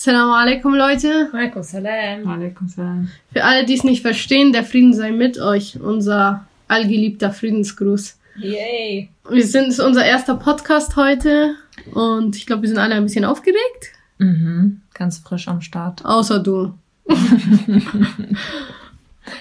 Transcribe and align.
Assalamu 0.00 0.32
alaikum, 0.32 0.74
Leute. 0.74 1.28
Alaikum 1.30 1.62
salam. 1.62 2.26
Alaikum 2.26 2.66
salam. 2.66 3.10
Für 3.34 3.44
alle, 3.44 3.66
die 3.66 3.74
es 3.74 3.84
nicht 3.84 4.00
verstehen, 4.00 4.50
der 4.50 4.64
Frieden 4.64 4.94
sei 4.94 5.12
mit 5.12 5.38
euch. 5.38 5.78
Unser 5.78 6.46
allgeliebter 6.68 7.32
Friedensgruß. 7.32 8.18
Yay. 8.38 9.10
Wir 9.28 9.46
sind, 9.46 9.64
es 9.64 9.78
ist 9.78 9.80
unser 9.80 10.02
erster 10.06 10.36
Podcast 10.36 10.96
heute 10.96 11.54
und 11.92 12.34
ich 12.34 12.46
glaube, 12.46 12.62
wir 12.62 12.70
sind 12.70 12.78
alle 12.78 12.94
ein 12.94 13.02
bisschen 13.02 13.26
aufgeregt. 13.26 13.92
Mhm. 14.16 14.80
Ganz 14.94 15.18
frisch 15.18 15.48
am 15.48 15.60
Start. 15.60 16.02
Außer 16.06 16.38
du. 16.38 16.72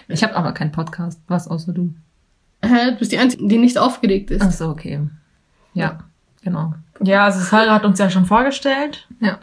Ich 0.10 0.23
habe 0.23 0.36
aber 0.36 0.52
keinen 0.52 0.73
Podcast. 0.73 1.21
Was 1.28 1.48
außer 1.48 1.71
du? 1.71 1.94
Hä? 2.62 2.91
Du 2.91 2.98
bist 2.98 3.14
die 3.14 3.18
Einzige, 3.18 3.48
die 3.48 3.57
nicht 3.57 3.78
aufgeregt 3.78 4.30
ist. 4.30 4.41
Ach 4.41 4.52
so, 4.52 4.68
okay. 4.68 5.00
Ja, 5.73 6.00
genau. 6.44 6.73
Ja, 7.02 7.23
also 7.23 7.39
Sarah 7.39 7.76
hat 7.76 7.86
uns 7.86 7.98
ja 7.98 8.10
schon 8.10 8.26
vorgestellt. 8.26 9.07
Ja. 9.21 9.39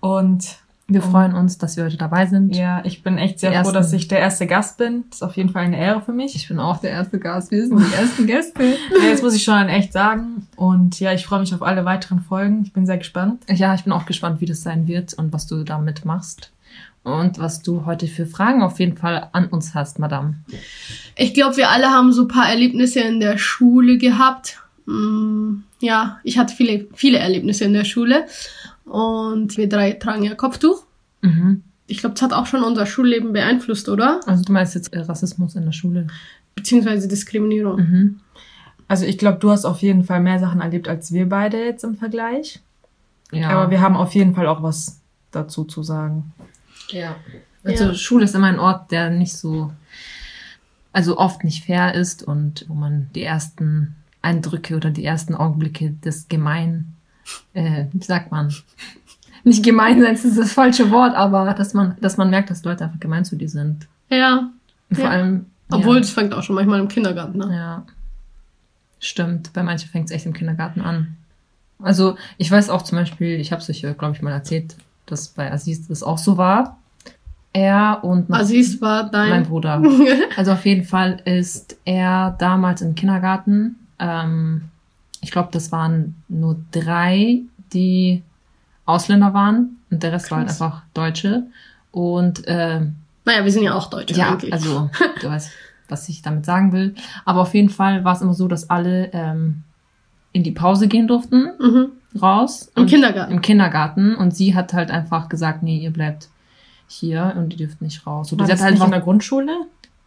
Und 0.00 0.56
Wir 0.90 1.02
freuen 1.02 1.34
uns, 1.34 1.58
dass 1.58 1.76
wir 1.76 1.84
heute 1.84 1.98
dabei 1.98 2.24
sind. 2.26 2.56
ja, 2.56 2.82
ich 2.84 3.02
bin 3.02 3.18
echt 3.18 3.40
sehr 3.40 3.50
Die 3.50 3.56
froh, 3.56 3.60
ersten. 3.64 3.74
dass 3.74 3.92
ich 3.92 4.08
der 4.08 4.20
erste 4.20 4.46
Gast 4.46 4.78
bin. 4.78 5.04
Das 5.10 5.18
ist 5.18 5.22
auf 5.22 5.36
jeden 5.36 5.50
Fall 5.50 5.64
eine 5.64 5.78
Ehre 5.78 6.00
für 6.00 6.12
mich. 6.12 6.34
Ich 6.34 6.48
bin 6.48 6.58
auch 6.58 6.78
der 6.78 6.90
erste 6.92 7.18
Gast. 7.18 7.50
Wir 7.50 7.66
sind 7.66 7.78
die 7.78 7.94
ersten 7.94 8.26
Gäste. 8.26 8.62
Ja, 9.02 9.08
jetzt 9.08 9.22
muss 9.22 9.34
ich 9.34 9.44
schon 9.44 9.68
echt 9.68 9.92
sagen. 9.92 10.46
Und 10.56 10.98
ja, 10.98 11.12
ich 11.12 11.26
freue 11.26 11.40
mich 11.40 11.52
auf 11.54 11.62
alle 11.62 11.84
weiteren 11.84 12.20
Folgen. 12.20 12.62
Ich 12.64 12.72
bin 12.72 12.86
sehr 12.86 12.96
gespannt. 12.98 13.42
Ja, 13.50 13.74
ich 13.74 13.84
bin 13.84 13.92
auch 13.92 14.06
gespannt, 14.06 14.40
wie 14.40 14.46
das 14.46 14.62
sein 14.62 14.88
wird 14.88 15.12
und 15.14 15.32
was 15.32 15.46
du 15.46 15.62
damit 15.62 16.04
machst. 16.06 16.52
Und 17.04 17.38
was 17.38 17.62
du 17.62 17.84
heute 17.86 18.06
für 18.06 18.26
Fragen 18.26 18.62
auf 18.62 18.78
jeden 18.80 18.96
Fall 18.96 19.28
an 19.32 19.46
uns 19.46 19.74
hast, 19.74 19.98
Madame. 19.98 20.34
Ich 21.16 21.32
glaube, 21.34 21.56
wir 21.56 21.70
alle 21.70 21.88
haben 21.88 22.12
so 22.12 22.22
ein 22.22 22.28
paar 22.28 22.48
Erlebnisse 22.50 23.00
in 23.00 23.20
der 23.20 23.38
Schule 23.38 23.98
gehabt. 23.98 24.60
Mm, 24.86 25.62
Ja, 25.80 26.18
ich 26.24 26.38
hatte 26.38 26.54
viele, 26.54 26.86
viele 26.94 27.18
Erlebnisse 27.18 27.64
in 27.64 27.72
der 27.72 27.84
Schule. 27.84 28.26
Und 28.88 29.56
wir 29.56 29.68
drei 29.68 29.92
tragen 29.92 30.24
ja 30.24 30.34
Kopftuch. 30.34 30.84
Mhm. 31.22 31.62
Ich 31.86 31.98
glaube, 31.98 32.14
das 32.14 32.22
hat 32.22 32.32
auch 32.32 32.46
schon 32.46 32.62
unser 32.62 32.86
Schulleben 32.86 33.32
beeinflusst, 33.32 33.88
oder? 33.88 34.20
Also 34.26 34.44
du 34.44 34.52
meinst 34.52 34.74
jetzt 34.74 34.92
äh, 34.92 35.00
Rassismus 35.00 35.54
in 35.54 35.64
der 35.64 35.72
Schule. 35.72 36.06
Beziehungsweise 36.54 37.08
Diskriminierung. 37.08 37.76
Mhm. 37.76 38.20
Also 38.88 39.04
ich 39.04 39.18
glaube, 39.18 39.38
du 39.38 39.50
hast 39.50 39.64
auf 39.64 39.80
jeden 39.80 40.04
Fall 40.04 40.20
mehr 40.20 40.38
Sachen 40.38 40.60
erlebt 40.60 40.88
als 40.88 41.12
wir 41.12 41.28
beide 41.28 41.64
jetzt 41.64 41.84
im 41.84 41.94
Vergleich. 41.94 42.60
Ja. 43.32 43.50
Aber 43.50 43.70
wir 43.70 43.80
haben 43.80 43.96
auf 43.96 44.14
jeden 44.14 44.34
Fall 44.34 44.46
auch 44.46 44.62
was 44.62 45.00
dazu 45.30 45.64
zu 45.64 45.82
sagen. 45.82 46.32
Ja. 46.88 47.16
Also 47.64 47.84
Ja. 47.84 47.94
Schule 47.94 48.24
ist 48.24 48.34
immer 48.34 48.46
ein 48.46 48.58
Ort, 48.58 48.90
der 48.90 49.10
nicht 49.10 49.34
so, 49.34 49.72
also 50.92 51.18
oft 51.18 51.44
nicht 51.44 51.64
fair 51.64 51.94
ist 51.94 52.22
und 52.22 52.64
wo 52.68 52.74
man 52.74 53.10
die 53.14 53.22
ersten 53.22 53.96
Eindrücke 54.22 54.76
oder 54.76 54.90
die 54.90 55.04
ersten 55.04 55.34
Augenblicke 55.34 55.90
des 56.04 56.28
Gemein, 56.28 56.94
äh, 57.54 57.84
wie 57.92 58.02
sagt 58.04 58.30
man? 58.30 58.52
Nicht 59.44 59.64
gemein 59.64 60.00
sein, 60.00 60.14
das 60.14 60.24
ist 60.24 60.38
das 60.38 60.52
falsche 60.52 60.90
Wort, 60.90 61.14
aber 61.14 61.54
dass 61.54 61.72
man, 61.74 61.96
dass 62.00 62.16
man 62.16 62.28
merkt, 62.30 62.50
dass 62.50 62.64
Leute 62.64 62.84
einfach 62.84 63.00
gemein 63.00 63.24
zu 63.24 63.36
dir 63.36 63.48
sind. 63.48 63.86
Ja, 64.10 64.50
Und 64.90 64.96
vor 64.96 65.04
Ja. 65.04 65.10
allem. 65.10 65.46
obwohl 65.70 65.94
ja, 65.96 66.00
das 66.00 66.10
fängt 66.10 66.34
auch 66.34 66.42
schon 66.42 66.54
manchmal 66.56 66.80
im 66.80 66.88
Kindergarten 66.88 67.40
an. 67.42 67.52
Ja. 67.52 67.84
Stimmt, 69.00 69.52
bei 69.52 69.62
manchen 69.62 69.88
fängt 69.88 70.06
es 70.06 70.10
echt 70.10 70.26
im 70.26 70.32
Kindergarten 70.32 70.80
an. 70.80 71.16
Also, 71.80 72.16
ich 72.36 72.50
weiß 72.50 72.70
auch 72.70 72.82
zum 72.82 72.98
Beispiel, 72.98 73.38
ich 73.38 73.52
habe 73.52 73.62
es 73.62 73.70
euch, 73.70 73.82
glaube 73.96 74.14
ich, 74.16 74.22
mal 74.22 74.32
erzählt, 74.32 74.74
dass 75.06 75.28
bei 75.28 75.52
Aziz 75.52 75.86
das 75.86 76.02
auch 76.02 76.18
so 76.18 76.36
war. 76.36 76.78
Er 77.52 78.00
und 78.02 78.30
Aziz 78.32 78.80
war 78.80 79.08
dein. 79.08 79.30
mein 79.30 79.42
Bruder. 79.44 79.82
Also 80.36 80.52
auf 80.52 80.66
jeden 80.66 80.84
Fall 80.84 81.20
ist 81.24 81.76
er 81.84 82.36
damals 82.38 82.82
im 82.82 82.94
Kindergarten. 82.96 83.76
Ähm, 84.00 84.62
ich 85.28 85.32
glaube, 85.32 85.50
das 85.52 85.70
waren 85.72 86.14
nur 86.28 86.56
drei, 86.72 87.40
die 87.74 88.22
Ausländer 88.86 89.34
waren 89.34 89.76
und 89.90 90.02
der 90.02 90.10
Rest 90.12 90.30
war 90.30 90.38
halt 90.38 90.48
Krass. 90.48 90.62
einfach 90.62 90.82
Deutsche. 90.94 91.42
Und 91.92 92.42
ähm, 92.46 92.94
naja, 93.26 93.44
wir 93.44 93.52
sind 93.52 93.62
ja 93.64 93.74
auch 93.74 93.90
Deutsche 93.90 94.14
ja, 94.14 94.30
eigentlich. 94.30 94.54
also 94.54 94.88
du 95.20 95.28
weißt, 95.28 95.50
was 95.90 96.08
ich 96.08 96.22
damit 96.22 96.46
sagen 96.46 96.72
will. 96.72 96.94
Aber 97.26 97.42
auf 97.42 97.52
jeden 97.52 97.68
Fall 97.68 98.04
war 98.04 98.14
es 98.14 98.22
immer 98.22 98.32
so, 98.32 98.48
dass 98.48 98.70
alle 98.70 99.10
ähm, 99.12 99.64
in 100.32 100.44
die 100.44 100.52
Pause 100.52 100.88
gehen 100.88 101.06
durften, 101.06 101.50
Mhm. 101.60 101.88
raus. 102.22 102.72
Im 102.74 102.86
Kindergarten. 102.86 103.30
Im 103.34 103.42
Kindergarten. 103.42 104.14
Und 104.16 104.34
sie 104.34 104.54
hat 104.54 104.72
halt 104.72 104.90
einfach 104.90 105.28
gesagt, 105.28 105.62
nee, 105.62 105.76
ihr 105.78 105.90
bleibt 105.92 106.30
hier 106.86 107.34
und 107.36 107.52
ihr 107.52 107.58
dürft 107.66 107.82
nicht 107.82 108.06
raus. 108.06 108.32
Oder 108.32 108.40
War 108.40 108.46
sie 108.46 108.52
das 108.52 108.60
hat 108.60 108.64
halt 108.68 108.74
nicht 108.76 108.84
in 108.86 108.90
der 108.92 109.00
Grundschule? 109.00 109.52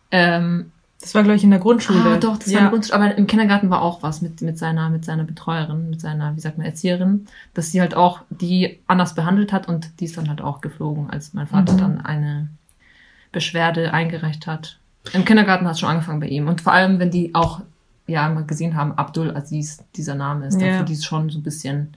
ähm, 0.09 0.71
Das 1.01 1.15
war, 1.15 1.23
glaube 1.23 1.35
ich, 1.35 1.43
in 1.43 1.49
der 1.49 1.59
Grundschule. 1.59 1.99
Ah, 2.05 2.17
doch, 2.17 2.37
das 2.37 2.47
war 2.47 2.53
ja. 2.53 2.59
eine 2.59 2.69
Grundschule. 2.69 2.95
Aber 2.95 3.15
im 3.17 3.25
Kindergarten 3.25 3.69
war 3.71 3.81
auch 3.81 4.03
was 4.03 4.21
mit, 4.21 4.41
mit 4.41 4.57
seiner, 4.59 4.89
mit 4.89 5.03
seiner 5.03 5.23
Betreuerin, 5.23 5.89
mit 5.89 5.99
seiner, 5.99 6.35
wie 6.35 6.39
sagt 6.39 6.57
man, 6.57 6.65
Erzieherin, 6.67 7.25
dass 7.55 7.71
sie 7.71 7.81
halt 7.81 7.95
auch 7.95 8.21
die 8.29 8.79
anders 8.87 9.15
behandelt 9.15 9.51
hat 9.51 9.67
und 9.67 9.99
die 9.99 10.05
ist 10.05 10.15
dann 10.17 10.29
halt 10.29 10.41
auch 10.41 10.61
geflogen, 10.61 11.09
als 11.09 11.33
mein 11.33 11.47
Vater 11.47 11.73
Mhm. 11.73 11.77
dann 11.77 12.01
eine 12.01 12.49
Beschwerde 13.31 13.93
eingereicht 13.93 14.45
hat. 14.45 14.77
Im 15.13 15.25
Kindergarten 15.25 15.65
hat 15.65 15.73
es 15.73 15.79
schon 15.79 15.89
angefangen 15.89 16.19
bei 16.19 16.27
ihm. 16.27 16.47
Und 16.47 16.61
vor 16.61 16.73
allem, 16.73 16.99
wenn 16.99 17.09
die 17.09 17.33
auch, 17.33 17.61
ja, 18.05 18.29
mal 18.29 18.43
gesehen 18.45 18.75
haben, 18.75 18.91
Abdul 18.93 19.35
Aziz, 19.35 19.79
dieser 19.95 20.13
Name 20.15 20.45
ist, 20.47 20.61
Ja. 20.61 20.67
dafür 20.67 20.85
die 20.85 20.93
ist 20.93 21.05
schon 21.05 21.29
so 21.31 21.39
ein 21.39 21.43
bisschen, 21.43 21.95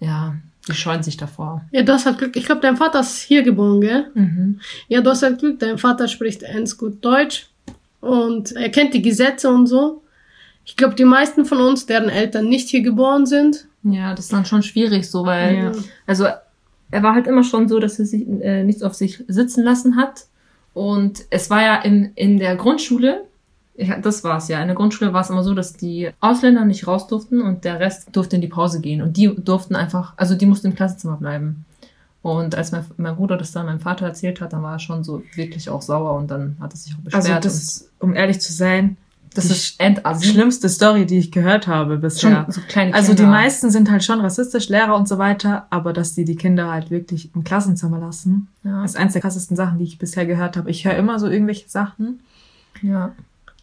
ja, 0.00 0.34
die 0.68 0.72
scheuen 0.74 1.02
sich 1.02 1.16
davor. 1.16 1.62
Ja, 1.72 1.82
du 1.82 1.92
hast 1.92 2.06
halt 2.06 2.18
Glück. 2.18 2.36
Ich 2.36 2.46
glaube, 2.46 2.60
dein 2.62 2.76
Vater 2.76 3.00
ist 3.00 3.20
hier 3.22 3.42
geboren, 3.42 3.80
gell? 3.80 4.10
Mhm. 4.14 4.60
Ja, 4.88 5.00
du 5.00 5.10
hast 5.10 5.22
halt 5.22 5.38
Glück. 5.38 5.58
Dein 5.60 5.78
Vater 5.78 6.08
spricht 6.08 6.40
ganz 6.42 6.76
gut 6.78 7.04
Deutsch 7.04 7.48
und 8.00 8.52
er 8.52 8.70
kennt 8.70 8.94
die 8.94 9.02
Gesetze 9.02 9.50
und 9.50 9.66
so. 9.66 10.02
Ich 10.64 10.76
glaube, 10.76 10.94
die 10.94 11.04
meisten 11.04 11.44
von 11.44 11.60
uns, 11.60 11.84
deren 11.86 12.08
Eltern 12.08 12.48
nicht 12.48 12.68
hier 12.70 12.80
geboren 12.82 13.26
sind, 13.26 13.66
Ja, 13.82 14.10
das 14.14 14.26
ist 14.26 14.32
dann 14.32 14.46
schon 14.46 14.62
schwierig 14.62 15.10
so, 15.10 15.26
weil, 15.26 15.56
Ja. 15.56 15.72
also 16.06 16.24
er 16.90 17.02
war 17.02 17.14
halt 17.14 17.26
immer 17.26 17.44
schon 17.44 17.68
so, 17.68 17.78
dass 17.80 17.98
er 17.98 18.06
sich 18.06 18.26
äh, 18.40 18.62
nichts 18.64 18.82
auf 18.82 18.94
sich 18.94 19.22
sitzen 19.28 19.62
lassen 19.64 19.96
hat. 19.96 20.24
Und 20.72 21.24
es 21.30 21.50
war 21.50 21.60
ja 21.62 21.76
in, 21.82 22.12
in 22.14 22.38
der 22.38 22.56
Grundschule, 22.56 23.24
ja, 23.76 23.98
das 23.98 24.22
war's 24.24 24.48
ja, 24.48 24.60
in 24.60 24.68
der 24.68 24.76
Grundschule 24.76 25.12
war 25.12 25.22
es 25.22 25.30
immer 25.30 25.42
so, 25.42 25.54
dass 25.54 25.72
die 25.74 26.10
Ausländer 26.20 26.64
nicht 26.64 26.86
raus 26.86 27.06
durften 27.08 27.42
und 27.42 27.64
der 27.64 27.80
Rest 27.80 28.08
durfte 28.12 28.36
in 28.36 28.42
die 28.42 28.48
Pause 28.48 28.80
gehen. 28.80 29.02
Und 29.02 29.16
die 29.16 29.34
durften 29.34 29.74
einfach, 29.74 30.12
also 30.16 30.34
die 30.34 30.46
mussten 30.46 30.68
im 30.68 30.74
Klassenzimmer 30.76 31.16
bleiben. 31.16 31.64
Und 32.22 32.54
als 32.54 32.72
mein, 32.72 32.84
mein 32.96 33.16
Bruder 33.16 33.36
das 33.36 33.52
dann 33.52 33.66
meinem 33.66 33.80
Vater 33.80 34.06
erzählt 34.06 34.40
hat, 34.40 34.52
dann 34.52 34.62
war 34.62 34.74
er 34.74 34.78
schon 34.78 35.04
so 35.04 35.22
wirklich 35.34 35.68
auch 35.68 35.82
sauer 35.82 36.14
und 36.14 36.30
dann 36.30 36.56
hat 36.60 36.72
er 36.72 36.76
sich 36.76 36.94
auch 36.94 37.00
beschwert. 37.00 37.26
Also 37.26 37.40
das 37.40 37.54
ist, 37.54 37.90
um 37.98 38.14
ehrlich 38.14 38.40
zu 38.40 38.52
sein, 38.52 38.96
das 39.34 39.48
die 39.48 39.52
ist 39.52 39.80
endassi. 39.80 40.28
schlimmste 40.28 40.68
Story, 40.68 41.04
die 41.04 41.18
ich 41.18 41.32
gehört 41.32 41.66
habe 41.66 41.98
bisher. 41.98 42.44
Schon 42.44 42.52
so 42.52 42.60
kleine 42.68 42.94
Also 42.94 43.12
die 43.12 43.16
Kinder. 43.16 43.30
meisten 43.32 43.70
sind 43.70 43.90
halt 43.90 44.04
schon 44.04 44.20
rassistisch, 44.20 44.68
Lehrer 44.68 44.94
und 44.96 45.08
so 45.08 45.18
weiter, 45.18 45.66
aber 45.70 45.92
dass 45.92 46.14
die 46.14 46.24
die 46.24 46.36
Kinder 46.36 46.70
halt 46.70 46.90
wirklich 46.90 47.34
im 47.34 47.42
Klassenzimmer 47.44 47.98
lassen, 47.98 48.48
Ja, 48.62 48.84
ist 48.84 48.96
eins 48.96 49.12
der 49.12 49.20
krassesten 49.20 49.56
Sachen, 49.56 49.78
die 49.78 49.84
ich 49.84 49.98
bisher 49.98 50.24
gehört 50.24 50.56
habe. 50.56 50.70
Ich 50.70 50.84
höre 50.86 50.96
immer 50.96 51.18
so 51.18 51.26
irgendwelche 51.28 51.68
Sachen, 51.68 52.20
ja. 52.80 53.12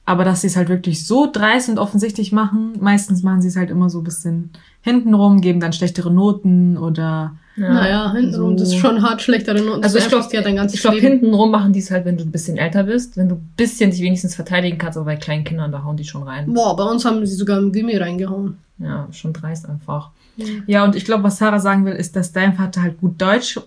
Aber 0.05 0.23
dass 0.23 0.41
sie 0.41 0.47
es 0.47 0.55
halt 0.55 0.69
wirklich 0.69 1.05
so 1.05 1.29
dreist 1.31 1.69
und 1.69 1.79
offensichtlich 1.79 2.31
machen, 2.31 2.73
meistens 2.79 3.23
machen 3.23 3.41
sie 3.41 3.47
es 3.49 3.55
halt 3.55 3.69
immer 3.69 3.89
so 3.89 3.99
ein 3.99 4.03
bisschen 4.03 4.49
hintenrum, 4.81 5.41
geben 5.41 5.59
dann 5.59 5.73
schlechtere 5.73 6.11
Noten 6.11 6.77
oder 6.77 7.35
ja. 7.55 7.73
naja, 7.73 8.13
hintenrum, 8.13 8.57
so. 8.57 8.63
das 8.63 8.73
ist 8.73 8.79
schon 8.79 9.03
hart 9.03 9.21
schlechtere 9.21 9.61
Noten. 9.61 9.83
Also 9.83 9.95
Das 9.97 10.05
ich 10.05 10.09
glaube, 10.09 10.27
ja 10.31 10.41
dein 10.41 10.55
ganzes 10.55 10.75
ich 10.75 10.81
glaube, 10.81 10.97
Leben. 10.97 11.07
hintenrum 11.19 11.51
machen 11.51 11.73
die 11.73 11.79
es 11.79 11.91
halt, 11.91 12.05
wenn 12.05 12.17
du 12.17 12.23
ein 12.23 12.31
bisschen 12.31 12.57
älter 12.57 12.83
bist, 12.83 13.17
wenn 13.17 13.29
du 13.29 13.35
ein 13.35 13.53
bisschen 13.55 13.91
dich 13.91 14.01
wenigstens 14.01 14.35
verteidigen 14.35 14.77
kannst, 14.77 14.97
aber 14.97 15.05
bei 15.05 15.15
kleinen 15.17 15.43
Kindern, 15.43 15.71
da 15.71 15.83
hauen 15.83 15.97
die 15.97 16.03
schon 16.05 16.23
rein. 16.23 16.51
Boah, 16.51 16.75
bei 16.75 16.83
uns 16.83 17.05
haben 17.05 17.25
sie 17.25 17.35
sogar 17.35 17.59
im 17.59 17.71
Gimmi 17.71 17.95
reingehauen. 17.97 18.57
Ja, 18.79 19.07
schon 19.11 19.33
dreist 19.33 19.69
einfach. 19.69 20.09
ja, 20.65 20.83
und 20.83 20.95
ich 20.95 21.05
glaube, 21.05 21.23
was 21.23 21.37
Sarah 21.37 21.59
sagen 21.59 21.85
will, 21.85 21.93
ist, 21.93 22.15
dass 22.15 22.31
dein 22.31 22.53
Vater 22.55 22.81
halt 22.81 22.99
gut 22.99 23.21
Deutsch 23.21 23.59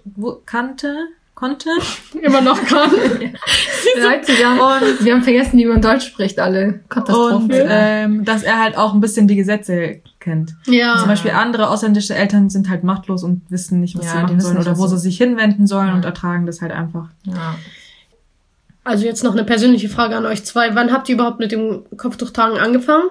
kannte, 0.46 0.96
konnte. 1.34 1.68
Immer 2.22 2.40
noch 2.40 2.62
kann. 2.64 2.90
Leute, 2.90 4.32
wir 4.38 4.48
haben, 4.48 4.82
wir 5.00 5.14
haben 5.14 5.22
vergessen, 5.22 5.58
wie 5.58 5.64
man 5.66 5.80
Deutsch 5.82 6.06
spricht, 6.06 6.38
alle. 6.38 6.80
Katastrophe. 6.88 7.34
Und 7.36 7.50
ähm, 7.52 8.24
dass 8.24 8.42
er 8.42 8.60
halt 8.62 8.76
auch 8.76 8.94
ein 8.94 9.00
bisschen 9.00 9.26
die 9.28 9.36
Gesetze 9.36 10.00
kennt. 10.20 10.54
ja. 10.66 10.96
Zum 10.98 11.08
Beispiel 11.08 11.32
andere 11.32 11.68
ausländische 11.68 12.14
Eltern 12.14 12.50
sind 12.50 12.68
halt 12.70 12.84
machtlos 12.84 13.22
und 13.24 13.42
wissen 13.50 13.80
nicht, 13.80 13.96
was 13.98 14.06
Ja, 14.06 14.12
sie 14.12 14.18
machen 14.22 14.40
sollen 14.40 14.58
oder 14.58 14.78
wo 14.78 14.86
sie- 14.86 14.96
sie 14.96 15.02
sich 15.02 15.18
hinwenden 15.18 15.66
sollen 15.66 15.88
Ja. 15.88 15.94
und 15.94 16.04
ertragen 16.04 16.46
das 16.46 16.62
halt 16.62 16.72
einfach. 16.72 17.08
ja. 17.24 17.56
Also 18.86 19.06
jetzt 19.06 19.24
noch 19.24 19.32
eine 19.32 19.44
persönliche 19.44 19.88
Frage 19.88 20.14
an 20.14 20.26
euch 20.26 20.44
zwei. 20.44 20.74
Wann 20.74 20.92
habt 20.92 21.08
ihr 21.08 21.14
überhaupt 21.14 21.38
mit 21.40 21.52
dem 21.52 21.84
Kopftuchtragen 21.96 22.58
angefangen? 22.58 23.08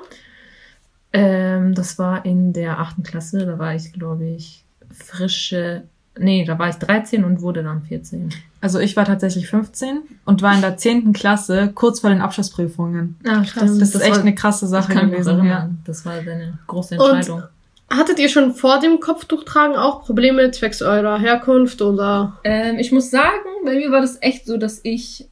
Ähm, 1.11 1.73
das 1.73 1.97
war 1.97 2.25
in 2.25 2.53
der 2.53 2.79
achten 2.79 3.01
Klasse, 3.03 3.45
da 3.45 3.57
war 3.57 3.73
ich, 3.73 3.91
glaube 3.93 4.25
ich, 4.25 4.63
frische, 4.95 5.83
nee, 6.17 6.45
da 6.45 6.57
war 6.59 6.69
ich 6.69 6.75
13 6.75 7.23
und 7.23 7.41
wurde 7.41 7.63
dann 7.63 7.83
14. 7.83 8.29
Also 8.61 8.79
ich 8.79 8.95
war 8.95 9.05
tatsächlich 9.05 9.47
15 9.47 10.01
und 10.25 10.41
war 10.41 10.53
in 10.55 10.61
der 10.61 10.77
10. 10.77 11.11
Klasse 11.13 11.71
kurz 11.73 11.99
vor 11.99 12.09
den 12.09 12.21
Abschlussprüfungen. 12.21 13.15
Ah, 13.27 13.43
stimmt. 13.43 13.81
Das, 13.81 13.93
ist 13.95 14.01
echt 14.01 14.11
war, 14.11 14.19
eine 14.21 14.35
krasse 14.35 14.65
das 14.65 14.69
Sache 14.71 14.93
kann 14.93 15.11
gewesen. 15.11 15.45
Ja. 15.45 15.69
Das 15.85 16.05
war 16.05 16.13
eine 16.13 16.57
große 16.67 16.97
Und- 16.97 17.15
Entscheidung. 17.15 17.43
Hattet 17.89 18.17
ihr 18.17 18.29
schon 18.29 18.55
vor 18.55 18.79
dem 18.79 18.99
Kopftuchtragen 18.99 19.75
auch 19.75 20.03
Probleme 20.05 20.49
zwecks 20.51 20.81
eurer 20.81 21.19
Herkunft 21.19 21.81
oder? 21.81 22.39
Ähm, 22.43 22.77
ich 22.79 22.91
muss 22.91 23.11
sagen, 23.11 23.27
bei 23.65 23.75
mir 23.75 23.91
war 23.91 24.01
das 24.01 24.17
echt 24.21 24.47
so, 24.47 24.57
dass 24.57 24.79
ich 24.83 25.27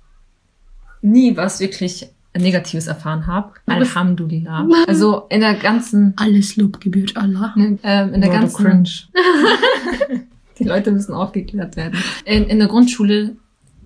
nie 1.02 1.36
was 1.38 1.60
wirklich 1.60 2.10
Negatives 2.38 2.86
erfahren 2.88 3.26
habe. 3.26 3.54
Alhamdulillah. 3.66 4.68
Also 4.88 5.24
in 5.30 5.42
der 5.42 5.56
ganzen, 5.56 6.14
Alles 6.18 6.56
Lob 6.56 6.80
gebührt 6.80 7.18
Allah. 7.18 7.54
ähm, 7.58 8.14
in 8.14 8.22
der 8.22 8.28
Boah, 8.30 8.36
du 8.36 8.42
ganzen, 8.42 8.66
cringe. 8.66 8.90
Die 10.62 10.68
Leute 10.68 10.92
müssen 10.92 11.14
aufgeklärt 11.14 11.76
werden. 11.76 11.98
In, 12.26 12.44
in 12.46 12.60
der 12.60 12.68
Grundschule 12.68 13.36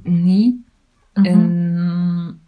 nie. 0.04 0.60
Mhm. 1.18 1.26
In, 1.26 2.40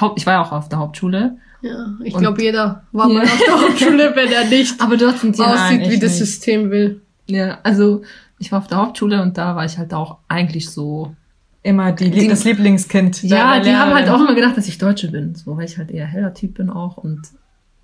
Haupt, 0.00 0.18
ich 0.18 0.26
war 0.26 0.34
ja 0.34 0.42
auch 0.42 0.52
auf 0.52 0.68
der 0.68 0.78
Hauptschule. 0.80 1.36
Ja, 1.62 1.94
ich 2.02 2.14
glaube, 2.14 2.42
jeder 2.42 2.82
war 2.92 3.08
Ja. 3.08 3.14
mal 3.14 3.22
auf 3.24 3.38
der 3.46 3.60
Hauptschule, 3.62 4.12
wenn 4.16 4.30
er 4.32 4.44
nicht 4.46 4.80
Aber 4.82 4.96
dort 4.96 5.18
sind 5.20 5.38
die 5.38 5.42
aussieht, 5.42 5.80
nein, 5.82 5.90
wie 5.90 5.98
das 5.98 6.10
nicht. 6.12 6.18
System 6.18 6.70
will. 6.70 7.00
Ja, 7.26 7.58
also 7.62 8.02
ich 8.38 8.50
war 8.52 8.58
auf 8.58 8.66
der 8.66 8.78
Hauptschule 8.78 9.22
und 9.22 9.38
da 9.38 9.56
war 9.56 9.64
ich 9.64 9.78
halt 9.78 9.94
auch 9.94 10.18
eigentlich 10.28 10.68
so. 10.70 11.14
Immer 11.62 11.92
die, 11.92 12.10
Die- 12.10 12.28
das 12.28 12.44
Lieblingskind. 12.44 13.22
Ja, 13.22 13.54
der 13.54 13.62
die 13.62 13.74
haben 13.78 13.94
halt 13.94 14.10
auch 14.10 14.20
immer 14.20 14.34
gedacht, 14.34 14.56
dass 14.58 14.68
ich 14.68 14.76
Deutsche 14.76 15.10
bin, 15.10 15.34
so 15.34 15.56
weil 15.56 15.64
ich 15.64 15.78
halt 15.78 15.90
eher 15.90 16.04
heller 16.06 16.34
Typ 16.34 16.54
bin 16.54 16.68
auch 16.68 16.98
und 16.98 17.22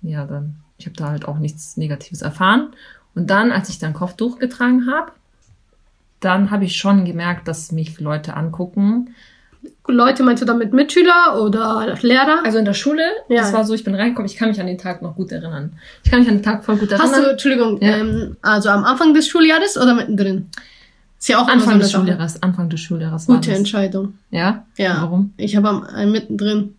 ja, 0.03 0.25
dann 0.27 0.57
ich 0.77 0.85
habe 0.85 0.95
da 0.95 1.09
halt 1.09 1.27
auch 1.27 1.39
nichts 1.39 1.77
Negatives 1.77 2.21
erfahren 2.21 2.69
und 3.15 3.29
dann, 3.31 3.51
als 3.51 3.69
ich 3.69 3.79
dann 3.79 3.93
Kopftuch 3.93 4.37
getragen 4.37 4.85
habe, 4.91 5.11
dann 6.21 6.49
habe 6.51 6.63
ich 6.65 6.77
schon 6.77 7.03
gemerkt, 7.05 7.47
dass 7.47 7.71
mich 7.73 7.99
Leute 7.99 8.35
angucken. 8.35 9.13
Leute, 9.87 10.23
meinst 10.23 10.41
du 10.41 10.45
damit 10.47 10.73
Mitschüler 10.73 11.39
oder 11.41 11.95
Lehrer? 12.01 12.39
Also 12.45 12.57
in 12.57 12.65
der 12.65 12.73
Schule, 12.73 13.03
Ja. 13.29 13.41
das 13.41 13.53
war 13.53 13.65
so, 13.65 13.73
ich 13.73 13.83
bin 13.83 13.93
reingekommen, 13.93 14.29
ich 14.29 14.37
kann 14.37 14.49
mich 14.49 14.59
an 14.59 14.65
den 14.67 14.77
Tag 14.77 15.01
noch 15.01 15.15
gut 15.15 15.31
erinnern. 15.31 15.73
Ich 16.03 16.09
kann 16.09 16.19
mich 16.21 16.29
an 16.29 16.37
den 16.37 16.43
Tag 16.43 16.63
voll 16.63 16.77
gut 16.77 16.91
erinnern. 16.91 17.11
Hast 17.11 17.19
du, 17.21 17.29
Entschuldigung, 17.29 17.79
Ja. 17.81 17.97
ähm, 17.97 18.37
also 18.41 18.69
am 18.69 18.83
Anfang 18.85 19.13
des 19.13 19.27
Schuljahres 19.27 19.77
oder 19.77 19.93
mittendrin? 19.93 20.47
Ist 21.19 21.29
ja 21.29 21.39
auch 21.39 21.47
Anfang 21.47 21.77
des. 21.79 21.91
Schullehrers, 21.91 22.41
Anfang 22.41 22.69
des 22.69 22.79
Schullehrers 22.79 23.27
war 23.27 23.35
Gute. 23.35 23.53
Entscheidung. 23.53 24.15
Ja? 24.31 24.65
Ja. 24.77 24.97
Warum? 25.01 25.33
Ich 25.37 25.55
habe 25.55 25.69
am 25.69 25.85
äh, 25.95 26.07
mittendrin. 26.07 26.75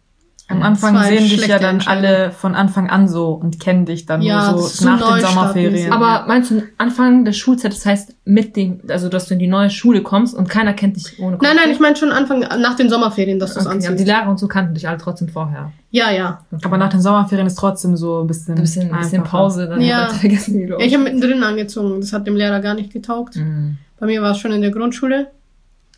Am 0.49 0.63
Anfang 0.63 1.03
sehen 1.05 1.29
dich 1.31 1.47
ja 1.47 1.59
dann 1.59 1.81
alle 1.87 2.31
von 2.31 2.55
Anfang 2.55 2.91
an 2.91 3.09
so 3.09 3.29
und 3.31 3.59
kennen 3.59 3.87
dich 3.87 4.05
dann 4.05 4.21
Ja, 4.21 4.51
nur 4.53 4.61
so 4.63 4.67
so 4.67 4.85
nach 4.85 4.99
den 4.99 5.09
Neustart 5.09 5.33
Sommerferien. 5.33 5.93
Aber 5.93 6.27
meinst 6.27 6.51
du 6.51 6.63
Anfang 6.77 7.25
der 7.25 7.33
Schulzeit, 7.33 7.73
das 7.73 7.87
heißt 7.87 8.15
mit 8.25 8.55
dem, 8.57 8.81
also 8.89 9.09
dass 9.09 9.27
du 9.29 9.35
in 9.35 9.41
die 9.41 9.47
neue 9.47 9.71
Schule 9.71 10.03
kommst 10.03 10.35
und 10.35 10.49
keiner 10.51 10.75
kennt 10.75 10.97
dich 10.97 11.19
ohne 11.19 11.39
Nein, 11.41 11.57
nein, 11.57 11.71
ich 11.73 11.81
meine 11.81 11.97
schon 11.97 12.11
Anfang, 12.13 12.41
nach 12.41 12.77
den 12.77 12.91
Sommerferien, 12.91 13.39
dass 13.39 13.55
du 13.55 13.61
es 13.61 13.67
okay, 13.67 13.79
die 13.79 13.87
anziehst. 13.87 14.07
Lehrer 14.09 14.29
und 14.29 14.39
so 14.39 14.47
kannten 14.49 14.75
dich 14.75 14.87
alle 14.89 14.99
trotzdem 14.99 15.29
vorher. 15.29 15.73
Ja, 15.91 16.11
ja. 16.11 16.45
Aber 16.65 16.77
nach 16.77 16.91
den 16.91 17.01
Sommerferien 17.01 17.47
ist 17.47 17.55
trotzdem 17.57 17.97
so 17.97 18.21
ein 18.21 18.27
bisschen, 18.27 18.55
ein 18.57 18.61
bisschen, 18.61 18.93
ein 18.93 18.99
bisschen. 19.01 19.23
Pause, 19.25 19.69
dann 19.69 19.81
Ja. 19.81 20.09
Vergessen, 20.09 20.61
wie 20.61 20.67
du 20.67 20.79
ja 20.79 20.85
ich 20.85 20.93
habe 20.93 21.05
mittendrin 21.05 21.43
angezogen. 21.45 22.01
Das 22.01 22.13
hat 22.13 22.27
dem 22.27 22.37
Lehrer 22.37 22.61
gar 22.61 22.75
nicht 22.75 22.93
getaugt. 22.93 23.37
Mhm. 23.37 23.79
Bei 23.99 24.07
mir 24.07 24.21
war 24.21 24.33
es 24.33 24.39
schon 24.39 24.53
in 24.53 24.61
der 24.61 24.71
Grundschule. 24.71 25.29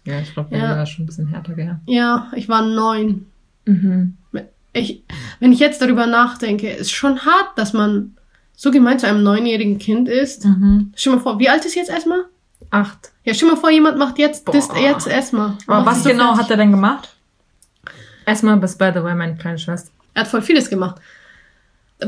Ja, 0.04 0.20
ich 0.20 0.32
glaube, 0.34 0.50
bei 0.50 0.58
Ja. 0.58 0.68
mir 0.68 0.76
war 0.76 0.82
es 0.82 0.90
schon 0.90 1.04
ein 1.04 1.06
bisschen 1.06 1.26
härter, 1.28 1.54
gell? 1.54 1.76
Ja, 1.86 2.26
ich 2.36 2.48
war 2.48 2.62
neun. 2.62 3.26
Mhm. 3.66 4.16
Ich, 4.72 5.02
wenn 5.38 5.52
ich 5.52 5.60
jetzt 5.60 5.80
darüber 5.80 6.06
nachdenke, 6.06 6.68
ist 6.70 6.90
schon 6.90 7.24
hart, 7.24 7.56
dass 7.56 7.72
man 7.72 8.16
so 8.56 8.70
gemein 8.70 8.98
zu 8.98 9.06
einem 9.06 9.22
neunjährigen 9.22 9.78
Kind 9.78 10.08
ist. 10.08 10.44
Mhm. 10.44 10.92
Stell 10.96 11.12
dir 11.12 11.16
mal 11.18 11.22
vor, 11.22 11.38
wie 11.38 11.48
alt 11.48 11.64
ist 11.64 11.74
jetzt 11.74 11.90
erstmal? 11.90 12.24
Acht. 12.70 13.12
Ja, 13.24 13.34
stell 13.34 13.48
dir 13.48 13.54
mal 13.54 13.60
vor, 13.60 13.70
jemand 13.70 13.98
macht 13.98 14.18
jetzt, 14.18 14.48
das 14.48 14.68
jetzt 14.80 15.06
erstmal. 15.06 15.56
Aber 15.66 15.86
was 15.86 16.04
genau 16.04 16.36
hat 16.36 16.50
er 16.50 16.56
denn 16.56 16.72
gemacht? 16.72 17.14
Erstmal 18.26 18.56
bis 18.56 18.76
by 18.76 18.90
the 18.94 19.02
way, 19.02 19.14
meine 19.14 19.36
kleine 19.36 19.58
Schwester. 19.58 19.90
Er 20.14 20.22
hat 20.22 20.28
voll 20.28 20.42
vieles 20.42 20.70
gemacht. 20.70 21.00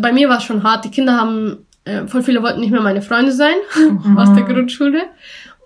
Bei 0.01 0.13
mir 0.13 0.29
war 0.29 0.39
es 0.39 0.45
schon 0.45 0.63
hart. 0.63 0.85
Die 0.85 0.91
Kinder 0.91 1.17
haben, 1.17 1.67
äh, 1.85 2.07
voll 2.07 2.23
viele 2.23 2.43
wollten 2.43 2.61
nicht 2.61 2.71
mehr 2.71 2.81
meine 2.81 3.03
Freunde 3.03 3.33
sein 3.33 3.57
aus 4.17 4.33
der 4.35 4.45
Grundschule. 4.45 5.03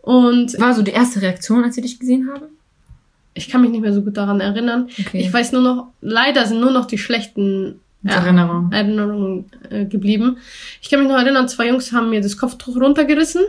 Und 0.02 0.58
War 0.58 0.74
so 0.74 0.82
die 0.82 0.92
erste 0.92 1.20
Reaktion, 1.22 1.64
als 1.64 1.74
sie 1.74 1.82
dich 1.82 1.98
gesehen 1.98 2.28
haben? 2.32 2.46
Ich 3.40 3.48
kann 3.48 3.62
mich 3.62 3.70
nicht 3.70 3.80
mehr 3.80 3.94
so 3.94 4.02
gut 4.02 4.16
daran 4.16 4.40
erinnern. 4.40 4.88
Okay. 5.00 5.20
Ich 5.20 5.32
weiß 5.32 5.52
nur 5.52 5.62
noch, 5.62 5.86
leider 6.02 6.44
sind 6.44 6.60
nur 6.60 6.70
noch 6.70 6.84
die 6.84 6.98
schlechten 6.98 7.80
ja, 8.02 8.16
Erinnerung. 8.16 8.70
Erinnerungen 8.70 9.46
äh, 9.70 9.86
geblieben. 9.86 10.36
Ich 10.82 10.90
kann 10.90 11.00
mich 11.00 11.08
noch 11.08 11.18
erinnern, 11.18 11.48
zwei 11.48 11.68
Jungs 11.68 11.92
haben 11.92 12.10
mir 12.10 12.20
das 12.20 12.36
Kopftuch 12.36 12.76
runtergerissen. 12.76 13.42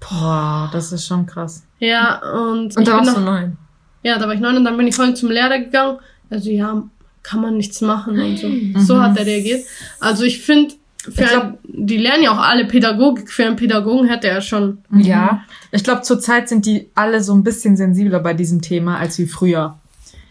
Boah, 0.00 0.68
das 0.72 0.92
ist 0.92 1.06
schon 1.06 1.26
krass. 1.26 1.64
Ja, 1.80 2.20
und, 2.32 2.76
und 2.76 2.86
da 2.86 2.92
warst 2.92 3.16
du 3.16 3.20
noch, 3.20 3.26
neun. 3.26 3.56
ja, 4.02 4.18
da 4.18 4.26
war 4.26 4.34
ich 4.34 4.40
neun 4.40 4.56
und 4.58 4.64
dann 4.64 4.76
bin 4.76 4.86
ich 4.86 4.98
heute 4.98 5.14
zum 5.14 5.30
Lehrer 5.30 5.58
gegangen. 5.58 5.98
Also 6.30 6.50
ja, 6.50 6.82
kann 7.22 7.40
man 7.40 7.56
nichts 7.56 7.80
machen 7.80 8.20
und 8.20 8.38
so. 8.38 8.48
Mhm. 8.48 8.78
So 8.78 9.00
hat 9.00 9.16
er 9.16 9.24
reagiert. 9.26 9.64
Also 9.98 10.24
ich 10.24 10.42
finde, 10.42 10.74
für 11.12 11.24
glaub- 11.24 11.42
ein, 11.44 11.58
die 11.64 11.96
lernen 11.98 12.24
ja 12.24 12.30
auch 12.32 12.38
alle 12.38 12.64
Pädagogik. 12.66 13.30
Für 13.30 13.46
einen 13.46 13.56
Pädagogen 13.56 14.08
hätte 14.08 14.28
er 14.28 14.40
schon. 14.40 14.78
Ja. 14.92 15.42
Ich 15.72 15.84
glaube, 15.84 16.02
zurzeit 16.02 16.48
sind 16.48 16.66
die 16.66 16.88
alle 16.94 17.22
so 17.22 17.34
ein 17.34 17.42
bisschen 17.44 17.76
sensibler 17.76 18.20
bei 18.20 18.34
diesem 18.34 18.60
Thema 18.62 18.98
als 18.98 19.18
wie 19.18 19.26
früher. 19.26 19.78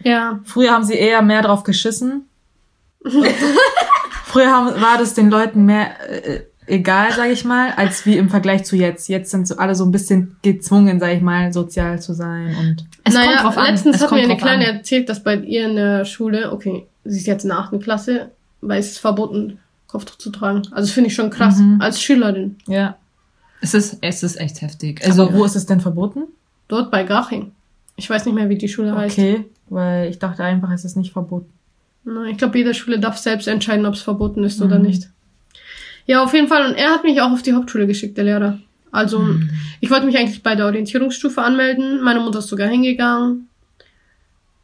Ja, 0.04 0.40
Früher 0.44 0.72
haben 0.72 0.84
sie 0.84 0.94
eher 0.94 1.22
mehr 1.22 1.42
drauf 1.42 1.64
geschissen. 1.64 2.26
früher 4.24 4.50
haben, 4.50 4.80
war 4.80 4.98
das 4.98 5.14
den 5.14 5.30
Leuten 5.30 5.64
mehr 5.64 5.88
äh, 6.10 6.40
egal, 6.66 7.12
sage 7.12 7.32
ich 7.32 7.44
mal, 7.44 7.72
als 7.76 8.04
wie 8.06 8.16
im 8.16 8.28
Vergleich 8.28 8.64
zu 8.64 8.76
jetzt. 8.76 9.08
Jetzt 9.08 9.30
sind 9.30 9.48
so 9.48 9.56
alle 9.56 9.74
so 9.74 9.84
ein 9.84 9.90
bisschen 9.92 10.36
gezwungen, 10.42 11.00
sage 11.00 11.14
ich 11.14 11.22
mal, 11.22 11.52
sozial 11.52 12.00
zu 12.00 12.12
sein 12.14 12.54
und 12.58 12.84
Es 13.04 13.14
naja, 13.14 13.28
kommt 13.38 13.42
drauf 13.44 13.58
an. 13.58 13.70
letztens 13.72 13.96
es 13.96 14.02
hat 14.02 14.12
mir 14.12 14.22
eine 14.22 14.36
Kleine 14.36 14.68
an. 14.68 14.76
erzählt, 14.76 15.08
dass 15.08 15.22
bei 15.24 15.36
ihr 15.36 15.66
in 15.68 15.76
der 15.76 16.04
Schule, 16.04 16.52
okay, 16.52 16.86
sie 17.04 17.18
ist 17.18 17.26
jetzt 17.26 17.44
in 17.44 17.48
der 17.50 17.58
achten 17.58 17.80
Klasse, 17.80 18.30
weil 18.60 18.80
es 18.80 18.92
ist 18.92 18.98
verboten, 18.98 19.58
Kopftuch 19.88 20.16
zu 20.16 20.30
tragen. 20.30 20.58
Also 20.70 20.86
das 20.86 20.90
finde 20.92 21.08
ich 21.08 21.14
schon 21.16 21.30
krass, 21.30 21.58
Mhm. 21.58 21.80
als 21.80 22.00
Schülerin. 22.00 22.56
ja. 22.68 22.96
Es 23.60 23.74
ist, 23.74 23.98
es 24.02 24.22
ist 24.22 24.38
echt 24.38 24.62
heftig. 24.62 25.04
Also 25.04 25.24
Also, 25.24 25.34
wo 25.36 25.44
ist 25.44 25.56
es 25.56 25.66
denn 25.66 25.80
verboten? 25.80 26.22
Dort 26.68 26.92
bei 26.92 27.02
Gaching. 27.02 27.50
Ich 27.96 28.08
weiß 28.08 28.24
nicht 28.24 28.34
mehr, 28.36 28.48
wie 28.48 28.56
die 28.56 28.68
Schule 28.68 28.94
heißt. 28.94 29.18
Okay, 29.18 29.46
weil 29.68 30.08
ich 30.10 30.20
dachte 30.20 30.44
einfach, 30.44 30.70
es 30.70 30.84
ist 30.84 30.96
nicht 30.96 31.12
verboten. 31.12 31.50
Ich 32.30 32.38
glaube, 32.38 32.56
jede 32.56 32.72
Schule 32.72 33.00
darf 33.00 33.18
selbst 33.18 33.48
entscheiden, 33.48 33.84
ob 33.84 33.94
es 33.94 34.00
verboten 34.02 34.44
ist 34.44 34.62
oder 34.62 34.78
Mhm. 34.78 34.84
nicht. 34.86 35.08
Ja, 36.06 36.22
auf 36.22 36.32
jeden 36.34 36.46
Fall. 36.46 36.68
Und 36.70 36.76
er 36.76 36.90
hat 36.90 37.02
mich 37.02 37.20
auch 37.20 37.32
auf 37.32 37.42
die 37.42 37.52
Hauptschule 37.52 37.88
geschickt, 37.88 38.16
der 38.16 38.24
Lehrer. 38.24 38.58
Also, 38.92 39.18
Mhm. 39.18 39.50
ich 39.80 39.90
wollte 39.90 40.06
mich 40.06 40.16
eigentlich 40.16 40.42
bei 40.44 40.54
der 40.54 40.66
Orientierungsstufe 40.66 41.42
anmelden. 41.42 42.00
Meine 42.00 42.20
Mutter 42.20 42.38
ist 42.38 42.46
sogar 42.46 42.68
hingegangen. 42.68 43.47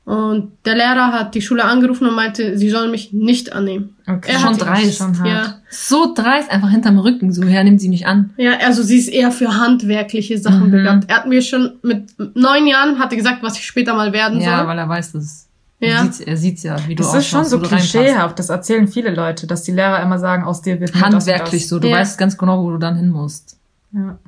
Und 0.05 0.53
der 0.67 0.75
Lehrer 0.75 1.13
hat 1.13 1.35
die 1.35 1.41
Schule 1.41 1.65
angerufen 1.65 2.07
und 2.07 2.15
meinte, 2.15 2.59
sie 2.59 2.69
sollen 2.69 2.91
mich 2.91 3.15
nicht 3.15 3.55
annehmen. 3.55 3.97
Okay. 4.07 4.33
Er 4.33 4.39
Schon 4.39 4.59
dreist. 4.59 4.99
Schon 4.99 5.19
hart. 5.19 5.27
Ja, 5.29 5.55
so 5.71 6.13
dreist, 6.15 6.51
einfach 6.51 6.69
hinterm 6.69 6.99
Rücken, 6.99 7.33
so, 7.33 7.43
ja, 7.45 7.65
nimm 7.65 7.79
sie 7.79 7.89
nicht 7.89 8.07
an. 8.07 8.31
ja, 8.37 8.59
also 8.59 8.83
sie 8.83 8.99
ist 8.99 9.09
eher 9.09 9.33
für 9.33 9.57
handwerkliche 9.57 10.37
Sachen 10.37 10.67
Mhm. 10.67 10.71
begabt. 10.73 11.05
Er 11.11 11.17
hat 11.17 11.27
mir 11.27 11.41
schon 11.41 11.73
mit 11.83 12.11
neun 12.37 12.67
Jahren 12.67 12.99
hatte 12.99 13.17
gesagt, 13.17 13.43
was 13.43 13.57
ich 13.57 13.65
später 13.67 13.95
mal 13.95 14.13
werden 14.13 14.41
Ja, 14.43 14.59
soll. 14.59 14.67
weil 14.69 14.79
er 14.79 14.89
weiß, 14.91 15.13
dass 15.13 15.49
Ja. 15.81 15.89
er 15.89 16.03
sieht's, 16.03 16.21
er 16.21 16.37
sieht's 16.37 16.63
ja, 16.65 16.77
wie 16.87 16.95
du 16.97 17.03
Das 17.03 17.15
ist 17.15 17.27
schon 17.29 17.47
so 17.47 17.59
klischeehaft. 17.59 18.39
Das 18.39 18.51
erzählen 18.51 18.87
viele 18.87 19.09
Leute, 19.15 19.47
dass 19.47 19.63
die 19.63 19.73
Lehrer 19.73 20.03
immer 20.03 20.19
sagen, 20.19 20.45
aus 20.45 20.61
dir 20.61 20.81
wird 20.81 20.95
Handwerklich 21.01 21.67
so, 21.67 21.79
du 21.79 21.89
Ja. 21.89 21.97
weißt 21.97 22.19
ganz 22.19 22.37
genau, 22.37 22.63
wo 22.63 22.71
du 22.73 22.79
dann 22.79 22.97
hin 22.97 23.09
musst. 23.09 23.57
Ja. 23.93 24.19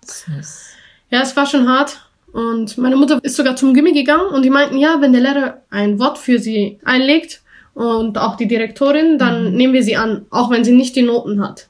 Das 0.00 0.24
ist, 0.38 0.64
Ja, 1.10 1.22
es 1.22 1.34
war 1.36 1.44
schon 1.46 1.68
hart. 1.68 2.07
Und 2.32 2.78
meine 2.78 2.96
Mutter 2.96 3.18
ist 3.22 3.36
sogar 3.36 3.56
zum 3.56 3.74
Gimmi 3.74 3.92
gegangen 3.92 4.28
und 4.32 4.44
die 4.44 4.50
meinten, 4.50 4.76
ja, 4.76 5.00
wenn 5.00 5.12
der 5.12 5.22
Lehrer 5.22 5.62
ein 5.70 5.98
Wort 5.98 6.18
für 6.18 6.38
sie 6.38 6.78
einlegt 6.84 7.42
und 7.74 8.18
auch 8.18 8.36
die 8.36 8.48
Direktorin, 8.48 9.18
dann 9.18 9.54
nehmen 9.54 9.72
wir 9.72 9.82
sie 9.82 9.96
an, 9.96 10.26
auch 10.30 10.50
wenn 10.50 10.64
sie 10.64 10.72
nicht 10.72 10.94
die 10.94 11.02
Noten 11.02 11.40
hat. 11.42 11.68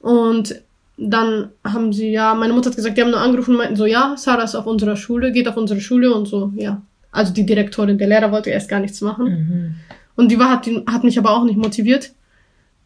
Und 0.00 0.60
dann 0.96 1.50
haben 1.64 1.92
sie, 1.92 2.10
ja, 2.10 2.34
meine 2.34 2.52
Mutter 2.52 2.70
hat 2.70 2.76
gesagt, 2.76 2.96
die 2.96 3.02
haben 3.02 3.10
nur 3.10 3.20
angerufen 3.20 3.52
und 3.52 3.58
meinten 3.58 3.76
so, 3.76 3.86
ja, 3.86 4.14
Sarah 4.16 4.44
ist 4.44 4.54
auf 4.54 4.66
unserer 4.66 4.96
Schule, 4.96 5.32
geht 5.32 5.48
auf 5.48 5.56
unsere 5.56 5.80
Schule 5.80 6.12
und 6.12 6.26
so, 6.26 6.52
ja. 6.56 6.82
Also 7.10 7.32
die 7.32 7.46
Direktorin, 7.46 7.98
der 7.98 8.08
Lehrer 8.08 8.32
wollte 8.32 8.50
erst 8.50 8.68
gar 8.68 8.80
nichts 8.80 9.00
machen. 9.00 9.26
mhm. 9.26 9.74
Und 10.14 10.30
die 10.30 10.38
war, 10.38 10.50
hat, 10.50 10.68
hat 10.86 11.04
mich 11.04 11.18
aber 11.18 11.30
auch 11.30 11.44
nicht 11.44 11.56
motiviert. 11.56 12.12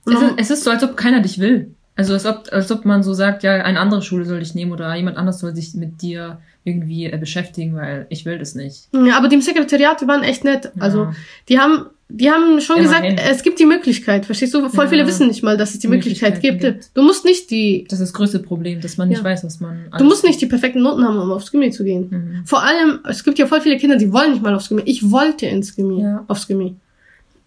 Es, 0.06 0.14
ist, 0.14 0.32
es 0.36 0.50
ist 0.50 0.64
so, 0.64 0.70
als 0.70 0.84
ob 0.84 0.96
keiner 0.96 1.20
dich 1.20 1.40
will. 1.40 1.74
Also 1.96 2.12
als 2.12 2.26
ob, 2.26 2.44
als 2.52 2.70
ob 2.70 2.84
man 2.84 3.02
so 3.02 3.14
sagt, 3.14 3.42
ja, 3.42 3.52
eine 3.54 3.80
andere 3.80 4.02
Schule 4.02 4.24
soll 4.26 4.40
dich 4.40 4.54
nehmen 4.54 4.72
oder 4.72 4.94
jemand 4.94 5.16
anders 5.16 5.40
soll 5.40 5.54
sich 5.56 5.74
mit 5.74 6.02
dir 6.02 6.38
irgendwie 6.62 7.06
äh, 7.06 7.16
beschäftigen, 7.16 7.74
weil 7.74 8.06
ich 8.10 8.26
will 8.26 8.38
das 8.38 8.54
nicht. 8.54 8.88
ja, 8.92 9.16
aber 9.16 9.28
die 9.28 9.36
im 9.36 9.40
Sekretariat, 9.40 10.00
die 10.00 10.06
waren 10.08 10.22
echt 10.22 10.44
nett. 10.44 10.72
Also 10.78 11.04
Ja. 11.04 11.12
Die 11.48 11.58
haben, 11.58 11.86
die 12.08 12.30
haben 12.30 12.60
schon 12.60 12.78
Immerhin. 12.80 13.16
gesagt, 13.16 13.30
es 13.32 13.42
gibt 13.42 13.58
die 13.60 13.64
Möglichkeit. 13.66 14.26
Verstehst 14.26 14.52
du? 14.52 14.68
Voll 14.68 14.84
Ja. 14.84 14.90
viele 14.90 15.06
wissen 15.06 15.28
nicht 15.28 15.42
mal, 15.42 15.56
dass 15.56 15.70
es 15.74 15.78
die 15.78 15.88
Möglichkeit 15.88 16.34
Möglichkeiten 16.34 16.60
gibt. 16.64 16.80
gibt. 16.84 16.96
Du 16.96 17.02
musst 17.02 17.24
nicht 17.24 17.50
die, 17.50 17.86
Das 17.88 18.00
ist 18.00 18.08
das 18.08 18.12
größte 18.14 18.40
Problem, 18.40 18.80
dass 18.82 18.96
man 18.98 19.08
nicht 19.08 19.18
Ja. 19.18 19.24
weiß, 19.24 19.44
was 19.44 19.60
man. 19.60 19.86
du 19.96 20.04
musst 20.04 20.22
nicht 20.24 20.40
die 20.40 20.46
perfekten 20.46 20.82
Noten 20.82 21.02
haben, 21.04 21.18
um 21.18 21.30
aufs 21.32 21.50
Gimmi 21.50 21.70
zu 21.70 21.82
gehen. 21.84 22.08
Mhm. 22.10 22.42
Vor 22.46 22.62
allem, 22.62 22.98
es 23.08 23.24
gibt 23.24 23.38
ja 23.38 23.46
voll 23.46 23.60
viele 23.62 23.78
Kinder, 23.78 23.96
die 23.96 24.12
wollen 24.12 24.32
nicht 24.32 24.42
mal 24.42 24.54
aufs 24.54 24.68
Gimmi. 24.68 24.82
Ich 24.84 25.10
wollte 25.10 25.46
ins 25.46 25.74
Gimmi, 25.76 26.02
Ja. 26.02 26.24
aufs 26.28 26.46
Gimmi. 26.46 26.74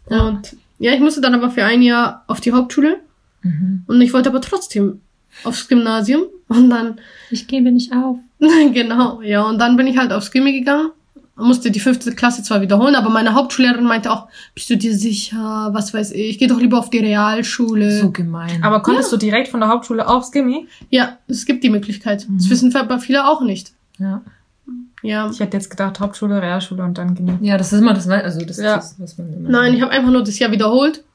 Ja. 0.10 0.27
Und 0.27 0.56
ja, 0.79 0.94
ich 0.94 1.01
musste 1.01 1.22
dann 1.22 1.36
aber 1.36 1.51
für 1.51 1.63
ein 1.65 1.82
Jahr 1.82 2.24
auf 2.27 2.39
die 2.41 2.51
Hauptschule 2.53 2.98
Mhm. 3.41 3.84
und 3.88 4.01
ich 4.01 4.13
wollte 4.13 4.29
aber 4.29 4.41
trotzdem 4.41 5.01
aufs 5.43 5.67
Gymnasium 5.67 6.24
und 6.48 6.69
dann, 6.69 7.00
Ich 7.31 7.48
gebe 7.48 7.72
nicht 7.72 7.93
auf. 7.93 8.17
genau, 8.74 9.22
ja, 9.22 9.43
und 9.43 9.60
dann 9.60 9.77
bin 9.77 9.88
ich 9.88 9.98
halt 9.98 10.12
aufs 10.12 10.31
Gimmi 10.31 10.51
gegangen. 10.53 10.89
Musste 11.41 11.72
die 11.72 11.79
fünfte 11.79 12.12
Klasse 12.13 12.43
zwar 12.43 12.60
wiederholen, 12.60 12.96
aber 12.96 13.10
meine 13.10 13.34
Hauptschullehrerin 13.34 13.86
meinte 13.86 14.12
auch, 14.12 14.27
bist 14.53 14.69
du 14.69 14.75
dir 14.75 14.93
sicher, 14.93 15.69
was 15.72 15.93
weiß 15.93 16.12
ich, 16.12 16.38
geh 16.38 16.48
doch 16.48 16.60
lieber 16.60 16.77
auf 16.77 16.89
die 16.89 16.98
Realschule. 17.00 17.98
So 18.01 18.12
gemein. 18.12 18.62
Aber 18.62 18.81
konntest 18.81 19.10
du 19.13 19.15
direkt 19.17 19.48
von 19.48 19.62
der 19.62 19.69
Hauptschule 19.69 20.05
aufs 20.05 20.34
Gimmi? 20.34 20.67
Ja, 20.89 21.17
es 21.29 21.46
gibt 21.46 21.63
die 21.63 21.69
Möglichkeit. 21.69 22.24
Das 22.24 22.46
Mhm. 22.46 22.50
wissen 22.50 22.75
aber 22.75 23.00
viele 23.00 23.25
auch 23.27 23.41
nicht. 23.41 23.72
ja. 24.00 24.22
Ja. 25.01 25.29
Ich 25.31 25.39
hätte 25.39 25.55
jetzt 25.55 25.69
gedacht 25.69 26.01
Hauptschule, 26.01 26.41
Realschule 26.41 26.84
und 26.84 26.98
dann 26.98 27.15
Gimmi. 27.15 27.38
ja, 27.39 27.58
das 27.58 27.72
ist 27.72 27.79
immer 27.79 27.93
das, 27.93 28.05
also 28.10 28.41
das 28.46 28.58
Ja. 28.58 28.75
ist 28.75 28.98
das, 28.98 29.00
was 29.00 29.17
man 29.17 29.31
immer. 29.34 29.50
Nein, 29.50 29.74
ich 29.74 29.81
habe 29.81 29.91
einfach 29.93 30.12
nur 30.12 30.24
das 30.25 30.38
Jahr 30.39 30.51
wiederholt. 30.51 31.05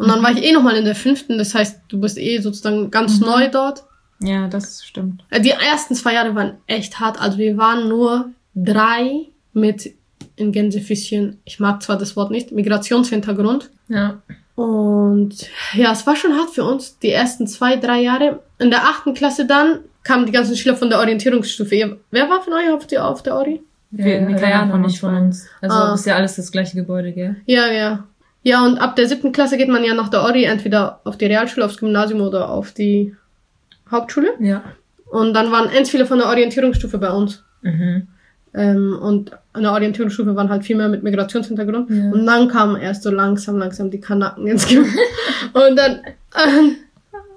Und 0.00 0.08
dann 0.08 0.22
war 0.22 0.32
ich 0.32 0.42
eh 0.42 0.52
nochmal 0.52 0.76
in 0.76 0.84
der 0.84 0.94
fünften. 0.94 1.36
Das 1.38 1.54
heißt, 1.54 1.80
du 1.88 2.00
bist 2.00 2.18
eh 2.18 2.38
sozusagen 2.40 2.90
ganz 2.90 3.20
Mhm. 3.20 3.26
neu 3.26 3.48
dort. 3.50 3.84
Ja, 4.22 4.48
das 4.48 4.82
stimmt. 4.84 5.24
Äh, 5.30 5.40
Die 5.40 5.50
ersten 5.50 5.94
zwei 5.94 6.14
Jahre 6.14 6.34
waren 6.34 6.58
echt 6.66 7.00
hart. 7.00 7.20
Also 7.20 7.38
wir 7.38 7.56
waren 7.56 7.88
nur 7.88 8.30
drei 8.54 9.26
mit 9.52 9.92
in 10.36 10.52
Gänsefüßchen, 10.52 11.38
ich 11.44 11.60
mag 11.60 11.82
zwar 11.82 11.98
das 11.98 12.16
Wort 12.16 12.30
nicht, 12.30 12.50
Migrationshintergrund. 12.52 13.70
Ja. 13.88 14.22
Und 14.56 15.34
ja, 15.74 15.92
es 15.92 16.06
war 16.06 16.16
schon 16.16 16.34
hart 16.34 16.50
für 16.50 16.64
uns, 16.64 16.98
die 16.98 17.10
ersten 17.10 17.46
zwei, 17.46 17.76
drei 17.76 18.00
Jahre. 18.02 18.40
In 18.58 18.70
der 18.70 18.84
achten 18.84 19.14
Klasse 19.14 19.46
dann 19.46 19.80
kamen 20.02 20.26
die 20.26 20.32
ganzen 20.32 20.56
Schüler 20.56 20.76
von 20.76 20.88
der 20.90 20.98
Orientierungsstufe. 20.98 21.74
Ihr- 21.74 21.98
Wer 22.10 22.28
war 22.28 22.42
von 22.42 22.52
euch 22.54 22.70
auf, 22.70 22.86
die, 22.86 22.98
auf 22.98 23.22
der 23.22 23.36
Ori? 23.36 23.60
Wir- 23.90 24.04
Wir, 24.04 24.20
wir 24.20 24.28
wir 24.28 24.36
keiner 24.36 24.64
noch 24.66 24.72
von 24.72 24.80
nicht 24.82 24.90
uns 24.92 24.98
von 25.00 25.14
uns. 25.16 25.46
Also 25.60 25.76
Ah. 25.76 25.94
ist 25.94 26.06
ja 26.06 26.16
alles 26.16 26.36
das 26.36 26.52
gleiche 26.52 26.76
Gebäude, 26.76 27.12
gell? 27.12 27.36
Ja, 27.46 27.66
ja. 27.72 28.04
Ja, 28.42 28.64
und 28.64 28.78
ab 28.78 28.96
der 28.96 29.06
siebten 29.06 29.32
Klasse 29.32 29.56
geht 29.58 29.68
man 29.68 29.84
ja 29.84 29.94
nach 29.94 30.08
der 30.08 30.22
Ori 30.22 30.44
entweder 30.44 31.00
auf 31.04 31.18
die 31.18 31.26
Realschule, 31.26 31.66
aufs 31.66 31.76
Gymnasium 31.78 32.20
oder 32.22 32.48
auf 32.50 32.72
die 32.72 33.14
Hauptschule. 33.90 34.30
Ja. 34.40 34.62
Und 35.10 35.34
dann 35.34 35.50
waren 35.52 35.70
ganz 35.72 35.90
viele 35.90 36.06
von 36.06 36.18
der 36.18 36.28
Orientierungsstufe 36.28 36.96
bei 36.98 37.10
uns. 37.10 37.44
Mhm. 37.62 38.06
Ähm, 38.54 38.98
und 39.00 39.32
an 39.52 39.62
der 39.62 39.72
Orientierungsstufe 39.72 40.34
waren 40.36 40.48
halt 40.48 40.64
viel 40.64 40.76
mehr 40.76 40.88
mit 40.88 41.02
Migrationshintergrund. 41.02 41.90
Ja. 41.90 42.10
Und 42.10 42.24
dann 42.26 42.48
kamen 42.48 42.80
erst 42.80 43.02
so 43.02 43.10
langsam, 43.10 43.58
langsam 43.58 43.90
die 43.90 44.00
Kanaken 44.00 44.46
ins 44.46 44.66
Gebiet. 44.66 44.86
und 45.52 45.76
dann, 45.76 46.00
ähm, 46.46 46.76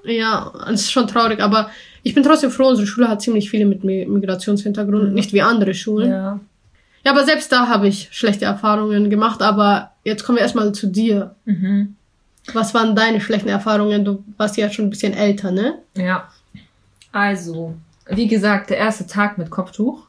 ja, 0.06 0.52
es 0.72 0.82
ist 0.82 0.92
schon 0.92 1.08
traurig, 1.08 1.42
aber 1.42 1.70
ich 2.04 2.14
bin 2.14 2.24
trotzdem 2.24 2.50
froh, 2.52 2.68
unsere 2.70 2.88
Schule 2.88 3.10
hat 3.10 3.22
ziemlich 3.22 3.50
viele 3.50 3.66
mit 3.66 3.84
Mi- 3.84 4.08
Migrationshintergrund, 4.08 5.10
Mhm. 5.10 5.14
nicht 5.14 5.34
wie 5.34 5.42
andere 5.42 5.74
Schulen. 5.74 6.12
Ja. 6.12 6.40
Ja. 7.04 7.12
aber 7.12 7.26
selbst 7.26 7.52
da 7.52 7.68
habe 7.68 7.88
ich 7.88 8.10
schlechte 8.12 8.46
Erfahrungen 8.46 9.10
gemacht, 9.10 9.42
aber 9.42 9.92
jetzt 10.04 10.24
kommen 10.24 10.38
wir 10.38 10.44
erstmal 10.44 10.72
zu 10.72 10.88
dir. 10.88 11.36
Mhm. 11.46 11.96
Was 12.54 12.74
waren 12.74 12.96
deine 12.96 13.22
schlechten 13.22 13.50
Erfahrungen? 13.50 14.04
Du 14.04 14.24
warst 14.38 14.58
ja 14.58 14.70
schon 14.70 14.86
ein 14.86 14.90
bisschen 14.90 15.14
älter, 15.14 15.52
ne? 15.52 15.76
Ja. 15.96 16.30
Also, 17.12 17.76
wie 18.10 18.28
gesagt, 18.28 18.70
der 18.70 18.78
erste 18.78 19.08
Tag 19.08 19.38
mit 19.38 19.50
Kopftuch. 19.50 20.08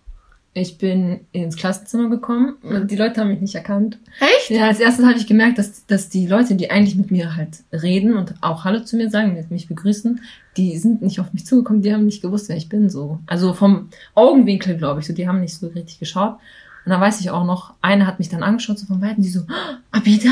Ich 0.56 0.78
bin 0.78 1.20
ins 1.32 1.56
Klassenzimmer 1.56 2.08
gekommen 2.08 2.54
und 2.62 2.88
die 2.88 2.94
Leute 2.94 3.20
haben 3.20 3.28
mich 3.28 3.40
nicht 3.40 3.56
erkannt. 3.56 3.98
Echt? 4.20 4.50
Ja, 4.50 4.68
als 4.68 4.78
erstes 4.78 5.04
habe 5.04 5.18
ich 5.18 5.26
gemerkt, 5.26 5.58
dass, 5.58 5.84
dass 5.86 6.08
die 6.10 6.28
Leute, 6.28 6.54
die 6.54 6.70
eigentlich 6.70 6.94
mit 6.94 7.10
mir 7.10 7.34
halt 7.34 7.58
reden 7.72 8.16
und 8.16 8.34
auch 8.40 8.62
Hallo 8.62 8.78
zu 8.78 8.96
mir 8.96 9.10
sagen, 9.10 9.44
mich 9.50 9.66
begrüßen, 9.66 10.20
die 10.56 10.78
sind 10.78 11.02
nicht 11.02 11.18
auf 11.18 11.32
mich 11.32 11.44
zugekommen, 11.44 11.82
die 11.82 11.92
haben 11.92 12.06
nicht 12.06 12.22
gewusst, 12.22 12.48
wer 12.48 12.56
ich 12.56 12.68
bin, 12.68 12.88
so. 12.88 13.18
Also 13.26 13.52
vom 13.52 13.88
Augenwinkel, 14.14 14.76
glaube 14.76 15.00
ich, 15.00 15.06
so, 15.08 15.12
die 15.12 15.26
haben 15.26 15.40
nicht 15.40 15.54
so 15.54 15.66
richtig 15.66 15.98
geschaut. 15.98 16.36
Und 16.84 16.90
dann 16.90 17.00
weiß 17.00 17.20
ich 17.20 17.30
auch 17.30 17.44
noch, 17.44 17.74
eine 17.82 18.06
hat 18.06 18.18
mich 18.18 18.28
dann 18.28 18.42
angeschaut, 18.42 18.78
so 18.78 18.86
von 18.86 19.00
Weitem, 19.00 19.22
die 19.22 19.28
so, 19.30 19.40
"Ah, 19.48 19.78
Abida? 19.90 20.30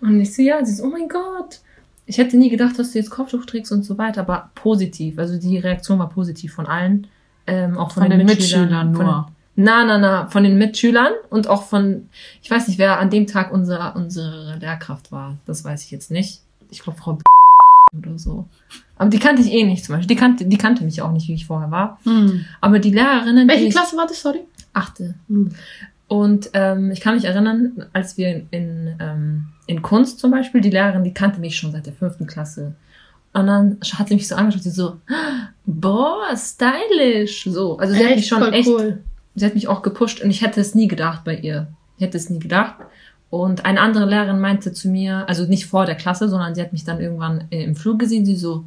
Und 0.00 0.20
ich 0.20 0.34
so, 0.34 0.42
ja, 0.42 0.64
sie 0.64 0.74
so, 0.74 0.84
oh 0.84 0.90
mein 0.90 1.08
Gott. 1.08 1.60
Ich 2.06 2.18
hätte 2.18 2.36
nie 2.36 2.50
gedacht, 2.50 2.78
dass 2.78 2.92
du 2.92 2.98
jetzt 2.98 3.10
Kopftuch 3.10 3.44
trägst 3.46 3.70
und 3.70 3.84
so 3.84 3.96
weiter, 3.96 4.22
aber 4.22 4.50
positiv. 4.56 5.18
Also 5.18 5.38
die 5.38 5.58
Reaktion 5.58 5.98
war 6.00 6.08
positiv 6.08 6.52
von 6.52 6.66
allen. 6.66 7.06
Ähm, 7.46 7.78
auch 7.78 7.92
von, 7.92 8.02
Von, 8.04 8.10
den 8.10 8.26
Mitschülern 8.26 8.94
von- 8.94 9.04
nur. 9.06 9.30
na, 9.56 9.84
na, 9.84 9.98
na, 9.98 10.26
von 10.28 10.42
den 10.42 10.58
Mitschülern 10.58 11.12
und 11.30 11.46
auch 11.48 11.62
von, 11.64 12.08
ich 12.42 12.50
weiß 12.50 12.66
nicht, 12.68 12.78
wer 12.78 12.98
an 12.98 13.10
dem 13.10 13.26
Tag 13.26 13.52
unsere, 13.52 13.92
unsere 13.94 14.56
Lehrkraft 14.58 15.12
war. 15.12 15.36
Das 15.46 15.64
weiß 15.64 15.84
ich 15.84 15.90
jetzt 15.92 16.10
nicht. 16.10 16.40
Ich 16.70 16.80
glaube, 16.80 16.98
Frau 16.98 17.12
B 17.14 17.22
oder 17.96 18.18
so. 18.18 18.46
Aber 18.96 19.10
die 19.10 19.18
kannte 19.18 19.42
ich 19.42 19.52
eh 19.52 19.64
nicht 19.64 19.84
zum 19.84 19.94
Beispiel. 19.96 20.14
Die 20.14 20.20
kannte, 20.20 20.44
die 20.46 20.56
kannte 20.58 20.84
mich 20.84 21.02
auch 21.02 21.10
nicht, 21.12 21.28
wie 21.28 21.34
ich 21.34 21.46
vorher 21.46 21.70
war. 21.70 21.98
Aber 22.60 22.78
die 22.78 22.90
Lehrerinnen, 22.92 23.48
Welche 23.48 23.64
die 23.64 23.70
Klasse 23.70 23.96
war 23.96 24.06
das, 24.06 24.22
sorry? 24.22 24.40
Achte. 24.72 25.14
Und 26.08 26.50
ähm, 26.52 26.90
ich 26.90 27.00
kann 27.00 27.14
mich 27.14 27.24
erinnern, 27.24 27.86
als 27.92 28.18
wir 28.18 28.28
in, 28.28 28.48
in, 28.50 28.96
ähm, 29.00 29.46
in 29.66 29.82
Kunst 29.82 30.18
zum 30.18 30.30
Beispiel, 30.30 30.60
die 30.60 30.70
Lehrerin, 30.70 31.04
die 31.04 31.14
kannte 31.14 31.40
mich 31.40 31.56
schon 31.56 31.72
seit 31.72 31.86
der 31.86 31.94
fünften 31.94 32.26
Klasse. 32.26 32.74
Und 33.32 33.46
dann 33.46 33.78
hat 33.94 34.08
sie 34.08 34.14
mich 34.14 34.28
so 34.28 34.34
angeschaut, 34.34 34.62
sie 34.62 34.70
so, 34.70 34.98
boah, 35.64 36.36
stylisch. 36.36 37.44
So, 37.44 37.78
also 37.78 37.94
sie 37.94 38.04
hat 38.04 38.16
mich 38.16 38.26
schon 38.26 38.52
echt 38.52 38.68
cool. 38.68 39.02
sie 39.34 39.46
hat 39.46 39.54
mich 39.54 39.68
auch 39.68 39.82
gepusht 39.82 40.20
und 40.20 40.30
ich 40.30 40.42
hätte 40.42 40.60
es 40.60 40.74
nie 40.74 40.86
gedacht 40.86 41.24
bei 41.24 41.36
ihr. 41.36 41.68
Ich 41.96 42.04
hätte 42.04 42.18
es 42.18 42.28
nie 42.28 42.40
gedacht. 42.40 42.74
Und 43.30 43.64
eine 43.64 43.80
andere 43.80 44.04
Lehrerin 44.04 44.40
meinte 44.40 44.74
zu 44.74 44.90
mir, 44.90 45.26
also 45.26 45.46
nicht 45.46 45.64
vor 45.64 45.86
der 45.86 45.94
Klasse, 45.94 46.28
sondern 46.28 46.54
sie 46.54 46.60
hat 46.60 46.74
mich 46.74 46.84
dann 46.84 47.00
irgendwann 47.00 47.46
im 47.48 47.74
Flug 47.74 47.98
gesehen, 47.98 48.26
sie 48.26 48.36
so, 48.36 48.66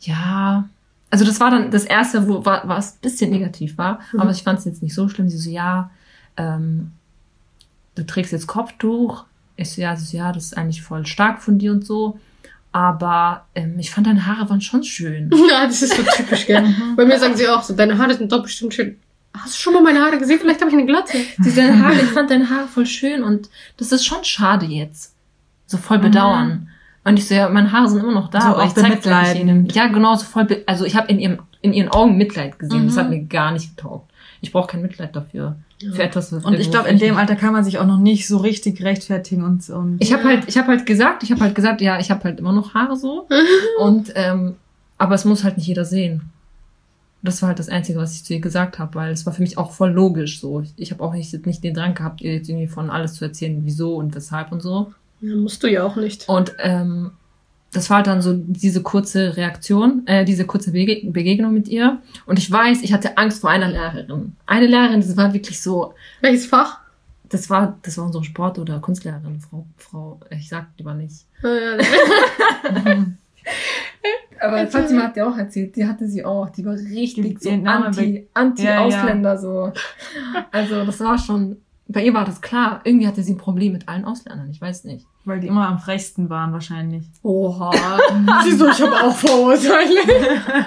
ja, 0.00 0.68
also 1.14 1.24
das 1.24 1.38
war 1.38 1.50
dann 1.52 1.70
das 1.70 1.84
erste, 1.84 2.26
wo 2.26 2.44
wa- 2.44 2.62
was 2.64 2.94
ein 2.96 2.98
bisschen 3.02 3.30
negativ 3.30 3.78
war, 3.78 4.00
Mhm. 4.12 4.20
aber 4.20 4.30
ich 4.32 4.42
fand 4.42 4.58
es 4.58 4.64
jetzt 4.64 4.82
nicht 4.82 4.94
so 4.94 5.08
schlimm. 5.08 5.28
Sie 5.28 5.38
so, 5.38 5.48
ja, 5.48 5.90
ähm, 6.36 6.90
du 7.94 8.04
trägst 8.04 8.32
jetzt 8.32 8.48
Kopftuch. 8.48 9.24
Ich 9.56 9.70
so, 9.70 9.80
ja, 9.80 9.94
sie 9.94 10.04
so, 10.06 10.16
ja, 10.16 10.32
das 10.32 10.46
ist 10.46 10.56
eigentlich 10.58 10.82
voll 10.82 11.06
stark 11.06 11.40
von 11.40 11.58
dir 11.58 11.70
und 11.70 11.86
so. 11.86 12.18
Aber 12.72 13.44
ähm, 13.54 13.78
ich 13.78 13.92
fand 13.92 14.08
deine 14.08 14.26
Haare 14.26 14.50
waren 14.50 14.60
schon 14.60 14.82
schön. 14.82 15.30
Ja, 15.50 15.66
das 15.66 15.80
ist 15.82 15.94
so 15.96 16.02
typisch, 16.16 16.46
gell? 16.46 16.74
Bei 16.96 17.04
mir 17.04 17.18
sagen 17.20 17.36
sie 17.36 17.46
auch 17.48 17.62
so, 17.62 17.74
deine 17.74 17.96
Haare 17.98 18.14
sind 18.14 18.32
doch 18.32 18.42
bestimmt 18.42 18.74
schön. 18.74 18.96
Hast 19.32 19.54
du 19.54 19.58
schon 19.58 19.74
mal 19.74 19.82
meine 19.82 20.00
Haare 20.00 20.18
gesehen? 20.18 20.38
Vielleicht 20.40 20.60
habe 20.60 20.70
ich 20.70 20.76
eine 20.76 20.86
Glatze. 20.86 21.18
Die 21.38 21.54
deine 21.54 21.80
Haare, 21.80 21.94
ich 21.94 22.10
fand 22.10 22.30
deine 22.30 22.50
Haare 22.50 22.66
voll 22.66 22.86
schön 22.86 23.22
und 23.22 23.48
das 23.76 23.92
ist 23.92 24.04
schon 24.04 24.22
schade 24.24 24.66
jetzt. 24.66 25.14
So 25.66 25.76
voll 25.76 25.98
bedauern. 26.00 26.68
Und 27.06 27.18
ich 27.18 27.28
so, 27.28 27.34
ja, 27.34 27.48
meine 27.50 27.70
Haare 27.70 27.88
sind 27.88 28.00
immer 28.00 28.12
noch 28.12 28.28
da, 28.30 28.40
So 28.40 28.46
aber 28.48 28.62
auch 28.62 28.66
ich 28.68 28.72
bemitleidend. 28.74 29.40
ihnen. 29.40 29.66
Ja, 29.66 29.88
genau, 29.88 30.14
so 30.14 30.24
voll, 30.24 30.46
also 30.66 30.84
ich 30.86 30.96
habe 30.96 31.08
in 31.08 31.18
ihrem, 31.18 31.38
in 31.60 31.72
ihren 31.74 31.88
Augen 31.90 32.16
Mitleid 32.16 32.58
gesehen. 32.58 32.86
Das 32.86 32.94
Mhm. 32.96 33.00
hat 33.00 33.10
mir 33.10 33.24
gar 33.24 33.52
nicht 33.52 33.76
getaugt. 33.76 34.10
Ich 34.40 34.52
brauche 34.52 34.68
kein 34.68 34.82
Mitleid 34.82 35.14
dafür. 35.14 35.56
Für 35.92 36.02
etwas, 36.02 36.32
was 36.32 36.44
Und 36.44 36.54
ich 36.54 36.70
glaube, 36.70 36.88
in 36.88 36.98
dem 36.98 37.16
Alter 37.18 37.36
kann 37.36 37.52
man 37.52 37.62
sich 37.62 37.78
auch 37.78 37.86
noch 37.86 37.98
nicht 37.98 38.26
so 38.26 38.38
richtig 38.38 38.82
rechtfertigen 38.82 39.42
und, 39.44 39.68
und 39.68 39.96
Ich 40.00 40.12
habe 40.14 40.24
halt, 40.24 40.44
ich 40.48 40.56
habe 40.56 40.68
halt 40.68 40.86
gesagt, 40.86 41.22
ich 41.22 41.30
habe 41.30 41.42
halt 41.42 41.54
gesagt, 41.54 41.80
ja, 41.82 41.98
ich 41.98 42.10
habe 42.10 42.24
halt 42.24 42.38
immer 42.40 42.52
noch 42.52 42.72
Haare 42.74 42.96
so. 42.96 43.28
und 43.80 44.12
ähm, 44.14 44.54
aber 44.96 45.14
es 45.14 45.24
muss 45.26 45.44
halt 45.44 45.58
nicht 45.58 45.66
jeder 45.66 45.84
sehen. 45.84 46.30
Das 47.22 47.40
war 47.42 47.48
halt 47.48 47.58
das 47.58 47.68
Einzige, 47.68 47.98
was 47.98 48.14
ich 48.14 48.24
zu 48.24 48.34
ihr 48.34 48.40
gesagt 48.40 48.78
habe, 48.78 48.94
weil 48.94 49.12
es 49.12 49.26
war 49.26 49.32
für 49.32 49.42
mich 49.42 49.56
auch 49.58 49.72
voll 49.72 49.90
logisch 49.90 50.40
so. 50.40 50.60
Ich, 50.60 50.72
ich 50.76 50.90
habe 50.90 51.02
auch 51.02 51.12
nicht, 51.14 51.46
nicht 51.46 51.64
den 51.64 51.74
Drang 51.74 51.94
gehabt, 51.94 52.20
ihr 52.22 52.34
jetzt 52.34 52.48
irgendwie 52.48 52.66
von 52.68 52.90
alles 52.90 53.14
zu 53.14 53.24
erzählen, 53.24 53.60
wieso 53.64 53.96
und 53.96 54.14
weshalb 54.14 54.52
und 54.52 54.60
so. 54.62 54.92
Ja, 55.20 55.36
musst 55.36 55.62
du 55.62 55.68
ja 55.68 55.84
auch 55.84 55.96
nicht. 55.96 56.28
Und 56.28 56.54
ähm, 56.58 57.12
das 57.72 57.90
war 57.90 57.98
halt 57.98 58.06
dann 58.06 58.22
so 58.22 58.34
diese 58.34 58.82
kurze 58.82 59.36
Reaktion, 59.36 60.06
äh, 60.06 60.24
diese 60.24 60.46
kurze 60.46 60.72
Bege 60.72 61.10
Begegnung 61.10 61.52
mit 61.52 61.68
ihr. 61.68 62.00
Und 62.26 62.38
ich 62.38 62.50
weiß, 62.50 62.82
ich 62.82 62.92
hatte 62.92 63.16
Angst 63.18 63.40
vor 63.40 63.50
einer 63.50 63.68
Lehrerin. 63.68 64.36
Eine 64.46 64.66
Lehrerin, 64.66 65.00
das 65.00 65.16
war 65.16 65.32
wirklich 65.32 65.60
so, 65.60 65.94
Welches 66.20 66.46
Fach? 66.46 66.80
das 67.28 67.50
war, 67.50 67.78
das 67.82 67.98
war 67.98 68.04
unsere 68.04 68.22
Sport- 68.22 68.58
oder 68.58 68.78
Kunstlehrerin, 68.78 69.40
Frau, 69.40 69.66
Frau, 69.76 70.20
ich 70.30 70.48
sag 70.48 70.68
lieber 70.78 70.94
nicht. 70.94 71.26
Äh, 71.44 73.04
Aber 74.40 74.58
Erzähl. 74.58 74.82
Fatima 74.82 75.02
hat 75.04 75.16
dir 75.16 75.26
auch 75.28 75.36
erzählt, 75.36 75.76
die 75.76 75.86
hatte 75.86 76.06
sie 76.08 76.24
auch, 76.24 76.50
die 76.50 76.64
war 76.64 76.74
richtig 76.74 77.40
so 77.40 77.56
Name 77.56 77.86
anti, 77.86 78.28
anti-Ausländer 78.34 79.38
so. 79.38 79.72
Also 80.50 80.84
das 80.84 81.00
war 81.00 81.18
schon, 81.18 81.56
bei 81.86 82.02
ihr 82.04 82.14
war 82.14 82.24
das 82.24 82.40
klar, 82.40 82.80
irgendwie 82.84 83.06
hatte 83.06 83.22
sie 83.22 83.32
ein 83.34 83.38
Problem 83.38 83.72
mit 83.72 83.88
allen 83.88 84.04
Ausländern, 84.04 84.48
ich 84.50 84.60
weiß 84.60 84.84
nicht. 84.84 85.06
weil 85.24 85.40
die 85.40 85.48
immer 85.48 85.68
am 85.68 85.78
frechsten 85.78 86.30
waren 86.30 86.52
wahrscheinlich. 86.52 87.04
Oha. 87.22 87.70
Wieso? 88.44 88.68
Ich 88.68 88.80
habe 88.82 88.94
auch 89.02 89.14
Vorurteile. 89.14 90.00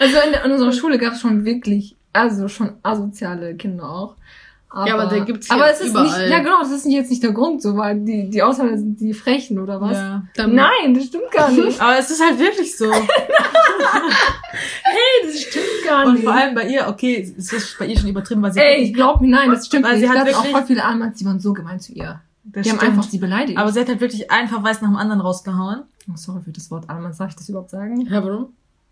Also 0.00 0.16
in, 0.18 0.32
in 0.44 0.52
unserer 0.52 0.72
Schule 0.72 0.96
gab 0.96 1.14
es 1.14 1.20
schon 1.20 1.44
wirklich, 1.44 1.96
also 2.12 2.46
schon 2.46 2.74
asoziale 2.84 3.56
Kinder 3.56 3.90
auch. 3.90 4.14
Ja, 4.74 4.94
aber 4.98 5.06
der 5.06 5.20
gibt's 5.22 5.50
Aber 5.50 5.70
es 5.70 5.80
ist 5.80 5.90
überall. 5.90 6.20
nicht, 6.20 6.30
ja 6.30 6.38
genau, 6.40 6.60
das 6.60 6.70
ist 6.70 6.84
jetzt 6.86 7.10
nicht 7.10 7.22
der 7.22 7.32
Grund, 7.32 7.62
so, 7.62 7.76
weil 7.76 8.00
die, 8.00 8.28
die 8.28 8.42
Ausländer 8.42 8.76
sind 8.76 9.00
die 9.00 9.14
Frechen 9.14 9.58
oder 9.58 9.80
was? 9.80 9.96
Ja. 9.96 10.22
Nein, 10.46 10.94
das 10.94 11.04
stimmt 11.06 11.30
gar 11.32 11.50
nicht. 11.50 11.80
Aber 11.84 11.98
es 11.98 12.10
ist 12.10 12.22
halt 12.22 12.38
wirklich 12.38 12.76
so. 12.76 12.92
hey, 12.92 13.08
das 15.26 15.40
stimmt 15.40 15.64
gar 15.86 16.06
Und 16.06 16.14
nicht. 16.14 16.24
vor 16.24 16.34
allem 16.34 16.54
bei 16.54 16.68
ihr, 16.68 16.86
okay, 16.88 17.32
es 17.36 17.52
ist 17.52 17.78
bei 17.78 17.86
ihr 17.86 17.98
schon 17.98 18.08
übertrieben, 18.10 18.42
weil 18.42 18.52
sie 18.52 18.60
Ey, 18.60 18.70
wirklich, 18.72 18.88
ich 18.90 18.94
glaub 18.94 19.20
mir, 19.20 19.28
nein, 19.28 19.50
das 19.50 19.66
stimmt 19.66 19.84
Weil 19.84 19.92
nicht. 19.92 20.00
sie 20.00 20.06
Sie 20.06 20.10
hat 20.12 20.18
hatten 20.18 20.34
auch 20.34 20.38
wirklich- 20.42 20.52
voll 20.56 20.66
viele 20.66 20.84
Anwälte, 20.84 21.18
die 21.18 21.24
waren 21.24 21.40
so 21.40 21.52
gemein 21.52 21.80
zu 21.80 21.92
ihr. 21.92 22.20
das 22.44 22.64
die 22.64 22.70
haben 22.70 22.78
stimmt. 22.78 22.92
einfach 22.92 23.10
sie 23.10 23.18
beleidigt. 23.18 23.58
Aber 23.58 23.72
sie 23.72 23.80
hat 23.80 23.88
halt 23.88 24.00
wirklich 24.00 24.30
einfach 24.30 24.62
weiß 24.62 24.80
nach 24.82 24.88
dem 24.88 24.96
anderen 24.96 25.20
rausgehauen. 25.20 25.82
oh, 26.10 26.16
sorry 26.16 26.40
für 26.42 26.52
das 26.52 26.70
Wort 26.70 26.88
Alman, 26.90 27.14
darf 27.16 27.30
ich 27.30 27.36
das 27.36 27.48
überhaupt 27.48 27.70
sagen? 27.70 28.00
Ja, 28.02 28.22
warum? 28.24 28.48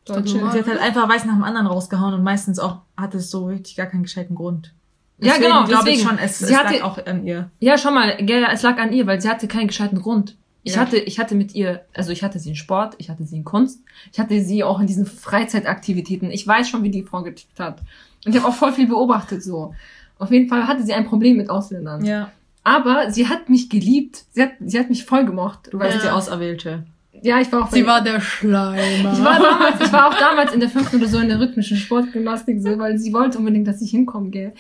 Sie 0.07 0.13
hat 0.15 0.67
halt 0.69 0.81
einfach 0.81 1.09
weiß 1.09 1.25
nach 1.25 1.35
dem 1.35 1.43
anderen 1.45 1.67
rausgehauen 1.67 2.15
und 2.15 2.23
meistens 2.23 2.59
auch 2.61 2.79
hatte 2.97 3.19
es 3.19 3.31
so 3.31 3.47
richtig 3.47 3.75
gar 3.77 3.87
keinen 3.87 4.05
gescheiten 4.05 4.37
Grund. 4.37 4.73
Ja, 5.19 5.37
genau, 5.39 5.65
glaube 5.65 5.89
ich 5.91 5.97
deswegen. 5.97 6.09
schon, 6.09 6.19
es, 6.19 6.41
es 6.43 6.51
lag 6.51 6.65
hatte- 6.65 6.85
auch 6.85 7.05
an 7.07 7.27
ihr. 7.27 7.51
Ja, 7.59 7.79
schau 7.79 7.91
mal, 7.91 8.17
gell, 8.19 8.47
es 8.53 8.63
lag 8.63 8.77
an 8.79 8.93
ihr, 8.93 9.07
weil 9.07 9.21
sie 9.21 9.29
hatte 9.31 9.49
keinen 9.49 9.69
gescheiten 9.69 10.01
Grund. 10.01 10.37
Ich 10.63 10.75
Ja. 10.75 10.81
hatte, 10.81 10.99
ich 10.99 11.19
hatte 11.19 11.35
mit 11.37 11.55
ihr, 11.55 11.85
also 11.95 12.11
ich 12.13 12.23
hatte 12.23 12.39
sie 12.39 12.51
in 12.51 12.57
Sport, 12.57 12.95
ich 12.99 13.09
hatte 13.09 13.25
sie 13.25 13.37
in 13.37 13.45
Kunst, 13.45 13.81
ich 14.13 14.19
hatte 14.19 14.43
sie 14.43 14.63
auch 14.65 14.81
in 14.81 14.87
diesen 14.87 15.07
Freizeitaktivitäten. 15.07 16.31
Ich 16.31 16.47
weiß 16.47 16.69
schon, 16.69 16.83
wie 16.83 16.91
die 16.91 17.03
Frau 17.03 17.23
getickt 17.23 17.59
hat. 17.61 17.81
Und 18.25 18.35
ich 18.35 18.39
habe 18.41 18.49
auch 18.49 18.55
voll 18.57 18.73
viel 18.73 18.89
beobachtet 18.89 19.43
so. 19.43 19.75
Auf 20.19 20.31
jeden 20.33 20.49
Fall 20.49 20.67
hatte 20.67 20.83
sie 20.83 20.93
ein 20.95 21.07
Problem 21.07 21.37
mit 21.37 21.51
Ausländern. 21.51 22.05
Ja. 22.05 22.31
Aber 22.65 23.11
sie 23.13 23.29
hat 23.29 23.49
mich 23.49 23.71
geliebt. 23.71 24.25
Sie 24.33 24.43
hat, 24.43 24.51
sie 24.61 24.79
hat 24.79 24.89
mich 24.89 25.05
voll 25.05 25.25
gemocht. 25.25 25.69
Du 25.71 25.79
warst 25.79 25.97
Ja. 25.99 26.03
die 26.03 26.09
Auserwählte. 26.11 26.85
Ja, 27.27 27.41
ich 27.41 27.51
war 27.51 27.65
auch 27.65 27.69
bei- 27.71 27.77
Sie 27.79 27.87
war 27.87 28.03
der 28.03 28.21
Schleimer. 28.21 29.13
Ich 29.13 29.25
war, 29.25 29.39
damals, 29.41 29.81
ich 29.81 29.93
war 29.93 30.09
auch 30.09 30.19
damals 30.19 30.53
in 30.53 30.61
der 30.61 30.69
fünften 30.69 30.97
oder 30.97 31.09
so 31.09 31.19
in 31.19 31.29
der 31.29 31.41
rhythmischen 31.41 31.77
Sportgymnastik, 31.77 32.61
so, 32.63 32.79
weil 32.79 32.99
sie 32.99 33.13
wollte 33.13 33.39
unbedingt, 33.39 33.67
dass 33.67 33.83
ich 33.83 33.91
hinkomme, 33.91 34.31
gell. 34.31 34.53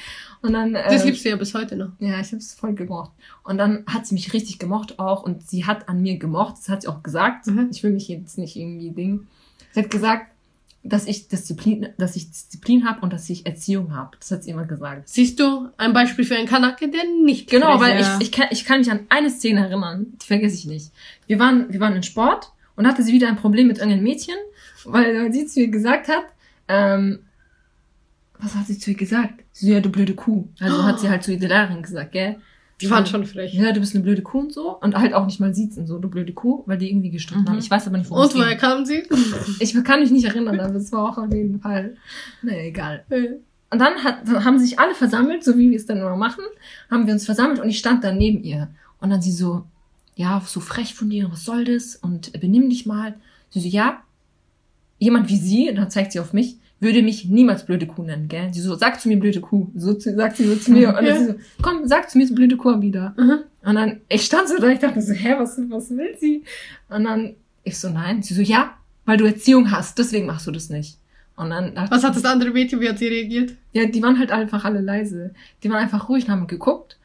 Und 0.43 0.53
dann. 0.53 0.73
das 0.73 1.03
äh, 1.03 1.07
liebst 1.07 1.25
du 1.25 1.29
ja 1.31 1.37
bis 1.37 1.55
heute 1.55 1.77
noch. 1.77 1.91
Ja, 2.01 2.19
ich 2.21 2.27
habe 2.29 2.37
es 2.39 2.55
voll 2.55 2.75
gemocht. 2.75 3.13
Und 3.45 3.59
dann 3.59 3.85
hat 3.87 4.07
sie 4.07 4.15
mich 4.15 4.33
richtig 4.33 4.59
gemocht 4.59 4.99
auch 4.99 5.23
und 5.23 5.49
sie 5.49 5.65
hat 5.65 5.89
an 5.89 6.03
mir 6.03 6.19
gemocht, 6.19 6.57
das 6.59 6.69
hat 6.69 6.83
sie 6.83 6.89
auch 6.89 7.03
gesagt. 7.03 7.47
Mhm. 7.47 7.69
Ich 7.71 7.83
will 7.83 7.93
mich 7.93 8.09
jetzt 8.09 8.37
nicht 8.39 8.57
irgendwie 8.57 8.91
ding. 8.91 9.27
Sie 9.73 9.81
hat 9.83 9.91
gesagt, 9.91 10.33
dass 10.83 11.07
ich 11.07 11.27
Disziplin, 11.29 11.89
dass 11.99 12.15
ich 12.15 12.29
Disziplin 12.31 12.89
habe 12.89 13.01
und 13.01 13.13
dass 13.13 13.29
ich 13.29 13.45
Erziehung 13.45 13.95
habe. 13.95 14.17
Das 14.21 14.31
hat 14.31 14.45
sie 14.45 14.51
immer 14.51 14.65
gesagt. 14.67 15.09
Siehst 15.09 15.41
du, 15.41 15.69
ein 15.77 15.93
Beispiel 15.93 16.25
für 16.25 16.37
einen 16.37 16.47
Kanake, 16.47 16.89
der 16.89 17.03
nicht 17.25 17.51
Genau, 17.51 17.81
weil. 17.81 18.01
Ja. 18.01 18.17
ich, 18.21 18.27
ich, 18.29 18.33
kann, 18.33 18.47
ich 18.51 18.65
kann 18.65 18.79
mich 18.79 18.91
an 18.91 19.01
eine 19.09 19.31
Szene 19.31 19.67
erinnern, 19.67 20.07
die 20.23 20.27
vergesse 20.27 20.55
ich 20.55 20.67
nicht. 20.67 20.93
Wir 21.27 21.39
waren, 21.41 21.73
wir 21.73 21.81
waren 21.81 21.95
in 21.97 22.03
Sport 22.05 22.53
und 22.77 22.87
hatte 22.87 23.03
sie 23.03 23.13
wieder 23.13 23.29
ein 23.29 23.37
Problem 23.37 23.67
mit 23.69 23.79
irgendeinem 23.79 24.05
Mädchen, 24.05 24.35
weil, 24.85 25.33
sie 25.33 25.47
zu 25.47 25.61
ihr 25.61 25.69
gesagt 25.69 26.09
hat, 26.09 26.25
ähm, 26.69 27.21
was 28.39 28.55
hat 28.55 28.67
sie 28.67 28.79
zu 28.79 28.91
ihr 28.91 28.97
gesagt? 28.97 29.43
Sie 29.53 29.67
so, 29.67 29.73
ja, 29.73 29.81
du 29.81 29.89
blöde 29.91 30.15
Kuh. 30.15 30.47
Also 30.61 30.85
hat 30.85 31.01
sie 31.01 31.09
halt 31.09 31.23
zu 31.23 31.33
ihrer 31.33 31.49
Lehrerin 31.49 31.83
gesagt, 31.83 32.13
gell? 32.13 32.37
Die 32.83 32.91
waren 32.91 33.07
schon 33.07 33.25
frech. 33.25 33.55
Ja, 33.55 33.73
du 33.73 33.81
bist 33.81 33.95
eine 33.95 34.05
blöde 34.05 34.21
Kuh 34.21 34.41
und 34.41 34.53
so. 34.53 34.77
Und 34.79 34.95
halt 34.95 35.15
auch 35.15 35.25
nicht 35.25 35.41
mal 35.41 35.55
siezen, 35.55 35.87
so, 35.87 35.99
du 35.99 36.11
blöde 36.11 36.35
Kuh, 36.35 36.63
weil 36.67 36.77
die 36.77 36.91
irgendwie 36.91 37.09
gestritten 37.09 37.45
Mhm. 37.45 37.49
haben. 37.49 37.59
Ich 37.59 37.71
weiß 37.71 37.87
aber 37.87 37.97
nicht, 37.97 38.11
worum 38.11 38.23
Und 38.25 38.29
es 38.29 38.35
ging. 38.35 38.43
woher 38.43 38.57
kamen 38.57 38.85
sie? 38.85 39.03
Ich 39.61 39.73
kann 39.83 40.01
mich 40.01 40.11
nicht 40.11 40.27
erinnern, 40.27 40.61
aber 40.61 40.75
es 40.75 40.93
war 40.93 41.09
auch 41.09 41.17
auf 41.17 41.33
jeden 41.33 41.59
Fall. 41.61 41.97
Naja, 42.43 42.65
egal. 42.65 43.05
Und 43.71 43.79
dann, 43.79 43.95
hat, 44.05 44.29
dann 44.29 44.45
haben 44.45 44.59
sich 44.59 44.79
alle 44.79 44.95
versammelt, 44.95 45.43
so 45.43 45.57
wie 45.57 45.71
wir 45.71 45.77
es 45.77 45.87
dann 45.87 45.97
immer 45.99 46.17
machen, 46.17 46.45
haben 46.91 47.07
wir 47.07 47.15
uns 47.15 47.25
versammelt 47.25 47.61
und 47.61 47.69
ich 47.71 47.79
stand 47.79 48.05
da 48.05 48.13
neben 48.13 48.45
ihr. 48.45 48.69
Und 49.01 49.09
dann 49.09 49.23
sie 49.23 49.33
so, 49.33 49.65
ja, 50.17 50.43
so 50.45 50.61
frech 50.61 50.95
von 50.95 51.09
dir, 51.11 51.31
was 51.31 51.45
soll 51.45 51.65
das? 51.65 51.95
Und 51.97 52.33
benimm 52.41 52.69
dich 52.71 52.87
mal. 52.87 53.15
Sie 53.51 53.61
so, 53.61 53.69
ja, 53.69 54.03
jemand 54.99 55.29
wie 55.29 55.37
sie, 55.37 55.69
und 55.71 55.77
dann 55.77 55.91
zeigt 55.91 56.13
sie 56.13 56.21
auf 56.21 56.33
mich, 56.33 56.57
würde 56.81 57.03
mich 57.03 57.27
niemals 57.27 57.65
blöde 57.65 57.87
Kuh 57.87 58.03
nennen, 58.03 58.29
gell? 58.29 58.53
Sie 58.53 58.61
so, 58.61 58.75
sag 58.75 59.01
zu 59.01 59.09
mir 59.09 59.19
blöde 59.19 59.41
Kuh. 59.41 59.69
So 59.77 59.95
zu, 59.95 60.15
sagt 60.15 60.37
sie 60.37 60.45
so 60.47 60.57
zu 60.57 60.73
mir. 60.73 60.89
Und 60.89 60.97
dann 60.97 61.05
Ja. 61.07 61.19
sie 61.19 61.27
so, 61.27 61.35
komm, 61.63 61.87
sag 61.87 62.11
zu 62.11 62.19
mir 62.19 62.27
so 62.27 62.35
blöde 62.35 62.57
Kuh 62.57 62.81
wieder. 62.83 63.15
Mhm. 63.17 63.39
Und 63.63 63.75
dann, 63.75 64.01
ich 64.09 64.23
stand 64.23 64.49
so 64.49 64.57
da, 64.59 64.69
ich 64.69 64.79
dachte 64.79 65.01
so, 65.01 65.13
hä, 65.13 65.35
was, 65.39 65.59
was 65.71 65.91
will 65.91 66.17
sie? 66.19 66.43
Und 66.89 67.05
dann, 67.05 67.35
ich 67.65 67.79
so, 67.79 67.89
nein. 67.89 68.23
Sie 68.23 68.35
so, 68.35 68.43
ja, 68.43 68.75
weil 69.07 69.17
du 69.17 69.25
Erziehung 69.25 69.71
hast, 69.71 69.99
deswegen 69.99 70.27
machst 70.27 70.47
du 70.47 70.51
das 70.51 70.69
nicht. 70.69 70.99
Und 71.37 71.51
dann 71.51 71.75
dachte 71.75 71.91
Was 71.91 72.05
hat 72.05 72.17
das 72.17 72.25
andere 72.25 72.51
Mädchen, 72.51 72.81
wie 72.81 72.89
hat 72.89 72.99
sie 72.99 73.09
reagiert? 73.09 73.55
ja, 73.73 73.85
die 73.87 74.03
waren 74.03 74.19
halt 74.19 74.33
einfach 74.33 74.65
alle 74.65 74.81
leise. 74.81 75.35
Die 75.63 75.69
waren 75.71 75.79
einfach 75.83 76.09
ruhig 76.09 76.25
und 76.25 76.31
haben 76.31 76.47
geguckt. 76.47 76.97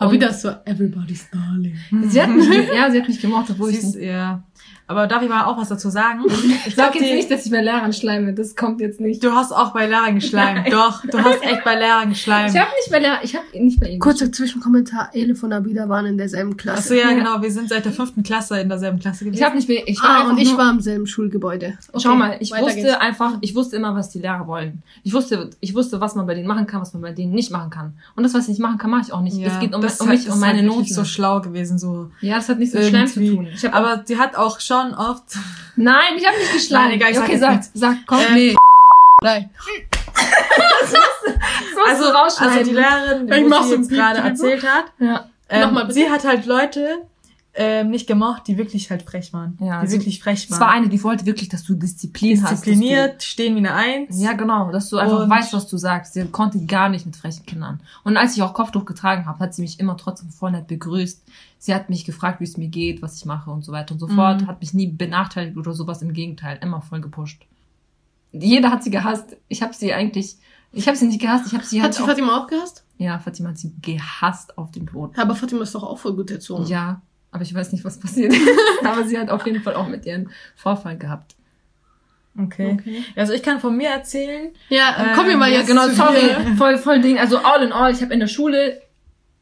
Aber 0.00 0.12
wieder 0.12 0.32
so, 0.32 0.48
everybody's 0.64 1.28
darling. 1.30 1.76
Sie 2.08 2.22
hat 2.22 2.30
mich, 2.30 2.48
ja, 2.48 2.90
sie 2.90 3.00
hat 3.00 3.06
mich 3.06 3.20
gemocht, 3.20 3.50
obwohl 3.50 3.68
ich 3.70 3.82
Siehst, 3.82 3.96
ja. 3.96 4.42
Aber 4.90 5.06
darf 5.06 5.22
ich 5.22 5.28
mal 5.28 5.44
auch 5.44 5.56
was 5.56 5.68
dazu 5.68 5.88
sagen? 5.88 6.24
Ich 6.66 6.74
Sag 6.74 6.92
glaub, 6.92 6.94
jetzt 6.96 7.10
die- 7.10 7.14
nicht, 7.16 7.30
dass 7.30 7.46
ich 7.46 7.52
bei 7.52 7.62
Lehrern 7.62 7.92
schleime, 7.92 8.34
das 8.34 8.54
kommt 8.56 8.80
jetzt 8.80 9.00
nicht. 9.00 9.22
Du 9.24 9.32
hast 9.32 9.52
auch 9.52 9.72
bei 9.72 9.86
Lehrern 9.86 10.16
geschleimt. 10.16 10.62
Nein. 10.64 10.70
Doch, 10.72 11.02
du 11.06 11.18
hast 11.18 11.42
echt 11.42 11.64
bei 11.64 11.76
Lehrern 11.76 12.08
geschleimt. 12.10 12.52
Ich 12.54 12.60
habe 12.60 12.70
nicht 12.76 12.90
bei 12.90 12.98
Lehrern, 12.98 13.18
ich 13.22 13.34
habe 13.36 13.44
nicht 13.58 13.78
bei 13.80 13.88
ihnen. 13.88 14.00
Kurzer 14.00 14.30
Zwischenkommentar, 14.30 15.10
Elif 15.14 15.42
und 15.42 15.52
Abida 15.52 15.88
waren 15.88 16.06
in 16.06 16.18
derselben 16.18 16.56
Klasse. 16.56 16.78
Achso, 16.80 16.94
ja, 16.94 17.10
Ja. 17.10 17.16
genau. 17.16 17.40
Wir 17.42 17.50
sind 17.50 17.68
seit 17.68 17.84
der 17.84 17.92
fünften 17.92 18.22
Klasse 18.22 18.60
in 18.60 18.68
derselben 18.68 18.98
Klasse 18.98 19.24
gewesen. 19.24 19.38
Ich 19.40 19.44
habe 19.44 19.56
nicht 19.56 19.68
bei, 19.68 19.82
ich 19.86 20.02
war 20.02 20.24
ah, 20.26 20.30
und 20.30 20.38
ich 20.38 20.56
war 20.56 20.70
im 20.70 20.80
selben 20.80 21.06
Schulgebäude. 21.06 21.78
Okay, 21.92 22.00
Schau 22.02 22.14
mal, 22.16 22.36
ich 22.40 22.50
wusste 22.52 22.74
geht's. 22.82 22.94
einfach, 22.94 23.34
ich 23.40 23.54
wusste 23.54 23.76
immer, 23.76 23.94
was 23.94 24.10
die 24.10 24.18
Lehrer 24.18 24.46
wollen. 24.46 24.82
Ich 25.04 25.12
wusste, 25.14 25.50
ich 25.60 25.74
wusste, 25.74 26.00
was 26.00 26.14
man 26.16 26.26
bei 26.26 26.34
denen 26.34 26.48
machen 26.48 26.66
kann, 26.66 26.80
was 26.80 26.92
man 26.92 27.02
bei 27.02 27.12
denen 27.12 27.32
nicht 27.32 27.50
machen 27.50 27.70
kann. 27.70 27.94
Und 28.16 28.24
das, 28.24 28.34
was 28.34 28.42
ich 28.44 28.48
nicht 28.50 28.60
machen 28.60 28.78
kann, 28.78 28.90
mache 28.90 29.02
ich 29.06 29.12
auch 29.12 29.20
nicht. 29.22 29.36
ja, 29.36 29.48
es 29.48 29.60
geht 29.60 29.74
um, 29.74 29.80
das 29.80 30.00
um 30.00 30.08
mich, 30.08 30.24
das 30.24 30.34
um 30.34 30.40
meine 30.40 30.62
Noten. 30.62 30.84
so 30.92 31.04
schlau 31.04 31.40
gewesen, 31.40 31.78
so. 31.78 32.10
ja, 32.20 32.36
das 32.36 32.48
hat 32.48 32.58
nichts 32.58 32.74
mit 32.74 32.84
Schleim 32.86 33.06
zu 33.06 33.20
tun. 33.24 33.48
Aber 33.72 34.02
sie 34.04 34.18
hat 34.18 34.36
auch 34.36 34.58
schon 34.60 34.79
oft. 34.94 35.24
nein, 35.76 36.14
ich 36.16 36.26
habe 36.26 36.36
nicht 36.38 36.52
geschlagen. 36.52 36.84
Nein, 36.88 36.94
egal, 36.96 37.10
ich 37.10 37.16
sag 37.16 37.24
okay, 37.28 37.38
sag, 37.38 37.50
nichts. 37.52 37.70
sag, 37.74 37.96
komm. 38.06 38.20
Ähm, 38.20 38.34
Nee. 38.34 38.56
Nein. 39.22 39.50
Das 40.12 40.90
musst 41.74 41.88
Also, 41.88 42.04
du 42.04 42.10
rausschneiden. 42.16 42.58
also 42.58 42.70
die 42.70 42.76
Lehrerin, 42.76 43.28
Ich 43.28 43.70
jetzt 43.70 43.88
Piep 43.88 43.98
gerade 43.98 44.18
erzählt 44.20 44.64
hat, 44.66 44.84
ja. 44.98 45.28
ähm, 45.48 45.60
Nochmal 45.60 45.82
bitte. 45.84 45.94
sie 45.94 46.10
hat 46.10 46.24
halt 46.24 46.46
Leute 46.46 46.98
ähm, 47.54 47.90
nicht 47.90 48.06
gemocht, 48.06 48.46
die 48.46 48.56
wirklich 48.56 48.90
halt 48.90 49.02
frech 49.02 49.32
waren. 49.32 49.56
Ja, 49.60 49.66
die 49.66 49.70
also, 49.72 49.96
wirklich 49.96 50.22
frech 50.22 50.44
Es 50.44 50.50
waren. 50.52 50.60
war 50.60 50.68
eine, 50.70 50.88
die 50.88 51.02
wollte 51.02 51.26
wirklich, 51.26 51.48
dass 51.48 51.64
du 51.64 51.74
Disziplin 51.74 52.40
hast. 52.42 52.52
diszipliniert, 52.52 53.22
stehen 53.24 53.54
wie 53.54 53.58
eine 53.58 53.74
Eins. 53.74 54.20
Ja, 54.22 54.34
genau, 54.34 54.70
dass 54.70 54.88
du 54.88 54.98
einfach 54.98 55.20
Und- 55.24 55.30
weißt, 55.30 55.52
was 55.52 55.66
du 55.66 55.76
sagst. 55.76 56.14
Sie 56.14 56.24
konnte 56.26 56.64
gar 56.66 56.88
nicht 56.88 57.06
mit 57.06 57.16
frechen 57.16 57.44
Kindern. 57.46 57.80
Und 58.04 58.16
als 58.16 58.36
ich 58.36 58.42
auch 58.42 58.54
Kopftuch 58.54 58.84
getragen 58.84 59.26
habe, 59.26 59.40
hat 59.40 59.52
sie 59.54 59.62
mich 59.62 59.80
immer 59.80 59.96
trotzdem 59.96 60.30
voll 60.30 60.52
nett 60.52 60.68
begrüßt. 60.68 61.24
Sie 61.58 61.74
hat 61.74 61.90
mich 61.90 62.04
gefragt, 62.04 62.40
wie 62.40 62.44
es 62.44 62.56
mir 62.56 62.68
geht, 62.68 63.02
was 63.02 63.16
ich 63.16 63.24
mache 63.24 63.50
und 63.50 63.64
so 63.64 63.72
weiter 63.72 63.94
und 63.94 63.98
so 63.98 64.06
fort. 64.08 64.42
Mhm. 64.42 64.46
Hat 64.46 64.60
mich 64.60 64.72
nie 64.72 64.86
benachteiligt 64.86 65.56
oder 65.56 65.72
sowas. 65.72 66.02
Im 66.02 66.12
Gegenteil, 66.12 66.58
immer 66.62 66.80
voll 66.82 67.00
gepusht. 67.00 67.42
Jeder 68.32 68.70
hat 68.70 68.84
sie 68.84 68.90
gehasst. 68.90 69.36
Ich 69.48 69.60
habe 69.62 69.74
sie 69.74 69.92
eigentlich, 69.92 70.36
ich 70.72 70.86
habe 70.86 70.96
sie 70.96 71.06
nicht 71.06 71.20
gehasst. 71.20 71.46
Ich 71.48 71.52
habe 71.54 71.64
sie 71.64 71.78
Hat 71.80 71.86
halt 71.86 71.94
sie 71.94 72.02
Fatima 72.04 72.38
auch 72.38 72.46
gehasst? 72.46 72.84
ja, 72.96 73.18
Fatima 73.18 73.48
hat 73.48 73.58
sie 73.58 73.72
gehasst 73.82 74.56
auf 74.56 74.70
den 74.70 74.86
Tod. 74.86 75.16
Ja, 75.16 75.24
aber 75.24 75.34
Fatima 75.34 75.62
ist 75.62 75.74
doch 75.74 75.82
auch 75.82 75.98
voll 75.98 76.14
gut 76.14 76.30
erzogen. 76.30 76.64
Ja, 76.66 77.02
aber 77.32 77.42
ich 77.42 77.54
weiß 77.54 77.72
nicht, 77.72 77.84
was 77.84 77.98
passiert 78.00 78.32
ist. 78.32 78.48
aber 78.84 79.04
sie 79.04 79.18
hat 79.18 79.30
auf 79.30 79.44
jeden 79.46 79.62
Fall 79.62 79.74
auch 79.74 79.88
mit 79.88 80.04
ihren 80.06 80.30
Vorfall 80.56 80.96
gehabt. 80.98 81.36
Okay. 82.38 82.72
Okay. 82.78 83.04
Also 83.16 83.32
ich 83.32 83.42
kann 83.42 83.60
von 83.60 83.76
mir 83.76 83.88
erzählen. 83.90 84.50
Ja, 84.68 84.96
Ähm, 84.98 85.16
kommen 85.16 85.28
wir 85.28 85.36
mal 85.36 85.50
ja, 85.50 85.58
jetzt 85.58 85.66
Genau, 85.68 85.88
sorry, 85.88 86.20
dir. 86.20 86.54
voll, 86.58 86.78
voll 86.78 87.00
Ding. 87.00 87.18
Also 87.18 87.38
all 87.38 87.62
in 87.62 87.72
all, 87.72 87.90
ich 87.92 88.02
habe 88.02 88.14
in 88.14 88.20
der 88.20 88.28
Schule 88.28 88.80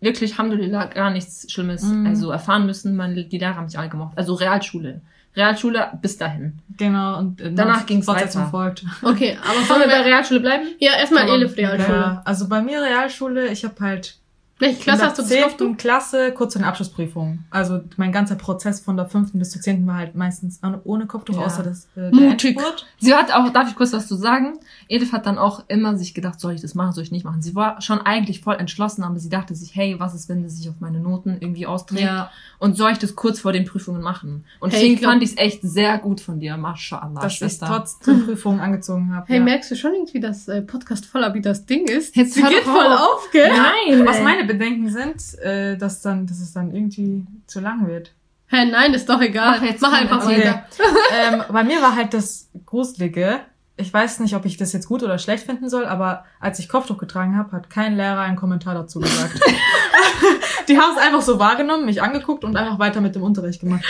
wirklich, 0.00 0.32
Alhamdulillah, 0.32 0.86
gar 0.86 1.10
nichts 1.10 1.50
Schlimmes 1.52 1.82
Mhm. 1.82 2.06
also 2.06 2.30
erfahren 2.30 2.66
müssen. 2.66 2.96
Meine, 2.96 3.24
die 3.24 3.38
Lehrer 3.38 3.56
haben 3.56 3.66
mich 3.66 3.78
alle 3.78 3.88
gemocht. 3.90 4.16
Also 4.16 4.34
Realschule. 4.34 5.02
Realschule 5.36 5.90
bis 6.00 6.16
dahin. 6.16 6.54
Genau, 6.78 7.18
und 7.18 7.40
äh, 7.40 7.52
Danach 7.52 7.84
ging's 7.86 8.06
Fortsetzung 8.06 8.42
weiter. 8.42 8.50
folgt. 8.50 8.84
Okay, 9.02 9.36
aber 9.44 9.60
Sollen 9.66 9.80
wir 9.82 9.88
bei 9.88 10.00
Realschule 10.00 10.40
bleiben? 10.40 10.64
Ja, 10.78 10.92
erstmal 10.98 11.26
Komm, 11.26 11.34
Elif 11.34 11.56
Realschule. 11.56 11.98
Ja, 11.98 12.22
also 12.24 12.48
bei 12.48 12.62
mir 12.62 12.80
Realschule, 12.82 13.48
ich 13.48 13.64
habe 13.64 13.74
halt 13.80 14.16
Welche 14.58 14.82
Klasse 14.82 15.02
in 15.02 15.08
hast 15.08 15.18
du 15.18 15.22
zehnten 15.24 15.42
Kopftuch? 15.50 15.76
Klasse 15.76 16.32
kurz 16.32 16.52
vor 16.54 16.62
den 16.62 16.68
Abschlussprüfungen. 16.68 17.44
Also 17.50 17.80
mein 17.96 18.12
ganzer 18.12 18.34
Prozess 18.34 18.80
von 18.80 18.96
der 18.96 19.06
fünften 19.06 19.38
bis 19.38 19.50
zur 19.50 19.62
zehnten 19.62 19.86
war 19.86 19.96
halt 19.96 20.14
meistens 20.14 20.60
ohne 20.84 21.06
Kopftuch, 21.06 21.36
Ja. 21.36 21.46
außer 21.46 21.62
das 21.62 21.88
äh, 21.96 22.10
Mutig. 22.10 22.56
Endspurt. 22.56 22.86
Sie 22.98 23.14
hat 23.14 23.32
auch, 23.32 23.48
darf 23.52 23.68
ich 23.68 23.76
kurz 23.76 23.92
was 23.92 24.08
zu 24.08 24.16
sagen? 24.16 24.58
Edith 24.88 25.12
hat 25.12 25.26
dann 25.26 25.38
auch 25.38 25.62
immer 25.68 25.96
sich 25.96 26.14
gedacht, 26.14 26.40
soll 26.40 26.54
ich 26.54 26.60
das 26.60 26.74
machen, 26.74 26.92
soll 26.92 27.04
ich 27.04 27.12
nicht 27.12 27.24
machen? 27.24 27.40
Sie 27.42 27.54
war 27.54 27.80
schon 27.82 28.00
eigentlich 28.00 28.40
voll 28.40 28.56
entschlossen, 28.56 29.04
aber 29.04 29.18
sie 29.18 29.28
dachte 29.28 29.54
sich, 29.54 29.74
hey, 29.76 29.96
was 29.98 30.14
ist, 30.14 30.28
wenn 30.28 30.42
das 30.42 30.56
sich 30.56 30.68
auf 30.68 30.76
meine 30.80 30.98
Noten 30.98 31.36
irgendwie 31.40 31.66
austrägt? 31.66 32.00
Ja, 32.02 32.30
Und 32.58 32.76
soll 32.76 32.90
ich 32.92 32.98
das 32.98 33.14
kurz 33.14 33.38
vor 33.40 33.52
den 33.52 33.64
Prüfungen 33.64 34.02
machen? 34.02 34.44
Und 34.60 34.70
Hey, 34.70 34.78
deswegen 34.80 34.94
ich 34.94 35.00
glaub- 35.00 35.12
fand 35.12 35.22
ich 35.22 35.30
es 35.30 35.36
echt 35.38 35.62
sehr 35.62 35.98
gut 35.98 36.20
von 36.20 36.40
dir, 36.40 36.56
Mashallah, 36.56 37.20
dass 37.20 37.40
ich 37.40 37.58
trotz 37.58 37.98
der 38.00 38.12
Prüfungen 38.14 38.58
angezogen 38.60 39.14
habe. 39.14 39.26
Hey, 39.28 39.38
ja. 39.38 39.44
merkst 39.44 39.70
du 39.70 39.76
schon 39.76 39.94
irgendwie, 39.94 40.18
dass 40.20 40.48
äh, 40.48 40.62
Podcast 40.62 41.06
voller 41.06 41.32
wie 41.34 41.40
das 41.42 41.64
Ding 41.66 41.86
ist? 41.86 42.16
Jetzt 42.16 42.34
Sie 42.34 42.42
geht 42.42 42.64
voll 42.64 42.86
auf. 42.92 43.28
gell? 43.30 43.48
Nein! 43.48 44.04
Was 44.06 44.20
meine 44.22 44.47
Bedenken 44.48 44.88
sind, 44.90 45.38
äh, 45.38 45.76
dass 45.76 46.02
dann, 46.02 46.26
dass 46.26 46.40
es 46.40 46.52
dann 46.52 46.74
irgendwie 46.74 47.24
zu 47.46 47.60
lang 47.60 47.86
wird. 47.86 48.12
Hä, 48.48 48.64
nein, 48.64 48.94
ist 48.94 49.08
doch 49.08 49.20
egal. 49.20 49.58
Mach 49.58 49.62
jetzt 49.62 49.82
Mach 49.82 49.92
einfach 49.92 50.24
weiter. 50.26 50.64
ähm, 51.12 51.42
bei 51.52 51.64
mir 51.64 51.80
war 51.82 51.94
halt 51.94 52.14
das 52.14 52.48
Gruselige. 52.64 53.40
Ich 53.80 53.92
weiß 53.94 54.20
nicht, 54.20 54.34
ob 54.34 54.44
ich 54.44 54.56
das 54.56 54.72
jetzt 54.72 54.88
gut 54.88 55.02
oder 55.04 55.18
schlecht 55.18 55.44
finden 55.46 55.68
soll, 55.70 55.86
aber 55.86 56.24
als 56.40 56.58
ich 56.58 56.68
Kopftuch 56.68 56.98
getragen 56.98 57.36
habe, 57.38 57.52
hat 57.52 57.70
kein 57.70 57.96
Lehrer 57.96 58.20
einen 58.20 58.36
Kommentar 58.36 58.74
dazu 58.74 58.98
gesagt. 59.00 59.40
Die 60.68 60.78
haben 60.78 60.94
es 60.96 61.02
einfach 61.02 61.22
so 61.22 61.38
wahrgenommen, 61.38 61.86
mich 61.86 62.02
angeguckt 62.02 62.44
und 62.44 62.54
einfach 62.56 62.78
weiter 62.78 63.00
mit 63.00 63.14
dem 63.14 63.22
Unterricht 63.22 63.60
gemacht. 63.60 63.82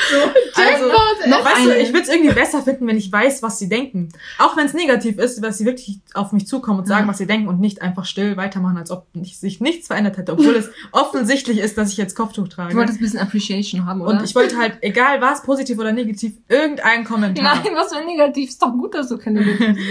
Also, 0.55 0.87
Jackpot, 0.87 1.44
weißt 1.44 1.66
du, 1.66 1.77
ich 1.77 1.88
würde 1.88 2.03
es 2.03 2.09
irgendwie 2.09 2.33
besser 2.33 2.62
finden, 2.62 2.87
wenn 2.87 2.96
ich 2.96 3.11
weiß, 3.11 3.42
was 3.42 3.59
sie 3.59 3.68
denken. 3.68 4.11
Auch 4.38 4.57
wenn 4.57 4.66
es 4.66 4.74
negativ 4.74 5.18
ist, 5.18 5.42
dass 5.42 5.59
sie 5.59 5.64
wirklich 5.64 5.98
auf 6.14 6.31
mich 6.33 6.46
zukommen 6.46 6.79
und 6.81 6.87
sagen, 6.87 7.07
Ja. 7.07 7.09
was 7.11 7.18
sie 7.18 7.27
denken 7.27 7.48
und 7.48 7.59
nicht 7.59 7.83
einfach 7.83 8.05
still 8.05 8.37
weitermachen, 8.37 8.77
als 8.77 8.92
ob 8.92 9.07
sich 9.14 9.61
nichts 9.61 9.88
verändert 9.88 10.18
hätte, 10.18 10.33
obwohl 10.33 10.55
es 10.55 10.70
offensichtlich 10.92 11.59
ist, 11.59 11.77
dass 11.79 11.90
ich 11.90 11.96
jetzt 11.96 12.14
Kopftuch 12.14 12.46
trage. 12.46 12.72
Du 12.72 12.79
wolltest 12.79 12.98
ein 12.98 13.03
bisschen 13.03 13.18
Appreciation 13.20 13.87
haben, 13.87 14.01
oder? 14.03 14.11
und 14.11 14.22
ich 14.22 14.35
wollte 14.37 14.57
halt, 14.57 14.79
egal 14.83 15.20
was, 15.20 15.42
positiv 15.42 15.79
oder 15.79 15.92
negativ, 15.92 16.35
irgendeinen 16.48 17.03
Kommentar. 17.05 17.57
Nein, 17.57 17.72
was 17.74 17.92
für 17.92 17.98
ein 17.98 18.07
negativ. 18.07 18.51
Ist 18.51 18.62
doch 18.62 18.72
gut, 18.72 18.94
dass 18.94 19.09
du 19.09 19.18
keine 19.18 19.40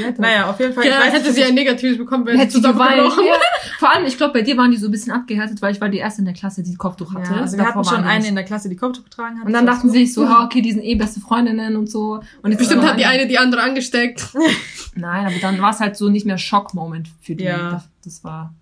hast. 0.05 0.19
Naja, 0.19 0.49
auf 0.49 0.59
jeden 0.59 0.73
Fall. 0.73 0.85
Ja, 0.85 0.99
ich 0.99 1.07
weiß 1.07 1.13
hätte 1.13 1.33
sie 1.33 1.43
ein 1.43 1.53
negatives 1.53 1.97
bekommen, 1.97 2.25
sie 2.25 2.37
Hätte 2.37 2.51
sie 2.51 2.61
zusammengebrochen. 2.61 3.25
Ja. 3.25 3.33
Vor 3.79 3.93
allem, 3.93 4.05
ich 4.05 4.17
glaube, 4.17 4.33
bei 4.33 4.41
dir 4.41 4.57
waren 4.57 4.71
die 4.71 4.77
so 4.77 4.87
ein 4.87 4.91
bisschen 4.91 5.11
abgehärtet, 5.11 5.61
weil 5.61 5.73
ich 5.73 5.81
war 5.81 5.89
die 5.89 5.97
erste 5.97 6.21
in 6.21 6.25
der 6.25 6.33
Klasse, 6.33 6.63
die 6.63 6.75
Kopftuch 6.75 7.13
hatte. 7.13 7.33
ja, 7.33 7.41
also 7.41 7.57
wir 7.57 7.65
hatten 7.65 7.83
schon 7.83 8.03
eine 8.03 8.27
in 8.27 8.35
der 8.35 8.43
Klasse, 8.43 8.69
die 8.69 8.75
Kopftuch 8.75 9.03
getragen 9.03 9.39
hat. 9.39 9.45
Und 9.45 9.53
dann 9.53 9.65
dachten 9.65 9.89
sie 9.89 10.05
sich 10.05 10.13
so, 10.13 10.25
ah, 10.25 10.45
okay, 10.45 10.61
die 10.61 10.71
sind 10.71 10.83
eh 10.83 10.95
beste 10.95 11.19
Freundinnen 11.19 11.75
und 11.75 11.89
so. 11.89 12.21
Und 12.41 12.51
jetzt 12.51 12.59
Bestimmt 12.59 12.83
hat 12.83 12.99
die 12.99 13.05
eine 13.05 13.27
die 13.27 13.37
andere 13.37 13.61
angesteckt. 13.61 14.27
Nein, 14.95 15.25
aber 15.25 15.35
dann 15.41 15.61
war 15.61 15.71
es 15.71 15.79
halt 15.79 15.95
so 15.95 16.09
nicht 16.09 16.25
mehr 16.25 16.37
Schock-Moment 16.37 17.09
für 17.21 17.35
die. 17.35 17.45
Ja. 17.45 17.83
Das, 18.03 18.23
war. 18.23 18.53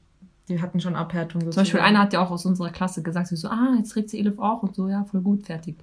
Die 0.50 0.62
hatten 0.62 0.80
schon 0.80 0.96
Abhärtung. 0.96 1.42
Zum 1.42 1.62
Beispiel 1.62 1.80
einer 1.80 2.00
hat 2.00 2.14
ja 2.14 2.22
auch 2.22 2.32
aus 2.32 2.46
unserer 2.46 2.70
Klasse 2.70 3.02
gesagt, 3.02 3.28
so, 3.28 3.48
ah, 3.48 3.74
jetzt 3.78 3.92
trägt 3.92 4.10
sie 4.10 4.20
Elif 4.20 4.40
auch 4.40 4.64
und 4.64 4.76
so, 4.76 4.88
ja, 4.88 5.04
voll 5.06 5.22
gut, 5.22 5.46
fertig. 5.46 5.76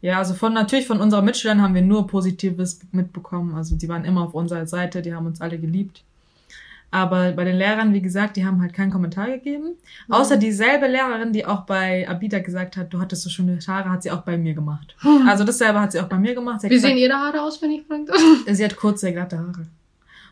Ja, 0.00 0.18
also 0.18 0.34
von 0.34 0.52
natürlich 0.52 0.86
von 0.86 1.00
unseren 1.00 1.24
Mitschülern 1.24 1.60
haben 1.60 1.74
wir 1.74 1.82
nur 1.82 2.06
Positives 2.06 2.80
mitbekommen. 2.92 3.54
Also 3.54 3.76
die 3.76 3.88
waren 3.88 4.04
immer 4.04 4.22
auf 4.22 4.34
unserer 4.34 4.66
Seite, 4.66 5.02
die 5.02 5.14
haben 5.14 5.26
uns 5.26 5.40
alle 5.40 5.58
geliebt. 5.58 6.04
Aber 6.90 7.32
bei 7.32 7.44
den 7.44 7.56
Lehrern, 7.56 7.92
wie 7.92 8.00
gesagt, 8.00 8.36
die 8.36 8.46
haben 8.46 8.62
halt 8.62 8.72
keinen 8.72 8.90
Kommentar 8.90 9.26
gegeben. 9.26 9.74
Außer 10.08 10.38
dieselbe 10.38 10.86
Lehrerin, 10.86 11.34
die 11.34 11.44
auch 11.44 11.66
bei 11.66 12.08
Abida 12.08 12.38
gesagt 12.38 12.78
hat, 12.78 12.92
du 12.94 12.98
hattest 12.98 13.22
so 13.22 13.30
schöne 13.30 13.58
Haare, 13.66 13.90
hat 13.90 14.02
sie 14.02 14.10
auch 14.10 14.22
bei 14.22 14.38
mir 14.38 14.54
gemacht. 14.54 14.96
Also 15.26 15.44
dasselbe 15.44 15.80
hat 15.80 15.92
sie 15.92 16.00
auch 16.00 16.08
bei 16.08 16.16
mir 16.16 16.34
gemacht. 16.34 16.62
Wie 16.62 16.68
gesagt, 16.68 16.90
sehen 16.90 16.96
ihre 16.96 17.14
Haare 17.14 17.42
aus, 17.42 17.60
wenn 17.60 17.72
ich 17.72 17.86
fragen 17.86 18.06
darf? 18.06 18.18
sie 18.46 18.64
hat 18.64 18.76
kurze, 18.76 19.12
glatte 19.12 19.38
Haare. 19.38 19.66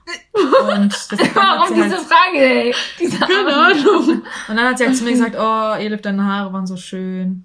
Und, 0.32 0.94
Warum 1.34 1.68
sie 1.68 1.82
diese 1.82 1.96
halt, 1.96 2.06
Frage, 2.06 2.38
ey? 2.38 2.74
Diese 2.98 3.18
Keine 3.18 3.54
Ahnung. 3.54 4.22
und 4.48 4.56
dann 4.56 4.68
hat 4.68 4.78
sie 4.78 4.86
halt 4.86 4.96
zu 4.96 5.02
mir 5.02 5.10
gesagt, 5.10 5.34
oh, 5.36 5.74
Elif, 5.74 6.00
deine 6.00 6.24
Haare 6.24 6.52
waren 6.52 6.66
so 6.66 6.76
schön. 6.76 7.44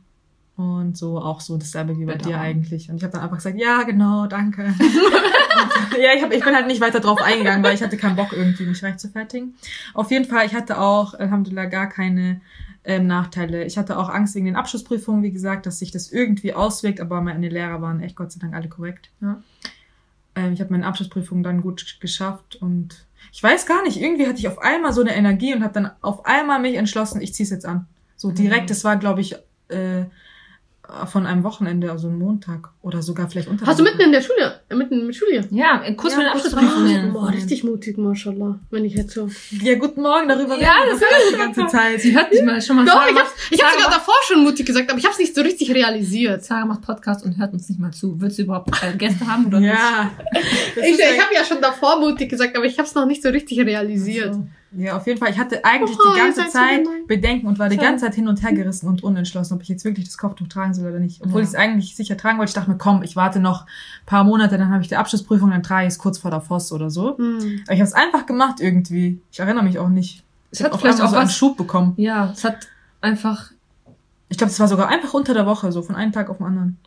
Und 0.57 0.97
so 0.97 1.17
auch 1.19 1.41
so 1.41 1.57
dasselbe 1.57 1.97
wie 1.97 2.05
bei 2.05 2.13
Bitte 2.13 2.29
dir 2.29 2.39
eigentlich. 2.39 2.89
Und 2.89 2.97
ich 2.97 3.03
habe 3.03 3.13
dann 3.13 3.21
einfach 3.21 3.37
gesagt, 3.37 3.57
ja, 3.57 3.83
genau, 3.83 4.27
danke. 4.27 4.65
und, 4.65 4.79
ja, 5.97 6.09
ich, 6.15 6.21
hab, 6.21 6.31
ich 6.31 6.43
bin 6.43 6.53
halt 6.53 6.67
nicht 6.67 6.81
weiter 6.81 6.99
drauf 6.99 7.21
eingegangen, 7.21 7.63
weil 7.63 7.73
ich 7.73 7.81
hatte 7.81 7.97
keinen 7.97 8.15
Bock, 8.15 8.33
irgendwie 8.33 8.65
mich 8.65 8.83
rechtfertigen. 8.83 9.55
Auf 9.93 10.11
jeden 10.11 10.25
Fall, 10.25 10.45
ich 10.45 10.53
hatte 10.53 10.79
auch, 10.79 11.13
Alhamdulillah, 11.13 11.65
gar 11.65 11.87
keine 11.87 12.41
ähm, 12.83 13.07
Nachteile. 13.07 13.63
Ich 13.63 13.77
hatte 13.77 13.97
auch 13.97 14.09
Angst 14.09 14.35
wegen 14.35 14.45
den 14.45 14.55
Abschlussprüfungen, 14.55 15.23
wie 15.23 15.31
gesagt, 15.31 15.65
dass 15.65 15.79
sich 15.79 15.91
das 15.91 16.11
irgendwie 16.11 16.53
auswirkt, 16.53 16.99
aber 16.99 17.21
meine 17.21 17.49
Lehrer 17.49 17.81
waren 17.81 18.01
echt 18.01 18.15
Gott 18.15 18.31
sei 18.31 18.39
Dank 18.39 18.53
alle 18.53 18.69
korrekt. 18.69 19.09
Ja. 19.21 19.41
Ähm, 20.35 20.53
ich 20.53 20.59
habe 20.61 20.71
meine 20.71 20.85
Abschlussprüfung 20.85 21.43
dann 21.43 21.61
gut 21.61 21.97
geschafft 22.01 22.55
und 22.57 23.05
ich 23.31 23.41
weiß 23.41 23.65
gar 23.65 23.83
nicht, 23.83 23.99
irgendwie 24.01 24.27
hatte 24.27 24.39
ich 24.39 24.47
auf 24.47 24.59
einmal 24.59 24.93
so 24.93 25.01
eine 25.01 25.15
Energie 25.15 25.53
und 25.53 25.63
habe 25.63 25.73
dann 25.73 25.91
auf 26.01 26.25
einmal 26.25 26.59
mich 26.59 26.75
entschlossen, 26.75 27.21
ich 27.21 27.33
zieh's 27.33 27.49
jetzt 27.51 27.65
an. 27.65 27.87
So 28.17 28.31
direkt, 28.31 28.63
Mhm. 28.63 28.67
das 28.67 28.83
war, 28.83 28.97
glaube 28.97 29.21
ich, 29.21 29.35
äh, 29.69 30.05
von 31.07 31.25
einem 31.25 31.43
Wochenende, 31.43 31.91
also 31.91 32.07
ein 32.09 32.17
Montag 32.17 32.69
oder 32.81 33.01
sogar 33.01 33.29
vielleicht 33.29 33.47
unter 33.47 33.65
Hast 33.65 33.79
du 33.79 33.83
der 33.83 33.91
mitten 33.93 34.05
in 34.05 34.11
der 34.11 34.21
Schule, 34.21 34.59
äh, 34.69 34.75
mitten 34.75 35.05
mit 35.05 35.15
Schule? 35.15 35.47
Ja, 35.51 35.81
kurz 35.95 36.13
Ja, 36.13 36.19
vor 36.19 36.23
den 36.25 36.31
kurz 36.33 36.49
vor- 36.49 36.59
Abschlussprüfungen. 36.61 37.13
Boah, 37.13 37.29
richtig 37.29 37.63
mutig, 37.63 37.97
mashallah, 37.97 38.59
wenn 38.69 38.85
ich 38.85 38.93
jetzt 38.95 39.13
so. 39.13 39.29
Ja, 39.61 39.75
guten 39.75 40.01
Morgen, 40.01 40.27
darüber 40.27 40.59
Ja, 40.59 40.73
reden 40.73 40.99
wir 40.99 41.07
das 41.09 41.23
ist 41.25 41.33
die 41.33 41.37
ganze 41.37 41.67
Zeit. 41.67 42.01
Sie 42.01 42.15
hört 42.15 42.31
nicht 42.31 42.43
mal 42.43 42.61
schon 42.61 42.75
mal 42.77 42.85
Doch, 42.85 42.93
Sarah 42.93 43.09
ich 43.09 43.17
hab's, 43.19 43.31
ich 43.51 43.63
hab's 43.63 43.73
sogar 43.75 43.89
davor 43.91 44.13
schon 44.27 44.43
mutig 44.43 44.65
gesagt, 44.65 44.89
aber 44.89 44.99
ich 44.99 45.05
hab's 45.05 45.17
nicht 45.19 45.33
so 45.33 45.41
richtig 45.41 45.73
realisiert. 45.73 46.43
Sarah 46.43 46.65
macht 46.65 46.81
Podcast 46.81 47.23
und 47.25 47.37
hört 47.37 47.53
uns 47.53 47.69
nicht 47.69 47.79
mal 47.79 47.91
zu. 47.91 48.19
Willst 48.19 48.37
du 48.39 48.43
überhaupt 48.43 48.71
äh, 48.83 48.95
Gäste 48.97 49.25
haben 49.27 49.45
oder 49.47 49.59
nicht? 49.59 49.71
Ja. 49.73 50.11
Ich, 50.75 50.99
ich 50.99 51.21
habe 51.21 51.33
ja 51.33 51.43
schon 51.45 51.61
davor 51.61 51.99
mutig 51.99 52.29
gesagt, 52.29 52.55
aber 52.57 52.65
ich 52.65 52.77
hab's 52.79 52.95
noch 52.95 53.05
nicht 53.05 53.23
so 53.23 53.29
richtig 53.29 53.59
realisiert. 53.59 54.33
So. 54.33 54.47
Ja, 54.73 54.95
auf 54.95 55.05
jeden 55.05 55.19
Fall. 55.19 55.29
Ich 55.31 55.37
hatte 55.37 55.65
eigentlich 55.65 55.97
Oh, 55.99 56.13
die 56.13 56.19
ganze 56.19 56.43
so 56.43 56.49
Zeit 56.49 56.83
gemein. 56.83 57.05
Bedenken 57.07 57.47
und 57.47 57.59
war 57.59 57.67
die 57.67 57.77
ganze 57.77 58.05
Zeit 58.05 58.15
hin 58.15 58.27
und 58.29 58.41
her 58.41 58.53
gerissen 58.53 58.87
und 58.87 59.03
unentschlossen, 59.03 59.55
ob 59.55 59.61
ich 59.63 59.67
jetzt 59.69 59.83
wirklich 59.83 60.05
das 60.05 60.17
Kopftuch 60.17 60.47
tragen 60.47 60.73
soll 60.73 60.87
oder 60.89 60.99
nicht. 60.99 61.21
Obwohl 61.21 61.41
Ja. 61.41 61.43
ich 61.43 61.49
es 61.49 61.55
eigentlich 61.55 61.95
sicher 61.95 62.15
tragen 62.15 62.37
wollte. 62.37 62.51
Ich 62.51 62.55
dachte 62.55 62.69
mir, 62.71 62.77
komm, 62.77 63.03
ich 63.03 63.15
warte 63.17 63.39
noch 63.39 63.63
ein 63.63 64.05
paar 64.05 64.23
Monate, 64.23 64.57
dann 64.57 64.69
habe 64.71 64.81
ich 64.81 64.87
die 64.87 64.95
Abschlussprüfung, 64.95 65.51
dann 65.51 65.61
trage 65.63 65.87
ich 65.87 65.93
es 65.93 65.99
kurz 65.99 66.17
vor 66.19 66.31
der 66.31 66.39
FOS 66.41 66.71
oder 66.71 66.89
so. 66.89 67.17
Hm. 67.17 67.61
Aber 67.65 67.73
ich 67.73 67.79
habe 67.81 67.87
es 67.87 67.93
einfach 67.93 68.25
gemacht 68.25 68.61
irgendwie. 68.61 69.19
Ich 69.31 69.39
erinnere 69.41 69.63
mich 69.63 69.77
auch 69.77 69.89
nicht. 69.89 70.23
Es 70.51 70.63
hat 70.63 70.73
vielleicht 70.79 71.01
auch 71.01 71.09
so 71.09 71.17
einen. 71.17 71.29
Schub 71.29 71.57
bekommen. 71.57 71.93
Ja, 71.97 72.31
es 72.31 72.43
hat 72.43 72.67
einfach 73.01 73.51
Ich 74.29 74.37
glaube, 74.37 74.51
es 74.51 74.59
war 74.61 74.69
sogar 74.69 74.87
einfach 74.87 75.13
unter 75.13 75.33
der 75.33 75.45
Woche, 75.45 75.73
so 75.73 75.81
von 75.81 75.95
einem 75.95 76.13
Tag 76.13 76.29
auf 76.29 76.37
den 76.37 76.45
anderen. 76.45 76.77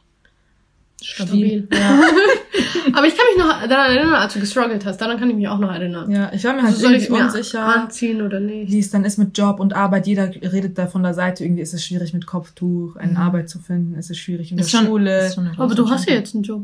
Stabil. 1.05 1.69
Ja, 1.73 2.01
Aber 2.93 3.07
ich 3.07 3.15
kann 3.17 3.27
mich 3.35 3.45
noch 3.45 3.69
daran 3.69 3.97
erinnern, 3.97 4.15
als 4.15 4.35
du 4.35 4.41
gestruggelt 4.41 4.85
hast. 4.85 4.99
Daran 5.01 5.19
kann 5.19 5.29
ich 5.31 5.37
mich 5.37 5.49
auch 5.49 5.59
noch 5.59 5.73
erinnern. 5.73 6.11
ja 6.11 6.31
ich 6.33 6.45
war 6.45 6.53
mir 6.53 6.63
halt 6.63 6.73
Also 6.75 6.83
soll 6.83 6.95
ich 6.95 7.05
irgendwie 7.05 7.23
mir 7.23 7.27
unsicher. 7.27 7.65
anziehen 7.65 8.23
oder 8.23 8.41
nicht? 8.41 8.71
wie 8.73 8.79
es 8.79 8.91
dann 8.91 9.05
ist 9.05 9.19
mit 9.19 9.37
Job 9.37 9.59
und 9.61 9.75
Arbeit. 9.75 10.07
Jeder 10.07 10.31
redet 10.31 10.79
da 10.79 10.87
von 10.87 11.03
der 11.03 11.15
Seite. 11.15 11.45
Irgendwie 11.45 11.63
ist 11.63 11.75
es 11.75 11.85
schwierig 11.85 12.13
mit 12.15 12.27
Kopftuch, 12.27 12.97
eine 12.97 13.13
Mhm. 13.13 13.17
Arbeit 13.19 13.49
zu 13.49 13.59
finden. 13.59 13.95
Ist 13.99 14.11
es 14.11 14.19
schwierig 14.19 14.53
in 14.53 14.59
Ist 14.59 14.73
der 14.73 14.79
schon, 14.79 14.87
Schule. 14.87 15.27
ist 15.27 15.35
schon 15.35 15.47
eine 15.49 15.59
Aber 15.59 15.75
du 15.75 15.89
hast 15.91 16.09
ja 16.09 16.15
jetzt 16.15 16.35
einen 16.35 16.45
Job. 16.45 16.63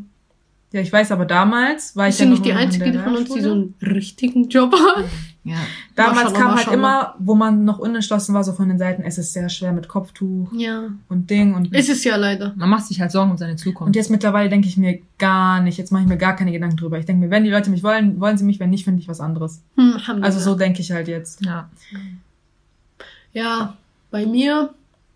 Ja, 0.72 0.81
ich 0.81 0.92
weiß, 0.92 1.11
aber 1.11 1.24
damals 1.24 1.96
war 1.96 2.05
ich 2.07 2.11
Bist 2.12 2.20
ja 2.20 2.26
nicht 2.26 2.44
die 2.44 2.53
Einzige 2.53 2.92
von 3.00 3.16
uns, 3.16 3.31
die 3.35 3.40
so 3.40 3.50
einen 3.53 3.74
richtigen 3.83 4.48
Job 4.48 4.72
hat? 4.72 5.05
Ja. 5.50 5.56
Damals 5.96 6.32
kam 6.32 6.54
halt 6.54 6.68
immer, 6.68 7.14
wo 7.18 7.34
man 7.34 7.64
noch 7.64 7.78
unentschlossen 7.78 8.34
war, 8.34 8.44
so 8.44 8.52
von 8.52 8.68
den 8.68 8.78
Seiten, 8.78 9.02
es 9.02 9.18
ist 9.18 9.32
sehr 9.32 9.48
schwer 9.48 9.72
mit 9.72 9.88
Kopftuch 9.88 10.48
Ja. 10.52 10.84
und 11.08 11.28
Ding 11.30 11.54
und 11.54 11.74
Ist 11.74 11.88
es 11.90 12.04
ja 12.04 12.16
leider. 12.16 12.52
Man 12.56 12.68
macht 12.70 12.86
sich 12.86 13.00
halt 13.00 13.10
Sorgen 13.10 13.30
um 13.32 13.36
seine 13.36 13.56
Zukunft. 13.56 13.86
und 13.88 13.96
jetzt 13.96 14.10
mittlerweile 14.10 14.48
denke 14.48 14.68
ich 14.68 14.76
mir 14.76 15.00
gar 15.18 15.60
nicht, 15.60 15.76
jetzt 15.78 15.90
mache 15.92 16.02
ich 16.02 16.08
mir 16.08 16.16
gar 16.18 16.36
keine 16.36 16.52
Gedanken 16.52 16.76
drüber. 16.76 16.98
Ich 16.98 17.06
denke 17.06 17.24
mir, 17.24 17.30
wenn 17.30 17.44
die 17.44 17.50
Leute 17.50 17.70
mich 17.70 17.82
wollen, 17.82 18.20
wollen 18.20 18.38
sie 18.38 18.44
mich, 18.44 18.60
wenn 18.60 18.70
nicht, 18.70 18.84
finde 18.84 19.00
ich 19.02 19.08
was 19.08 19.20
anderes. 19.20 19.62
Hm. 19.76 19.96
Also 20.22 20.38
so 20.40 20.54
denke 20.54 20.80
ich 20.80 20.92
halt 20.92 21.08
jetzt. 21.08 21.44
ja. 21.44 21.68
Ja, 23.32 23.76
bei 24.10 24.26
mir. 24.26 24.70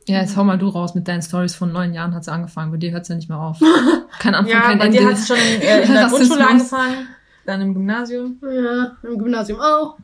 Ja, 0.07 0.21
jetzt 0.21 0.37
hau 0.37 0.45
mal 0.45 0.59
du 0.59 0.69
raus 0.69 0.95
mit 0.95 1.09
deinen 1.09 1.23
Stories 1.23 1.55
von 1.55 1.73
neun 1.73 1.95
Jahren 1.95 2.15
hat 2.15 2.25
sie 2.25 2.33
angefangen. 2.33 2.71
Bei 2.71 2.77
dir 2.77 2.93
hört 2.93 3.07
sie 3.07 3.13
ja 3.13 3.17
nicht 3.17 3.29
mehr 3.29 3.39
auf. 3.39 3.59
Kein 4.19 4.35
Anfang, 4.35 4.53
Ja, 4.55 4.61
kein 4.61 4.79
bei 4.79 4.87
Ende. 4.87 4.99
dir 4.99 5.07
hat 5.07 5.15
es 5.15 5.27
schon 5.27 5.37
in, 5.37 5.61
äh, 5.63 5.83
in 5.83 5.93
der. 5.93 6.07
Grundschule 6.09 6.47
angefangen, 6.49 7.07
dann 7.47 7.61
im 7.61 7.75
Gymnasium. 7.75 8.39
Ja, 8.43 8.97
im 9.03 9.19
Gymnasium 9.19 9.61
auch. 9.61 9.97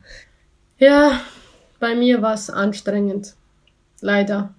Ja, 0.77 1.21
bei 1.79 1.95
mir 1.95 2.21
war 2.21 2.33
es 2.33 2.49
anstrengend. 2.49 3.35
Leider. 4.01 4.53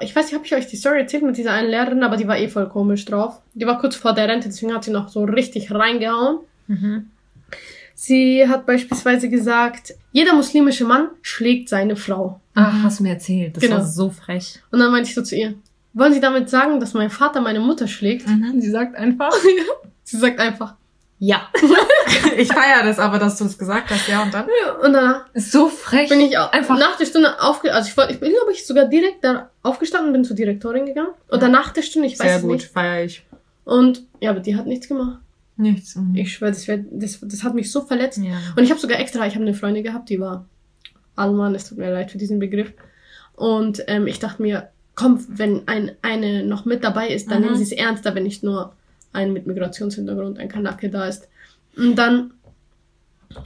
Ich 0.00 0.14
weiß 0.14 0.26
nicht, 0.26 0.34
habe 0.34 0.44
ich 0.44 0.54
euch 0.54 0.66
die 0.66 0.76
Story 0.76 1.00
erzählt 1.00 1.22
mit 1.22 1.36
dieser 1.36 1.52
einen 1.52 1.70
Lehrerin, 1.70 2.02
aber 2.02 2.16
die 2.16 2.28
war 2.28 2.38
eh 2.38 2.48
voll 2.48 2.68
komisch 2.68 3.04
drauf. 3.06 3.40
Die 3.54 3.66
war 3.66 3.78
kurz 3.80 3.96
vor 3.96 4.12
der 4.12 4.28
Rente, 4.28 4.48
deswegen 4.48 4.74
hat 4.74 4.84
sie 4.84 4.90
noch 4.90 5.08
so 5.08 5.24
richtig 5.24 5.72
reingehauen. 5.72 6.40
Mhm. 6.66 7.10
Sie 7.94 8.46
hat 8.46 8.66
beispielsweise 8.66 9.30
gesagt, 9.30 9.94
jeder 10.12 10.34
muslimische 10.34 10.84
Mann 10.84 11.08
schlägt 11.22 11.70
seine 11.70 11.96
Frau. 11.96 12.40
Ach, 12.54 12.82
hast 12.82 12.98
du 12.98 13.04
mir 13.04 13.10
erzählt. 13.14 13.56
Das 13.56 13.62
Genau. 13.62 13.76
war 13.76 13.84
so 13.86 14.10
frech. 14.10 14.60
Und 14.70 14.80
dann 14.80 14.90
meinte 14.92 15.08
ich 15.08 15.14
so 15.14 15.22
zu 15.22 15.34
ihr, 15.34 15.54
wollen 15.94 16.12
Sie 16.12 16.20
damit 16.20 16.50
sagen, 16.50 16.78
dass 16.78 16.92
mein 16.92 17.08
Vater 17.08 17.40
meine 17.40 17.60
Mutter 17.60 17.88
schlägt? 17.88 18.28
Mhm. 18.28 18.60
Sie 18.60 18.70
sagt 18.70 18.96
einfach. 18.96 19.32
Sie 20.04 20.18
sagt 20.18 20.38
einfach, 20.40 20.74
ja. 21.18 21.48
Ich 22.38 22.48
feiere 22.48 22.84
das 22.84 22.98
aber, 22.98 23.18
dass 23.18 23.38
du 23.38 23.44
das 23.44 23.56
gesagt 23.56 23.90
hast, 23.90 24.08
ja, 24.08 24.22
und 24.22 24.32
dann? 24.34 24.44
Und 24.84 24.92
danach 24.92 25.24
So 25.34 25.68
frech. 25.68 26.08
bin 26.10 26.20
ich 26.20 26.36
auch 26.36 26.52
Einfach- 26.52 26.78
nach 26.78 26.96
der 26.98 27.06
Stunde 27.06 27.40
aufge... 27.40 27.72
Also 27.72 27.88
ich, 27.88 27.96
wollte, 27.96 28.12
ich 28.12 28.20
bin, 28.20 28.30
glaube 28.30 28.52
ich, 28.52 28.66
sogar 28.66 28.84
direkt 28.86 29.24
da 29.24 29.48
aufgestanden, 29.62 30.12
bin 30.12 30.22
zur 30.24 30.36
Direktorin 30.36 30.84
gegangen. 30.86 31.10
Oder 31.30 31.48
nach 31.48 31.72
der 31.72 31.80
Stunde, 31.82 32.08
ich 32.08 32.18
weiß 32.18 32.26
Sehr 32.26 32.36
es 32.36 32.42
gut, 32.42 32.52
nicht. 32.52 32.66
feiere 32.66 33.04
ich. 33.04 33.24
Und 33.64 34.02
ja, 34.20 34.30
aber 34.30 34.40
die 34.40 34.54
hat 34.56 34.66
nichts 34.66 34.88
gemacht. 34.88 35.18
Nichts. 35.56 35.96
Mhm. 35.96 36.14
Ich 36.14 36.34
schwöre, 36.34 36.50
das, 36.52 36.68
wär- 36.68 36.84
das, 36.90 37.18
das 37.22 37.42
hat 37.42 37.54
mich 37.54 37.72
so 37.72 37.80
verletzt. 37.80 38.18
Ja. 38.18 38.34
Und 38.54 38.62
ich 38.62 38.70
habe 38.70 38.80
sogar 38.80 39.00
extra, 39.00 39.26
ich 39.26 39.34
habe 39.34 39.44
eine 39.44 39.54
Freundin 39.54 39.82
gehabt, 39.84 40.10
die 40.10 40.20
war 40.20 40.44
Alman, 41.16 41.54
es 41.54 41.68
tut 41.68 41.78
mir 41.78 41.90
leid 41.90 42.10
für 42.10 42.18
diesen 42.18 42.38
Begriff. 42.38 42.72
Und 43.34 43.82
ähm, 43.86 44.06
ich 44.06 44.18
dachte 44.18 44.42
mir, 44.42 44.68
komm, 44.94 45.24
wenn 45.28 45.66
ein, 45.66 45.92
eine 46.02 46.44
noch 46.44 46.66
mit 46.66 46.84
dabei 46.84 47.08
ist, 47.08 47.30
dann 47.30 47.38
Mhm. 47.38 47.44
nehmen 47.46 47.56
sie 47.56 47.62
es 47.64 47.72
ernster, 47.72 48.14
wenn 48.14 48.24
nicht 48.24 48.42
nur 48.42 48.74
ein 49.16 49.32
mit 49.32 49.46
Migrationshintergrund, 49.46 50.38
ein 50.38 50.48
Kanake 50.48 50.90
da 50.90 51.06
ist. 51.06 51.28
Und 51.76 51.96
dann 51.96 52.32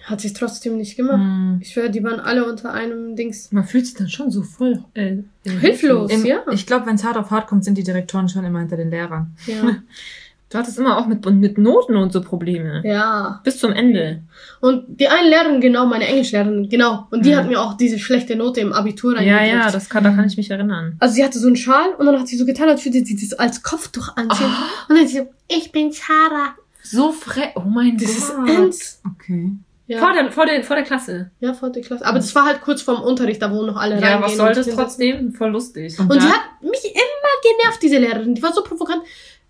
hat 0.05 0.21
sie 0.21 0.29
es 0.29 0.35
trotzdem 0.35 0.77
nicht 0.77 0.97
gemacht. 0.97 1.19
Mhm. 1.19 1.59
Ich 1.61 1.73
schwöre, 1.73 1.91
die 1.91 2.03
waren 2.05 2.21
alle 2.21 2.45
unter 2.45 2.73
einem 2.73 3.17
Dings. 3.17 3.51
Man 3.51 3.65
fühlt 3.65 3.87
sich 3.87 3.95
dann 3.95 4.09
schon 4.09 4.31
so 4.31 4.43
voll 4.43 4.85
äh, 4.95 5.17
Hilflos. 5.45 6.13
Im, 6.13 6.25
Ja. 6.25 6.45
Ich 6.53 6.67
glaube, 6.67 6.87
wenn 6.87 6.95
es 6.95 7.05
hart 7.05 7.17
auf 7.17 7.31
hart 7.31 7.49
kommt, 7.49 7.65
sind 7.65 7.77
die 7.77 7.83
Direktoren 7.83 8.29
schon 8.29 8.45
immer 8.45 8.61
hinter 8.61 8.77
den 8.77 8.91
Lehrern. 8.91 9.35
Ja. 9.47 9.77
Du 10.53 10.59
hattest 10.59 10.79
immer 10.81 10.99
auch 10.99 11.07
mit, 11.07 11.25
mit 11.27 11.59
Noten 11.59 11.95
und 11.97 12.13
so 12.13 12.21
Probleme. 12.21 12.83
ja. 12.85 13.41
Bis 13.45 13.59
zum 13.59 13.73
Ende. 13.73 14.23
Und 14.61 14.85
die 14.89 15.07
eine 15.09 15.29
Lehrerin, 15.29 15.61
genau, 15.61 15.87
meine 15.87 16.07
Englischlehrerin, 16.09 16.69
genau. 16.69 17.07
Und 17.13 17.25
die 17.25 17.31
Mhm. 17.31 17.37
hat 17.37 17.47
mir 17.49 17.61
auch 17.61 17.75
diese 17.77 18.01
schlechte 18.01 18.35
Note 18.35 18.61
im 18.61 18.73
Abitur 18.73 19.13
Ja, 19.21 19.37
reingedrückt. 19.37 19.65
ja, 19.67 19.71
das 19.71 19.89
kann, 19.89 20.03
da 20.03 20.11
kann 20.11 20.27
ich 20.27 20.37
mich 20.37 20.51
erinnern. 20.51 20.97
Also 20.99 21.15
sie 21.15 21.25
hatte 21.25 21.39
so 21.39 21.47
einen 21.47 21.55
Schal 21.57 21.91
und 21.99 22.05
dann 22.07 22.19
hat 22.19 22.27
sie 22.27 22.37
so 22.37 22.45
getan, 22.45 22.69
als 22.69 22.85
würde 22.85 23.05
sie 23.05 23.15
das 23.17 23.39
als 23.39 23.63
Kopftuch 23.63 24.17
anziehen. 24.17 24.47
Ah. 24.51 24.65
Und 24.89 24.99
dann 24.99 25.07
sie 25.07 25.19
so, 25.19 25.29
ich 25.47 25.71
bin 25.71 25.93
Sarah. 25.93 26.55
So 26.83 27.13
frech. 27.13 27.51
Oh 27.55 27.61
mein 27.61 27.97
Das 27.97 28.11
ist 28.11 28.35
Gott. 28.35 28.49
ernst. 28.49 29.03
Okay. 29.07 29.53
Ja, 29.87 29.99
Vor 29.99 30.13
der, 30.13 30.31
vor, 30.31 30.47
der, 30.47 30.63
vor 30.63 30.77
der 30.77 30.85
Klasse. 30.85 31.31
ja, 31.41 31.53
vierte 31.53 31.81
Klasse. 31.81 32.07
Aber 32.07 32.19
das 32.19 32.33
war 32.37 32.45
halt 32.47 32.61
kurz 32.61 32.81
vorm 32.83 33.03
Unterricht, 33.03 33.43
da 33.43 33.53
wo 33.53 33.63
noch 33.63 33.77
alle 33.77 33.97
Ja, 34.01 34.01
reingehen. 34.19 34.23
was 34.23 34.37
soll 34.37 34.53
das 34.53 34.69
trotzdem? 34.69 35.33
Voll 35.33 35.51
lustig. 35.51 35.99
Und 35.99 36.11
Und 36.11 36.23
die 36.23 36.27
hat 36.27 36.41
mich 36.63 36.85
immer 36.85 37.57
genervt, 37.59 37.83
diese 37.83 37.99
Lehrerin. 37.99 38.35
Die 38.37 38.43
war 38.43 38.53
so 38.53 38.63
provokant. 38.63 39.03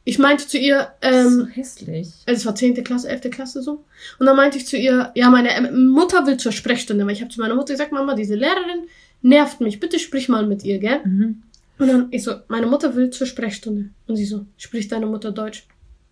Ich 0.04 0.18
meinte 0.18 0.46
zu 0.46 0.56
ihr, 0.58 0.88
so 1.02 1.08
ähm, 1.08 1.46
hässlich. 1.52 2.12
es 2.26 2.46
war 2.46 2.54
zehnte 2.54 2.82
Klasse, 2.82 3.08
elfte 3.08 3.28
Klasse 3.30 3.62
so. 3.62 3.84
Und 4.18 4.26
dann 4.26 4.34
meinte 4.36 4.56
ich 4.56 4.66
zu 4.66 4.76
ihr, 4.76 5.10
ja, 5.14 5.28
meine 5.30 5.50
ähm, 5.54 5.88
Mutter 5.88 6.26
will 6.26 6.36
zur 6.38 6.52
Sprechstunde, 6.52 7.04
weil 7.06 7.12
ich 7.12 7.20
habe 7.20 7.30
zu 7.30 7.40
meiner 7.40 7.54
Mutter 7.54 7.74
gesagt, 7.74 7.92
Mama, 7.92 8.14
diese 8.14 8.34
Lehrerin 8.34 8.86
nervt 9.22 9.60
mich, 9.60 9.78
bitte 9.78 9.98
sprich 9.98 10.28
mal 10.28 10.46
mit 10.46 10.64
ihr, 10.64 10.78
gell? 10.78 11.00
Mhm. 11.04 11.42
Und 11.78 11.88
dann 11.88 12.08
ich 12.10 12.22
so, 12.24 12.32
meine 12.48 12.66
Mutter 12.66 12.94
will 12.94 13.10
zur 13.10 13.26
Sprechstunde. 13.26 13.90
Und 14.06 14.16
sie 14.16 14.24
so, 14.26 14.46
spricht 14.56 14.90
deine 14.92 15.06
Mutter 15.06 15.32
Deutsch? 15.32 15.66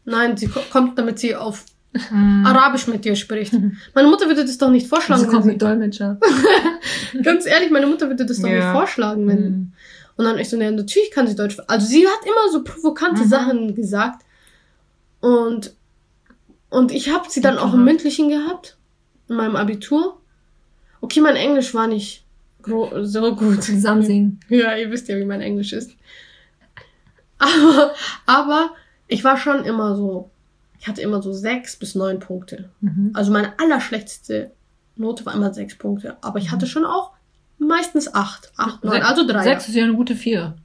Nein, 0.05 0.37
sie 0.37 0.49
ko 0.49 0.61
kommt, 0.71 0.99
damit 0.99 1.19
sie 1.19 1.35
auf 1.35 1.65
Mhm. 2.11 2.45
Arabisch 2.45 2.87
mit 2.87 3.07
dir 3.07 3.17
spricht. 3.17 3.55
Meine 3.95 4.09
Mutter 4.09 4.27
würde 4.27 4.45
das 4.45 4.59
doch 4.59 4.71
nicht 4.71 4.87
vorschlagen. 4.87 5.23
Sie 5.23 5.27
kommt 5.27 5.47
mit 5.47 5.61
Dolmetscher. 5.61 6.21
ganz 7.23 7.47
ehrlich, 7.47 7.71
meine 7.71 7.87
Mutter 7.87 8.09
würde 8.09 8.27
das 8.27 8.41
doch 8.41 8.49
Ja. 8.49 8.57
nicht 8.57 8.73
vorschlagen. 8.79 9.27
Wenn, 9.27 9.41
Mhm. 9.43 9.73
Und 10.19 10.25
dann 10.27 10.39
ich 10.39 10.51
so, 10.51 10.57
ne, 10.59 10.71
natürlich 10.71 11.11
kann 11.13 11.27
sie 11.27 11.35
Deutsch. 11.35 11.57
Also 11.69 11.87
sie 11.87 12.07
hat 12.07 12.25
immer 12.27 12.53
so 12.53 12.63
provokante 12.63 13.23
Mhm. 13.23 13.29
Sachen 13.29 13.75
gesagt. 13.75 14.25
Und, 15.21 15.75
und 16.71 16.93
ich 16.93 17.11
habe 17.11 17.31
sie 17.31 17.41
dann 17.41 17.57
auch 17.57 17.73
im 17.73 17.79
Mhm. 17.81 17.85
Mündlichen 17.87 18.29
gehabt. 18.29 18.77
In 19.29 19.37
meinem 19.37 19.57
Abitur. 19.57 20.21
Okay, 21.01 21.21
mein 21.21 21.37
Englisch 21.37 21.73
war 21.73 21.87
nicht 21.87 22.25
so 23.03 23.35
gut. 23.37 23.63
Zusammen 23.63 24.03
singen. 24.03 24.41
Ja, 24.51 24.77
ihr 24.77 24.91
wisst 24.91 25.09
ja, 25.09 25.17
wie 25.17 25.25
mein 25.25 25.41
Englisch 25.41 25.73
ist. 25.73 25.93
Aber, 27.39 27.95
aber 28.27 28.71
ich 29.07 29.23
war 29.25 29.37
schon 29.37 29.65
immer 29.65 29.95
so, 29.97 30.31
ich 30.81 30.89
hatte 30.89 31.01
immer 31.03 31.23
so 31.23 31.33
sechs 31.33 31.77
bis 31.77 31.95
neun 31.95 32.19
Punkte. 32.19 32.71
Mhm. 32.81 33.13
Also 33.15 33.31
meine 33.33 33.59
allerschlechteste 33.61 34.51
Note 34.97 35.25
war 35.27 35.35
immer 35.35 35.55
sechs 35.55 35.77
Punkte. 35.77 36.17
Aber 36.23 36.39
ich 36.41 36.51
hatte 36.51 36.67
schon 36.67 36.85
auch 36.85 37.13
meistens 37.59 38.13
acht. 38.15 38.53
Acht, 38.57 38.85
neun, 38.85 39.03
also 39.03 39.27
drei. 39.27 39.43
Sechs 39.43 39.69
ist 39.69 39.75
ja 39.75 39.85
eine 39.85 39.95
gute 39.95 40.15
Vier. 40.15 40.57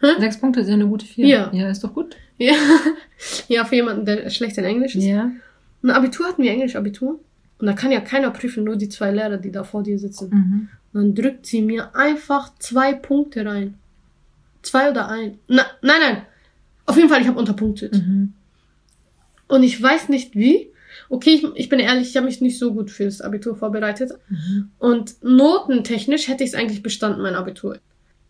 Hä? 0.00 0.08
Sechs 0.18 0.38
Punkte 0.38 0.60
ist 0.60 0.68
ja 0.68 0.74
eine 0.74 0.86
gute 0.86 1.06
Vier. 1.06 1.26
Ja. 1.26 1.50
Ja, 1.52 1.68
ist 1.68 1.84
doch 1.84 1.94
gut. 1.94 2.16
Ja. 2.38 2.54
ja, 3.48 3.64
für 3.64 3.76
jemanden, 3.76 4.04
der 4.04 4.28
schlecht 4.30 4.58
in 4.58 4.64
Englisch 4.64 4.96
ist. 4.96 5.04
Ja. 5.04 5.30
Ein 5.82 5.90
Abitur 5.90 6.26
hatten 6.26 6.42
wir 6.42 6.50
Englisch-Abitur. 6.50 7.20
Und 7.58 7.66
da 7.66 7.72
kann 7.74 7.92
ja 7.92 8.00
keiner 8.00 8.30
prüfen, 8.30 8.64
nur 8.64 8.76
die 8.76 8.88
zwei 8.88 9.12
Lehrer, 9.12 9.36
die 9.36 9.52
da 9.52 9.62
vor 9.62 9.84
dir 9.84 9.98
sitzen. 9.98 10.30
Mhm. 10.30 10.68
Und 10.92 11.00
dann 11.00 11.14
drückt 11.14 11.46
sie 11.46 11.62
mir 11.62 11.94
einfach 11.94 12.52
zwei 12.58 12.92
Punkte 12.92 13.46
rein. 13.46 13.78
zwei 14.62 14.90
oder 14.90 15.08
ein. 15.08 15.38
Na, 15.46 15.64
nein, 15.80 16.00
nein. 16.00 16.22
Auf 16.86 16.96
jeden 16.96 17.08
Fall, 17.08 17.20
ich 17.20 17.28
habe 17.28 17.38
unterpunktet. 17.38 17.94
Mhm. 17.94 18.32
Und 19.46 19.62
ich 19.62 19.80
weiß 19.80 20.08
nicht 20.08 20.34
wie. 20.34 20.71
Okay, 21.12 21.34
ich, 21.34 21.44
ich 21.56 21.68
bin 21.68 21.78
ehrlich, 21.78 22.08
ich 22.08 22.16
habe 22.16 22.24
mich 22.24 22.40
nicht 22.40 22.58
so 22.58 22.72
gut 22.72 22.90
fürs 22.90 23.20
Abitur 23.20 23.54
vorbereitet. 23.54 24.12
Mhm. 24.30 24.70
Und 24.78 25.22
notentechnisch 25.22 26.26
hätte 26.26 26.42
ich 26.42 26.50
es 26.50 26.56
eigentlich 26.56 26.82
bestanden, 26.82 27.20
mein 27.20 27.34
Abitur. 27.34 27.76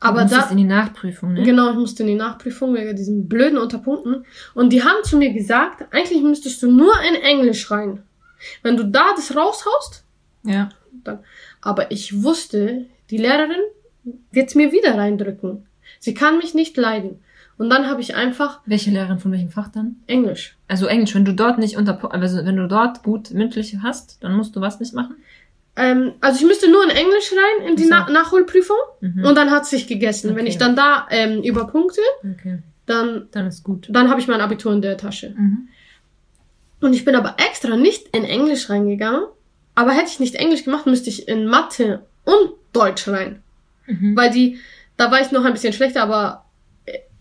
Aber 0.01 0.23
du 0.23 0.25
musstest 0.25 0.47
da, 0.47 0.51
in 0.51 0.57
die 0.57 0.64
Nachprüfung, 0.64 1.33
ne? 1.35 1.45
genau, 1.45 1.71
ich 1.71 1.77
musste 1.77 2.03
in 2.03 2.09
die 2.09 2.16
Nachprüfung 2.16 2.75
wegen 2.75 2.97
diesen 2.97 3.29
blöden 3.29 3.57
Unterpunkten. 3.57 4.27
Und 4.55 4.73
die 4.73 4.83
haben 4.83 5.05
zu 5.05 5.16
mir 5.16 5.33
gesagt, 5.33 5.95
eigentlich 5.95 6.25
müsstest 6.25 6.61
du 6.64 6.73
nur 6.73 6.92
in 7.09 7.23
Englisch 7.23 7.71
rein. 7.71 8.03
Wenn 8.64 8.77
du 8.77 8.83
da 8.83 9.12
das 9.14 9.37
raushaust, 9.37 10.03
Ja. 10.42 10.71
dann. 11.05 11.21
Aber 11.61 11.92
ich 11.92 12.25
wusste, 12.25 12.87
die 13.11 13.18
Lehrerin 13.18 13.62
wird 14.33 14.57
mir 14.57 14.73
wieder 14.73 14.99
reindrücken. 14.99 15.66
Sie 16.01 16.14
kann 16.14 16.38
mich 16.38 16.53
nicht 16.53 16.77
leiden. 16.77 17.21
Und 17.59 17.71
dann 17.71 17.87
habe 17.88 18.01
ich 18.01 18.15
einfach 18.17 18.61
Welche 18.67 18.91
Lehrerin 18.91 19.19
von 19.19 19.31
welchem 19.33 19.51
Fach 19.51 19.69
dann? 19.69 19.97
Englisch. 20.07 20.57
Also 20.69 20.87
Englisch, 20.87 21.15
wenn 21.15 21.25
du 21.25 21.33
dort 21.35 21.59
nicht 21.59 21.77
unter, 21.77 22.12
also 22.12 22.45
wenn 22.45 22.57
du 22.57 22.67
dort 22.67 23.03
gut 23.03 23.31
mündlich 23.33 23.77
hast, 23.83 24.23
dann 24.23 24.35
musst 24.35 24.57
du 24.57 24.61
was 24.61 24.81
nicht 24.81 24.95
machen? 24.95 25.17
Ähm, 25.77 26.12
also 26.21 26.38
ich 26.41 26.47
müsste 26.47 26.71
nur 26.71 26.83
in 26.85 26.91
Englisch 26.91 27.33
rein 27.33 27.69
in 27.69 27.77
die 27.77 27.87
Na 27.88 28.09
Nachholprüfung 28.11 28.77
Mhm. 29.01 29.25
und 29.25 29.35
dann 29.37 29.51
hat 29.51 29.67
sich 29.67 29.87
gegessen. 29.87 30.31
Wenn 30.31 30.41
Okay. 30.43 30.49
ich 30.49 30.59
dann 30.59 30.77
da 30.77 31.07
ähm, 31.11 31.43
überpunkte, 31.43 32.01
Okay, 32.23 32.59
dann, 32.87 33.29
dann 33.31 33.47
ist 33.47 33.62
gut. 33.65 33.88
dann 33.91 34.11
habe 34.11 34.21
ich 34.21 34.29
mein 34.29 34.41
Abitur 34.41 34.73
in 34.73 34.83
der 34.83 34.97
Tasche. 34.99 35.31
Mhm. 35.37 35.69
Und 36.81 36.95
ich 36.95 37.05
bin 37.05 37.15
aber 37.15 37.37
extra 37.38 37.77
nicht 37.77 38.09
in 38.15 38.25
Englisch 38.25 38.69
reingegangen. 38.69 39.23
Aber 39.75 39.93
hätte 39.93 40.09
ich 40.11 40.21
nicht 40.21 40.35
Englisch 40.35 40.65
gemacht, 40.65 40.85
müsste 40.87 41.09
ich 41.09 41.29
in 41.29 41.47
Mathe 41.47 42.03
und 42.25 42.51
Deutsch 42.73 43.09
rein. 43.09 43.43
Mhm. 43.87 44.15
Weil 44.17 44.31
die, 44.31 44.59
da 44.97 45.11
war 45.11 45.21
ich 45.23 45.31
noch 45.33 45.45
ein 45.45 45.53
bisschen 45.55 45.73
schlechter, 45.73 46.03
aber 46.03 46.45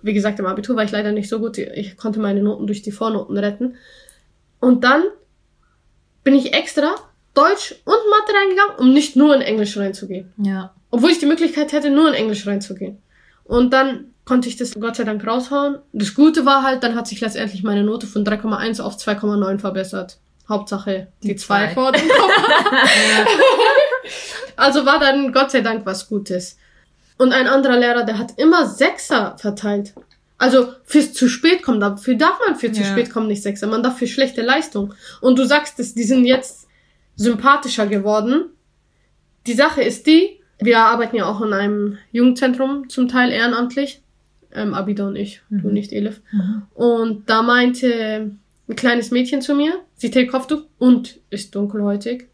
wie 0.02 0.14
gesagt, 0.14 0.40
im 0.40 0.46
Abitur 0.46 0.76
war 0.76 0.84
ich 0.84 0.92
leider 0.92 1.12
nicht 1.12 1.30
so 1.30 1.40
gut. 1.40 1.58
Ich 1.58 1.98
konnte 1.98 2.20
meine 2.20 2.42
Noten 2.42 2.68
durch 2.68 2.82
die 2.82 2.92
Vornoten 2.92 3.38
retten. 3.38 3.76
Und 4.60 4.84
dann 4.84 5.04
bin 6.24 6.36
ich 6.36 6.54
extra 6.54 6.96
Deutsch 7.34 7.76
und 7.86 7.96
Mathe 8.10 8.34
reingegangen, 8.34 8.76
um 8.78 8.94
nicht 8.94 9.16
nur 9.16 9.34
in 9.36 9.42
Englisch 9.42 9.78
reinzugehen. 9.78 10.34
Ja. 10.38 10.74
Obwohl 10.90 11.12
ich 11.12 11.20
die 11.20 11.26
Möglichkeit 11.26 11.72
hätte, 11.72 11.90
nur 11.90 12.10
in 12.10 12.14
Englisch 12.14 12.46
reinzugehen. 12.46 13.02
Und 13.44 13.74
dann 13.74 14.12
konnte 14.26 14.50
ich 14.50 14.58
das 14.58 14.74
Gott 14.80 14.96
sei 14.98 15.04
Dank 15.04 15.26
raushauen. 15.26 15.80
Das 15.94 16.14
Gute 16.14 16.46
war 16.46 16.64
halt, 16.64 16.84
dann 16.84 16.96
hat 16.96 17.08
sich 17.08 17.22
letztendlich 17.22 17.64
meine 17.64 17.84
Note 17.84 18.08
von 18.08 18.26
3,1 18.26 18.82
auf 18.82 18.98
2,9 18.98 19.60
verbessert. 19.60 20.20
Hauptsache 20.48 21.08
die, 21.24 21.30
Die 21.30 21.36
zwei 21.38 21.68
zwei. 21.68 21.74
vor 21.74 21.92
dem 21.92 22.08
Komma. 22.08 22.34
also 24.58 24.86
war 24.86 25.00
dann 25.00 25.32
Gott 25.32 25.52
sei 25.52 25.62
Dank 25.62 25.86
was 25.86 26.10
Gutes. 26.10 26.58
Und 27.22 27.34
ein 27.34 27.48
anderer 27.48 27.78
Lehrer, 27.78 28.04
der 28.04 28.18
hat 28.18 28.38
immer 28.40 28.66
Sechser 28.66 29.36
verteilt. 29.38 29.94
Also 30.40 30.70
fürs 30.86 31.14
zu 31.14 31.28
spät 31.28 31.62
kommen, 31.62 31.80
dafür 31.80 32.16
darf 32.16 32.40
man 32.48 32.56
für 32.58 32.72
zu 32.72 32.82
Ja. 32.82 32.88
spät 32.88 33.12
kommen 33.12 33.28
nicht 33.28 33.44
Sechser, 33.44 33.68
man 33.68 33.84
darf 33.84 34.00
für 34.00 34.08
schlechte 34.08 34.42
Leistung. 34.42 34.96
Und 35.22 35.38
du 35.38 35.46
sagst 35.46 35.80
es, 35.80 35.94
die 35.94 36.04
sind 36.04 36.26
jetzt 36.26 36.68
sympathischer 37.16 37.86
geworden. 37.86 38.46
Die 39.46 39.54
Sache 39.54 39.84
ist 39.84 40.08
die, 40.08 40.40
wir 40.60 40.80
arbeiten 40.80 41.16
ja 41.16 41.26
auch 41.26 41.42
in 41.42 41.54
einem 41.54 41.98
Jugendzentrum, 42.12 42.90
zum 42.90 43.08
Teil 43.08 43.32
ehrenamtlich. 43.32 44.02
Ähm, 44.54 44.74
Abida 44.74 45.06
und 45.08 45.16
ich, 45.16 45.42
du 45.52 45.68
Mhm. 45.68 45.74
nicht, 45.74 45.92
Elif. 45.94 46.22
Mhm. 46.32 46.64
Und 46.74 47.30
da 47.30 47.44
meinte 47.44 48.32
ein 48.68 48.76
kleines 48.76 49.12
Mädchen 49.12 49.42
zu 49.44 49.54
mir, 49.54 49.74
sie 49.96 50.10
trägt 50.10 50.32
Kopftuch 50.32 50.64
und 50.80 51.20
ist 51.30 51.54
dunkelhäutig. 51.54 52.28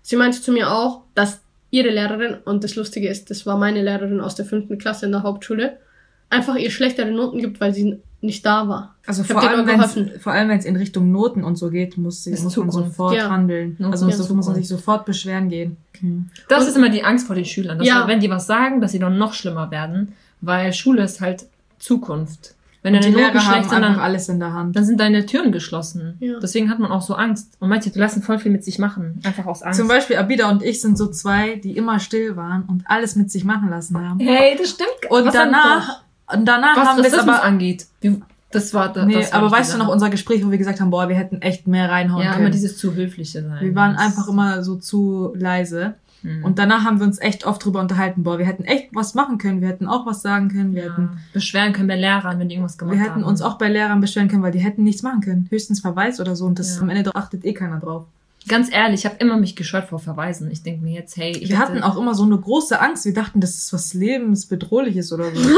Sie 0.00 0.16
meinte 0.16 0.40
zu 0.40 0.52
mir 0.52 0.72
auch, 0.72 1.02
dass 1.14 1.41
ihre 1.72 1.88
Lehrerin, 1.88 2.36
und 2.44 2.62
das 2.62 2.76
Lustige 2.76 3.08
ist, 3.08 3.30
das 3.30 3.44
war 3.46 3.56
meine 3.58 3.82
Lehrerin 3.82 4.20
aus 4.20 4.36
der 4.36 4.44
fünften 4.44 4.78
Klasse 4.78 5.06
in 5.06 5.12
der 5.12 5.24
Hauptschule, 5.24 5.78
einfach 6.30 6.54
ihr 6.56 6.70
schlechtere 6.70 7.10
Noten 7.10 7.38
gibt, 7.40 7.60
weil 7.60 7.74
sie 7.74 7.98
nicht 8.20 8.46
da 8.46 8.68
war. 8.68 8.94
Also 9.06 9.24
vor 9.24 9.42
allem, 9.42 9.66
vor 10.20 10.34
wenn 10.34 10.50
es 10.50 10.64
in 10.64 10.76
Richtung 10.76 11.10
Noten 11.10 11.42
und 11.42 11.56
so 11.56 11.70
geht, 11.70 11.96
muss, 11.98 12.22
sie, 12.22 12.30
muss 12.30 12.56
man 12.56 12.70
sofort 12.70 13.16
Ja. 13.16 13.28
handeln. 13.30 13.74
Nur 13.80 13.90
Also 13.90 14.08
für 14.08 14.16
muss, 14.16 14.30
muss 14.30 14.46
man 14.46 14.54
sich 14.54 14.68
sofort 14.68 15.04
beschweren 15.06 15.48
gehen. 15.48 15.76
Okay. 15.96 16.12
Das 16.48 16.62
Und- 16.62 16.68
ist 16.68 16.76
immer 16.76 16.90
die 16.90 17.02
Angst 17.02 17.26
vor 17.26 17.34
den 17.34 17.44
Schülern, 17.46 17.78
dass 17.78 17.88
Ja. 17.88 18.06
wenn 18.06 18.20
die 18.20 18.30
was 18.30 18.46
sagen, 18.46 18.80
dass 18.80 18.92
sie 18.92 19.00
dann 19.00 19.18
noch 19.18 19.32
schlimmer 19.34 19.70
werden, 19.72 20.12
weil 20.40 20.72
Schule 20.72 21.02
ist 21.02 21.20
halt 21.20 21.46
Zukunft. 21.78 22.54
Wenn 22.82 22.96
Und 22.96 23.04
deine 23.04 23.16
Noten 23.16 23.40
schlecht 23.40 23.70
sind, 23.70 23.80
dann, 23.82 23.98
alles 24.00 24.28
in 24.28 24.40
der 24.40 24.52
Hand. 24.52 24.74
dann 24.74 24.84
sind 24.84 24.98
deine 24.98 25.24
Türen 25.24 25.52
geschlossen. 25.52 26.16
Ja. 26.18 26.40
Deswegen 26.40 26.68
hat 26.68 26.80
man 26.80 26.90
auch 26.90 27.02
so 27.02 27.14
Angst. 27.14 27.54
Und 27.60 27.68
manche 27.68 27.90
lassen 27.94 28.22
voll 28.22 28.38
viel 28.40 28.50
mit 28.50 28.64
sich 28.64 28.80
machen. 28.80 29.20
Einfach 29.24 29.46
aus 29.46 29.62
Angst. 29.62 29.78
Zum 29.78 29.86
Beispiel 29.86 30.16
Abida 30.16 30.50
und 30.50 30.62
ich 30.64 30.80
sind 30.80 30.98
so 30.98 31.06
zwei, 31.06 31.56
die 31.56 31.76
immer 31.76 32.00
still 32.00 32.34
waren 32.36 32.64
und 32.64 32.82
alles 32.86 33.14
mit 33.14 33.30
sich 33.30 33.44
machen 33.44 33.70
lassen 33.70 33.96
haben. 33.98 34.18
Hey, 34.18 34.56
das 34.58 34.70
stimmt. 34.70 34.90
Und 35.10 35.26
Was 35.26 35.32
danach, 35.32 36.02
und 36.32 36.44
danach 36.44 36.76
was 36.76 36.88
haben 36.88 36.98
wir 36.98 37.06
es 37.06 37.14
aber, 37.18 37.42
angeht. 37.44 37.86
Das 38.50 38.74
war 38.74 38.92
das. 38.92 39.06
nee, 39.06 39.14
das 39.14 39.32
war 39.32 39.38
aber 39.40 39.50
weißt 39.52 39.72
du 39.74 39.78
noch 39.78 39.88
unser 39.88 40.10
Gespräch, 40.10 40.44
wo 40.44 40.50
wir 40.50 40.58
gesagt 40.58 40.80
haben, 40.80 40.90
boah, 40.90 41.08
wir 41.08 41.16
hätten 41.16 41.40
echt 41.40 41.66
mehr 41.66 41.88
reinhauen 41.88 42.22
Ja, 42.22 42.30
immer 42.32 42.40
können. 42.40 42.52
dieses 42.52 42.76
zu 42.76 42.94
höfliche 42.94 43.42
sein. 43.42 43.60
wir 43.60 43.74
waren 43.74 43.96
einfach 43.96 44.28
immer 44.28 44.62
so 44.62 44.76
zu 44.76 45.32
leise. 45.36 45.94
Hm. 46.22 46.44
Und 46.44 46.58
danach 46.58 46.84
haben 46.84 46.98
wir 47.00 47.06
uns 47.06 47.18
echt 47.20 47.44
oft 47.46 47.64
drüber 47.64 47.80
unterhalten, 47.80 48.22
boah, 48.22 48.38
wir 48.38 48.46
hätten 48.46 48.64
echt 48.64 48.88
was 48.94 49.14
machen 49.14 49.38
können, 49.38 49.60
wir 49.60 49.68
hätten 49.68 49.86
auch 49.86 50.06
was 50.06 50.22
sagen 50.22 50.48
können, 50.48 50.74
wir 50.74 50.82
hätten, 50.84 51.10
ja, 51.12 51.18
beschweren 51.32 51.72
können 51.72 51.88
bei 51.88 51.96
Lehrern, 51.96 52.38
wenn 52.38 52.48
die 52.48 52.54
irgendwas 52.54 52.78
gemacht 52.78 52.96
wir 52.96 53.02
haben. 53.04 53.10
hätten 53.14 53.24
uns 53.24 53.42
auch 53.42 53.58
bei 53.58 53.68
Lehrern 53.68 54.00
beschweren 54.00 54.28
können, 54.28 54.42
weil 54.42 54.52
die 54.52 54.60
hätten 54.60 54.84
nichts 54.84 55.02
machen 55.02 55.20
können. 55.20 55.46
Höchstens 55.50 55.80
Verweis 55.80 56.20
oder 56.20 56.36
so 56.36 56.46
und 56.46 56.58
das 56.58 56.76
Ja. 56.76 56.82
am 56.82 56.88
Ende 56.90 57.14
achtet 57.14 57.44
eh 57.44 57.52
keiner 57.52 57.78
drauf. 57.78 58.04
Ganz 58.48 58.72
ehrlich, 58.72 59.00
ich 59.00 59.06
habe 59.06 59.16
immer 59.20 59.36
mich 59.36 59.54
gescheut 59.54 59.84
vor 59.84 60.00
Verweisen. 60.00 60.50
Ich 60.50 60.62
denke 60.64 60.82
mir 60.84 60.94
jetzt, 60.94 61.16
hey, 61.16 61.30
ich 61.30 61.48
wir 61.48 61.58
hätte- 61.60 61.68
hatten 61.74 61.82
auch 61.84 61.96
immer 61.96 62.14
so 62.14 62.24
eine 62.24 62.36
große 62.36 62.80
Angst. 62.80 63.04
Wir 63.04 63.14
dachten, 63.14 63.40
das 63.40 63.56
ist 63.56 63.72
was 63.72 63.94
lebensbedrohliches 63.94 65.12
oder 65.12 65.34
so. 65.34 65.48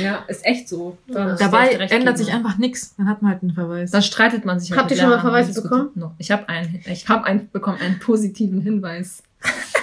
Ja, 0.00 0.24
ist 0.28 0.44
echt 0.46 0.68
so. 0.70 0.96
Da 1.06 1.36
Dabei 1.36 1.68
ändert 1.72 2.16
sich 2.16 2.32
einfach 2.32 2.56
nichts. 2.56 2.94
Dann 2.96 3.08
hat 3.08 3.20
man 3.20 3.32
halt 3.32 3.42
einen 3.42 3.52
Verweis. 3.52 3.90
Da 3.90 4.00
streitet 4.00 4.44
man 4.46 4.58
sich 4.58 4.70
halt 4.70 4.80
Habt 4.80 4.90
mit 4.90 4.98
ihr 4.98 5.02
schon 5.02 5.10
mal 5.10 5.20
Verweise 5.20 5.60
bekommen? 5.60 5.88
No. 5.94 6.12
Ich 6.16 6.30
habe 6.30 6.48
einen, 6.48 6.80
ich 6.86 7.08
habe 7.08 7.24
einen 7.24 7.50
bekommen, 7.50 7.78
einen 7.78 7.98
positiven 7.98 8.62
Hinweis. 8.62 9.22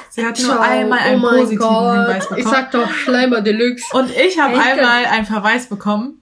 Sie 0.09 0.25
hat 0.25 0.39
nur 0.39 0.53
Ciao. 0.55 0.59
einmal 0.61 0.99
einen 0.99 1.21
oh 1.23 1.25
mein 1.27 1.39
positiven 1.41 1.59
Gott. 1.59 1.93
Hinweis 1.93 2.23
Ich 2.23 2.29
bekommen. 2.29 2.47
sag 2.51 2.71
doch 2.71 2.91
Schleimer 2.91 3.41
Deluxe. 3.41 3.85
Und 3.95 4.09
ich 4.11 4.39
habe 4.39 4.59
einmal 4.59 5.05
einen 5.05 5.25
Verweis 5.25 5.67
bekommen 5.67 6.21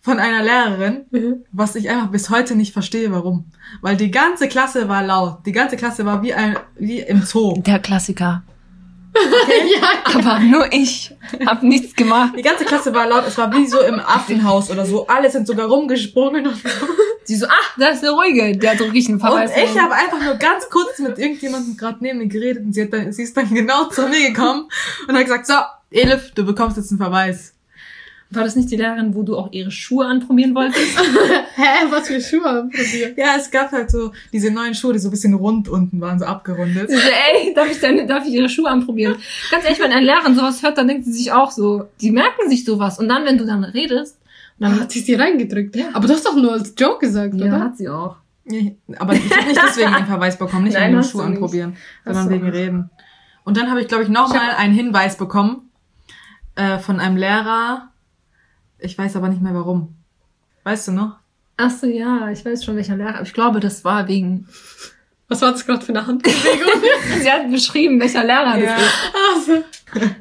von 0.00 0.20
einer 0.20 0.42
Lehrerin, 0.44 1.06
Mhm. 1.10 1.44
was 1.50 1.74
ich 1.74 1.90
einfach 1.90 2.06
bis 2.08 2.30
heute 2.30 2.54
nicht 2.54 2.72
verstehe, 2.72 3.10
warum. 3.10 3.46
Weil 3.80 3.96
die 3.96 4.12
ganze 4.12 4.46
Klasse 4.48 4.88
war 4.88 5.02
laut. 5.02 5.38
Die 5.46 5.50
ganze 5.52 5.76
Klasse 5.76 6.04
war 6.06 6.22
wie 6.22 6.32
ein 6.34 6.56
wie 6.78 7.00
im 7.00 7.22
Zoo. 7.22 7.60
Der 7.62 7.80
Klassiker. 7.80 8.42
ja, 9.80 9.88
Aber 10.14 10.40
nur 10.40 10.72
ich 10.72 11.14
habe 11.46 11.66
nichts 11.66 11.94
gemacht. 11.94 12.34
Die 12.36 12.42
ganze 12.42 12.64
Klasse 12.64 12.94
war 12.94 13.06
laut. 13.06 13.24
Es 13.26 13.36
war 13.38 13.52
wie 13.52 13.66
so 13.66 13.80
im 13.80 13.98
Affenhaus 14.00 14.70
oder 14.70 14.84
so. 14.86 15.06
Alle 15.06 15.30
sind 15.30 15.46
sogar 15.46 15.68
rumgesprungen. 15.68 16.46
Und, 16.46 16.56
so. 16.56 16.68
Sie 17.24 17.36
so, 17.36 17.46
ach, 17.48 17.76
da 17.76 17.88
ist 17.88 18.04
eine 18.04 18.12
ruhige. 18.12 18.56
Der 18.56 18.76
drücke 18.76 18.96
ich 18.96 19.08
einen 19.08 19.16
und 19.16 19.20
Verweis. 19.20 19.50
ich 19.50 19.74
rein. 19.74 19.82
habe 19.82 19.94
einfach 19.94 20.22
nur 20.22 20.34
ganz 20.34 20.68
kurz 20.70 20.98
mit 21.00 21.18
irgendjemandem 21.18 21.76
gerade 21.76 21.98
neben 22.00 22.18
mir 22.18 22.28
geredet 22.28 22.64
und 22.64 22.72
sie, 22.72 22.82
hat 22.82 22.92
dann, 22.92 23.12
sie 23.12 23.24
ist 23.24 23.36
dann 23.36 23.48
genau 23.54 23.86
zu 23.86 24.06
mir 24.08 24.28
gekommen 24.28 24.68
und 25.08 25.14
hat 25.16 25.24
gesagt, 25.24 25.46
so, 25.46 25.54
Elif, 25.90 26.32
du 26.34 26.44
bekommst 26.44 26.76
jetzt 26.76 26.90
einen 26.90 26.98
Verweis. 27.00 27.55
War 28.30 28.42
das 28.42 28.56
nicht 28.56 28.70
die 28.72 28.76
Lehrerin, 28.76 29.14
wo 29.14 29.22
du 29.22 29.36
auch 29.36 29.52
ihre 29.52 29.70
Schuhe 29.70 30.04
anprobieren 30.04 30.54
wolltest? 30.54 30.98
hä, 31.56 31.86
was 31.90 32.08
für 32.08 32.20
Schuhe 32.20 32.44
haben 32.44 32.70
probiert? 32.70 33.16
Ja, 33.16 33.36
es 33.38 33.50
gab 33.50 33.70
halt 33.70 33.90
so 33.90 34.10
diese 34.32 34.50
neuen 34.50 34.74
Schuhe, 34.74 34.92
die 34.92 34.98
so 34.98 35.08
ein 35.08 35.12
bisschen 35.12 35.34
rund 35.34 35.68
unten 35.68 36.00
waren, 36.00 36.18
so 36.18 36.24
abgerundet. 36.24 36.90
Sie 36.90 36.96
so, 36.96 37.02
ey, 37.02 37.54
darf 37.54 37.70
ich, 37.70 37.78
deine, 37.78 38.04
darf 38.06 38.26
ich 38.26 38.34
ihre 38.34 38.48
Schuhe 38.48 38.68
anprobieren? 38.68 39.16
Ganz 39.50 39.64
ehrlich, 39.64 39.80
wenn 39.80 39.92
ein 39.92 40.02
Lehrer 40.02 40.34
sowas 40.34 40.62
hört, 40.62 40.76
dann 40.76 40.88
denkt 40.88 41.04
sie 41.04 41.12
sich 41.12 41.30
auch 41.30 41.52
so, 41.52 41.88
die 42.00 42.10
merken 42.10 42.48
sich 42.48 42.64
sowas. 42.64 42.98
Und 42.98 43.08
dann, 43.08 43.24
wenn 43.24 43.38
du 43.38 43.46
dann 43.46 43.62
redest, 43.62 44.18
Dann 44.58 44.80
hat 44.80 44.90
sie 44.90 45.00
sie 45.00 45.14
reingedrückt. 45.14 45.76
Ja. 45.76 45.86
Aber 45.92 46.08
du 46.08 46.14
hast 46.14 46.26
doch 46.26 46.34
nur 46.34 46.52
als 46.52 46.74
Joke 46.76 47.06
gesagt, 47.06 47.34
ja, 47.34 47.46
oder? 47.46 47.60
hat 47.60 47.76
sie 47.76 47.88
auch. 47.88 48.16
Nee, 48.44 48.76
Aber 48.98 49.12
ich 49.12 49.30
habe 49.30 49.48
nicht 49.48 49.60
deswegen 49.60 49.92
einen 49.92 50.06
Verweis 50.06 50.38
bekommen, 50.38 50.64
nicht 50.64 50.74
Nein, 50.78 50.84
wegen 50.84 50.92
dem 50.94 50.98
hast 50.98 51.10
Schuh 51.10 51.20
anprobieren, 51.20 51.76
sondern 52.04 52.30
wegen. 52.30 52.48
Reden. 52.48 52.90
Und 53.44 53.56
dann 53.56 53.70
habe 53.70 53.80
ich, 53.80 53.88
glaube 53.88 54.04
ich, 54.04 54.08
nochmal 54.08 54.50
einen 54.56 54.74
Hinweis 54.74 55.16
bekommen 55.16 55.70
äh, 56.56 56.78
von 56.78 57.00
einem 57.00 57.16
Lehrer. 57.16 57.90
Ich 58.86 58.96
weiß 58.96 59.16
aber 59.16 59.28
nicht 59.28 59.42
mehr 59.42 59.54
warum. 59.54 59.94
Weißt 60.64 60.88
du 60.88 60.92
noch? 60.92 61.16
Ach 61.56 61.70
so, 61.70 61.86
ja, 61.86 62.30
ich 62.30 62.44
weiß 62.44 62.64
schon, 62.64 62.76
welcher 62.76 62.96
Lehrer. 62.96 63.22
Ich 63.22 63.32
glaube, 63.32 63.60
das 63.60 63.84
war 63.84 64.06
wegen, 64.08 64.46
Was 65.28 65.42
war 65.42 65.50
das 65.52 65.66
gerade 65.66 65.84
für 65.84 65.92
eine 65.92 66.06
Handbewegung? 66.06 66.82
sie 67.20 67.30
hat 67.30 67.50
beschrieben, 67.50 67.98
welcher 68.00 68.22
Lehrer 68.24 68.56
Ja. 68.58 68.76
das 68.76 69.48
ist. 69.48 69.50
also. 69.52 69.64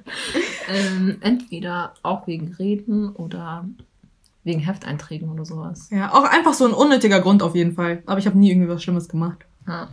Ähm, 0.68 1.18
entweder 1.22 1.94
auch 2.02 2.26
wegen 2.26 2.56
Reden 2.56 3.10
oder 3.10 3.66
wegen 4.44 4.62
Hefteinträgen 4.62 5.30
oder 5.30 5.46
sowas. 5.46 5.90
Ja, 5.92 6.12
auch 6.12 6.24
einfach 6.24 6.56
so 6.56 6.66
ein 6.66 6.74
unnötiger 6.74 7.20
Grund 7.20 7.44
auf 7.44 7.54
jeden 7.54 7.74
Fall. 7.76 8.02
Aber 8.08 8.18
ich 8.18 8.26
habe 8.26 8.36
nie 8.40 8.50
irgendwie 8.50 8.70
was 8.70 8.82
Schlimmes 8.82 9.08
gemacht. 9.08 9.38
Ja. 9.68 9.90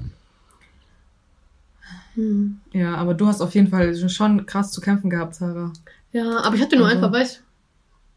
Hm. 2.14 2.60
Ja, 2.72 2.94
aber 2.96 3.12
du 3.12 3.26
hast 3.26 3.42
auf 3.42 3.54
jeden 3.54 3.68
Fall 3.68 3.94
schon 4.08 4.46
krass 4.46 4.70
zu 4.72 4.80
kämpfen 4.80 5.10
gehabt, 5.10 5.34
Sarah. 5.34 5.72
Ja, 6.12 6.40
aber 6.42 6.56
ich 6.56 6.62
hatte 6.62 6.76
nur 6.76 6.86
einen 6.86 7.02
Also, 7.02 7.10
Verweis. 7.10 7.42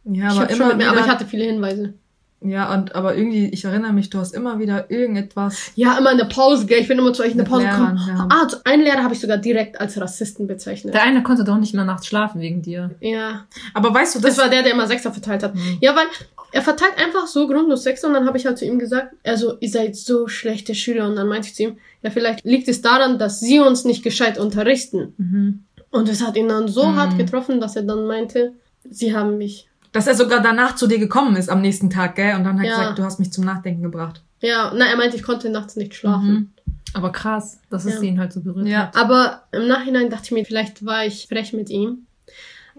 Ja, 0.05 0.31
ich, 0.31 0.37
aber 0.39 0.49
immer 0.49 0.67
mit 0.67 0.77
mir, 0.77 0.81
wieder, 0.83 0.91
aber 0.91 0.99
ich 1.01 1.07
hatte 1.07 1.25
viele 1.25 1.45
Hinweise. 1.45 1.93
Ja, 2.41 2.71
und 2.75 2.93
aber 2.93 3.15
irgendwie, 3.15 3.47
ich 3.47 3.65
erinnere 3.65 3.91
mich, 3.93 4.11
du 4.11 4.19
hast 4.19 4.33
immer 4.35 4.59
wieder 4.59 4.91
irgendetwas. 4.91 5.71
Ja, 5.75 5.97
immer 5.97 6.11
in 6.11 6.17
der 6.19 6.25
Pause, 6.25 6.67
gell? 6.67 6.79
Ich 6.79 6.87
bin 6.87 6.99
immer 6.99 7.11
zu 7.11 7.23
euch 7.23 7.31
in 7.31 7.37
der 7.37 7.45
Pause 7.45 7.65
gekommen. 7.65 7.99
ja. 8.07 8.27
Ah, 8.29 8.47
einen 8.65 8.83
Lehrer 8.83 9.03
habe 9.03 9.15
ich 9.15 9.19
sogar 9.19 9.37
direkt 9.37 9.81
als 9.81 9.99
Rassisten 9.99 10.45
bezeichnet. 10.45 10.93
Der 10.93 11.01
eine 11.01 11.23
konnte 11.23 11.43
doch 11.43 11.57
nicht 11.57 11.73
mehr 11.73 11.85
nachts 11.85 12.05
schlafen 12.05 12.41
wegen 12.41 12.61
dir. 12.61 12.91
ja. 13.01 13.45
Aber 13.73 13.91
weißt 13.93 14.15
du, 14.15 14.19
Das 14.19 14.35
das, 14.35 14.43
war 14.43 14.49
der, 14.51 14.61
der 14.61 14.73
immer 14.73 14.85
Sechser 14.85 15.11
verteilt 15.11 15.41
hat. 15.41 15.55
Mhm. 15.55 15.77
Ja, 15.81 15.95
weil 15.95 16.05
er 16.51 16.61
verteilt 16.61 16.93
einfach 17.03 17.25
so 17.25 17.47
grundlos 17.47 17.81
Sechser 17.83 18.07
und 18.09 18.13
dann 18.13 18.27
habe 18.27 18.37
ich 18.37 18.45
halt 18.45 18.59
zu 18.59 18.65
ihm 18.65 18.77
gesagt, 18.77 19.15
also 19.25 19.57
ihr 19.59 19.69
seid 19.69 19.95
so 19.95 20.27
schlechte 20.27 20.75
Schüler 20.75 21.07
und 21.07 21.15
dann 21.15 21.27
meinte 21.27 21.47
ich 21.47 21.55
zu 21.55 21.63
ihm, 21.63 21.77
ja 22.03 22.11
vielleicht 22.11 22.45
liegt 22.45 22.67
es 22.67 22.81
daran, 22.81 23.17
dass 23.17 23.39
sie 23.39 23.59
uns 23.59 23.85
nicht 23.85 24.03
gescheit 24.03 24.37
unterrichten. 24.37 25.13
Mhm. 25.17 25.63
Und 25.89 26.09
es 26.09 26.21
hat 26.23 26.35
ihn 26.35 26.49
dann 26.49 26.67
so 26.67 26.85
Mhm. 26.85 26.95
hart 26.97 27.17
getroffen, 27.17 27.59
dass 27.59 27.75
er 27.75 27.83
dann 27.83 28.05
meinte, 28.05 28.53
sie 28.87 29.15
haben 29.15 29.37
mich. 29.39 29.67
Dass 29.95 30.07
er 30.07 30.15
sogar 30.15 30.41
danach 30.41 30.75
zu 30.75 30.87
dir 30.87 30.99
gekommen 30.99 31.35
ist 31.37 31.49
am 31.49 31.61
nächsten 31.61 31.89
Tag, 31.89 32.15
gell? 32.15 32.35
Und 32.35 32.43
dann 32.43 32.59
hat 32.59 32.65
Ja. 32.65 32.77
gesagt, 32.77 32.99
du 32.99 33.03
hast 33.03 33.19
mich 33.19 33.31
zum 33.31 33.45
Nachdenken 33.45 33.81
gebracht. 33.81 34.21
Ja, 34.41 34.71
na, 34.75 34.85
er 34.85 34.97
meinte, 34.97 35.15
ich 35.15 35.23
konnte 35.23 35.49
nachts 35.49 35.75
nicht 35.77 35.95
schlafen. 35.95 36.29
Mhm. 36.29 36.49
Aber 36.93 37.11
krass, 37.11 37.59
dass 37.69 37.85
es 37.85 37.95
Ja. 37.95 38.01
ihn 38.01 38.19
halt 38.19 38.31
so 38.33 38.41
berührt 38.41 38.67
Ja. 38.67 38.87
hat. 38.87 38.95
Aber 38.97 39.43
im 39.51 39.67
Nachhinein 39.67 40.09
dachte 40.09 40.25
ich 40.25 40.31
mir, 40.31 40.45
vielleicht 40.45 40.85
war 40.85 41.05
ich 41.05 41.27
frech 41.27 41.53
mit 41.53 41.69
ihm. 41.69 41.99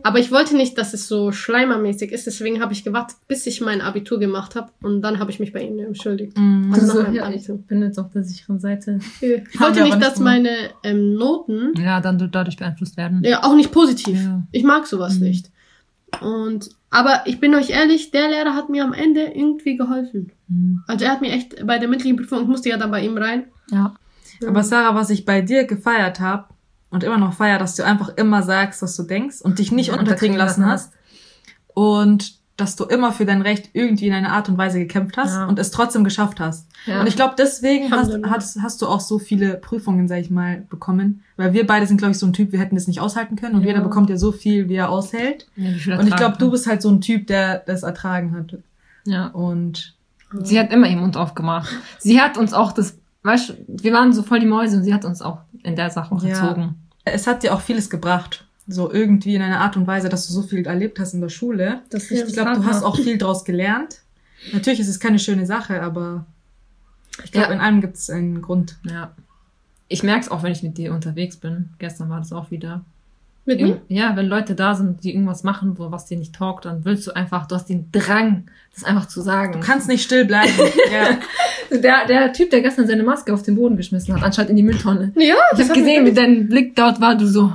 Aber 0.03 0.19
ich 0.19 0.31
wollte 0.31 0.55
nicht, 0.55 0.77
dass 0.77 0.93
es 0.93 1.09
so 1.09 1.33
schleimermäßig 1.33 2.13
ist, 2.13 2.27
deswegen 2.27 2.61
habe 2.61 2.75
ich 2.75 2.85
gewartet, 2.85 3.17
bis 3.29 3.47
ich 3.47 3.63
mein 3.63 3.81
Abitur 3.81 4.19
gemacht 4.19 4.55
habe 4.55 4.71
und 4.83 5.01
dann 5.01 5.19
habe 5.19 5.31
ich 5.31 5.41
mich 5.41 5.55
bei 5.55 5.63
ihm 5.63 5.79
entschuldigt. 5.79 6.37
Mhm. 6.37 6.71
Also 6.75 7.03
meinem 7.03 7.15
ja, 7.15 7.31
ich 7.31 7.47
bin 7.67 7.81
jetzt 7.83 7.99
auf 7.99 8.13
der 8.13 8.23
sicheren 8.23 8.61
Seite. 8.61 8.99
Ich 9.23 9.59
Haben 9.59 9.75
wollte 9.75 9.83
nicht, 9.85 10.03
dass 10.03 10.19
meine 10.21 10.51
ähm, 10.83 11.15
Noten 11.15 11.73
Ja, 11.81 12.03
dann 12.03 12.19
du 12.19 12.29
dadurch 12.29 12.59
beeinflusst 12.59 12.99
werden. 12.99 13.23
Ja, 13.25 13.43
auch 13.43 13.55
nicht 13.57 13.73
positiv. 13.73 14.23
Ja. 14.23 14.43
Ich 14.53 14.65
mag 14.65 14.87
sowas 14.87 15.15
Mhm. 15.15 15.25
nicht. 15.29 15.51
Und, 16.21 16.71
aber 16.91 17.23
ich 17.27 17.41
bin 17.41 17.55
euch 17.55 17.71
ehrlich, 17.71 18.11
der 18.11 18.29
Lehrer 18.29 18.55
hat 18.55 18.69
mir 18.69 18.85
am 18.85 18.93
Ende 18.93 19.23
irgendwie 19.23 19.77
geholfen. 19.77 20.33
Mhm. 20.49 20.83
Also 20.87 21.05
er 21.05 21.13
hat 21.13 21.21
mir 21.21 21.33
echt 21.33 21.67
bei 21.67 21.79
der 21.79 21.89
mündlichen 21.89 22.17
Prüfung, 22.17 22.43
ich 22.43 22.49
musste 22.49 22.69
ja 22.69 22.77
dann 22.77 22.91
bei 22.91 23.05
ihm 23.05 23.17
rein. 23.17 23.47
Ja. 23.71 23.95
Aber 24.47 24.63
Sarah, 24.63 24.95
was 24.95 25.11
ich 25.11 25.25
bei 25.25 25.41
dir 25.41 25.65
gefeiert 25.65 26.21
habe 26.21 26.47
und 26.91 27.05
immer 27.05 27.19
noch 27.19 27.35
feier, 27.35 27.59
dass 27.59 27.75
du 27.75 27.85
einfach 27.85 28.17
immer 28.17 28.43
sagst, 28.43 28.83
was 28.83 28.97
du 28.97 29.03
denkst 29.03 29.41
und 29.41 29.59
dich 29.59 29.73
nicht 29.73 29.89
Ja, 29.89 29.99
unterkriegen 29.99 30.37
lassen 30.37 30.67
hast. 30.67 30.93
Und 31.75 32.35
dass 32.57 32.75
du 32.75 32.85
immer 32.85 33.13
für 33.13 33.27
dein 33.27 33.43
Recht 33.43 33.71
irgendwie 33.75 34.07
in 34.07 34.15
einer 34.15 34.33
Art 34.33 34.49
und 34.49 34.57
Weise 34.57 34.79
gekämpft 34.79 35.17
hast 35.19 35.35
Ja. 35.35 35.45
und 35.47 35.59
es 35.59 35.71
trotzdem 35.71 36.05
geschafft 36.05 36.41
hast. 36.41 36.67
Ja. 36.87 37.01
Und 37.01 37.07
ich 37.07 37.15
glaube, 37.17 37.35
deswegen 37.39 37.91
hast, 37.91 38.11
hast, 38.25 38.59
hast 38.63 38.81
du 38.83 38.87
auch 38.87 39.01
so 39.01 39.19
viele 39.19 39.55
Prüfungen, 39.57 40.09
sag 40.09 40.21
ich 40.21 40.31
mal, 40.31 40.63
bekommen. 40.71 41.23
Weil 41.37 41.53
wir 41.53 41.67
beide 41.67 41.87
sind, 41.87 41.99
glaube 41.99 42.13
ich, 42.13 42.19
so 42.19 42.25
ein 42.27 42.33
Typ, 42.33 42.53
wir 42.53 42.59
hätten 42.59 42.75
das 42.75 42.87
nicht 42.87 43.01
aushalten 43.01 43.37
können 43.37 43.57
und 43.57 43.61
Ja. 43.63 43.69
jeder 43.69 43.81
bekommt 43.83 44.09
ja 44.09 44.17
so 44.17 44.33
viel, 44.33 44.69
wie 44.71 44.77
er 44.77 44.89
aushält. 44.89 45.47
Und 45.57 46.07
ich 46.09 46.17
glaube, 46.17 46.37
du 46.39 46.51
bist 46.51 46.67
halt 46.67 46.81
so 46.81 46.89
ein 46.91 47.01
Typ, 47.03 47.27
der 47.27 47.59
das 47.59 47.83
ertragen 47.83 48.33
hat. 48.35 48.57
Ja. 49.05 49.27
Und 49.29 49.95
Sie 50.41 50.59
hat 50.59 50.73
immer 50.73 50.89
ihren 50.89 51.01
Mund 51.01 51.17
aufgemacht. 51.17 51.69
Sie 51.99 52.21
hat 52.21 52.37
uns 52.39 52.53
auch 52.53 52.73
das, 52.73 52.97
weißt 53.23 53.51
du, 53.51 53.55
wir 53.69 53.93
waren 53.93 54.13
so 54.13 54.23
voll 54.23 54.41
die 54.41 54.47
Mäuse 54.47 54.79
und 54.79 54.83
sie 54.85 54.93
hat 54.95 55.05
uns 55.05 55.21
auch 55.23 55.39
in 55.63 55.77
der 55.77 55.91
Sache 55.91 56.15
erzogen. 56.27 56.75
es 57.05 57.27
hat 57.27 57.43
dir 57.43 57.55
auch 57.55 57.61
vieles 57.61 57.91
gebracht. 57.91 58.46
So 58.69 58.93
irgendwie 58.93 59.35
in 59.35 59.43
einer 59.43 59.61
Art 59.61 59.77
und 59.77 59.87
Weise, 59.87 60.09
dass 60.09 60.27
du 60.27 60.33
so 60.33 60.43
viel 60.43 60.67
erlebt 60.67 60.99
hast 60.99 61.15
in 61.15 61.21
der 61.21 61.29
Schule. 61.29 61.81
Das 61.91 62.11
Ich 62.11 62.33
glaube, 62.33 62.55
du 62.57 62.65
hast 62.65 62.83
auch 62.83 62.97
viel 62.97 63.17
draus 63.19 63.45
gelernt. 63.45 64.01
Natürlich 64.53 64.81
ist 64.81 64.89
es 64.89 64.99
keine 65.01 65.19
schöne 65.19 65.47
Sache, 65.47 65.83
aber 65.83 66.27
ich 67.25 67.33
glaube, 67.33 67.49
Ja. 67.49 67.53
in 67.55 67.61
allem 67.61 67.81
gibt 67.81 67.97
es 67.97 68.11
einen 68.11 68.43
Grund. 68.43 68.77
Ja. 68.85 69.13
Ich 69.89 70.03
merk's 70.03 70.29
auch, 70.29 70.43
wenn 70.43 70.53
ich 70.53 70.63
mit 70.65 70.79
dir 70.79 70.93
unterwegs 70.93 71.37
bin. 71.37 71.71
Gestern 71.79 72.11
war 72.11 72.19
das 72.19 72.33
auch 72.33 72.51
wieder. 72.51 72.83
Mit 73.45 73.61
mir? 73.61 73.81
Ja, 73.87 74.17
wenn 74.17 74.27
Leute 74.27 74.57
da 74.57 74.75
sind, 74.75 75.05
die 75.05 75.15
irgendwas 75.15 75.45
machen, 75.45 75.79
wo 75.79 75.93
was 75.93 76.07
dir 76.07 76.19
nicht 76.19 76.35
taugt, 76.35 76.65
dann 76.65 76.85
willst 76.85 77.07
du 77.07 77.13
einfach, 77.15 77.47
du 77.47 77.55
hast 77.55 77.69
den 77.69 77.93
Drang, 77.93 78.51
das 78.75 78.83
einfach 78.83 79.07
zu 79.07 79.21
sagen. 79.23 79.53
Du 79.53 79.61
kannst 79.61 79.87
nicht 79.87 80.03
still 80.03 80.25
bleiben. 80.25 80.51
ja. 80.93 81.77
Der, 81.79 82.07
der 82.09 82.33
Typ, 82.33 82.51
der 82.51 82.61
gestern 82.63 82.89
seine 82.89 83.05
Maske 83.05 83.33
auf 83.33 83.45
den 83.45 83.55
Boden 83.55 83.77
geschmissen 83.77 84.13
hat, 84.17 84.25
anstatt 84.25 84.51
in 84.51 84.57
die 84.57 84.65
Mülltonne. 84.65 85.13
Ja, 85.15 85.37
Ich 85.53 85.59
das 85.59 85.61
hab 85.61 85.69
hat 85.69 85.75
gesehen, 85.77 86.05
wie 86.07 86.13
dein 86.13 86.49
Blick 86.49 86.75
dort 86.75 87.01
war, 87.01 87.17
du 87.17 87.27
so, 87.29 87.53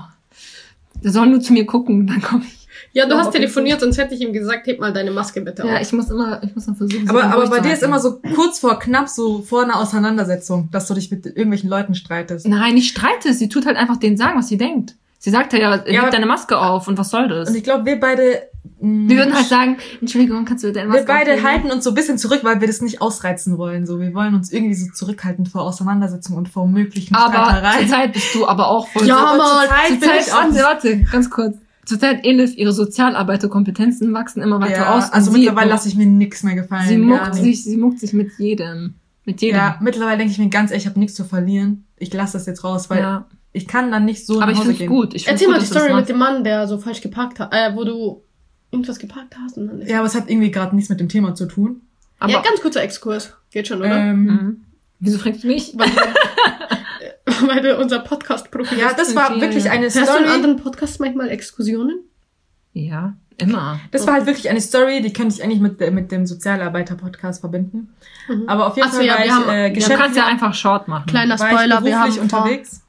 der 1.04 1.12
soll 1.12 1.28
nur 1.28 1.40
zu 1.42 1.54
mir 1.54 1.66
gucken, 1.66 2.08
dann 2.08 2.22
komm 2.22 2.42
ich. 2.42 2.58
Ja, 2.94 3.06
du 3.06 3.12
Ja, 3.12 3.20
hast 3.20 3.32
telefoniert, 3.32 3.80
sonst 3.80 3.98
hätte 3.98 4.16
ich 4.16 4.22
ihm 4.22 4.34
gesagt, 4.34 4.68
heb 4.68 4.80
mal 4.80 4.92
deine 4.92 5.12
Maske 5.12 5.42
bitte 5.42 5.66
Ja, 5.66 5.76
auf. 5.76 5.82
ich 5.82 5.94
muss 5.94 6.10
immer, 6.10 6.42
ich 6.44 6.54
muss 6.56 6.66
dann 6.66 6.76
versuchen. 6.76 7.10
Aber, 7.10 7.24
aber 7.24 7.48
bei 7.50 7.60
dir 7.60 7.74
ist 7.74 7.84
immer 7.84 8.00
so 8.00 8.20
kurz 8.36 8.60
vor 8.60 8.80
knapp 8.80 9.08
so 9.08 9.42
vor 9.42 9.64
einer 9.64 9.80
Auseinandersetzung, 9.80 10.70
dass 10.72 10.88
du 10.88 10.94
dich 10.94 11.12
mit 11.12 11.26
irgendwelchen 11.26 11.70
Leuten 11.70 11.96
streitest. 11.96 12.48
Nein, 12.48 12.76
ich 12.78 12.90
streite, 12.90 13.34
sie 13.34 13.50
tut 13.50 13.66
halt 13.66 13.78
einfach 13.78 13.98
denen 13.98 14.18
sagen, 14.18 14.38
was 14.38 14.48
sie 14.48 14.58
denkt. 14.58 14.96
Sie 15.24 15.30
sagt 15.30 15.54
halt, 15.54 15.62
ja, 15.62 15.86
Ja, 15.86 16.02
aber- 16.02 16.10
deine 16.10 16.26
Maske 16.26 16.58
auf 16.58 16.88
und 16.88 16.98
was 16.98 17.12
soll 17.12 17.28
das? 17.28 17.48
Und 17.50 17.56
ich 17.56 17.64
glaube, 17.64 17.86
wir 17.86 18.00
beide. 18.00 18.42
mh, 18.80 19.08
Wir 19.08 19.18
würden 19.18 19.36
halt 19.36 19.46
sagen, 19.46 19.78
Entschuldigung, 20.00 20.46
kannst 20.46 20.64
du 20.64 20.72
deine 20.74 20.88
Maske 20.88 21.04
wir 21.04 21.06
beide 21.14 21.32
aufnehmen? 21.34 21.48
halten 21.48 21.72
uns 21.72 21.84
so 21.84 21.92
ein 21.92 21.94
bisschen 21.94 22.18
zurück, 22.18 22.40
weil 22.42 22.60
wir 22.60 22.66
das 22.68 22.82
nicht 22.82 23.02
ausreizen 23.04 23.60
wollen. 23.60 23.86
So, 23.86 24.00
wir 24.00 24.16
wollen 24.16 24.34
uns 24.34 24.52
irgendwie 24.52 24.74
so 24.74 24.92
zurückhalten 24.92 25.46
vor 25.46 25.62
Auseinandersetzungen 25.62 26.40
und 26.40 26.50
vor 26.50 26.68
möglichen 26.68 27.14
Aber 27.14 27.62
zurzeit 27.80 28.14
bist 28.14 28.34
du 28.34 28.48
aber 28.48 28.68
auch 28.68 28.88
voll 28.88 29.06
Ja, 29.06 29.16
so. 29.34 29.38
Mann, 29.38 29.48
zurzeit 29.68 29.90
bin 29.90 30.00
Zurzeit, 30.02 30.22
ich 30.28 30.34
auch 30.34 30.38
warte, 30.44 30.64
warte, 30.64 31.02
ganz 31.12 31.30
kurz. 31.30 31.56
Zurzeit 31.86 32.26
Elif, 32.26 32.58
ihre 32.58 32.74
Sozialarbeiterkompetenzen 32.74 34.14
wachsen 34.14 34.42
immer 34.42 34.60
weiter 34.60 34.72
ja, 34.82 34.98
aus. 34.98 35.12
also 35.12 35.32
mittlerweile 35.32 35.70
lasse 35.70 35.88
ich 35.88 35.96
mir 35.96 36.06
nichts 36.06 36.44
mehr 36.44 36.56
gefallen. 36.56 36.88
sie 36.88 36.98
muckt 36.98 37.36
sich, 37.36 37.64
sie 37.64 37.78
muckt 37.78 38.00
sich 38.00 38.14
mit 38.14 38.32
jedem. 38.40 38.96
Mit 39.26 39.42
jedem. 39.42 39.58
Ja, 39.58 39.78
mittlerweile 39.82 40.18
denke 40.18 40.32
ich 40.32 40.40
mir 40.40 40.50
ganz 40.50 40.72
ehrlich, 40.72 40.84
ich 40.86 40.90
habe 40.90 41.00
nichts 41.00 41.16
zu 41.16 41.24
verlieren. 41.26 41.86
Ich 41.98 42.12
lasse 42.14 42.34
das 42.34 42.46
jetzt 42.48 42.64
raus, 42.64 42.90
weil 42.90 43.00
ja. 43.00 43.26
Ich 43.54 43.68
kann 43.68 43.92
dann 43.92 44.06
nicht 44.06 44.26
so 44.26 44.36
Aber 44.42 44.48
nach 44.48 44.52
ich 44.54 44.58
Hause 44.60 44.68
finde 44.70 44.74
es 44.74 44.80
gehen. 44.80 44.88
gut. 44.90 45.14
Ich 45.14 45.26
find's 45.26 45.42
Erzähl 45.42 45.48
gut, 45.48 45.56
mal 45.56 45.60
die 45.60 45.66
Story 45.66 45.94
mit 45.94 46.10
dem 46.10 46.18
Mann, 46.18 46.44
der 46.44 46.68
so 46.68 46.78
falsch 46.78 47.02
geparkt 47.02 47.40
hat, 47.40 47.54
äh, 47.54 47.76
wo 47.76 47.84
du 47.84 48.24
irgendwas 48.72 49.00
geparkt 49.00 49.36
hast 49.44 49.58
und 49.58 49.68
dann 49.68 49.82
ist 49.82 49.90
Ja, 49.90 49.98
aber 50.00 50.08
es 50.08 50.16
hat 50.16 50.30
irgendwie 50.30 50.52
gerade 50.52 50.76
nichts 50.76 50.90
mit 50.90 51.00
dem 51.00 51.10
Thema 51.10 51.36
zu 51.36 51.46
tun. 51.48 51.82
Aber, 52.20 52.32
ja, 52.32 52.42
ganz 52.42 52.62
kurzer 52.62 52.82
Exkurs. 52.84 53.36
Geht 53.52 53.68
schon, 53.68 53.80
oder? 53.80 53.96
Ähm, 53.98 54.24
Mhm. 54.26 54.62
Wieso 55.00 55.18
fragst 55.18 55.44
du 55.44 55.48
mich? 55.48 55.74
Weil, 55.78 55.90
du- 55.90 55.96
weil 57.48 57.62
du 57.62 57.78
unser 57.78 58.00
Podcast-Profi 58.00 58.76
ja, 58.80 58.94
das 58.94 59.16
war 59.16 59.40
wirklich 59.42 59.70
eine 59.70 59.84
Hörst 59.86 59.96
du 59.96 60.00
in 60.02 60.06
Story. 60.06 60.28
anderen 60.30 60.58
Podcasts 60.58 61.00
manchmal 61.00 61.30
Exkursionen? 61.30 62.00
Ja, 62.74 63.16
immer. 63.38 63.80
Das 63.92 64.06
war 64.08 64.14
halt 64.14 64.28
wirklich 64.28 64.50
eine 64.50 64.62
Story, 64.62 65.02
die 65.02 65.12
könnte 65.12 65.36
ich 65.36 65.44
eigentlich 65.44 65.60
mit, 65.60 65.80
der- 65.80 65.92
mit 65.92 66.12
dem 66.12 66.26
Sozialarbeiter-Podcast 66.28 67.40
verbinden. 67.42 67.90
Mhm. 68.30 68.44
Aber 68.48 68.68
auf 68.68 68.76
jeden 68.78 68.88
Ach 68.88 68.92
so, 68.94 68.98
Fall 69.00 69.08
ja, 69.08 69.14
war 69.14 69.20
wir 69.20 69.26
ich 69.26 69.32
haben- 69.32 69.50
äh, 69.50 69.68
Du 69.70 69.74
geschäftlich 69.76 70.00
kannst 70.00 70.18
ja 70.18 70.26
einfach 70.28 70.54
Short 70.54 70.88
machen. 70.88 71.08
Kleiner 71.08 71.40
war 71.40 71.48
ich 71.52 71.58
Spoiler, 71.58 71.84
wir 71.84 72.00
haben 72.00 72.20
unterwegs. 72.20 72.82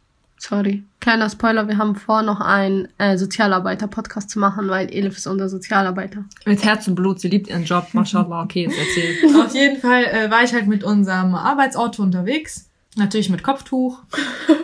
Sorry, 0.42 0.82
kleiner 1.00 1.30
Spoiler, 1.30 1.68
wir 1.68 1.78
haben 1.78 1.94
vor, 1.94 2.22
noch 2.22 2.40
einen 2.40 2.88
äh, 2.98 3.16
Sozialarbeiter-Podcast 3.16 4.30
zu 4.30 4.38
machen, 4.38 4.68
weil 4.68 4.92
Elif 4.92 5.16
ist 5.16 5.26
unser 5.26 5.48
Sozialarbeiter. 5.48 6.24
Mit 6.44 6.64
Herz 6.64 6.86
und 6.88 6.96
Blut, 6.96 7.20
sie 7.20 7.28
liebt 7.28 7.48
ihren 7.48 7.64
Job. 7.64 7.88
Mashallah, 7.92 8.42
okay, 8.42 8.64
jetzt 8.64 8.76
erzähl. 8.78 9.40
Auf 9.40 9.54
jeden 9.54 9.80
Fall 9.80 10.04
äh, 10.04 10.30
war 10.30 10.42
ich 10.42 10.52
halt 10.52 10.66
mit 10.66 10.84
unserem 10.84 11.34
Arbeitsauto 11.34 12.02
unterwegs. 12.02 12.68
Natürlich 12.96 13.30
mit 13.30 13.42
Kopftuch. 13.42 14.00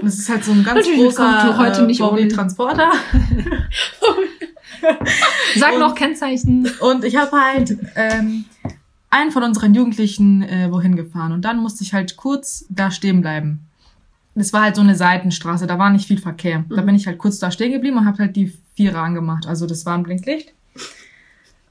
Und 0.03 0.07
es 0.07 0.19
ist 0.19 0.29
halt 0.29 0.45
so 0.45 0.53
ein 0.53 0.63
ganz 0.63 0.81
Natürlich 0.81 0.99
mit 0.99 1.07
großer 1.17 1.33
Kopftuch, 1.33 1.59
heute 1.59 1.83
äh, 1.83 1.87
nicht 1.87 2.03
ohne. 2.03 2.21
VW-Transporter. 2.23 2.91
Sag 5.57 5.73
Und- 5.75 5.81
noch 5.81 5.95
Kennzeichen. 5.95 6.69
Und 6.81 7.05
ich 7.05 7.17
habe 7.17 7.31
halt 7.41 7.79
ähm, 7.97 8.45
einen 9.11 9.31
von 9.31 9.43
unseren 9.45 9.75
Jugendlichen 9.75 10.43
äh, 10.43 10.71
wohin 10.71 10.95
gefahren. 10.97 11.33
Und 11.33 11.43
dann 11.47 11.59
musste 11.59 11.83
ich 11.85 11.95
halt 11.95 12.17
kurz 12.17 12.67
da 12.69 12.91
stehen 12.91 13.23
bleiben. 13.23 13.68
Das 14.39 14.53
war 14.53 14.63
halt 14.63 14.77
so 14.77 14.83
eine 14.83 14.95
Seitenstraße, 14.95 15.67
da 15.67 15.79
war 15.79 15.91
nicht 15.91 16.07
viel 16.07 16.19
Verkehr. 16.19 16.65
Da 16.71 16.83
Mhm. 16.83 16.87
bin 16.87 16.95
ich 16.95 17.07
halt 17.07 17.19
kurz 17.19 17.39
da 17.39 17.51
stehen 17.51 17.73
geblieben 17.73 17.99
und 17.99 18.07
habe 18.07 18.19
halt 18.19 18.37
die 18.37 18.57
Vierer 18.75 19.01
angemacht. 19.03 19.47
Also 19.47 19.67
das 19.67 19.85
war 19.85 19.95
ein 19.97 20.05
Blinklicht. 20.05 20.53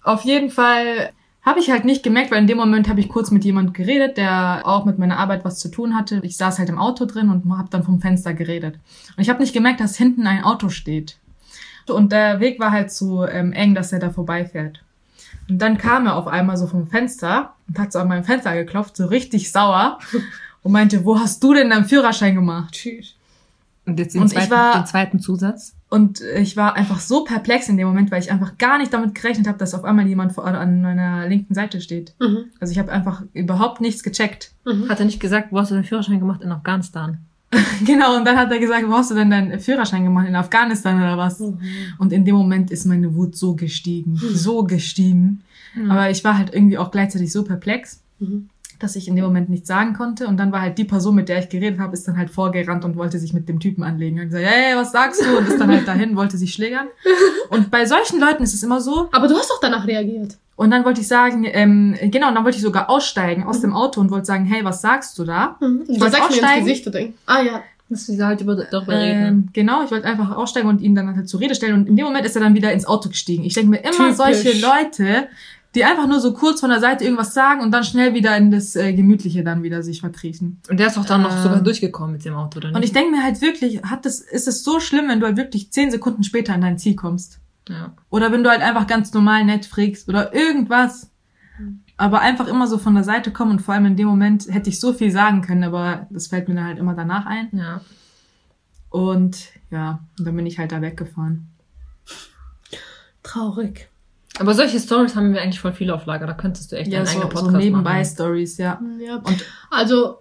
Auf 0.03 0.23
jeden 0.23 0.49
Fall 0.49 1.11
habe 1.43 1.59
ich 1.59 1.71
halt 1.71 1.85
nicht 1.85 2.03
gemerkt, 2.03 2.31
weil 2.31 2.39
in 2.41 2.47
dem 2.47 2.57
Moment 2.57 2.89
habe 2.89 2.99
ich 2.99 3.07
kurz 3.09 3.31
mit 3.31 3.45
jemand 3.45 3.73
geredet, 3.73 4.17
der 4.17 4.61
auch 4.65 4.83
mit 4.85 4.99
meiner 4.99 5.17
Arbeit 5.17 5.45
was 5.45 5.59
zu 5.59 5.69
tun 5.69 5.95
hatte. 5.95 6.19
Ich 6.23 6.35
saß 6.35 6.59
halt 6.59 6.67
im 6.69 6.77
Auto 6.77 7.05
drin 7.05 7.29
und 7.29 7.57
habe 7.57 7.69
dann 7.69 7.83
vom 7.83 8.01
Fenster 8.01 8.33
geredet. 8.33 8.75
Und 9.15 9.21
ich 9.21 9.29
habe 9.29 9.39
nicht 9.41 9.53
gemerkt, 9.53 9.79
dass 9.79 9.95
hinten 9.97 10.27
ein 10.27 10.43
Auto 10.43 10.67
steht. 10.69 11.17
Und 11.87 12.11
der 12.11 12.41
Weg 12.41 12.59
war 12.59 12.71
halt 12.71 12.91
so 12.91 13.25
ähm, 13.25 13.53
eng, 13.53 13.75
dass 13.75 13.93
er 13.93 13.99
da 13.99 14.09
vorbeifährt. 14.09 14.83
Und 15.49 15.59
dann 15.61 15.77
kam 15.77 16.05
er 16.05 16.17
auf 16.17 16.27
einmal 16.27 16.57
so 16.57 16.67
vom 16.67 16.87
Fenster 16.87 17.53
und 17.69 17.79
hat 17.79 17.93
so 17.93 17.99
an 17.99 18.09
meinem 18.09 18.25
Fenster 18.25 18.53
geklopft, 18.53 18.97
so 18.97 19.05
richtig 19.05 19.49
sauer 19.53 19.99
und 20.63 20.71
meinte, 20.71 21.05
wo 21.05 21.19
hast 21.19 21.43
du 21.43 21.53
denn 21.53 21.69
deinen 21.69 21.85
Führerschein 21.85 22.35
gemacht? 22.35 22.73
Tschüss. 22.73 23.13
Und 23.85 23.97
jetzt 23.99 24.13
den, 24.15 24.21
Und 24.21 24.27
ich 24.27 24.33
zweiten, 24.33 24.51
war- 24.51 24.73
den 24.81 24.85
zweiten 24.85 25.19
Zusatz. 25.19 25.73
Und 25.89 26.19
ich 26.35 26.57
war 26.57 26.75
einfach 26.75 26.99
so 26.99 27.23
perplex 27.23 27.69
in 27.69 27.77
dem 27.77 27.87
Moment, 27.87 28.11
weil 28.11 28.21
ich 28.21 28.29
einfach 28.29 28.57
gar 28.57 28.77
nicht 28.77 28.91
damit 28.93 29.15
gerechnet 29.15 29.47
habe, 29.47 29.57
dass 29.57 29.73
auf 29.73 29.85
einmal 29.85 30.05
jemand 30.05 30.33
vor, 30.33 30.45
an 30.45 30.81
meiner 30.81 31.25
linken 31.29 31.53
Seite 31.53 31.79
steht. 31.79 32.13
Mhm. 32.19 32.45
Also 32.59 32.73
ich 32.73 32.79
habe 32.79 32.91
einfach 32.91 33.23
überhaupt 33.33 33.79
nichts 33.79 34.03
gecheckt. 34.03 34.51
Mhm. 34.65 34.89
Hat 34.89 34.99
er 34.99 35.05
nicht 35.05 35.21
gesagt, 35.21 35.47
wo 35.53 35.59
hast 35.59 35.71
du 35.71 35.75
den 35.75 35.85
Führerschein 35.85 36.19
gemacht 36.19 36.41
in 36.41 36.51
Afghanistan? 36.51 37.19
genau, 37.85 38.17
und 38.17 38.25
dann 38.25 38.35
hat 38.35 38.51
er 38.51 38.59
gesagt, 38.59 38.83
wo 38.89 38.93
hast 38.95 39.11
du 39.11 39.15
denn 39.15 39.29
deinen 39.29 39.57
Führerschein 39.61 40.03
gemacht? 40.03 40.27
In 40.27 40.35
Afghanistan 40.35 40.97
oder 40.97 41.17
was? 41.17 41.39
Mhm. 41.39 41.59
Und 41.97 42.11
in 42.11 42.25
dem 42.25 42.35
Moment 42.35 42.69
ist 42.71 42.85
meine 42.85 43.15
Wut 43.15 43.37
so 43.37 43.55
gestiegen, 43.55 44.17
so 44.33 44.63
gestiegen. 44.65 45.43
Mhm. 45.73 45.89
Aber 45.89 46.09
ich 46.09 46.21
war 46.25 46.37
halt 46.37 46.53
irgendwie 46.53 46.77
auch 46.77 46.91
gleichzeitig 46.91 47.31
so 47.31 47.45
perplex, 47.45 48.01
Mhm. 48.19 48.49
Dass 48.79 48.95
ich 48.95 49.07
in 49.07 49.15
dem 49.15 49.25
Moment 49.25 49.49
nichts 49.49 49.67
sagen 49.67 49.93
konnte. 49.93 50.27
Und 50.27 50.37
dann 50.37 50.51
war 50.51 50.61
halt 50.61 50.77
die 50.77 50.83
Person, 50.83 51.15
mit 51.15 51.29
der 51.29 51.39
ich 51.39 51.49
geredet 51.49 51.79
habe, 51.79 51.93
ist 51.93 52.07
dann 52.07 52.17
halt 52.17 52.29
vorgerannt 52.29 52.85
und 52.85 52.95
wollte 52.95 53.19
sich 53.19 53.33
mit 53.33 53.47
dem 53.49 53.59
Typen 53.59 53.83
anlegen. 53.83 54.19
Und 54.19 54.25
gesagt, 54.25 54.45
hey, 54.45 54.75
was 54.75 54.91
sagst 54.91 55.21
du? 55.25 55.37
Und 55.37 55.47
ist 55.47 55.59
dann 55.59 55.69
halt 55.71 55.87
dahin, 55.87 56.15
wollte 56.15 56.37
sich 56.37 56.53
schlägern. 56.53 56.87
Und 57.49 57.71
bei 57.71 57.85
solchen 57.85 58.19
Leuten 58.19 58.43
ist 58.43 58.53
es 58.53 58.63
immer 58.63 58.81
so, 58.81 59.09
Aber 59.11 59.27
du 59.27 59.35
hast 59.35 59.49
doch 59.49 59.59
danach 59.61 59.87
reagiert. 59.87 60.37
Und 60.57 60.71
dann 60.71 60.83
wollte 60.83 61.01
ich 61.01 61.07
sagen, 61.07 61.45
ähm, 61.45 61.95
genau, 62.11 62.29
und 62.29 62.35
dann 62.35 62.43
wollte 62.43 62.57
ich 62.57 62.63
sogar 62.63 62.89
aussteigen 62.89 63.43
aus 63.43 63.61
dem 63.61 63.73
Auto 63.73 64.01
und 64.01 64.09
wollte 64.09 64.25
sagen, 64.25 64.45
hey, 64.45 64.65
was 64.65 64.81
sagst 64.81 65.17
du 65.19 65.23
da? 65.23 65.55
Mhm. 65.61 65.83
Ich 65.87 65.99
wollte 65.99 66.17
sagst 66.17 66.31
mir 66.31 66.35
ins 66.37 66.43
aussteigen. 66.43 66.65
Gesicht 66.65 66.87
oder 66.87 66.99
Ah 67.27 67.41
ja. 67.43 67.61
Dass 67.89 68.09
wir 68.09 68.25
halt 68.25 68.41
über, 68.41 68.55
darüber 68.55 68.99
reden. 68.99 69.25
Ähm, 69.25 69.49
genau, 69.53 69.83
ich 69.85 69.91
wollte 69.91 70.07
einfach 70.07 70.35
aussteigen 70.35 70.67
und 70.67 70.81
ihn 70.81 70.93
dann 70.93 71.15
halt 71.15 71.29
zur 71.29 71.39
Rede 71.39 71.55
stellen. 71.55 71.73
Und 71.75 71.87
in 71.87 71.95
dem 71.95 72.05
Moment 72.05 72.25
ist 72.25 72.35
er 72.35 72.41
dann 72.41 72.53
wieder 72.55 72.73
ins 72.73 72.85
Auto 72.85 73.07
gestiegen. 73.07 73.43
Ich 73.43 73.53
denke 73.53 73.69
mir 73.69 73.77
immer 73.77 73.91
Typisch. 73.91 74.15
solche 74.17 74.59
Leute, 74.59 75.27
die 75.77 75.85
einfach 75.85 76.07
nur 76.07 76.19
so 76.19 76.33
kurz 76.33 76.59
von 76.59 76.71
der 76.71 76.79
Seite 76.79 77.03
irgendwas 77.03 77.33
sagen 77.35 77.61
und 77.61 77.71
dann 77.71 77.83
schnell 77.83 78.15
wieder 78.15 78.35
in 78.35 78.49
das 78.49 78.75
äh, 78.75 78.93
Gemütliche 78.93 79.43
dann 79.43 79.61
wieder 79.61 79.83
sich 79.83 80.01
verkriechen. 80.01 80.59
Und 80.69 80.79
der 80.79 80.87
ist 80.87 80.97
doch 80.97 81.05
dann 81.05 81.21
noch 81.21 81.35
ähm, 81.35 81.43
sogar 81.43 81.61
durchgekommen 81.61 82.13
mit 82.13 82.25
dem 82.25 82.33
Auto, 82.33 82.57
oder 82.57 82.69
nicht? 82.69 82.75
Und 82.75 82.83
ich 82.83 82.93
denke 82.93 83.11
mir 83.11 83.23
halt 83.23 83.39
wirklich, 83.41 83.83
hat 83.83 84.05
das, 84.05 84.19
ist 84.19 84.47
es 84.47 84.63
so 84.63 84.79
schlimm, 84.79 85.07
wenn 85.07 85.19
du 85.19 85.27
halt 85.27 85.37
wirklich 85.37 85.71
zehn 85.71 85.91
Sekunden 85.91 86.23
später 86.23 86.53
an 86.53 86.61
dein 86.61 86.79
Ziel 86.79 86.95
kommst? 86.95 87.39
ja. 87.69 87.93
Oder 88.09 88.31
wenn 88.31 88.43
du 88.43 88.49
halt 88.49 88.61
einfach 88.61 88.87
ganz 88.87 89.13
normal 89.13 89.45
Netflix 89.45 90.07
oder 90.07 90.33
irgendwas. 90.33 91.11
Aber 91.99 92.21
einfach 92.21 92.47
immer 92.47 92.67
so 92.67 92.77
von 92.77 92.93
der 92.93 93.03
Seite 93.03 93.31
kommen 93.31 93.51
und 93.51 93.61
vor 93.61 93.73
allem 93.73 93.87
in 93.87 93.95
dem 93.95 94.07
Moment 94.07 94.47
hätte 94.49 94.69
ich 94.69 94.79
so 94.79 94.93
viel 94.93 95.09
sagen 95.09 95.41
können, 95.41 95.63
aber 95.63 96.05
das 96.11 96.27
fällt 96.27 96.47
mir 96.47 96.53
dann 96.53 96.65
halt 96.65 96.77
immer 96.77 96.93
danach 96.93 97.25
ein. 97.25 97.49
ja. 97.53 97.81
Und 98.89 99.49
ja, 99.69 99.99
und 100.17 100.25
dann 100.25 100.35
bin 100.35 100.45
ich 100.45 100.59
halt 100.59 100.71
da 100.71 100.81
weggefahren. 100.81 101.49
Traurig. 103.21 103.89
Aber 104.39 104.53
solche 104.53 104.79
Stories 104.79 105.15
haben 105.15 105.33
wir 105.33 105.41
eigentlich 105.41 105.59
voll 105.59 105.73
viele 105.73 105.93
auf 105.93 106.05
Lager. 106.05 106.27
Da 106.27 106.33
könntest 106.33 106.71
du 106.71 106.75
echt 106.77 106.91
Ja, 106.91 106.99
einen 106.99 107.07
so, 107.07 107.11
eigenen 107.13 107.29
so 107.31 107.35
Podcast 107.41 107.57
nebenbei 107.63 107.93
machen. 107.99 108.05
Stories, 108.05 108.57
ja. 108.57 108.79
Ja. 108.99 109.15
Und 109.17 109.45
Also 109.71 110.17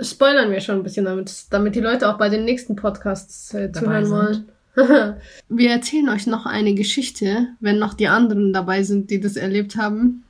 spoilern 0.00 0.50
wir 0.50 0.60
schon 0.60 0.76
ein 0.76 0.82
bisschen 0.82 1.04
damit, 1.06 1.32
damit 1.50 1.74
die 1.74 1.80
Leute 1.80 2.08
auch 2.08 2.18
bei 2.18 2.28
den 2.28 2.44
nächsten 2.44 2.76
Podcasts 2.76 3.52
äh, 3.54 3.70
Dabei 3.70 4.02
zuhören 4.04 4.10
wollen. 4.10 4.48
wir 5.48 5.70
erzählen 5.70 6.08
euch 6.08 6.26
noch 6.26 6.46
eine 6.46 6.74
Geschichte, 6.74 7.48
wenn 7.60 7.78
noch 7.78 7.94
die 7.94 8.08
anderen 8.08 8.52
dabei 8.52 8.82
sind, 8.84 9.10
die 9.10 9.20
das 9.20 9.36
erlebt 9.36 9.76
haben. 9.76 10.22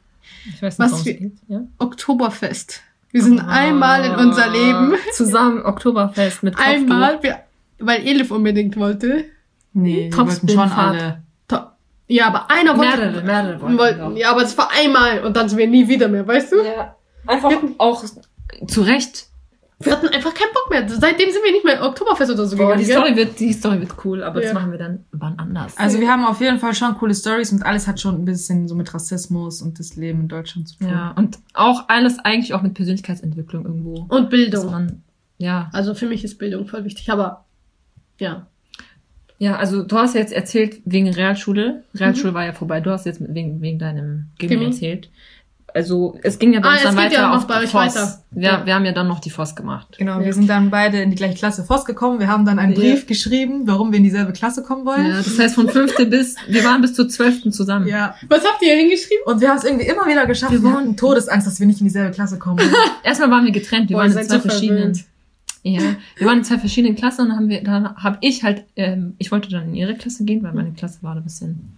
Ich 0.54 0.62
weiß 0.62 0.78
Was 0.78 0.92
nicht, 0.92 1.04
worum 1.04 1.06
wir- 1.06 1.28
geht. 1.30 1.38
Ja? 1.48 1.60
Oktoberfest. 1.78 2.80
Wir 3.10 3.22
sind 3.22 3.40
einmal 3.40 4.04
in 4.04 4.14
unser 4.14 4.48
Leben. 4.50 4.94
Zusammen 5.14 5.62
Oktoberfest 5.64 6.42
mit 6.42 6.54
Kopftuch. 6.56 6.72
Einmal, 6.74 7.22
wir, 7.22 7.40
weil 7.78 8.06
Elif 8.06 8.30
unbedingt 8.30 8.76
wollte. 8.76 9.24
nee, 9.72 10.10
die 10.10 10.16
wollten 10.16 10.48
schon 10.48 10.58
alle. 10.70 11.22
Ja, 12.08 12.26
aber 12.28 12.50
einer 12.50 12.76
wollte. 12.76 12.96
Mehrere, 12.98 13.22
mehrere 13.22 13.60
wollten, 13.60 13.78
wollten, 13.78 14.16
ja, 14.16 14.30
aber 14.30 14.42
es 14.42 14.56
war 14.58 14.70
einmal 14.78 15.24
und 15.24 15.36
dann 15.36 15.48
sind 15.48 15.58
wir 15.58 15.68
nie 15.68 15.86
wieder 15.88 16.08
mehr, 16.08 16.26
weißt 16.26 16.52
du? 16.52 16.56
Ja. 16.64 16.96
Einfach 17.26 17.52
auch 17.78 18.02
zu 18.66 18.80
Recht. 18.82 19.26
Wir 19.80 19.92
hatten 19.92 20.08
einfach 20.08 20.34
keinen 20.34 20.52
Bock 20.54 20.70
mehr. 20.70 20.88
Seitdem 20.88 21.30
sind 21.30 21.44
wir 21.44 21.52
nicht 21.52 21.64
mehr 21.64 21.80
Oktoberfest 21.84 22.32
oder 22.32 22.46
so 22.46 22.56
Boah, 22.56 22.74
gegangen. 22.74 22.80
die 22.80 22.86
gell? 22.86 22.96
Story 22.96 23.16
wird, 23.16 23.38
die 23.38 23.52
Story 23.52 23.78
wird 23.80 23.92
cool, 24.04 24.24
aber 24.24 24.40
Ja. 24.40 24.46
das 24.46 24.54
machen 24.54 24.72
wir 24.72 24.78
dann 24.78 25.04
wann 25.12 25.38
anders. 25.38 25.76
Also 25.78 26.00
wir 26.00 26.10
haben 26.10 26.24
auf 26.24 26.40
jeden 26.40 26.58
Fall 26.58 26.74
schon 26.74 26.96
coole 26.96 27.14
Stories 27.14 27.52
und 27.52 27.64
alles 27.64 27.86
hat 27.86 28.00
schon 28.00 28.16
ein 28.16 28.24
bisschen 28.24 28.66
so 28.66 28.74
mit 28.74 28.92
Rassismus 28.92 29.62
und 29.62 29.78
das 29.78 29.94
Leben 29.94 30.22
in 30.22 30.28
Deutschland 30.28 30.66
zu 30.68 30.78
tun. 30.78 30.88
ja, 30.88 31.12
und 31.16 31.38
auch 31.54 31.84
alles 31.88 32.18
eigentlich 32.18 32.54
auch 32.54 32.62
mit 32.62 32.74
Persönlichkeitsentwicklung 32.74 33.66
irgendwo. 33.66 34.06
Und 34.08 34.30
Bildung. 34.30 34.70
man, 34.70 35.02
ja. 35.36 35.68
Also 35.72 35.94
für 35.94 36.06
mich 36.06 36.24
ist 36.24 36.38
Bildung 36.38 36.66
voll 36.66 36.84
wichtig, 36.84 37.10
aber 37.12 37.44
ja. 38.18 38.46
Ja, 39.38 39.56
also 39.56 39.82
du 39.82 39.96
hast 39.96 40.14
jetzt 40.14 40.32
erzählt 40.32 40.80
wegen 40.84 41.08
Realschule. 41.08 41.84
Mhm. 41.92 41.98
Realschule 41.98 42.34
war 42.34 42.44
ja 42.44 42.52
vorbei. 42.52 42.80
Du 42.80 42.90
hast 42.90 43.06
jetzt 43.06 43.20
wegen, 43.20 43.60
wegen 43.60 43.78
deinem 43.78 44.26
Gimmi 44.38 44.64
erzählt. 44.64 45.10
Also 45.74 46.18
es 46.22 46.38
ging 46.38 46.54
ja 46.54 46.60
bei 46.60 46.68
Ah, 46.70 46.72
uns 46.72 46.78
es 46.80 46.84
dann 46.86 46.96
geht 46.96 47.04
weiter 47.12 47.14
ja 47.20 47.36
auf 47.36 47.46
bei 47.46 47.58
euch 47.62 47.70
Voss. 47.70 47.94
weiter. 47.94 48.18
Wir, 48.30 48.42
Ja. 48.42 48.66
wir 48.66 48.74
haben 48.74 48.86
ja 48.86 48.92
dann 48.92 49.06
noch 49.06 49.20
die 49.20 49.28
Voss 49.30 49.54
gemacht. 49.54 49.96
Genau, 49.98 50.18
Ja. 50.18 50.24
wir 50.24 50.32
sind 50.32 50.48
dann 50.48 50.70
beide 50.70 51.02
in 51.02 51.10
die 51.10 51.16
gleiche 51.16 51.34
Klasse 51.34 51.62
Voss 51.62 51.84
gekommen. 51.84 52.20
Wir 52.20 52.26
haben 52.28 52.46
dann 52.46 52.58
einen 52.58 52.72
Ja. 52.72 52.78
Brief 52.80 53.06
geschrieben, 53.06 53.62
warum 53.66 53.92
wir 53.92 53.98
in 53.98 54.02
dieselbe 54.04 54.32
Klasse 54.32 54.62
kommen 54.62 54.86
wollen. 54.86 55.06
Ja, 55.06 55.18
das 55.18 55.38
heißt 55.38 55.54
von 55.54 55.68
fünfte 55.68 56.06
bis, 56.06 56.36
wir 56.48 56.64
waren 56.64 56.80
bis 56.80 56.94
zur 56.94 57.06
zwölften 57.08 57.52
zusammen. 57.52 57.86
Ja. 57.86 58.14
Was 58.28 58.44
habt 58.44 58.62
ihr 58.62 58.74
hingeschrieben? 58.74 59.22
Und 59.26 59.42
wir 59.42 59.50
haben 59.50 59.58
es 59.58 59.64
irgendwie 59.64 59.86
immer 59.86 60.06
wieder 60.06 60.24
geschafft. 60.26 60.52
Wir 60.52 60.62
Wir, 60.62 60.70
waren- 60.70 60.76
hatten 60.84 60.96
Todesangst, 60.96 61.46
dass 61.46 61.60
wir 61.60 61.66
nicht 61.66 61.80
in 61.80 61.86
dieselbe 61.86 62.12
Klasse 62.12 62.38
kommen. 62.38 62.58
Erstmal 63.04 63.30
waren 63.30 63.44
wir 63.44 63.52
getrennt, 63.52 63.90
wir 63.90 63.96
Boah, 63.96 64.04
waren 64.04 64.16
in 64.16 64.24
zwei 64.24 64.36
so 64.36 64.40
verschiedenen. 64.40 64.98
Ja, 65.74 65.96
wir 66.16 66.26
waren 66.26 66.38
in 66.38 66.44
zwei 66.44 66.58
verschiedenen 66.58 66.96
Klassen 66.96 67.22
und 67.22 67.28
dann 67.28 67.36
haben 67.36 67.48
wir, 67.48 67.62
dann 67.62 67.96
habe 67.96 68.18
ich 68.20 68.42
halt, 68.42 68.64
ähm, 68.76 69.14
ich 69.18 69.30
wollte 69.30 69.48
dann 69.50 69.68
in 69.68 69.74
ihre 69.74 69.94
Klasse 69.94 70.24
gehen, 70.24 70.42
weil 70.42 70.52
meine 70.54 70.72
Klasse 70.72 71.02
war 71.02 71.14
da 71.14 71.20
ein 71.20 71.24
bisschen. 71.24 71.76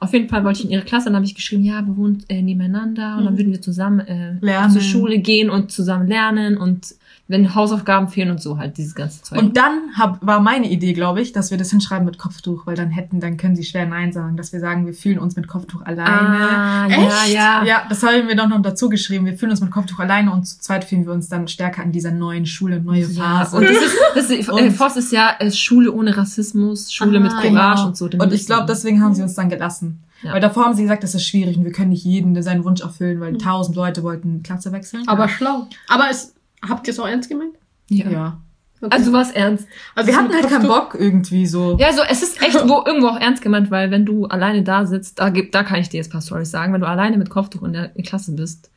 Auf 0.00 0.12
jeden 0.12 0.28
Fall 0.28 0.42
wollte 0.44 0.58
ich 0.60 0.64
in 0.64 0.70
ihre 0.72 0.82
Klasse, 0.82 1.06
dann 1.06 1.14
habe 1.16 1.24
ich 1.26 1.34
geschrieben, 1.36 1.62
ja, 1.64 1.80
wir 1.86 1.96
wohnen 1.96 2.24
äh, 2.28 2.42
nebeneinander 2.42 3.16
und 3.18 3.24
dann 3.24 3.34
Mhm. 3.34 3.38
würden 3.38 3.52
wir 3.52 3.60
zusammen 3.62 4.00
äh, 4.00 4.34
Lernen. 4.40 4.72
zur 4.72 4.80
Schule 4.82 5.18
gehen 5.18 5.48
und 5.48 5.70
zusammen 5.70 6.08
lernen 6.08 6.56
und 6.56 6.94
wenn 7.28 7.54
Hausaufgaben 7.54 8.08
fehlen 8.08 8.30
und 8.30 8.42
so 8.42 8.58
halt 8.58 8.76
dieses 8.76 8.94
ganze 8.94 9.22
Zeug. 9.22 9.38
Und 9.38 9.56
dann 9.56 9.80
hab, 9.96 10.24
war 10.26 10.40
meine 10.40 10.68
Idee, 10.68 10.92
glaube 10.92 11.22
ich, 11.22 11.32
dass 11.32 11.50
wir 11.50 11.56
das 11.56 11.70
hinschreiben 11.70 12.04
mit 12.04 12.18
Kopftuch, 12.18 12.66
weil 12.66 12.74
dann 12.76 12.90
hätten, 12.90 13.20
dann 13.20 13.36
können 13.38 13.56
sie 13.56 13.64
schwer 13.64 13.86
Nein 13.86 14.12
sagen, 14.12 14.36
dass 14.36 14.52
wir 14.52 14.60
sagen, 14.60 14.84
wir 14.86 14.92
fühlen 14.92 15.18
uns 15.18 15.34
mit 15.36 15.46
Kopftuch 15.48 15.82
alleine. 15.82 16.10
ah, 16.10 16.88
ja, 16.88 16.96
Echt? 17.24 17.34
ja. 17.34 17.64
Ja, 17.64 17.82
das 17.88 18.02
haben 18.02 18.28
wir 18.28 18.36
doch 18.36 18.48
noch 18.48 18.60
dazu 18.60 18.88
geschrieben. 18.88 19.24
Wir 19.24 19.38
fühlen 19.38 19.50
uns 19.50 19.60
mit 19.60 19.70
Kopftuch 19.70 20.00
alleine 20.00 20.30
und 20.32 20.44
zu 20.44 20.58
zweit 20.60 20.84
fühlen 20.84 21.06
wir 21.06 21.12
uns 21.12 21.28
dann 21.28 21.48
stärker 21.48 21.82
an 21.82 21.92
dieser 21.92 22.10
neuen 22.10 22.44
Schule, 22.44 22.80
neue 22.82 23.06
Ja, 23.06 23.22
Phase. 23.44 23.56
und 23.56 23.64
das 23.64 23.76
ist, 23.76 23.96
das 24.14 24.30
ist 24.30 24.48
äh, 24.48 24.52
Und- 24.52 24.72
Voss 24.72 24.96
ist 24.96 25.12
ja 25.12 25.34
äh, 25.38 25.50
Schule 25.50 25.90
ohne 25.92 26.14
Rassismus, 26.16 26.92
Schule 26.92 27.18
Ah, 27.18 27.22
mit 27.22 27.30
Courage 27.32 27.48
Genau. 27.48 27.86
und 27.86 27.96
so. 27.96 28.06
Und 28.06 28.32
ich 28.32 28.46
glaube, 28.46 28.66
deswegen 28.68 29.02
haben 29.02 29.14
sie 29.14 29.22
uns 29.22 29.34
dann 29.34 29.48
gelassen. 29.48 30.02
Ja. 30.22 30.34
Weil 30.34 30.40
davor 30.40 30.64
haben 30.66 30.74
sie 30.74 30.82
gesagt, 30.82 31.02
das 31.02 31.14
ist 31.14 31.26
schwierig 31.26 31.56
und 31.56 31.64
wir 31.64 31.72
können 31.72 31.90
nicht 31.90 32.04
jeden 32.04 32.40
seinen 32.42 32.62
Wunsch 32.64 32.80
erfüllen, 32.80 33.20
weil 33.20 33.32
Mhm. 33.32 33.38
tausend 33.38 33.74
Leute 33.76 34.02
wollten 34.02 34.42
Klasse 34.42 34.70
wechseln. 34.70 35.02
Aber 35.08 35.28
schlau. 35.28 35.66
Aber 35.88 36.04
es, 36.10 36.34
habt 36.68 36.86
ihr 36.86 36.92
es 36.92 37.00
auch 37.00 37.08
ernst 37.08 37.28
gemeint? 37.28 37.54
ja. 37.88 38.10
ja. 38.10 38.40
Okay. 38.84 38.96
Also 38.96 39.12
war 39.12 39.22
es 39.22 39.30
ernst. 39.30 39.68
Also 39.94 40.08
Wir 40.08 40.14
es 40.14 40.20
hatten 40.20 40.34
halt 40.34 40.48
keinen 40.48 40.66
Bock 40.66 40.96
irgendwie 40.98 41.46
so. 41.46 41.76
Ja, 41.78 41.86
also 41.86 42.02
es 42.02 42.20
ist 42.24 42.42
echt 42.42 42.54
wo, 42.68 42.82
irgendwo 42.84 43.06
auch 43.10 43.20
ernst 43.20 43.40
gemeint, 43.40 43.70
weil 43.70 43.92
wenn 43.92 44.04
du 44.04 44.26
alleine 44.26 44.64
da 44.64 44.86
sitzt, 44.86 45.20
da 45.20 45.28
gibt, 45.28 45.54
da 45.54 45.62
kann 45.62 45.78
ich 45.78 45.88
dir 45.88 45.98
jetzt 45.98 46.08
ein 46.08 46.12
paar 46.14 46.20
Stories 46.20 46.50
sagen, 46.50 46.72
wenn 46.72 46.80
du 46.80 46.88
alleine 46.88 47.16
mit 47.16 47.30
Kopftuch 47.30 47.62
in 47.62 47.74
der 47.74 47.90
Klasse 48.02 48.32
bist. 48.34 48.72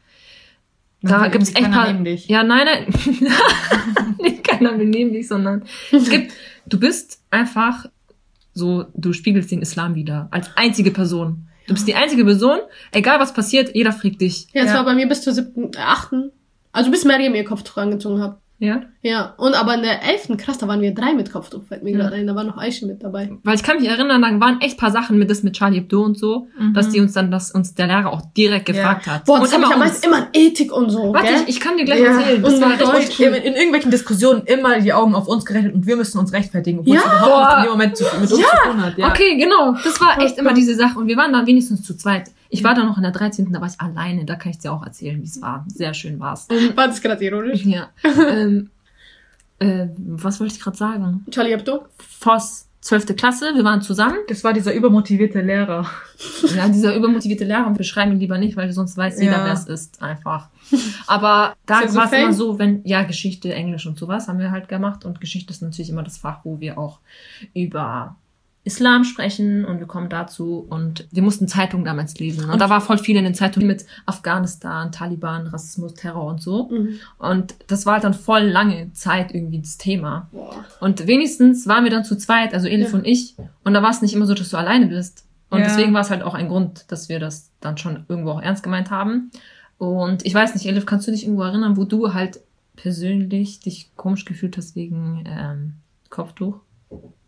Da 1.02 1.22
Dann 1.22 1.32
gibt's 1.32 1.50
irgendwie 1.50 1.64
echt 1.66 1.74
keiner 1.74 2.04
paar. 2.04 2.06
Ja, 2.28 2.44
nein, 2.44 2.68
nein. 2.68 3.26
Nicht 4.22 4.44
keiner 4.44 4.78
will 4.78 4.86
neben 4.86 5.12
dich, 5.12 5.28
sondern 5.28 5.64
es 5.92 6.08
gibt, 6.08 6.34
du 6.68 6.80
bist 6.80 7.20
einfach 7.32 7.88
so, 8.54 8.86
du 8.94 9.12
spiegelst 9.12 9.50
den 9.50 9.64
Islam 9.64 9.96
wieder. 9.96 10.28
Als 10.30 10.52
einzige 10.56 10.92
Person. 10.92 11.48
Du 11.68 11.74
bist 11.74 11.88
die 11.88 11.96
einzige 11.96 12.24
Person, 12.26 12.60
egal 12.92 13.20
was 13.20 13.34
passiert, 13.34 13.74
jeder 13.74 13.92
fragt 13.92 14.22
dich. 14.22 14.48
Ja, 14.54 14.62
es 14.62 14.68
Ja. 14.70 14.76
war 14.76 14.86
bei 14.86 14.94
mir 14.94 15.08
bis 15.08 15.24
zur 15.24 15.34
siebten, 15.34 15.72
achten. 15.80 16.32
Also 16.76 16.92
bis 16.92 17.06
Mariam 17.06 17.34
ihr 17.36 17.46
Kopftuch 17.46 17.78
angezogen 17.78 18.22
hat. 18.22 18.38
Ja? 18.58 18.84
Ja, 19.02 19.34
und 19.38 19.54
aber 19.54 19.76
in 19.76 19.82
der 19.84 20.02
elften, 20.02 20.38
krass, 20.38 20.58
da 20.58 20.66
waren 20.70 20.80
wir 20.82 20.94
drei 20.96 21.14
mit 21.14 21.30
Kopftuch, 21.30 21.64
fällt 21.68 21.84
mir 21.84 21.92
Ja. 21.92 21.98
gerade 21.98 22.16
ein, 22.16 22.26
da 22.26 22.36
war 22.36 22.46
noch 22.46 22.58
Aisha 22.58 22.86
mit 22.88 23.04
dabei. 23.04 23.30
Weil 23.44 23.56
ich 23.56 23.64
kann 23.64 23.78
mich 23.82 23.90
erinnern, 23.90 24.22
da 24.22 24.40
waren 24.40 24.62
echt 24.62 24.78
paar 24.78 24.92
Sachen 24.92 25.18
mit 25.18 25.30
das 25.30 25.44
mit 25.44 25.58
Charlie 25.58 25.80
Hebdo 25.80 26.02
und 26.02 26.18
so, 26.18 26.48
Mhm. 26.58 26.74
dass 26.74 26.88
die 26.90 27.02
uns 27.02 27.12
dann, 27.12 27.32
dass 27.32 27.52
uns 27.52 27.74
der 27.76 27.88
Lehrer 27.88 28.14
auch 28.14 28.22
direkt 28.38 28.70
Ja. 28.70 28.74
gefragt 28.74 29.08
hat. 29.08 29.26
Boah, 29.26 29.42
das 29.42 29.54
und 29.54 29.62
hab 29.70 29.76
ich 29.86 29.92
uns. 29.92 30.00
immer 30.06 30.16
an 30.20 30.28
Ethik 30.32 30.72
und 30.72 30.90
so, 30.90 31.14
Warte, 31.14 31.28
gell? 31.34 31.42
ich, 31.48 31.50
ich 31.50 31.60
kann 31.60 31.76
dir 31.76 31.84
gleich 31.84 32.00
Ja, 32.00 32.18
erzählen. 32.18 32.42
Das 32.44 32.54
und 32.54 32.62
war 32.62 32.78
Deutsch. 32.78 33.20
In, 33.20 33.34
in 33.34 33.54
irgendwelchen 33.56 33.92
Diskussionen 33.92 34.44
immer 34.46 34.80
die 34.80 34.94
Augen 34.94 35.16
auf 35.16 35.28
uns 35.28 35.44
gerechnet 35.46 35.76
und 35.76 35.86
wir 35.86 35.98
müssen 35.98 36.18
uns 36.18 36.32
rechtfertigen, 36.32 36.80
obwohl 36.80 36.96
Ja. 36.96 37.02
es 37.02 37.08
überhaupt 37.08 37.28
Boah. 37.30 37.48
nicht 37.48 37.58
in 37.58 37.64
dem 37.64 37.72
Moment 37.72 37.98
zu, 37.98 38.04
mit 38.06 38.22
uns 38.22 38.30
zu 38.32 38.38
tun 38.72 38.82
hat. 38.86 38.98
Ja. 38.98 39.10
Okay, 39.10 39.36
genau. 39.38 39.74
Das 39.84 40.00
war 40.00 40.18
echt 40.22 40.32
Okay. 40.32 40.40
immer 40.40 40.54
diese 40.54 40.76
Sache. 40.76 40.98
Und 40.98 41.08
wir 41.08 41.18
waren 41.18 41.34
dann 41.34 41.46
wenigstens 41.46 41.84
zu 41.84 41.98
zweit. 41.98 42.32
Ich 42.50 42.64
war 42.64 42.74
dann 42.76 42.86
noch 42.88 42.98
in 42.98 43.04
der 43.04 43.12
13., 43.12 43.52
da 43.52 43.62
war 43.62 43.68
ich 43.68 43.80
alleine. 43.80 44.26
Da 44.26 44.36
kann 44.36 44.52
ich 44.52 44.60
dir 44.60 44.72
auch 44.72 44.84
erzählen, 44.86 45.20
wie 45.22 45.26
es 45.26 45.42
war. 45.42 45.66
Sehr 45.68 45.94
schön 45.94 46.20
war's. 46.20 46.48
War 46.76 46.88
das 46.88 47.02
gerade 47.02 47.24
ironisch? 47.24 47.66
Ja. 47.66 47.90
ähm, 48.30 48.70
äh, 49.60 49.88
was 49.98 50.40
wollte 50.40 50.54
ich 50.54 50.60
gerade 50.60 50.78
sagen? 50.78 51.26
Charlie 51.32 51.52
Hebdo? 51.52 51.86
Voss, 51.98 52.68
12. 52.82 53.16
Klasse, 53.16 53.52
wir 53.56 53.64
waren 53.64 53.82
zusammen. 53.82 54.18
Das 54.28 54.44
war 54.44 54.54
dieser 54.54 54.74
übermotivierte 54.74 55.42
Lehrer. 55.42 55.90
Ja, 56.56 56.70
dieser 56.70 56.96
übermotivierte 56.96 57.44
Lehrer, 57.46 57.66
wir 57.70 57.78
beschreiben 57.78 58.12
ihn 58.12 58.20
lieber 58.20 58.38
nicht, 58.38 58.56
weil 58.58 58.72
sonst 58.72 58.96
weiß 58.96 59.20
jeder, 59.20 59.38
Ja. 59.38 59.46
wer 59.46 59.54
es 59.54 59.66
ist, 59.66 60.02
einfach. 60.04 60.50
Aber 61.08 61.56
da 61.66 61.88
so 61.88 61.98
war 61.98 62.06
es 62.06 62.12
immer 62.12 62.34
so, 62.34 62.60
wenn, 62.60 62.82
ja, 62.86 63.04
Geschichte, 63.04 63.54
Englisch 63.54 63.88
und 63.88 63.98
sowas 63.98 64.28
haben 64.28 64.40
wir 64.40 64.52
halt 64.52 64.68
gemacht. 64.68 65.04
Und 65.04 65.20
Geschichte 65.20 65.52
ist 65.52 65.62
natürlich 65.62 65.90
immer 65.90 66.04
das 66.04 66.18
Fach, 66.18 66.42
wo 66.44 66.60
wir 66.60 66.78
auch 66.78 67.00
über 67.54 68.16
Islam 68.66 69.04
sprechen 69.04 69.64
und 69.64 69.80
wir 69.80 69.86
kommen 69.86 70.10
dazu 70.10 70.66
und 70.70 71.08
wir 71.12 71.22
mussten 71.22 71.48
Zeitungen 71.48 71.86
damals 71.86 72.18
lesen. 72.20 72.50
Und 72.50 72.60
da 72.60 72.70
war 72.70 72.82
voll 72.82 72.98
viel 72.98 73.16
in 73.16 73.24
den 73.24 73.36
Zeitungen 73.36 73.68
mit 73.68 73.86
Afghanistan, 74.08 74.92
Taliban, 74.92 75.46
Rassismus, 75.48 75.94
Terror 75.94 76.26
und 76.26 76.42
so. 76.42 76.70
Mhm. 76.70 77.00
Und 77.20 77.54
das 77.68 77.86
war 77.86 77.94
halt 77.94 78.04
dann 78.04 78.16
voll 78.16 78.42
lange 78.42 78.92
Zeit 78.94 79.34
irgendwie 79.36 79.60
das 79.60 79.78
Thema. 79.78 80.28
Boah. 80.32 80.66
Und 80.80 81.06
wenigstens 81.06 81.68
waren 81.68 81.84
wir 81.84 81.92
dann 81.92 82.04
zu 82.04 82.18
zweit, 82.18 82.54
also 82.56 82.68
Elif 82.68 82.92
Ja. 82.92 82.98
und 82.98 83.06
ich. 83.06 83.36
Und 83.64 83.74
da 83.76 83.84
war 83.84 83.92
es 83.92 84.02
nicht 84.02 84.16
immer 84.16 84.26
so, 84.26 84.34
dass 84.34 84.50
du 84.50 84.58
alleine 84.58 84.88
bist. 84.88 85.26
Und 85.52 85.60
Ja. 85.60 85.66
deswegen 85.66 85.94
war 85.94 86.02
es 86.02 86.10
halt 86.10 86.24
auch 86.24 86.34
ein 86.34 86.48
Grund, 86.48 86.86
dass 86.92 87.08
wir 87.08 87.20
das 87.20 87.52
dann 87.62 87.78
schon 87.78 88.04
irgendwo 88.10 88.32
auch 88.32 88.42
ernst 88.42 88.64
gemeint 88.64 88.90
haben. 88.90 89.30
Und 89.78 90.26
ich 90.26 90.34
weiß 90.34 90.56
nicht, 90.56 90.66
Elif, 90.66 90.88
kannst 90.88 91.08
du 91.08 91.12
dich 91.12 91.24
irgendwo 91.26 91.44
erinnern, 91.44 91.78
wo 91.78 91.84
du 91.84 92.16
halt 92.16 92.40
persönlich 92.76 93.60
dich 93.60 93.92
komisch 93.96 94.26
gefühlt 94.26 94.58
hast 94.58 94.76
wegen 94.76 95.24
ähm, 95.28 95.74
Kopftuch? 96.10 96.58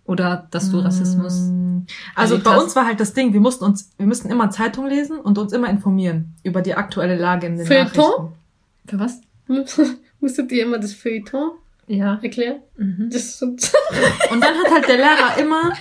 Oder 0.08 0.48
dass 0.52 0.72
du 0.72 0.80
Rassismus. 0.80 1.34
Mm. 1.52 1.80
Also 2.16 2.40
bei 2.40 2.52
hast? 2.52 2.64
uns 2.64 2.76
war 2.76 2.86
halt 2.88 3.00
das 3.00 3.14
Ding, 3.14 3.34
wir 3.34 3.42
mussten 3.42 3.64
uns, 3.66 3.92
wir 3.98 4.08
mussten 4.08 4.30
immer 4.30 4.50
Zeitung 4.50 4.88
lesen 4.88 5.20
und 5.20 5.38
uns 5.38 5.52
immer 5.54 5.70
informieren 5.70 6.34
über 6.44 6.62
die 6.62 6.74
aktuelle 6.74 7.18
Lage 7.18 7.46
in 7.48 7.58
den 7.58 7.68
Feuilleton? 7.68 8.04
Nachrichten. 8.06 8.34
Für 8.88 9.00
was? 9.00 9.22
Musstet 10.20 10.52
ihr 10.52 10.64
immer 10.66 10.80
das 10.80 10.94
Feuilleton? 10.94 11.52
Ja. 11.90 12.20
erklären? 12.22 12.58
Mhm. 12.76 13.10
Das 13.12 13.42
Und 13.42 13.62
dann 13.64 14.56
hat 14.56 14.72
halt 14.72 14.88
der 14.90 14.98
Lehrer 14.98 15.38
immer. 15.40 15.72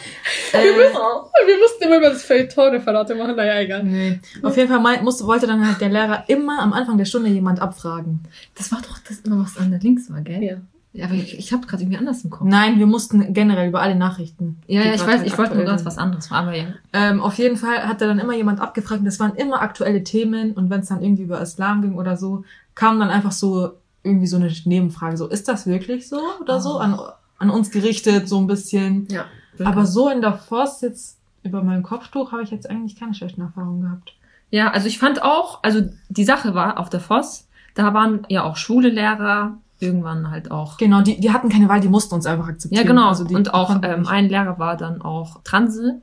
wir, 0.53 0.61
Äh, 0.61 0.77
müssen, 0.77 0.95
wir 0.95 1.59
mussten 1.59 1.85
immer 1.85 1.97
über 1.97 2.11
das 2.11 2.23
Feuilleton-Referate 2.25 3.15
machen, 3.17 3.35
naja, 3.35 3.61
egal. 3.61 3.83
nee. 3.83 4.21
Auf 4.43 4.57
jeden 4.57 4.69
Fall 4.69 4.79
meint, 4.81 5.03
musste, 5.03 5.27
wollte 5.27 5.49
dann 5.49 5.67
halt 5.67 5.81
der 5.81 5.89
Lehrer 5.89 6.25
immer 6.29 6.61
am 6.63 6.73
Anfang 6.73 6.97
der 6.97 7.07
Stunde 7.07 7.29
jemand 7.31 7.61
abfragen. 7.61 8.21
Das 8.55 8.71
war 8.71 8.81
doch 8.83 8.99
das 9.09 9.21
immer, 9.21 9.43
was 9.43 9.57
an 9.59 9.71
der 9.71 9.81
links 9.81 10.09
war, 10.11 10.21
gell? 10.21 10.43
Ja. 10.43 10.57
Ja, 10.97 11.05
aber 11.05 11.15
ich, 11.15 11.39
ich 11.39 11.53
habe 11.53 11.67
gerade 11.67 11.83
irgendwie 11.83 11.99
anders 11.99 12.25
im 12.25 12.31
Kopf. 12.31 12.49
Nein, 12.49 12.79
wir 12.79 12.87
mussten 12.87 13.35
generell 13.35 13.69
über 13.69 13.83
alle 13.83 13.97
Nachrichten. 13.97 14.63
Ja, 14.67 14.83
ja, 14.83 14.95
ich 14.95 15.03
weiß, 15.03 15.19
halt 15.19 15.27
ich 15.27 15.37
wollte 15.37 15.55
nur 15.55 15.65
ganz 15.65 15.85
was 15.85 15.99
anderes, 15.99 16.33
aber 16.33 16.57
ja. 16.57 16.69
Ähm, 16.95 17.21
auf 17.21 17.35
jeden 17.37 17.59
Fall 17.59 17.87
hat 17.87 18.01
er 18.01 18.09
dann 18.09 18.19
immer 18.19 18.35
jemand 18.35 18.61
abgefragt. 18.61 19.01
und 19.01 19.05
Das 19.05 19.21
waren 19.21 19.35
immer 19.35 19.61
aktuelle 19.61 20.03
Themen. 20.03 20.53
Und 20.53 20.71
wenn 20.71 20.81
es 20.81 20.89
dann 20.89 21.03
irgendwie 21.03 21.25
über 21.25 21.39
Islam 21.41 21.83
ging 21.83 21.97
oder 21.97 22.17
so, 22.17 22.45
kam 22.75 22.99
dann 22.99 23.11
einfach 23.11 23.33
so 23.33 23.73
irgendwie 24.03 24.27
so 24.27 24.37
eine 24.37 24.51
Nebenfrage. 24.65 25.19
So, 25.19 25.27
ist 25.27 25.49
das 25.49 25.67
wirklich 25.67 26.09
so 26.09 26.19
oder 26.41 26.61
so? 26.61 26.77
Oh. 26.77 26.79
An, 26.79 26.99
an 27.39 27.51
uns 27.51 27.71
gerichtet, 27.71 28.27
so 28.27 28.39
ein 28.39 28.47
bisschen. 28.47 29.07
Ja. 29.11 29.27
Aber 29.63 29.85
so 29.85 30.09
in 30.09 30.23
der 30.23 30.33
Forst 30.33 30.83
jetzt 30.83 31.19
über 31.43 31.63
mein 31.63 31.83
Kopftuch 31.83 32.33
habe 32.33 32.43
ich 32.43 32.51
jetzt 32.51 32.71
eigentlich 32.71 32.99
keine 32.99 33.15
schlechten 33.15 33.43
Erfahrungen 33.43 33.83
gehabt. 33.83 34.15
Ja, 34.51 34.71
also 34.71 34.87
ich 34.87 34.99
fand 34.99 35.23
auch, 35.23 35.63
also 35.63 35.83
die 36.09 36.25
Sache 36.25 36.55
war 36.55 36.79
auf 36.79 36.89
der 36.89 37.01
Voss, 37.01 37.49
da 37.75 37.93
waren 37.93 38.27
ja 38.29 38.45
auch 38.45 38.57
schwule 38.57 38.89
Lehrer, 38.89 39.59
irgendwann 39.81 40.31
halt 40.31 40.51
auch. 40.51 40.77
Genau, 40.79 41.03
die, 41.03 41.21
die 41.21 41.31
hatten 41.31 41.49
keine 41.49 41.69
Wahl, 41.69 41.81
die 41.81 41.89
mussten 41.89 42.15
uns 42.15 42.27
einfach 42.27 42.47
Ja, 42.47 42.53
akzeptieren. 42.53 42.87
genau. 42.87 43.09
Also 43.09 43.25
die, 43.25 43.35
und 43.35 43.53
auch 43.55 43.81
ähm, 43.83 44.07
ein 44.07 44.29
Lehrer 44.29 44.59
war 44.59 44.77
dann 44.77 45.03
auch 45.03 45.43
Transe 45.45 46.01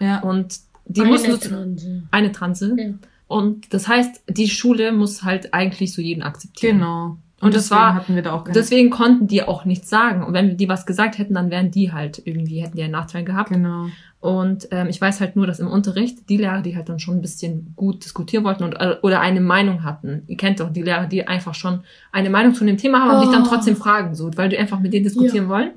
ja. 0.00 0.20
und 0.20 0.58
die 0.86 1.00
Eine 1.02 1.10
mussten 1.10 1.40
Transe. 1.40 2.02
eine 2.10 2.32
Transe. 2.32 2.76
Ja. 2.78 2.94
Und 3.28 3.72
das 3.74 3.88
heißt, 3.88 4.22
die 4.28 4.48
Schule 4.48 4.92
muss 4.92 5.24
halt 5.24 5.52
eigentlich 5.52 5.92
so 5.92 6.00
jeden 6.00 6.22
akzeptieren. 6.22 6.78
Genau. 6.78 7.16
Und 7.40 7.54
das 7.54 7.64
deswegen 7.64 7.80
war- 7.80 7.94
hatten 7.94 8.14
wir 8.14 8.22
da 8.22 8.32
auch. 8.32 8.44
Deswegen 8.44 8.88
konnten 8.90 9.26
die 9.26 9.42
auch 9.42 9.64
nichts 9.64 9.90
sagen. 9.90 10.22
Und 10.24 10.32
wenn 10.32 10.56
die 10.56 10.68
was 10.68 10.86
gesagt 10.86 11.18
hätten, 11.18 11.34
dann 11.34 11.50
wären 11.50 11.70
die 11.70 11.92
halt 11.92 12.22
irgendwie, 12.24 12.62
hätten 12.62 12.76
die 12.76 12.82
einen 12.82 12.92
Nachteil 12.92 13.24
gehabt. 13.24 13.50
genau. 13.50 13.86
Und 14.26 14.68
ähm, 14.72 14.88
ich 14.88 15.00
weiß 15.00 15.20
halt 15.20 15.36
nur, 15.36 15.46
dass 15.46 15.60
im 15.60 15.68
Unterricht 15.68 16.28
die 16.28 16.36
Lehrer, 16.38 16.60
die 16.62 16.74
halt 16.76 16.88
dann 16.88 16.98
schon 16.98 17.16
ein 17.18 17.20
bisschen 17.22 17.72
gut 17.76 18.04
diskutieren 18.04 18.44
wollten 18.44 18.64
und, 18.64 18.72
äh, 18.74 18.96
oder 19.02 19.20
eine 19.20 19.40
Meinung 19.40 19.84
hatten. 19.84 20.22
Ihr 20.26 20.36
kennt 20.36 20.58
doch 20.60 20.70
die 20.72 20.82
Lehrer, 20.82 21.06
die 21.06 21.26
einfach 21.28 21.54
schon 21.54 21.80
eine 22.12 22.30
Meinung 22.30 22.54
zu 22.54 22.64
dem 22.64 22.76
Thema 22.76 23.00
haben 23.04 23.16
und 23.16 23.20
dich 23.22 23.30
dann 23.30 23.44
Oh. 23.44 23.48
trotzdem 23.48 23.76
fragen, 23.76 24.14
so, 24.14 24.30
weil 24.36 24.48
die 24.48 24.58
einfach 24.58 24.80
mit 24.80 24.92
denen 24.92 25.04
diskutieren 25.04 25.48
wollen. 25.48 25.70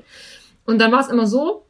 Und 0.65 0.79
dann 0.81 0.91
war 0.91 1.01
es 1.01 1.07
immer 1.09 1.27
so, 1.27 1.65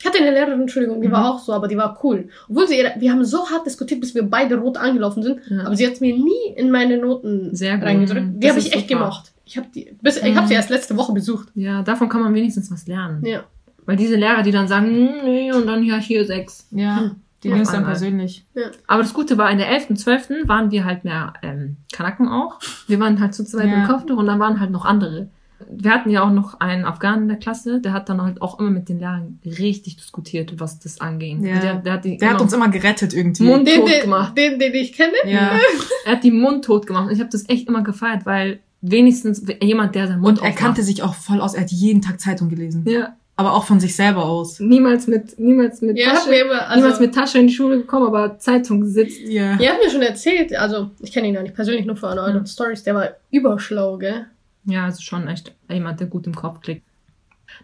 Ich 0.00 0.04
hatte 0.04 0.18
eine 0.18 0.32
Lehrerin, 0.32 0.60
Entschuldigung, 0.60 1.00
die 1.00 1.08
Mhm. 1.08 1.12
war 1.12 1.30
auch 1.30 1.38
so, 1.38 1.52
aber 1.54 1.66
die 1.68 1.76
war 1.76 1.98
cool. 2.02 2.28
Obwohl 2.48 2.68
sie, 2.68 2.74
wir 2.98 3.10
haben 3.12 3.24
so 3.24 3.48
hart 3.48 3.64
diskutiert, 3.64 4.00
bis 4.02 4.14
wir 4.14 4.22
beide 4.24 4.56
rot 4.56 4.76
angelaufen 4.76 5.22
sind, 5.22 5.40
Ja. 5.48 5.64
aber 5.64 5.76
sie 5.76 5.86
hat 5.86 6.00
mir 6.02 6.14
nie 6.14 6.52
in 6.56 6.70
meine 6.70 6.98
Noten 6.98 7.54
Sehr 7.54 7.76
gut. 7.78 7.86
reingedrückt. 7.86 8.26
Mhm. 8.26 8.40
Die 8.40 8.50
habe 8.50 8.58
ich 8.58 8.74
echt 8.74 8.88
super. 8.88 9.00
gemocht. 9.04 9.32
Ich 9.46 9.56
habe 9.56 9.68
die, 9.74 9.96
bis, 10.02 10.18
ich 10.18 10.24
habe 10.34 10.42
Mhm. 10.42 10.48
sie 10.48 10.54
erst 10.54 10.68
letzte 10.68 10.94
Woche 10.96 11.12
besucht. 11.14 11.48
ja, 11.54 11.82
davon 11.82 12.08
kann 12.10 12.20
man 12.20 12.34
wenigstens 12.34 12.70
was 12.70 12.86
lernen. 12.86 13.24
Ja. 13.24 13.44
Weil 13.88 13.96
diese 13.96 14.16
Lehrer, 14.16 14.42
die 14.42 14.50
dann 14.52 14.68
sagen, 14.68 14.86
"Hm, 14.86 15.08
nee, 15.24 15.50
und 15.50 15.66
dann 15.66 15.82
ja 15.82 15.96
hier 15.96 16.26
sechs. 16.26 16.68
Ja, 16.70 17.00
Hm. 17.00 17.10
die 17.42 17.48
Ja, 17.48 17.56
es 17.56 17.70
dann 17.72 17.84
persönlich. 17.86 18.44
Aber 18.86 19.00
das 19.02 19.14
Gute 19.14 19.38
war, 19.38 19.50
in 19.50 19.56
der 19.58 19.68
11., 19.70 19.94
12. 19.96 20.46
waren 20.46 20.70
wir 20.70 20.84
halt 20.84 21.04
mehr 21.04 21.32
ähm, 21.42 21.76
Kanaken 21.92 22.28
auch. 22.28 22.58
Wir 22.86 23.00
waren 23.00 23.18
halt 23.18 23.34
zu 23.34 23.44
zweit 23.44 23.66
Ja. 23.68 23.74
im 23.82 23.88
Kopftuch 23.88 24.18
und 24.18 24.26
dann 24.26 24.38
waren 24.40 24.60
halt 24.60 24.70
noch 24.72 24.84
andere. 24.84 25.28
Wir 25.70 25.90
hatten 25.90 26.10
ja 26.10 26.22
auch 26.22 26.30
noch 26.30 26.60
einen 26.60 26.84
Afghanen 26.84 27.22
in 27.22 27.28
der 27.28 27.38
Klasse, 27.38 27.80
der 27.80 27.92
hat 27.92 28.08
dann 28.08 28.20
halt 28.22 28.42
auch 28.42 28.60
immer 28.60 28.70
mit 28.70 28.88
den 28.88 28.98
Lehrern 29.00 29.40
richtig 29.44 29.96
diskutiert, 29.96 30.60
was 30.60 30.78
das 30.78 31.00
anging. 31.00 31.44
Ja. 31.44 31.58
Der, 31.58 31.74
der 31.76 31.92
hat, 31.94 32.04
die 32.04 32.16
Der 32.18 32.30
hat 32.34 32.40
uns 32.40 32.52
immer 32.52 32.68
gerettet 32.68 33.12
irgendwie. 33.14 33.44
Mund- 33.44 33.66
Den, 33.66 33.84
gemacht. 34.02 34.36
den, 34.38 34.58
den 34.58 34.74
ich 34.74 34.92
kenne. 34.92 35.14
ja. 35.24 35.58
er 36.04 36.12
hat 36.12 36.22
die 36.24 36.30
Mund 36.30 36.64
tot 36.64 36.86
gemacht. 36.86 37.06
Und 37.06 37.12
ich 37.12 37.20
habe 37.20 37.30
das 37.30 37.48
echt 37.48 37.68
immer 37.68 37.82
gefeiert, 37.82 38.26
weil 38.26 38.60
wenigstens 38.82 39.44
jemand, 39.62 39.94
der 39.96 40.06
seinen 40.08 40.20
Mund 40.20 40.38
Und 40.38 40.44
er 40.44 40.50
aufmacht. 40.50 40.62
kannte 40.64 40.82
sich 40.84 41.02
auch 41.02 41.14
voll 41.14 41.40
aus. 41.40 41.54
Er 41.54 41.62
hat 41.62 41.70
jeden 41.72 42.02
Tag 42.02 42.20
Zeitung 42.20 42.48
gelesen. 42.50 42.84
Ja. 42.86 43.16
Aber 43.38 43.52
auch 43.54 43.64
von 43.64 43.78
sich 43.78 43.94
selber 43.94 44.24
aus. 44.24 44.58
Niemals 44.58 45.06
mit, 45.06 45.38
niemals 45.38 45.80
mit 45.80 45.96
Ja, 45.96 46.10
Tasche, 46.10 46.34
immer, 46.34 46.66
also, 46.66 46.80
niemals 46.82 46.98
mit 46.98 47.14
Tasche 47.14 47.38
in 47.38 47.46
die 47.46 47.52
Schule 47.54 47.76
gekommen, 47.78 48.08
aber 48.08 48.36
Zeitung 48.40 48.84
sitzt. 48.84 49.20
Ja. 49.20 49.56
Ihr 49.60 49.70
habt 49.70 49.78
mir 49.84 49.88
schon 49.90 50.02
erzählt, 50.02 50.56
also 50.56 50.90
ich 50.98 51.12
kenne 51.12 51.28
ihn 51.28 51.34
ja 51.34 51.42
nicht 51.42 51.54
persönlich, 51.54 51.86
nur 51.86 51.94
von 51.96 52.18
euren 52.18 52.40
Mhm. 52.40 52.46
Stories, 52.46 52.82
der 52.82 52.96
war 52.96 53.10
überschlau, 53.30 53.96
gell? 53.96 54.26
Ja, 54.64 54.86
also 54.86 55.00
schon 55.02 55.28
echt 55.28 55.54
jemand, 55.70 56.00
der 56.00 56.08
gut 56.08 56.26
im 56.26 56.34
Kopf 56.34 56.60
klickt. 56.62 56.82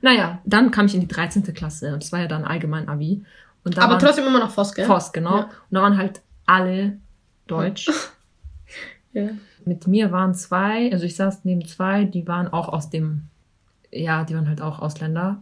Naja, 0.01 0.39
dann 0.45 0.71
kam 0.71 0.87
ich 0.87 0.95
in 0.95 1.01
die 1.01 1.09
13. 1.09 1.43
Klasse 1.55 1.93
und 1.93 2.05
das 2.05 2.13
war 2.13 2.21
ja 2.21 2.29
dann 2.29 2.45
allgemein 2.45 2.89
Abi. 2.89 3.25
Und 3.65 3.77
da 3.77 3.83
Aber 3.83 3.95
waren 3.95 3.99
trotzdem 4.01 4.27
immer 4.29 4.39
noch 4.39 4.53
Voss, 4.53 4.75
gell? 4.75 4.87
Voss, 4.87 5.13
genau. 5.13 5.39
Ja. 5.39 5.43
Und 5.45 5.51
da 5.73 5.83
waren 5.83 5.99
halt 5.99 6.21
alle 6.47 6.99
Deutsch. 7.49 7.91
Ja. 9.13 9.29
Mit 9.65 9.87
mir 9.87 10.11
waren 10.11 10.35
zwei, 10.35 10.91
also 10.93 11.05
ich 11.05 11.15
saß 11.15 11.45
neben 11.45 11.65
zwei, 11.69 12.03
die 12.05 12.27
waren 12.27 12.49
auch 12.49 12.69
aus 12.69 12.91
dem, 12.91 13.23
ja, 13.93 14.25
die 14.25 14.35
waren 14.35 14.49
halt 14.49 14.61
auch 14.61 14.81
Ausländer. 14.81 15.41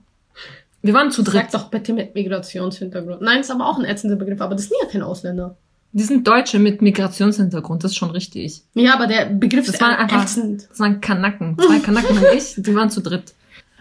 Wir 0.82 0.94
waren 0.94 1.10
zu 1.10 1.22
dritt. 1.22 1.50
Sag 1.50 1.52
doch 1.52 1.68
bitte 1.70 1.92
mit 1.92 2.14
Migrationshintergrund. 2.14 3.20
Nein, 3.22 3.40
ist 3.40 3.50
aber 3.50 3.68
auch 3.68 3.78
ein 3.78 3.84
ätzender 3.84 4.16
Begriff, 4.16 4.40
aber 4.40 4.54
das 4.54 4.64
sind 4.64 4.76
ja 4.82 4.88
keine 4.88 5.06
Ausländer. 5.06 5.56
Die 5.92 6.02
sind 6.02 6.26
Deutsche 6.26 6.58
mit 6.58 6.80
Migrationshintergrund, 6.82 7.84
das 7.84 7.90
ist 7.92 7.96
schon 7.98 8.10
richtig. 8.10 8.62
Ja, 8.74 8.94
aber 8.94 9.06
der 9.06 9.26
Begriff 9.26 9.66
Das 9.66 9.74
ist 9.76 9.80
waren 9.82 9.94
einfach- 9.94 10.22
ätzend. 10.24 10.66
Das 10.70 10.80
waren 10.80 11.00
Kanaken. 11.00 11.56
Zwei 11.58 11.78
Kanaken 11.80 12.16
und 12.16 12.24
ich, 12.34 12.54
die 12.56 12.74
waren 12.74 12.90
zu 12.90 13.00
dritt. 13.02 13.34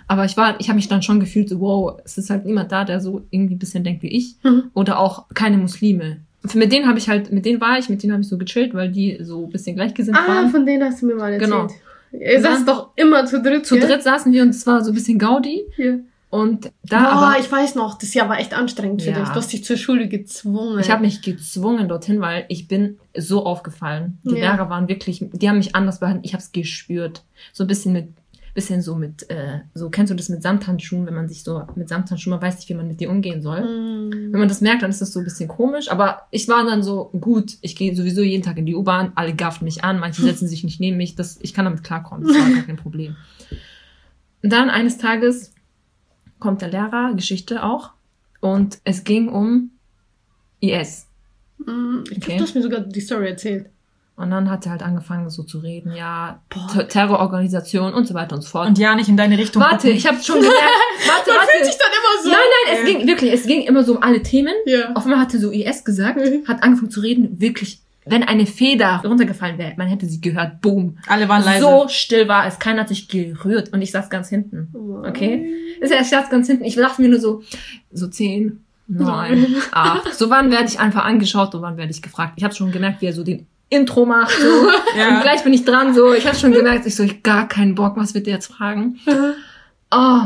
Aber 0.07 0.25
ich 0.25 0.35
war, 0.35 0.59
ich 0.59 0.67
habe 0.67 0.75
mich 0.75 0.89
dann 0.89 1.01
schon 1.01 1.21
gefühlt, 1.21 1.47
so, 1.47 1.61
wow, 1.61 1.97
es 2.03 2.17
ist 2.17 2.29
halt 2.29 2.45
niemand 2.45 2.71
da, 2.71 2.83
der 2.83 2.99
so 2.99 3.21
irgendwie 3.29 3.55
ein 3.55 3.59
bisschen 3.59 3.85
denkt 3.85 4.03
wie 4.03 4.09
ich. 4.09 4.35
Mhm. 4.43 4.63
Oder 4.73 4.99
auch 4.99 5.25
keine 5.33 5.57
Muslime. 5.57 6.17
Mit 6.53 6.71
denen 6.73 6.87
habe 6.87 6.97
ich 6.99 7.07
halt, 7.07 7.31
mit 7.31 7.45
denen 7.45 7.61
war 7.61 7.79
ich, 7.79 7.87
mit 7.87 8.03
denen 8.03 8.11
habe 8.11 8.21
ich 8.23 8.27
so 8.27 8.37
gechillt, 8.37 8.73
weil 8.73 8.91
die 8.91 9.19
so 9.21 9.45
ein 9.45 9.49
bisschen 9.49 9.75
gleichgesinnt 9.77 10.17
Ah, 10.17 10.27
waren. 10.27 10.49
von 10.49 10.65
denen 10.65 10.83
hast 10.83 11.01
du 11.01 11.05
mir 11.05 11.15
mal 11.15 11.31
erzählt. 11.31 11.49
Genau. 11.51 11.67
Ihr 12.11 12.41
dann- 12.41 12.65
doch 12.65 12.89
immer 12.97 13.25
zu 13.25 13.41
dritt, 13.41 13.65
Zu 13.65 13.77
gell? 13.77 13.87
dritt 13.87 14.03
saßen 14.03 14.33
wir 14.33 14.43
und 14.43 14.49
es 14.49 14.67
war 14.67 14.83
so 14.83 14.91
ein 14.91 14.95
bisschen 14.95 15.17
Gaudi. 15.17 15.61
Ja. 15.77 15.93
Und 16.31 16.71
da 16.83 17.01
Boah, 17.03 17.09
aber, 17.11 17.39
ich 17.41 17.51
weiß 17.51 17.75
noch, 17.75 17.97
das 17.97 18.13
Jahr 18.13 18.29
war 18.29 18.39
echt 18.39 18.53
anstrengend 18.53 19.01
für 19.03 19.09
Ja. 19.11 19.19
dich. 19.19 19.27
Du 19.29 19.35
hast 19.35 19.51
dich 19.51 19.65
zur 19.65 19.75
Schule 19.75 20.07
gezwungen. 20.07 20.79
ich 20.79 20.89
habe 20.89 21.01
mich 21.01 21.21
gezwungen 21.21 21.89
dorthin, 21.89 22.21
weil 22.21 22.45
ich 22.47 22.69
bin 22.69 22.97
so 23.15 23.45
aufgefallen. 23.45 24.17
Die 24.23 24.29
Ja. 24.35 24.53
Lehrer 24.53 24.69
waren 24.69 24.87
wirklich, 24.87 25.25
die 25.33 25.49
haben 25.49 25.57
mich 25.57 25.75
anders 25.75 25.99
behandelt. 25.99 26.25
Ich 26.25 26.33
habe 26.33 26.41
es 26.41 26.53
gespürt. 26.53 27.23
So 27.51 27.65
ein 27.65 27.67
bisschen 27.67 27.91
mit, 27.91 28.07
bisschen 28.53 28.81
so 28.81 28.95
mit, 28.95 29.29
äh, 29.29 29.59
so 29.73 29.89
kennst 29.89 30.09
du 30.11 30.15
das 30.15 30.29
mit 30.29 30.41
Samthandschuhen, 30.41 31.05
wenn 31.05 31.13
man 31.15 31.27
sich 31.27 31.43
so 31.43 31.63
mit 31.75 31.89
Samthandschuhen, 31.89 32.31
man 32.31 32.41
weiß 32.41 32.55
nicht, 32.55 32.69
wie 32.69 32.73
man 32.75 32.87
mit 32.87 33.01
dir 33.01 33.09
umgehen 33.09 33.41
soll. 33.41 33.61
Mhm. 33.61 34.31
Wenn 34.31 34.39
man 34.39 34.47
das 34.49 34.61
merkt, 34.61 34.83
dann 34.83 34.89
ist 34.89 35.01
das 35.01 35.11
so 35.11 35.19
ein 35.19 35.25
bisschen 35.25 35.49
komisch. 35.49 35.91
Aber 35.91 36.27
ich 36.31 36.47
war 36.47 36.65
dann 36.65 36.81
so, 36.81 37.09
gut, 37.19 37.57
ich 37.59 37.75
gehe 37.75 37.93
sowieso 37.93 38.21
jeden 38.21 38.43
Tag 38.43 38.57
in 38.57 38.65
die 38.65 38.75
U-Bahn, 38.75 39.11
alle 39.15 39.33
gaffen 39.35 39.65
mich 39.65 39.83
an, 39.83 39.99
manche 39.99 40.21
setzen 40.21 40.47
sich 40.47 40.63
nicht 40.63 40.79
neben 40.79 40.95
mich, 40.95 41.15
das, 41.15 41.39
ich 41.41 41.53
kann 41.53 41.65
damit 41.65 41.83
klarkommen, 41.83 42.25
das 42.25 42.37
war 42.37 42.49
gar 42.51 42.63
kein 42.63 42.77
Problem. 42.77 43.17
Und 44.43 44.51
dann 44.53 44.69
eines 44.69 44.97
Tages 44.97 45.53
kommt 46.41 46.61
der 46.61 46.67
Lehrer, 46.69 47.13
Geschichte 47.15 47.63
auch, 47.63 47.91
und 48.41 48.79
es 48.83 49.03
ging 49.05 49.29
um 49.29 49.71
IS. 50.59 51.07
Mhm. 51.65 52.03
Ich 52.09 52.17
Okay. 52.17 52.19
glaube, 52.19 52.37
du 52.39 52.43
hast 52.43 52.55
mir 52.55 52.61
sogar 52.61 52.79
die 52.81 52.99
Story 53.01 53.27
erzählt. 53.29 53.67
Und 54.17 54.29
dann 54.29 54.49
hat 54.51 54.65
er 54.65 54.73
halt 54.73 54.83
angefangen 54.83 55.29
so 55.31 55.41
zu 55.43 55.59
reden, 55.59 55.93
ja, 55.95 56.41
Boah. 56.49 56.67
Ter- 56.71 56.87
Terrororganisation 56.87 57.93
und 57.93 58.05
so 58.07 58.13
weiter 58.13 58.35
und 58.35 58.41
so 58.41 58.49
fort. 58.49 58.67
Und 58.67 58.77
ja, 58.77 58.93
nicht 58.93 59.09
in 59.09 59.17
deine 59.17 59.37
Richtung. 59.37 59.61
warte, 59.63 59.77
gucken. 59.87 59.95
ich 59.95 60.05
habe 60.05 60.21
schon 60.21 60.35
gemerkt, 60.35 60.55
warte, 61.07 61.31
Man 61.31 61.39
fühlt 61.39 61.53
warte. 61.53 61.65
sich 61.65 61.77
dann 61.77 61.91
immer 61.91 62.23
so. 62.23 62.29
Nein, 62.29 62.39
nein, 62.67 62.75
es 62.75 62.79
Äh. 62.89 62.93
ging 62.97 63.07
wirklich, 63.07 63.33
es 63.33 63.45
ging 63.47 63.61
immer 63.61 63.83
so 63.83 63.95
um 63.95 64.03
alle 64.03 64.21
Themen. 64.21 64.53
Ja. 64.65 64.91
Auf 64.93 65.05
einmal 65.05 65.19
hatte 65.19 65.39
so 65.39 65.49
IS 65.51 65.83
gesagt, 65.85 66.17
Mhm. 66.17 66.47
hat 66.47 66.61
angefangen 66.61 66.91
zu 66.91 66.99
reden, 66.99 67.39
wirklich, 67.39 67.79
wenn 68.05 68.23
eine 68.23 68.45
Feder 68.45 69.01
runtergefallen 69.05 69.57
wäre, 69.57 69.73
man 69.77 69.87
hätte 69.87 70.07
sie 70.07 70.21
gehört, 70.21 70.61
boom. 70.61 70.97
Alle 71.07 71.29
waren 71.29 71.43
leise. 71.43 71.61
So 71.61 71.87
still 71.87 72.27
war 72.27 72.47
es, 72.47 72.57
keiner 72.57 72.81
hat 72.81 72.89
sich 72.89 73.07
gerührt 73.07 73.73
und 73.73 73.81
ich 73.81 73.91
saß 73.91 74.09
ganz 74.09 74.29
hinten. 74.29 74.73
Okay? 75.07 75.53
Ist 75.79 75.93
ja, 75.93 76.01
ich 76.01 76.09
saß 76.09 76.29
ganz 76.29 76.47
hinten, 76.47 76.63
ich 76.63 76.75
dachte 76.75 77.01
mir 77.01 77.09
nur 77.09 77.19
so, 77.19 77.43
so 77.91 78.07
zehn, 78.07 78.63
neun, 78.87 79.55
acht. 79.71 80.13
So 80.15 80.29
wann 80.29 80.49
werde 80.49 80.65
ich 80.67 80.79
einfach 80.79 81.05
angeschaut 81.05 81.53
und 81.53 81.61
wann 81.61 81.77
werde 81.77 81.91
ich 81.91 82.01
gefragt. 82.01 82.33
Ich 82.37 82.43
habe 82.43 82.55
schon 82.55 82.71
gemerkt, 82.71 83.01
wie 83.01 83.07
er 83.07 83.13
so 83.13 83.23
den 83.23 83.45
Intro 83.69 84.05
macht, 84.05 84.31
so. 84.31 84.47
Ja. 84.97 85.15
Und 85.15 85.21
gleich 85.21 85.43
bin 85.43 85.53
ich 85.53 85.63
dran, 85.63 85.93
so. 85.93 86.13
Ich 86.13 86.25
habe 86.25 86.35
schon 86.35 86.51
gemerkt, 86.51 86.85
ich 86.85 86.95
so, 86.95 87.03
ich 87.03 87.23
gar 87.23 87.47
keinen 87.47 87.75
Bock, 87.75 87.95
was 87.97 88.13
wird 88.13 88.25
der 88.25 88.33
jetzt 88.33 88.51
fragen? 88.51 88.99
Oh. 89.91 90.21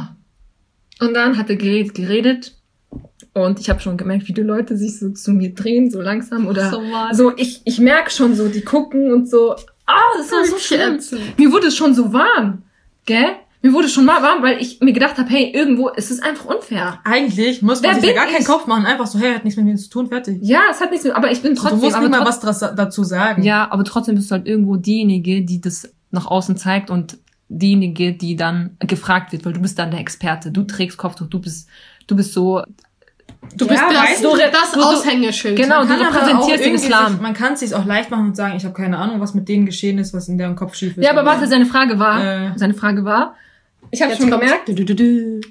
Und 1.01 1.13
dann 1.13 1.37
hat 1.37 1.49
er 1.49 1.57
geredet, 1.57 1.93
geredet. 1.93 2.55
Und 3.35 3.59
ich 3.59 3.69
habe 3.69 3.81
schon 3.81 3.97
gemerkt, 3.97 4.27
wie 4.29 4.33
die 4.33 4.41
Leute 4.41 4.77
sich 4.77 4.97
so 4.97 5.09
zu 5.09 5.31
mir 5.33 5.53
drehen, 5.53 5.91
so 5.91 6.01
langsam. 6.01 6.47
Oder 6.47 6.71
So 6.71 6.81
so, 7.11 7.33
ich, 7.35 7.61
ich 7.65 7.79
merke 7.79 8.09
schon 8.09 8.33
so, 8.33 8.47
die 8.47 8.61
gucken 8.61 9.11
und 9.11 9.29
so. 9.29 9.51
Ah, 9.85 9.99
das 10.17 10.31
war 10.31 10.45
so 10.45 10.57
schlimm. 10.57 10.99
Mir 11.37 11.51
wurde 11.51 11.67
es 11.67 11.75
schon 11.75 11.93
so 11.93 12.13
warm. 12.13 12.63
Gell? 13.05 13.33
Mir 13.61 13.73
wurde 13.73 13.89
schon 13.89 14.05
mal 14.05 14.21
warm, 14.23 14.41
weil 14.41 14.61
ich 14.61 14.79
mir 14.79 14.93
gedacht 14.93 15.17
habe, 15.17 15.29
hey, 15.29 15.51
irgendwo 15.53 15.89
ist 15.89 16.11
es 16.11 16.21
einfach 16.21 16.45
unfair. 16.45 16.99
Eigentlich 17.03 17.61
muss 17.61 17.83
Wer 17.83 17.91
man 17.91 17.99
sich 17.99 18.09
da 18.09 18.13
bin 18.13 18.23
gar 18.23 18.31
keinen 18.31 18.41
ich? 18.41 18.47
Kopf 18.47 18.67
machen. 18.67 18.85
Einfach 18.85 19.07
so, 19.07 19.19
hey, 19.19 19.33
hat 19.33 19.43
nichts 19.43 19.57
mit 19.57 19.65
mir 19.65 19.75
zu 19.75 19.89
tun, 19.89 20.07
fertig. 20.07 20.37
Ja, 20.41 20.61
es 20.71 20.79
hat 20.79 20.91
nichts 20.91 21.03
mit, 21.05 21.13
aber 21.13 21.29
ich 21.31 21.41
bin 21.41 21.55
trotzdem. 21.55 21.79
du 21.79 21.85
musst 21.85 21.99
nicht 21.99 22.09
mal 22.11 22.25
was 22.25 22.39
dazu 22.39 23.03
sagen. 23.03 23.43
Ja, 23.43 23.69
aber 23.69 23.83
trotzdem 23.83 24.15
bist 24.15 24.31
du 24.31 24.35
halt 24.35 24.47
irgendwo 24.47 24.77
diejenige, 24.77 25.43
die 25.43 25.59
das 25.59 25.91
nach 26.11 26.27
außen 26.27 26.55
zeigt 26.55 26.89
und 26.89 27.17
diejenige, 27.49 28.13
die 28.13 28.35
dann 28.37 28.77
gefragt 28.79 29.33
wird, 29.33 29.45
weil 29.45 29.53
du 29.53 29.61
bist 29.61 29.77
dann 29.77 29.91
der 29.91 29.99
Experte. 29.99 30.51
Du 30.51 30.63
trägst 30.63 30.97
Kopftuch, 30.97 31.27
du 31.27 31.39
bist, 31.39 31.67
du 32.07 32.15
bist 32.15 32.33
so, 32.33 32.61
Du 33.55 33.65
Ja, 33.65 33.71
bist 33.71 33.83
das, 33.89 34.03
weißt 34.03 34.23
du, 34.23 34.29
das 34.51 34.71
du- 34.73 34.81
Aushängeschild. 34.81 35.55
Genau, 35.57 35.83
du 35.85 35.93
aber 35.93 36.07
repräsentierst 36.07 36.65
den 36.65 36.75
Islam. 36.75 37.19
Man 37.21 37.33
kann 37.33 37.53
es 37.53 37.59
sich 37.61 37.73
auch 37.75 37.85
leicht 37.85 38.11
machen 38.11 38.27
und 38.27 38.35
sagen, 38.35 38.55
ich 38.57 38.63
habe 38.65 38.73
keine 38.73 38.97
Ahnung, 38.97 39.19
was 39.21 39.33
mit 39.33 39.47
denen 39.47 39.65
geschehen 39.65 39.97
ist, 39.97 40.13
was 40.13 40.27
in 40.27 40.37
deren 40.37 40.55
Kopf 40.55 40.75
schief 40.75 40.97
ist. 40.97 41.03
Ja, 41.03 41.11
aber 41.11 41.25
warte, 41.25 41.47
seine 41.47 41.65
Frage 41.65 41.99
war, 41.99 42.23
Äh. 42.23 42.51
seine 42.55 42.73
Frage 42.73 43.03
war, 43.05 43.35
Ich 43.91 44.01
habe 44.01 44.15
schon 44.15 44.31
gemerkt, 44.31 44.67
Du, 44.67 44.73
du, 44.73 44.95
du, 44.95 45.41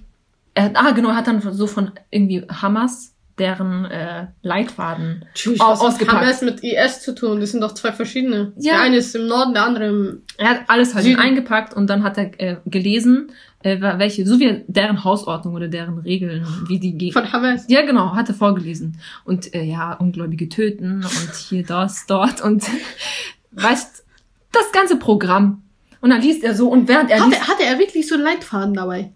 er, 0.55 0.71
ah 0.75 0.91
genau, 0.93 1.11
er 1.11 1.17
hat 1.17 1.27
dann 1.27 1.41
so 1.53 1.67
von 1.67 1.93
irgendwie 2.11 2.45
Hamas 2.51 3.13
deren 3.39 3.85
äh, 3.87 4.27
Leitfaden 4.43 5.25
Tschüss, 5.35 5.59
Au- 5.61 5.71
was 5.73 5.81
hat 5.81 5.87
ausgepackt. 5.89 6.21
Hamas 6.23 6.43
mit 6.43 6.63
IS 6.63 7.01
zu 7.03 7.15
tun? 7.15 7.41
Das 7.41 7.51
sind 7.51 7.61
doch 7.63 7.73
zwei 7.75 7.91
verschiedene. 7.93 8.53
Ja. 8.59 8.75
Der 8.75 8.83
eine 8.83 8.97
ist 8.99 9.15
im 9.17 9.27
Norden, 9.27 9.55
der 9.55 9.65
andere 9.65 9.87
im... 9.89 10.23
Er 10.39 10.51
hat 10.51 10.61
alles 10.69 10.95
halt 10.95 11.05
Süden. 11.05 11.19
eingepackt 11.19 11.75
und 11.75 11.89
dann 11.89 12.05
hat 12.05 12.17
er 12.17 12.31
äh, 12.41 12.57
gelesen, 12.67 13.33
äh, 13.65 13.81
welche, 13.99 14.27
so 14.27 14.39
wie 14.39 14.63
deren 14.69 15.03
Hausordnung 15.03 15.55
oder 15.55 15.69
deren 15.69 15.99
Regeln, 15.99 16.47
wie 16.69 16.79
die 16.79 16.97
gehen. 16.97 17.13
Von 17.13 17.33
Hamas. 17.33 17.65
Ja, 17.69 17.83
genau, 17.83 18.15
hat 18.15 18.29
er 18.29 18.35
vorgelesen. 18.35 18.99
Und 19.25 19.55
äh, 19.55 19.65
ja, 19.65 19.95
Ungläubige 19.95 20.49
töten 20.49 20.97
und 20.97 21.35
hier 21.49 21.65
das, 21.65 22.07
dort 22.07 22.41
und 22.41 22.65
weißt, 23.53 24.05
das 24.53 24.73
ganze 24.73 24.99
Programm. 24.99 25.63
Und 26.01 26.11
dann 26.11 26.21
liest 26.21 26.45
er 26.45 26.55
so 26.55 26.69
und 26.69 26.87
während 26.89 27.11
er 27.11 27.25
liest, 27.25 27.41
Hatte, 27.41 27.49
hatte 27.49 27.63
er 27.65 27.79
wirklich 27.79 28.07
so 28.07 28.15
einen 28.15 28.25
Leitfaden 28.25 28.75
dabei? 28.75 29.11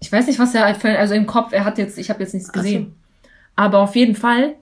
ich 0.00 0.12
weiß 0.12 0.26
nicht, 0.26 0.38
was 0.38 0.54
er 0.54 0.64
halt 0.64 0.76
für, 0.76 0.96
also 0.98 1.14
im 1.14 1.26
Kopf, 1.26 1.52
er 1.52 1.64
hat 1.64 1.78
jetzt, 1.78 1.98
ich 1.98 2.10
habe 2.10 2.22
jetzt 2.22 2.34
nichts 2.34 2.50
Ach 2.50 2.56
so. 2.56 2.62
gesehen. 2.62 2.94
Aber 3.54 3.78
auf 3.78 3.96
jeden 3.96 4.14
Fall 4.14 4.56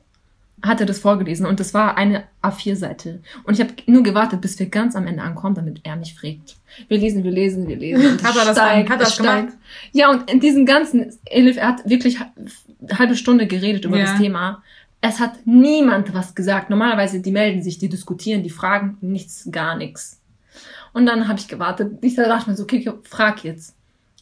hat 0.65 0.81
er 0.81 0.87
das 0.87 0.99
vorgelesen 0.99 1.47
und 1.47 1.61
das 1.61 1.75
war 1.75 1.97
eine 1.97 2.25
A4-Seite. 2.43 3.21
Und 3.45 3.55
ich 3.55 3.61
habe 3.61 3.75
nur 3.87 4.03
gewartet, 4.03 4.41
bis 4.41 4.59
wir 4.59 4.67
ganz 4.67 4.97
am 4.97 5.07
Ende 5.07 5.23
ankommen, 5.23 5.55
damit 5.55 5.81
er 5.85 5.97
mich 5.97 6.15
fragt. 6.15 6.57
Wir 6.89 6.99
lesen, 6.99 7.23
wir 7.23 7.31
lesen, 7.31 7.69
wir 7.69 7.77
lesen. 7.77 8.13
Und 8.13 8.23
Hat 8.25 8.37
er 8.37 8.45
das 8.47 8.57
steigt, 8.57 8.89
hat 8.91 9.01
er 9.01 9.05
das 9.05 9.17
gemacht? 9.19 9.49
Ja, 9.93 10.11
und 10.11 10.31
in 10.31 10.41
diesem 10.41 10.65
ganzen, 10.67 11.13
Elif, 11.27 11.57
er 11.59 11.69
hat 11.69 11.89
wirklich 11.89 12.19
eine 12.21 12.99
halbe 12.99 13.17
Stunde 13.17 13.47
geredet 13.47 13.85
über 13.85 13.99
Ja. 13.99 14.05
das 14.07 14.19
Thema. 14.19 14.63
Es 15.01 15.21
hat 15.21 15.35
niemand 15.45 16.15
was 16.15 16.35
gesagt. 16.35 16.71
Normalerweise, 16.71 17.21
die 17.21 17.31
melden 17.31 17.63
sich, 17.63 17.79
die 17.79 17.91
diskutieren, 17.91 18.43
die 18.43 18.51
fragen 18.51 18.97
nichts, 19.03 19.47
gar 19.51 19.77
nichts. 19.77 20.19
Und 20.95 21.05
dann 21.07 21.29
habe 21.29 21.39
ich 21.39 21.49
gewartet. 21.49 21.99
Ich 22.01 22.15
dachte 22.15 22.49
mir 22.51 22.57
so, 22.57 22.63
okay, 22.63 22.91
frag 23.03 23.45
jetzt. 23.45 23.75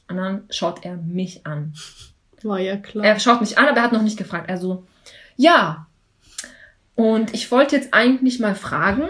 Und 0.09 0.17
dann 0.17 0.43
schaut 0.51 0.85
er 0.85 0.97
mich 0.97 1.47
an. 1.47 1.75
War 2.43 2.59
ja 2.59 2.77
klar. 2.77 3.05
Er 3.05 3.21
schaut 3.21 3.41
mich 3.41 3.59
an, 3.59 3.67
aber 3.69 3.77
er 3.77 3.83
hat 3.85 3.93
noch 3.93 4.03
nicht 4.03 4.17
gefragt. 4.19 4.51
Also, 4.51 4.85
ja. 5.37 5.87
Und 6.95 7.35
ich 7.35 7.51
wollte 7.51 7.77
jetzt 7.77 7.93
eigentlich 7.95 8.39
mal 8.41 8.55
fragen, 8.55 9.05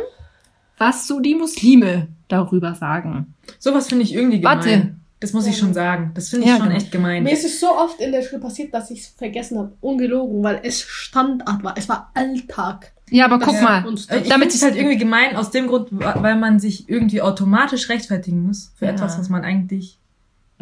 was 0.79 1.07
so 1.07 1.21
die 1.21 1.35
Muslime 1.35 2.09
darüber 2.29 2.75
sagen. 2.75 3.35
Sowas 3.59 3.89
finde 3.89 4.05
ich 4.05 4.15
irgendwie 4.15 4.41
gemein. 4.41 4.57
Warte. 4.59 4.95
Das 5.21 5.33
muss 5.33 5.47
ich 5.47 5.57
schon 5.57 5.73
sagen. 5.73 6.11
Das 6.15 6.31
finde 6.31 6.47
ich 6.47 6.51
Ja, 6.51 6.57
schon 6.59 6.67
genau. 6.67 6.77
echt 6.79 6.91
gemein. 6.91 7.23
Mir 7.23 7.33
ist 7.33 7.45
es 7.45 7.61
so 7.61 7.69
oft 7.71 8.01
in 8.01 8.11
der 8.11 8.23
Schule 8.23 8.41
passiert, 8.41 8.75
dass 8.75 8.91
ich 8.91 9.01
es 9.03 9.07
vergessen 9.07 9.57
habe. 9.57 9.73
Ungelogen, 9.81 10.43
weil 10.43 10.61
es 10.65 10.81
Standard 10.83 11.63
war. 11.63 11.75
Es 11.77 11.89
war 11.89 12.11
Alltag. 12.15 12.93
Ja, 13.11 13.27
aber 13.27 13.39
guck 13.39 13.61
mal. 13.63 13.85
Äh, 14.09 14.19
Ich 14.23 14.29
Damit 14.29 14.49
es 14.53 14.63
halt 14.63 14.75
irgendwie 14.75 14.97
gemein 14.97 15.37
aus 15.37 15.51
dem 15.51 15.69
Grund, 15.69 15.89
weil 15.93 16.37
man 16.37 16.59
sich 16.59 16.89
irgendwie 16.89 17.23
automatisch 17.23 17.89
rechtfertigen 17.89 18.45
muss 18.47 18.73
für 18.77 18.87
Ja. 18.87 18.93
etwas, 18.93 19.17
was 19.19 19.29
man 19.29 19.45
eigentlich 19.45 19.99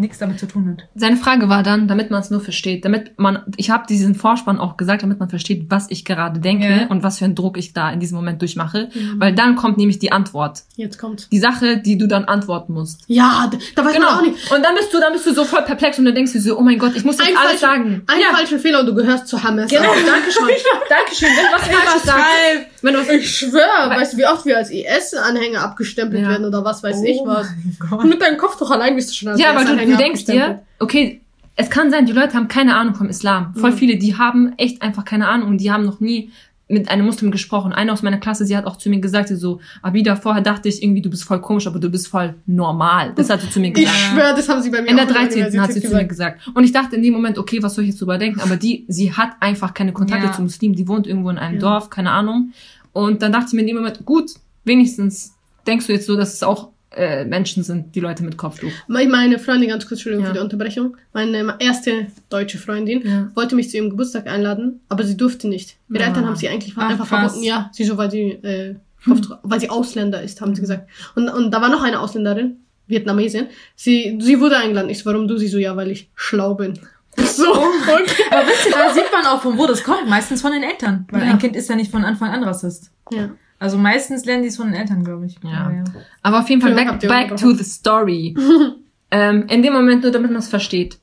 nichts 0.01 0.19
damit 0.19 0.39
zu 0.41 0.47
tun 0.47 0.69
hat. 0.71 0.85
Seine 0.95 1.17
Frage 1.17 1.49
war 1.49 1.63
dann, 1.63 1.87
damit 1.89 2.11
man 2.11 2.21
es 2.21 2.31
nur 2.31 2.41
versteht, 2.41 2.85
damit 2.85 3.19
man, 3.19 3.41
ich 3.57 3.71
habe 3.71 3.85
diesen 3.89 4.15
Vorspann 4.15 4.59
auch 4.59 4.77
gesagt, 4.77 5.03
damit 5.03 5.21
man 5.21 5.29
versteht, 5.29 5.67
was 5.69 5.87
ich 5.91 6.05
gerade 6.05 6.41
denke 6.41 6.67
Ja. 6.69 6.87
und 6.89 7.03
was 7.03 7.19
für 7.19 7.25
einen 7.27 7.35
Druck 7.35 7.57
ich 7.59 7.73
da 7.73 7.91
in 7.91 8.01
diesem 8.01 8.17
Moment 8.17 8.41
durchmache, 8.43 8.89
Mhm. 8.95 9.15
weil 9.21 9.35
dann 9.35 9.57
kommt 9.57 9.79
nämlich 9.79 9.99
die 9.99 10.13
Antwort. 10.13 10.63
Jetzt 10.77 10.99
kommt. 10.99 11.31
Die 11.33 11.39
Sache, 11.39 11.77
die 11.79 11.99
du 11.99 12.07
dann 12.09 12.25
antworten 12.25 12.73
musst. 12.73 13.03
Ja, 13.07 13.51
da 13.77 13.85
weiß 13.85 13.93
Genau. 13.95 14.07
man 14.07 14.19
auch 14.19 14.23
nicht. 14.23 14.51
Und 14.53 14.65
dann 14.65 14.75
bist 14.75 14.93
du, 14.93 15.01
dann 15.01 15.13
bist 15.13 15.27
du 15.27 15.35
so 15.35 15.45
voll 15.45 15.63
perplex 15.63 15.99
und 15.99 16.05
dann 16.07 16.15
denkst 16.15 16.33
du 16.33 16.41
so, 16.41 16.59
oh 16.59 16.63
mein 16.63 16.79
Gott, 16.79 16.93
ich 16.97 17.05
muss 17.05 17.19
jetzt 17.19 17.29
alles 17.37 17.61
falscher- 17.61 17.75
sagen. 17.79 18.03
Ein 18.07 18.21
ja. 18.21 18.35
falschen 18.35 18.59
Fehler 18.59 18.81
und 18.81 18.87
du 18.87 18.95
gehörst 18.95 19.29
zu 19.29 19.43
Hamas. 19.43 19.71
Genau, 19.71 19.83
Dankeschön. 19.85 20.45
Dankeschön. 20.89 21.29
Wenn 21.29 21.53
was 21.53 21.67
Falsches 21.69 22.03
sagst, 22.05 22.25
wenn 22.83 22.95
du 22.95 23.01
was 23.01 23.09
Ich 23.11 23.31
schwöre, 23.39 23.91
weißt 23.91 24.15
du, 24.15 24.17
wie 24.19 24.27
oft 24.27 24.45
wir 24.47 24.57
als 24.57 24.71
IS-Anhänger 24.71 25.63
abgestempelt 25.63 26.23
Ja. 26.23 26.29
werden 26.31 26.47
oder 26.47 26.65
was 26.65 26.83
weiß 26.83 27.03
ich 27.03 27.19
Oh 27.21 27.27
was. 27.27 27.47
mein 27.49 27.77
Gott. 27.91 28.05
Mit 28.05 28.21
deinem 28.23 28.39
Kopftuch 28.39 28.71
allein 28.71 28.97
bist 28.97 29.11
du 29.11 29.15
schon 29.15 29.29
als 29.29 29.41
Ja, 29.41 29.53
IS-Anhänger 29.53 29.90
du 29.91 29.97
denkst 29.97 30.25
dir, 30.27 30.63
okay, 30.79 31.21
es 31.57 31.69
kann 31.71 31.91
sein, 31.91 32.07
die 32.07 32.13
Leute 32.13 32.35
haben 32.35 32.49
keine 32.49 32.77
Ahnung 32.77 32.95
vom 32.95 33.09
Islam. 33.09 33.55
Voll 33.55 33.73
Mhm. 33.73 33.77
viele, 33.77 33.97
die 33.99 34.17
haben 34.17 34.55
echt 34.57 34.81
einfach 34.83 35.05
keine 35.05 35.29
Ahnung 35.29 35.49
und 35.49 35.59
die 35.59 35.71
haben 35.71 35.85
noch 35.85 36.01
nie 36.01 36.31
mit 36.69 36.89
einem 36.89 37.05
Muslim 37.05 37.33
gesprochen. 37.33 37.73
Eine 37.73 37.93
aus 37.93 38.03
meiner 38.03 38.19
Klasse, 38.19 38.47
sie 38.47 38.57
hat 38.57 38.65
auch 38.65 38.77
zu 38.77 38.89
mir 38.91 39.01
gesagt, 39.01 39.27
sie 39.29 39.35
so, 39.37 39.61
Abida, 39.83 40.15
vorher 40.15 40.41
dachte 40.41 40.69
ich 40.69 40.81
irgendwie, 40.83 41.03
du 41.03 41.11
bist 41.11 41.25
voll 41.25 41.41
komisch, 41.41 41.67
aber 41.67 41.81
du 41.81 41.91
bist 41.91 42.07
voll 42.07 42.35
normal. 42.47 43.13
Das 43.17 43.29
hat 43.29 43.41
sie 43.41 43.51
zu 43.51 43.59
mir 43.59 43.69
Ich 43.69 43.75
gesagt. 43.75 43.97
schwöre, 43.97 44.35
das 44.37 44.49
haben 44.49 44.63
sie 44.63 44.71
bei 44.71 44.81
mir 44.81 44.89
In 44.89 44.97
der 44.97 45.07
auch 45.07 45.11
13. 45.11 45.43
hat 45.43 45.51
sie 45.51 45.59
Universität 45.59 45.91
zu 45.91 45.97
mir 45.97 46.05
gesagt. 46.05 46.49
Und 46.55 46.63
ich 46.63 46.71
dachte 46.73 46.95
in 46.95 47.03
dem 47.03 47.13
Moment, 47.13 47.39
okay, 47.39 47.61
was 47.61 47.75
soll 47.75 47.83
ich 47.85 47.91
jetzt 47.91 48.01
drüber 48.01 48.19
denken? 48.19 48.41
Aber 48.41 48.57
die, 48.57 48.85
sie 48.87 49.13
hat 49.13 49.31
einfach 49.41 49.75
keine 49.75 49.93
Kontakte 49.93 50.27
Ja. 50.27 50.33
zu 50.33 50.43
Muslimen. 50.43 50.77
Die 50.77 50.87
wohnt 50.87 51.09
irgendwo 51.09 51.31
in 51.31 51.39
einem 51.39 51.55
Ja. 51.57 51.61
Dorf, 51.61 51.91
keine 51.91 52.13
Ahnung. 52.13 52.53
Und 52.93 53.21
dann 53.23 53.33
dachte 53.33 53.47
ich 53.49 53.53
mir 53.55 53.63
in 53.63 53.67
dem 53.67 53.77
Moment, 53.77 54.05
gut, 54.07 54.31
wenigstens 54.65 55.35
denkst 55.67 55.89
du 55.89 55.93
jetzt 55.93 56.07
so, 56.07 56.17
dass 56.17 56.35
es 56.35 56.43
auch 56.45 56.69
äh, 56.97 57.25
Menschen 57.25 57.63
sind, 57.63 57.95
die 57.95 58.01
Leute 58.01 58.25
mit 58.25 58.37
Kopftuch. 58.37 58.71
Meine 58.89 59.39
Freundin, 59.39 59.69
ganz 59.71 59.85
kurz, 59.87 60.01
Entschuldigung 60.01 60.25
Ja. 60.25 60.31
für 60.33 60.39
die 60.39 60.43
Unterbrechung, 60.43 60.97
meine 61.13 61.55
erste 61.61 62.09
deutsche 62.31 62.59
Freundin 62.59 63.07
Ja. 63.07 63.31
wollte 63.35 63.55
mich 63.55 63.71
zu 63.71 63.77
ihrem 63.77 63.91
Geburtstag 63.91 64.27
einladen, 64.27 64.81
aber 64.89 65.05
sie 65.05 65.17
durfte 65.17 65.49
nicht. 65.49 65.77
Ihre 65.89 66.03
Ah. 66.05 66.07
Eltern 66.09 66.27
haben 66.27 66.37
sie 66.37 66.49
eigentlich 66.49 66.75
Ach, 66.77 66.91
einfach 66.91 67.09
krass. 67.09 67.33
verboten. 67.33 67.45
Ja, 67.45 67.71
sie 67.73 67.85
so, 67.85 67.97
weil 67.97 68.11
sie, 68.11 68.31
äh, 68.43 68.75
Kopftuch- 69.05 69.39
weil 69.45 69.61
sie 69.61 69.71
Ausländer 69.71 70.21
ist, 70.23 70.41
haben 70.41 70.55
sie 70.55 70.61
gesagt. 70.63 70.89
Und, 71.15 71.29
und 71.29 71.51
da 71.53 71.61
war 71.61 71.69
noch 71.69 71.83
eine 71.83 72.01
Ausländerin, 72.01 72.57
Vietnamesin. 72.89 73.47
Sie, 73.77 74.19
sie 74.21 74.41
wurde 74.41 74.57
eingeladen. 74.59 74.91
Ich 74.91 74.99
so, 74.99 75.11
warum 75.11 75.29
du? 75.29 75.37
Sie 75.39 75.47
so, 75.49 75.59
ja, 75.59 75.77
weil 75.77 75.91
ich 75.93 76.11
schlau 76.17 76.55
bin. 76.55 76.79
So, 77.17 77.45
okay. 77.53 78.23
Aber 78.33 78.47
wisst 78.49 78.67
ihr, 78.67 78.73
da 78.73 78.93
sieht 78.93 79.13
man 79.13 79.27
auch, 79.27 79.41
von 79.43 79.57
wo 79.57 79.67
das 79.67 79.85
kommt. 79.85 80.09
Meistens 80.09 80.43
von 80.43 80.51
den 80.53 80.65
Eltern. 80.65 81.07
Weil 81.13 81.23
Ja. 81.23 81.31
ein 81.31 81.39
Kind 81.39 81.55
ist 81.55 81.69
ja 81.69 81.77
nicht 81.77 81.91
von 81.91 82.05
Anfang 82.05 82.31
an 82.31 82.43
Rassist. 82.43 82.91
Ja. 83.13 83.31
Also 83.61 83.79
meistens 83.79 84.25
lernen 84.25 84.43
die 84.43 84.49
es 84.49 84.57
von 84.57 84.67
den 84.67 84.75
Eltern, 84.75 85.05
glaube 85.05 85.27
ich. 85.27 85.37
Ja. 85.45 85.67
Aber 85.67 85.83
Aber 86.23 86.39
auf 86.41 86.49
jeden 86.49 86.63
Fall 86.63 86.75
back, 86.75 86.99
back 87.07 87.37
to 87.37 87.53
the 87.53 87.63
story. 87.63 88.35
ähm, 89.11 89.45
in 89.49 89.63
dem 89.63 89.73
Moment 89.75 90.03
nur, 90.03 90.11
damit 90.11 90.31
man 90.31 90.41
es 90.41 90.49
versteht. 90.49 90.99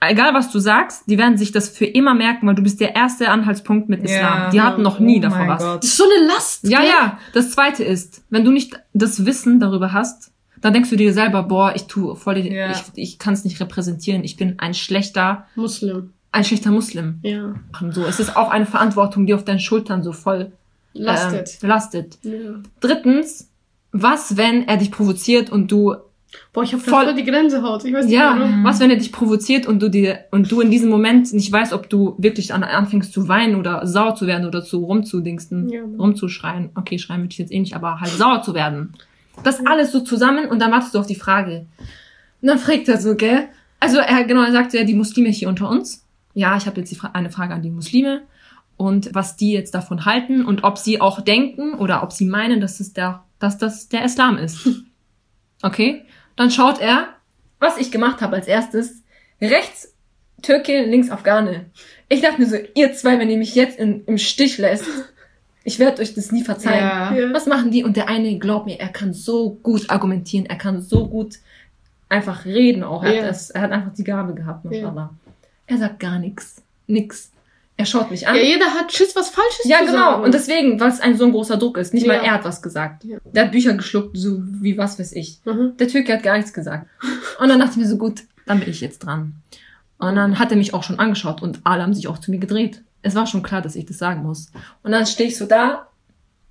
Egal 0.00 0.32
was 0.32 0.52
du 0.52 0.60
sagst, 0.60 1.02
die 1.10 1.18
werden 1.18 1.36
sich 1.36 1.50
das 1.50 1.68
für 1.68 1.84
immer 1.84 2.14
merken, 2.14 2.46
weil 2.46 2.54
du 2.54 2.62
bist 2.62 2.80
der 2.80 2.94
erste 2.94 3.30
Anhaltspunkt 3.30 3.88
mit 3.88 4.04
Islam. 4.04 4.52
die 4.52 4.60
hatten 4.60 4.80
noch 4.82 5.00
nie 5.00 5.18
oh 5.18 5.22
davor 5.22 5.38
mein 5.38 5.48
was. 5.48 5.62
Gott. 5.62 5.82
Das 5.82 5.90
ist 5.90 5.96
so 5.96 6.04
eine 6.04 6.28
Last. 6.28 6.68
Ja, 6.68 6.78
gell? 6.80 6.88
ja. 6.88 7.18
Das 7.34 7.50
zweite 7.50 7.82
ist, 7.82 8.22
wenn 8.30 8.44
du 8.44 8.52
nicht 8.52 8.78
das 8.94 9.26
Wissen 9.26 9.58
darüber 9.58 9.92
hast, 9.92 10.30
dann 10.60 10.72
denkst 10.72 10.90
du 10.90 10.96
dir 10.96 11.12
selber, 11.12 11.42
boah, 11.42 11.72
ich 11.74 11.88
tu 11.88 12.14
voll, 12.14 12.36
die- 12.36 12.48
Ja. 12.52 12.70
ich, 12.70 12.82
ich 12.94 13.18
kann 13.18 13.34
es 13.34 13.44
nicht 13.44 13.60
repräsentieren. 13.60 14.22
Ich 14.22 14.36
bin 14.36 14.60
ein 14.60 14.74
schlechter, 14.74 15.46
Muslim. 15.56 16.12
ein 16.30 16.44
schlechter 16.44 16.70
Muslim. 16.70 17.18
Ja. 17.22 17.54
Und 17.80 17.92
so, 17.92 18.04
es 18.04 18.20
ist 18.20 18.36
auch 18.36 18.50
eine 18.50 18.66
Verantwortung, 18.66 19.26
die 19.26 19.34
auf 19.34 19.44
deinen 19.44 19.60
Schultern 19.60 20.04
so 20.04 20.12
voll 20.12 20.52
Lastet. 20.92 21.58
Ähm, 21.62 21.68
lastet. 21.68 22.18
Ja. 22.22 22.32
Drittens, 22.80 23.50
was, 23.92 24.36
wenn 24.36 24.66
er 24.68 24.76
dich 24.76 24.90
provoziert 24.90 25.50
und 25.50 25.70
du 25.70 25.94
Boah, 26.52 26.62
ich 26.62 26.74
hab 26.74 26.80
Voll- 26.80 26.92
voll, 26.92 27.04
voll 27.06 27.14
die 27.14 27.24
Gänsehaut. 27.24 27.84
Ich 27.86 27.94
weiß 27.94 28.04
nicht 28.04 28.14
Ja, 28.14 28.36
warum. 28.38 28.62
was, 28.62 28.80
wenn 28.80 28.90
er 28.90 28.96
dich 28.96 29.12
provoziert 29.12 29.66
und 29.66 29.80
du 29.80 29.88
dir 29.88 30.26
und 30.30 30.50
du 30.52 30.60
in 30.60 30.70
diesem 30.70 30.90
Moment 30.90 31.32
nicht 31.32 31.50
weißt, 31.50 31.72
ob 31.72 31.88
du 31.88 32.16
wirklich 32.18 32.52
an, 32.52 32.62
anfängst 32.64 33.14
zu 33.14 33.28
weinen 33.28 33.54
oder 33.56 33.86
sauer 33.86 34.14
zu 34.14 34.26
werden 34.26 34.46
oder 34.46 34.62
zu 34.62 34.84
rumzudingsten, 34.84 35.70
Ja. 35.70 35.80
rumzuschreien. 35.98 36.68
Okay, 36.74 36.98
schreien 36.98 37.22
würde 37.22 37.32
ich 37.32 37.38
jetzt 37.38 37.50
eh 37.50 37.58
nicht, 37.58 37.74
aber 37.74 38.00
halt 38.00 38.10
sauer 38.10 38.42
zu 38.42 38.52
werden. 38.52 38.92
Das 39.42 39.64
alles 39.64 39.90
so 39.90 40.00
zusammen 40.00 40.50
und 40.50 40.58
dann 40.60 40.70
wartest 40.70 40.94
du 40.94 40.98
auf 40.98 41.06
die 41.06 41.14
Frage. 41.14 41.64
Und 42.42 42.48
dann 42.48 42.58
fragt 42.58 42.88
er 42.88 43.00
so, 43.00 43.14
gell? 43.14 43.46
Also 43.80 43.96
er 43.98 44.24
genau, 44.24 44.42
er 44.42 44.52
sagt 44.52 44.74
ja, 44.74 44.84
die 44.84 44.94
Muslime 44.94 45.30
hier 45.30 45.48
unter 45.48 45.70
uns. 45.70 46.04
Ja, 46.34 46.58
ich 46.58 46.66
habe 46.66 46.80
jetzt 46.80 46.90
die 46.90 46.94
Fra 46.96 47.10
eine 47.14 47.30
Frage 47.30 47.54
an 47.54 47.62
die 47.62 47.70
Muslime 47.70 48.20
und 48.78 49.14
was 49.14 49.36
die 49.36 49.52
jetzt 49.52 49.74
davon 49.74 50.06
halten 50.06 50.42
und 50.46 50.64
ob 50.64 50.78
sie 50.78 51.00
auch 51.02 51.20
denken 51.20 51.74
oder 51.74 52.02
ob 52.02 52.12
sie 52.12 52.24
meinen, 52.24 52.60
dass 52.62 52.80
es 52.80 52.94
der, 52.94 53.22
dass 53.38 53.58
das 53.58 53.88
der 53.90 54.04
Islam 54.04 54.38
ist. 54.38 54.66
Okay? 55.60 56.02
Dann 56.36 56.52
schaut 56.52 56.80
er, 56.80 57.08
was 57.58 57.78
ich 57.78 57.90
gemacht 57.90 58.20
habe 58.20 58.36
als 58.36 58.46
erstes, 58.46 59.02
rechts 59.40 59.92
Türke, 60.40 60.84
links 60.84 61.10
Afghane. 61.10 61.66
Ich 62.08 62.20
dachte 62.20 62.40
mir 62.40 62.46
so, 62.46 62.56
ihr 62.76 62.92
zwei, 62.92 63.18
wenn 63.18 63.28
ihr 63.28 63.38
mich 63.38 63.56
jetzt 63.56 63.76
in, 63.76 64.04
im 64.04 64.18
Stich 64.18 64.56
lässt, 64.58 64.84
ich 65.64 65.80
werde 65.80 66.00
euch 66.00 66.14
das 66.14 66.30
nie 66.30 66.44
verzeihen. 66.44 66.78
Ja. 66.84 67.12
Ja. 67.12 67.32
Was 67.34 67.46
machen 67.46 67.72
die? 67.72 67.82
Und 67.82 67.96
der 67.96 68.08
eine, 68.08 68.38
glaub 68.38 68.66
mir, 68.66 68.78
er 68.78 68.88
kann 68.90 69.12
so 69.12 69.50
gut 69.64 69.90
argumentieren, 69.90 70.46
er 70.46 70.54
kann 70.54 70.80
so 70.80 71.08
gut 71.08 71.38
einfach 72.08 72.44
reden 72.44 72.84
auch. 72.84 73.02
Er, 73.02 73.12
Ja. 73.14 73.22
hat, 73.24 73.30
das, 73.30 73.50
er 73.50 73.62
hat 73.62 73.72
einfach 73.72 73.92
die 73.94 74.04
Gabe 74.04 74.34
gehabt, 74.34 74.64
Ja. 74.64 74.70
mashallah. 74.70 75.10
Er 75.66 75.78
sagt 75.78 75.98
gar 75.98 76.20
nichts. 76.20 76.62
Nix. 76.86 77.32
Er 77.80 77.86
schaut 77.86 78.10
mich 78.10 78.26
an. 78.26 78.34
Ja, 78.34 78.42
jeder 78.42 78.66
hat 78.66 78.92
Schiss, 78.92 79.14
was 79.14 79.30
Falsches 79.30 79.64
Ja, 79.64 79.78
zu 79.78 79.86
genau. 79.86 79.98
sagen. 79.98 80.24
Und 80.24 80.34
deswegen, 80.34 80.80
weil 80.80 80.88
es 80.90 81.00
ein 81.00 81.16
so 81.16 81.24
ein 81.24 81.30
großer 81.32 81.56
Druck 81.56 81.78
ist. 81.78 81.94
Nicht 81.94 82.06
mal 82.08 82.16
Ja. 82.16 82.22
er 82.24 82.32
hat 82.32 82.44
was 82.44 82.60
gesagt. 82.60 83.04
Ja. 83.04 83.18
Der 83.24 83.44
hat 83.44 83.52
Bücher 83.52 83.72
geschluckt, 83.74 84.16
so 84.18 84.38
wie 84.42 84.76
was 84.76 84.98
weiß 84.98 85.12
ich. 85.12 85.38
Mhm. 85.44 85.76
Der 85.78 85.86
Türke 85.86 86.12
hat 86.12 86.24
gar 86.24 86.36
nichts 86.36 86.52
gesagt. 86.52 86.88
Und 87.40 87.48
dann 87.48 87.60
dachte 87.60 87.72
ich 87.72 87.76
mir 87.78 87.86
so, 87.88 87.96
gut, 87.96 88.22
dann 88.46 88.58
bin 88.58 88.68
ich 88.68 88.80
jetzt 88.80 88.98
dran. 88.98 89.34
Und 89.98 90.16
dann 90.16 90.38
hat 90.40 90.50
er 90.50 90.56
mich 90.56 90.74
auch 90.74 90.82
schon 90.82 90.98
angeschaut 90.98 91.40
und 91.40 91.60
alle 91.64 91.82
haben 91.84 91.94
sich 91.94 92.08
auch 92.08 92.18
zu 92.18 92.30
mir 92.32 92.38
gedreht. 92.38 92.82
Es 93.02 93.14
war 93.14 93.26
schon 93.28 93.44
klar, 93.44 93.62
dass 93.62 93.76
ich 93.76 93.86
das 93.86 93.98
sagen 93.98 94.22
muss. 94.24 94.50
Und 94.82 94.90
dann 94.90 95.06
stehe 95.06 95.28
ich 95.28 95.36
so 95.38 95.46
da, 95.46 95.86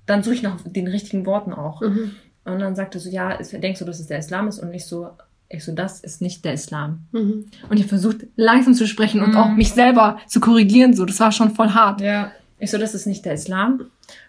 dann 0.06 0.24
suche 0.24 0.36
ich 0.36 0.44
nach 0.44 0.58
den 0.66 0.88
richtigen 0.88 1.26
Worten 1.26 1.54
auch. 1.54 1.82
Mhm. 1.82 2.16
Und 2.46 2.60
dann 2.60 2.78
sagt 2.78 2.96
er 2.96 3.02
so, 3.02 3.10
ja, 3.10 3.36
denkst 3.38 3.80
du, 3.80 3.86
dass 3.86 4.00
es 4.00 4.08
der 4.08 4.20
Islam 4.20 4.48
ist? 4.48 4.60
Und 4.60 4.74
ich 4.74 4.86
so, 4.86 5.10
ich 5.50 5.64
so, 5.64 5.72
das 5.74 6.00
ist 6.02 6.22
nicht 6.22 6.44
der 6.46 6.54
Islam. 6.54 7.06
Mhm. 7.12 7.46
Und 7.70 7.80
ich 7.80 7.86
versucht 7.86 8.28
langsam 8.36 8.74
zu 8.74 8.86
sprechen 8.88 9.22
und 9.22 9.32
Mhm. 9.32 9.38
auch 9.38 9.50
mich 9.52 9.72
selber 9.72 10.18
zu 10.28 10.40
korrigieren, 10.40 10.94
so. 10.94 11.06
Das 11.06 11.20
war 11.20 11.32
schon 11.32 11.52
voll 11.56 11.70
hart. 11.70 12.02
Ja. 12.02 12.32
Ich 12.60 12.72
so, 12.72 12.78
das 12.78 12.96
ist 12.96 13.06
nicht 13.06 13.24
der 13.24 13.34
Islam. 13.34 13.82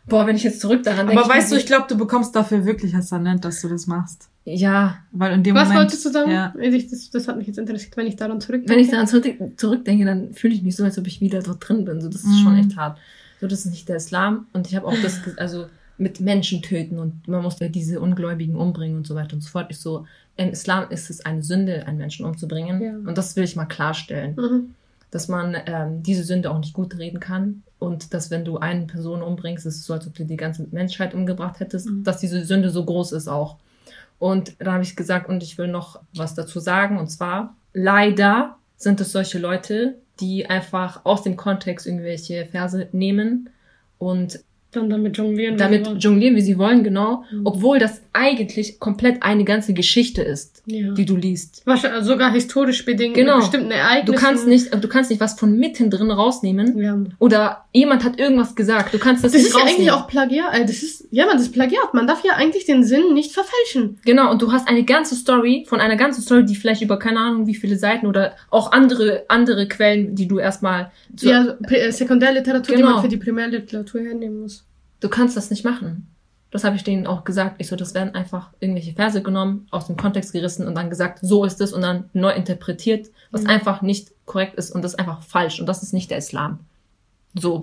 Boah, 0.07 0.27
wenn 0.27 0.37
ich 0.37 0.43
jetzt 0.43 0.61
zurück 0.61 0.83
daran 0.83 1.07
denke. 1.07 1.23
Aber 1.25 1.33
weißt 1.33 1.51
du, 1.51 1.57
ich 1.57 1.65
glaube, 1.67 1.87
du 1.89 1.97
bekommst 1.97 2.37
dafür 2.37 2.65
wirklich 2.67 2.95
Hassanet, 2.95 3.45
dass 3.45 3.61
du 3.63 3.69
das 3.69 3.87
machst. 3.87 4.29
Ja, 4.45 4.99
Weil 5.13 5.33
in 5.35 5.43
dem 5.43 5.55
Was 5.55 5.69
Moment. 5.69 5.81
wolltest 5.85 6.05
du 6.05 6.11
sagen? 6.11 6.31
Ja. 6.31 6.55
Ich, 6.61 6.89
das, 6.89 7.11
das 7.11 7.27
hat 7.29 7.37
mich 7.37 7.47
jetzt 7.47 7.59
interessiert, 7.59 7.97
wenn 7.97 8.07
ich 8.07 8.17
daran 8.17 8.41
zurückdenke. 8.41 8.73
wenn 8.75 8.85
ich 8.85 8.91
daran 8.91 9.07
zurück, 9.07 9.25
zurückdenke, 9.57 10.05
dann 10.05 10.33
fühle 10.35 10.55
ich 10.55 10.63
mich 10.63 10.77
so, 10.77 10.85
als 10.85 10.99
ob 10.99 11.07
ich 11.07 11.21
wieder 11.21 11.43
dort 11.43 11.67
drin 11.69 11.85
bin. 11.85 12.01
So, 12.01 12.09
das 12.09 12.23
ist 12.23 12.29
Mhm. 12.29 12.43
schon 12.45 12.57
echt 12.59 12.77
hart. 12.77 12.99
So, 13.41 13.47
das 13.47 13.61
ist 13.65 13.71
nicht 13.71 13.89
der 13.89 13.97
Islam. 13.97 14.47
Und 14.53 14.67
ich 14.67 14.77
habe 14.77 14.87
auch 14.87 14.97
das, 15.03 15.21
also 15.37 15.67
mit 15.97 16.21
Menschen 16.21 16.63
töten 16.63 16.99
und 16.99 17.27
man 17.29 17.43
muss 17.43 17.59
ja 17.61 17.69
diese 17.69 18.01
Ungläubigen 18.01 18.57
umbringen 18.57 18.97
und 18.99 19.07
so 19.07 19.15
weiter 19.15 19.35
und 19.35 19.41
so 19.43 19.49
fort. 19.51 19.67
Ich 19.71 19.79
so, 19.79 20.07
im 20.39 20.49
Islam 20.51 20.91
ist 20.91 21.11
es 21.11 21.25
eine 21.27 21.43
Sünde, 21.43 21.87
einen 21.87 21.99
Menschen 21.99 22.25
umzubringen. 22.25 22.81
Ja. 22.83 22.93
Und 22.95 23.19
das 23.19 23.37
will 23.37 23.45
ich 23.45 23.57
mal 23.57 23.67
klarstellen. 23.67 24.35
Mhm. 24.37 24.75
dass 25.11 25.27
man 25.27 25.57
ähm, 25.65 26.03
diese 26.03 26.23
Sünde 26.23 26.51
auch 26.51 26.59
nicht 26.59 26.75
gut 26.75 26.99
reden 26.99 27.19
kann 27.19 27.63
und 27.79 28.13
dass 28.13 28.31
wenn 28.31 28.45
du 28.45 28.59
eine 28.59 28.85
Person 28.85 29.23
umbringst, 29.23 29.65
ist 29.65 29.77
es 29.77 29.87
so, 29.87 29.95
als 29.95 30.07
ob 30.07 30.13
du 30.15 30.27
die 30.27 30.37
ganze 30.37 30.67
Menschheit 30.71 31.15
umgebracht 31.15 31.61
hättest, 31.61 31.89
Mhm. 31.89 32.05
dass 32.05 32.19
diese 32.21 32.45
Sünde 32.45 32.69
so 32.69 32.85
groß 32.85 33.13
ist 33.13 33.27
auch. 33.27 33.57
Und 34.19 34.53
da 34.59 34.73
habe 34.75 34.83
ich 34.83 34.97
gesagt, 34.97 35.27
und 35.31 35.43
ich 35.43 35.57
will 35.57 35.69
noch 35.69 35.99
was 36.15 36.35
dazu 36.35 36.61
sagen, 36.61 36.99
und 36.99 37.09
zwar, 37.11 37.57
leider 37.73 38.57
sind 38.77 39.01
es 39.01 39.11
solche 39.13 39.39
Leute, 39.39 39.95
die 40.21 40.45
einfach 40.45 41.01
aus 41.07 41.23
dem 41.23 41.37
Kontext 41.37 41.87
irgendwelche 41.87 42.45
Verse 42.45 42.89
nehmen 42.93 43.49
und 43.97 44.41
Dann 44.73 44.91
damit 44.91 45.17
jonglieren. 45.17 45.55
wie 45.55 45.59
damit 45.59 45.85
sie 45.85 45.91
wollen. 45.91 45.99
jonglieren, 46.01 46.37
wie 46.37 46.43
sie 46.43 46.59
wollen, 46.59 46.85
genau, 46.85 47.25
Mhm. 47.33 47.47
obwohl 47.47 47.79
das 47.79 48.03
eigentlich 48.19 48.79
komplett 48.81 49.23
eine 49.23 49.45
ganze 49.45 49.73
Geschichte 49.73 50.21
ist, 50.23 50.63
ja. 50.67 50.93
die 50.93 51.05
du 51.07 51.17
liest. 51.17 51.63
Wahrscheinlich 51.65 52.05
sogar 52.05 52.33
historisch 52.33 52.85
bedingt 52.85 53.15
Genau. 53.15 53.37
mit 53.37 53.45
bestimmten 53.45 53.71
Du 53.71 53.75
Ereignissen. 53.75 54.19
kannst 54.21 54.47
nicht, 54.47 54.75
du 54.75 54.89
kannst 54.89 55.11
nicht 55.11 55.21
was 55.21 55.39
von 55.39 55.57
mitten 55.57 55.89
drin 55.91 56.11
rausnehmen, 56.11 56.79
Ja. 56.79 56.99
Oder 57.19 57.65
jemand 57.73 58.05
hat 58.05 58.19
irgendwas 58.19 58.55
gesagt. 58.55 58.93
Du 58.93 58.99
kannst 58.99 59.25
das, 59.25 59.33
Das 59.33 59.41
nicht 59.41 59.49
ist 59.51 59.55
ja 59.55 59.61
rausnehmen. 59.61 59.81
eigentlich 59.81 59.93
auch 59.93 60.07
Plagiat. 60.09 60.55
äh, 60.55 60.67
Das 60.67 60.83
ist, 60.83 61.07
ja, 61.11 61.25
man, 61.27 61.37
das 61.37 61.47
ist 61.47 61.53
Plagiat. 61.53 61.95
Man 61.95 62.07
darf 62.07 62.23
ja 62.25 62.33
eigentlich 62.35 62.67
den 62.67 62.85
Sinn 62.85 63.15
nicht 63.15 63.33
verfälschen. 63.33 63.99
Genau, 64.05 64.31
und 64.31 64.43
du 64.43 64.53
hast 64.53 64.69
eine 64.69 64.85
ganze 64.85 65.15
Story 65.15 65.65
von 65.69 65.81
einer 65.81 65.97
ganzen 65.97 66.21
Story, 66.23 66.45
die 66.45 66.57
vielleicht 66.57 66.83
über 66.83 66.99
keine 66.99 67.21
Ahnung 67.21 67.47
wie 67.47 67.55
viele 67.55 67.79
Seiten 67.79 68.07
oder 68.07 68.35
auch 68.51 68.73
andere 68.73 69.25
andere 69.29 69.69
Quellen, 69.69 70.15
die 70.15 70.27
du 70.29 70.39
erstmal 70.39 70.91
so, 71.17 71.31
ja, 71.31 71.57
äh, 71.69 71.91
Sekundärliteratur, 71.93 72.77
die 72.77 72.83
Genau. 72.83 72.95
man 72.95 73.03
für 73.03 73.09
die 73.09 73.17
Primärliteratur 73.17 74.01
hernehmen 74.03 74.41
muss. 74.41 74.65
du 75.01 75.09
kannst 75.09 75.37
das 75.37 75.51
nicht 75.51 75.65
machen. 75.65 76.09
Das 76.51 76.65
habe 76.65 76.77
ich 76.77 76.85
denen 76.85 77.07
auch 77.07 77.25
gesagt. 77.25 77.57
Ich 77.59 77.69
so, 77.69 77.77
das 77.77 77.93
werden 77.95 78.15
einfach 78.15 78.51
irgendwelche 78.61 78.95
Verse 78.95 79.23
genommen, 79.23 79.67
aus 79.71 79.87
dem 79.87 79.97
Kontext 79.99 80.33
gerissen 80.33 80.67
und 80.67 80.75
dann 80.75 80.89
gesagt, 80.89 81.19
so 81.23 81.45
ist 81.45 81.61
es 81.61 81.73
und 81.75 81.83
dann 81.83 82.09
neu 82.15 82.31
interpretiert, 82.33 83.09
was 83.31 83.43
Mhm. 83.43 83.49
einfach 83.51 83.83
nicht 83.83 84.13
korrekt 84.25 84.55
ist 84.55 84.71
und 84.71 84.83
das 84.83 84.93
ist 84.95 84.99
einfach 84.99 85.23
falsch 85.23 85.61
und 85.61 85.67
das 85.67 85.83
ist 85.83 85.93
nicht 85.93 86.11
der 86.11 86.19
Islam. 86.19 86.61
So. 87.35 87.61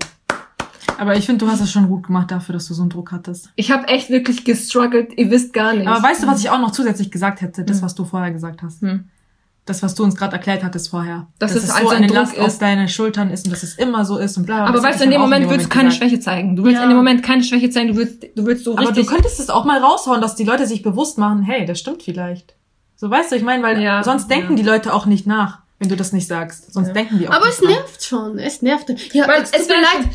Aber 0.98 1.18
ich 1.18 1.26
finde, 1.26 1.44
du 1.46 1.52
hast 1.52 1.62
es 1.62 1.72
schon 1.72 1.88
gut 1.90 2.04
gemacht 2.08 2.32
dafür, 2.32 2.54
dass 2.54 2.68
du 2.68 2.74
so 2.74 2.84
einen 2.84 2.90
Druck 2.92 3.12
hattest. 3.12 3.50
Ich 3.56 3.72
habe 3.72 3.88
echt 3.88 4.10
wirklich 4.10 4.46
gestruggelt, 4.46 5.18
ihr 5.18 5.30
wisst 5.32 5.52
gar 5.52 5.74
nicht. 5.74 5.88
Aber 5.88 6.02
weißt 6.02 6.24
du, 6.24 6.28
was 6.28 6.40
ich 6.40 6.50
auch 6.50 6.60
noch 6.60 6.72
zusätzlich 6.72 7.12
gesagt 7.12 7.42
hätte? 7.42 7.66
Das, 7.66 7.78
Hm. 7.78 7.84
was 7.84 7.96
du 7.96 8.06
vorher 8.06 8.32
gesagt 8.32 8.62
hast. 8.62 8.82
Hm. 8.82 9.10
Das, 9.66 9.82
was 9.82 9.95
du 9.95 10.03
uns 10.03 10.16
gerade 10.16 10.34
erklärt 10.34 10.63
hattest 10.63 10.89
vorher. 10.89 11.26
Dass 11.39 11.53
dass 11.53 11.63
es 11.63 11.70
es 11.70 11.76
so 11.78 11.89
ein 11.89 11.97
eine 11.97 12.07
Druck 12.07 12.18
Last 12.18 12.38
auf 12.38 12.47
ist. 12.49 12.61
deine 12.61 12.88
Schultern 12.88 13.32
ist 13.32 13.45
und 13.45 13.51
dass 13.51 13.63
es 13.63 13.74
immer 13.76 14.05
so 14.05 14.18
ist 14.18 14.38
und 14.38 14.45
bla. 14.45 14.57
bla. 14.57 14.66
Aber 14.68 14.84
weißt 14.84 14.99
du, 14.99 15.05
in 15.05 15.11
dem 15.11 15.22
Moment 15.22 15.49
willst 15.49 15.66
du 15.66 15.70
keine 15.70 15.89
gesagt. 15.89 16.03
Schwäche 16.03 16.20
zeigen. 16.20 16.55
Du 16.55 16.63
willst 16.63 16.78
Ja. 16.78 16.84
in 16.84 16.89
dem 16.89 16.97
Moment 16.97 17.24
keine 17.24 17.43
Schwäche 17.43 17.72
zeigen. 17.72 17.89
Du 17.89 17.95
willst, 17.95 18.24
du 18.36 18.45
willst 18.45 18.63
so 18.63 18.74
Aber 18.78 18.82
richtig. 18.89 19.07
du 19.07 19.11
könntest 19.13 19.39
es 19.39 19.49
auch 19.49 19.66
mal 19.66 19.80
raushauen, 19.80 20.22
dass 20.22 20.36
die 20.36 20.43
Leute 20.43 20.68
sich 20.68 20.84
bewusst 20.84 21.18
machen, 21.18 21.41
hey, 21.41 21.66
das 21.66 21.80
stimmt 21.80 22.03
vielleicht. 22.03 22.53
So 22.95 23.09
weißt 23.09 23.32
du, 23.32 23.36
ich 23.38 23.43
meine, 23.43 23.63
weil 23.63 23.82
Ja, 23.82 24.03
sonst 24.03 24.28
denken 24.30 24.51
ja. 24.51 24.63
die 24.63 24.70
Leute 24.70 24.93
auch 24.93 25.07
nicht 25.07 25.26
nach, 25.26 25.59
wenn 25.80 25.89
du 25.89 25.95
das 25.95 26.13
nicht 26.13 26.28
sagst. 26.28 26.72
Sonst 26.72 26.89
Ja. 26.89 26.93
denken 26.93 27.18
die 27.18 27.28
auch 27.28 27.34
Aber 27.34 27.45
nicht 27.47 27.55
es 27.55 27.61
nach. 27.63 27.70
nervt 27.72 28.03
schon. 28.03 28.38
Es 28.38 28.61
nervt. 28.61 28.89
Ja, 29.13 29.28
Weil 29.28 29.41
es 29.41 29.49
es 29.51 29.68
tut 29.68 29.70
mir 29.76 29.82
leid. 29.82 30.09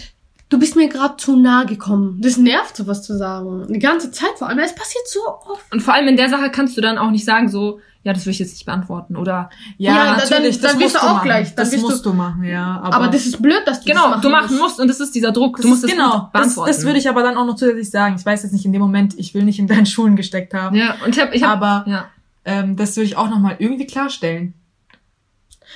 Du 0.50 0.58
bist 0.58 0.74
mir 0.76 0.88
gerade 0.88 1.16
zu 1.16 1.36
nah 1.36 1.64
gekommen. 1.64 2.18
Das 2.20 2.36
nervt, 2.36 2.76
sowas 2.76 3.02
zu 3.02 3.16
sagen. 3.16 3.66
Die 3.72 3.78
ganze 3.78 4.10
Zeit 4.10 4.32
vor 4.36 4.48
allem. 4.48 4.58
Es 4.58 4.74
passiert 4.74 5.06
so 5.08 5.20
oft. 5.48 5.72
und 5.72 5.80
vor 5.80 5.94
allem 5.94 6.08
in 6.08 6.16
der 6.16 6.28
Sache 6.28 6.50
kannst 6.50 6.76
du 6.76 6.80
dann 6.80 6.98
auch 6.98 7.10
nicht 7.12 7.24
sagen, 7.24 7.48
so, 7.48 7.80
ja, 8.02 8.12
das 8.12 8.26
will 8.26 8.32
ich 8.32 8.40
jetzt 8.40 8.52
nicht 8.52 8.66
beantworten. 8.66 9.16
Oder 9.16 9.48
Ja, 9.78 9.92
Ja, 9.94 10.04
dann- 10.06 10.16
natürlich, 10.16 10.56
dann 10.60 10.72
das 10.72 10.80
wirst 10.80 10.80
musst 10.80 10.94
du 10.96 10.98
auch 11.06 11.14
machen. 11.14 11.24
gleich, 11.24 11.48
dann 11.54 11.56
das 11.56 11.72
wirst 11.72 11.82
du- 11.84 11.88
musst 11.88 12.04
du 12.06 12.12
machen, 12.14 12.42
ja. 12.44 12.80
Aber, 12.82 12.96
Aber, 12.96 13.08
das 13.08 13.26
ist 13.26 13.40
blöd, 13.40 13.62
dass 13.64 13.80
du 13.80 13.86
genau, 13.92 14.10
das 14.12 14.20
du 14.22 14.28
machen 14.28 14.48
musst. 14.56 14.60
musst 14.62 14.80
und 14.80 14.88
das 14.88 14.98
ist 15.00 15.14
dieser 15.14 15.30
Druck. 15.32 15.56
das 15.56 15.62
du 15.62 15.68
musst 15.68 15.84
es 15.84 15.90
genau, 15.90 16.10
gut 16.10 16.20
das, 16.22 16.32
beantworten. 16.32 16.68
das 16.72 16.84
würde 16.84 16.98
ich 16.98 17.08
aber 17.08 17.22
dann 17.22 17.36
auch 17.36 17.46
noch 17.46 17.54
zusätzlich 17.56 17.90
sagen. 17.90 18.16
Ich 18.18 18.26
weiß 18.26 18.42
jetzt 18.42 18.52
nicht 18.52 18.64
in 18.64 18.72
dem 18.72 18.82
Moment, 18.82 19.14
ich 19.18 19.34
will 19.34 19.44
nicht 19.44 19.58
in 19.60 19.68
deinen 19.68 19.86
Schuhen 19.86 20.16
gesteckt 20.16 20.52
haben. 20.52 20.74
Ja, 20.74 20.96
und 21.04 21.14
ich 21.16 21.22
habe, 21.22 21.32
ich 21.34 21.44
hab, 21.44 21.62
Aber 21.62 21.88
ja. 21.88 22.06
ähm, 22.44 22.74
das 22.74 22.96
würde 22.96 23.04
ich 23.06 23.16
auch 23.16 23.30
nochmal 23.30 23.54
irgendwie 23.60 23.86
klarstellen. 23.86 24.54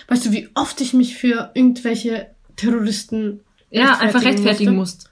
Weißt 0.09 0.27
du, 0.27 0.33
wie 0.33 0.49
oft 0.55 0.81
ich 0.81 0.95
mich 0.95 1.17
für 1.17 1.51
irgendwelche 1.55 2.27
Terroristen 2.57 3.41
Ja, 3.81 3.99
einfach 3.99 4.23
rechtfertigen 4.25 4.77
musst. 4.77 5.11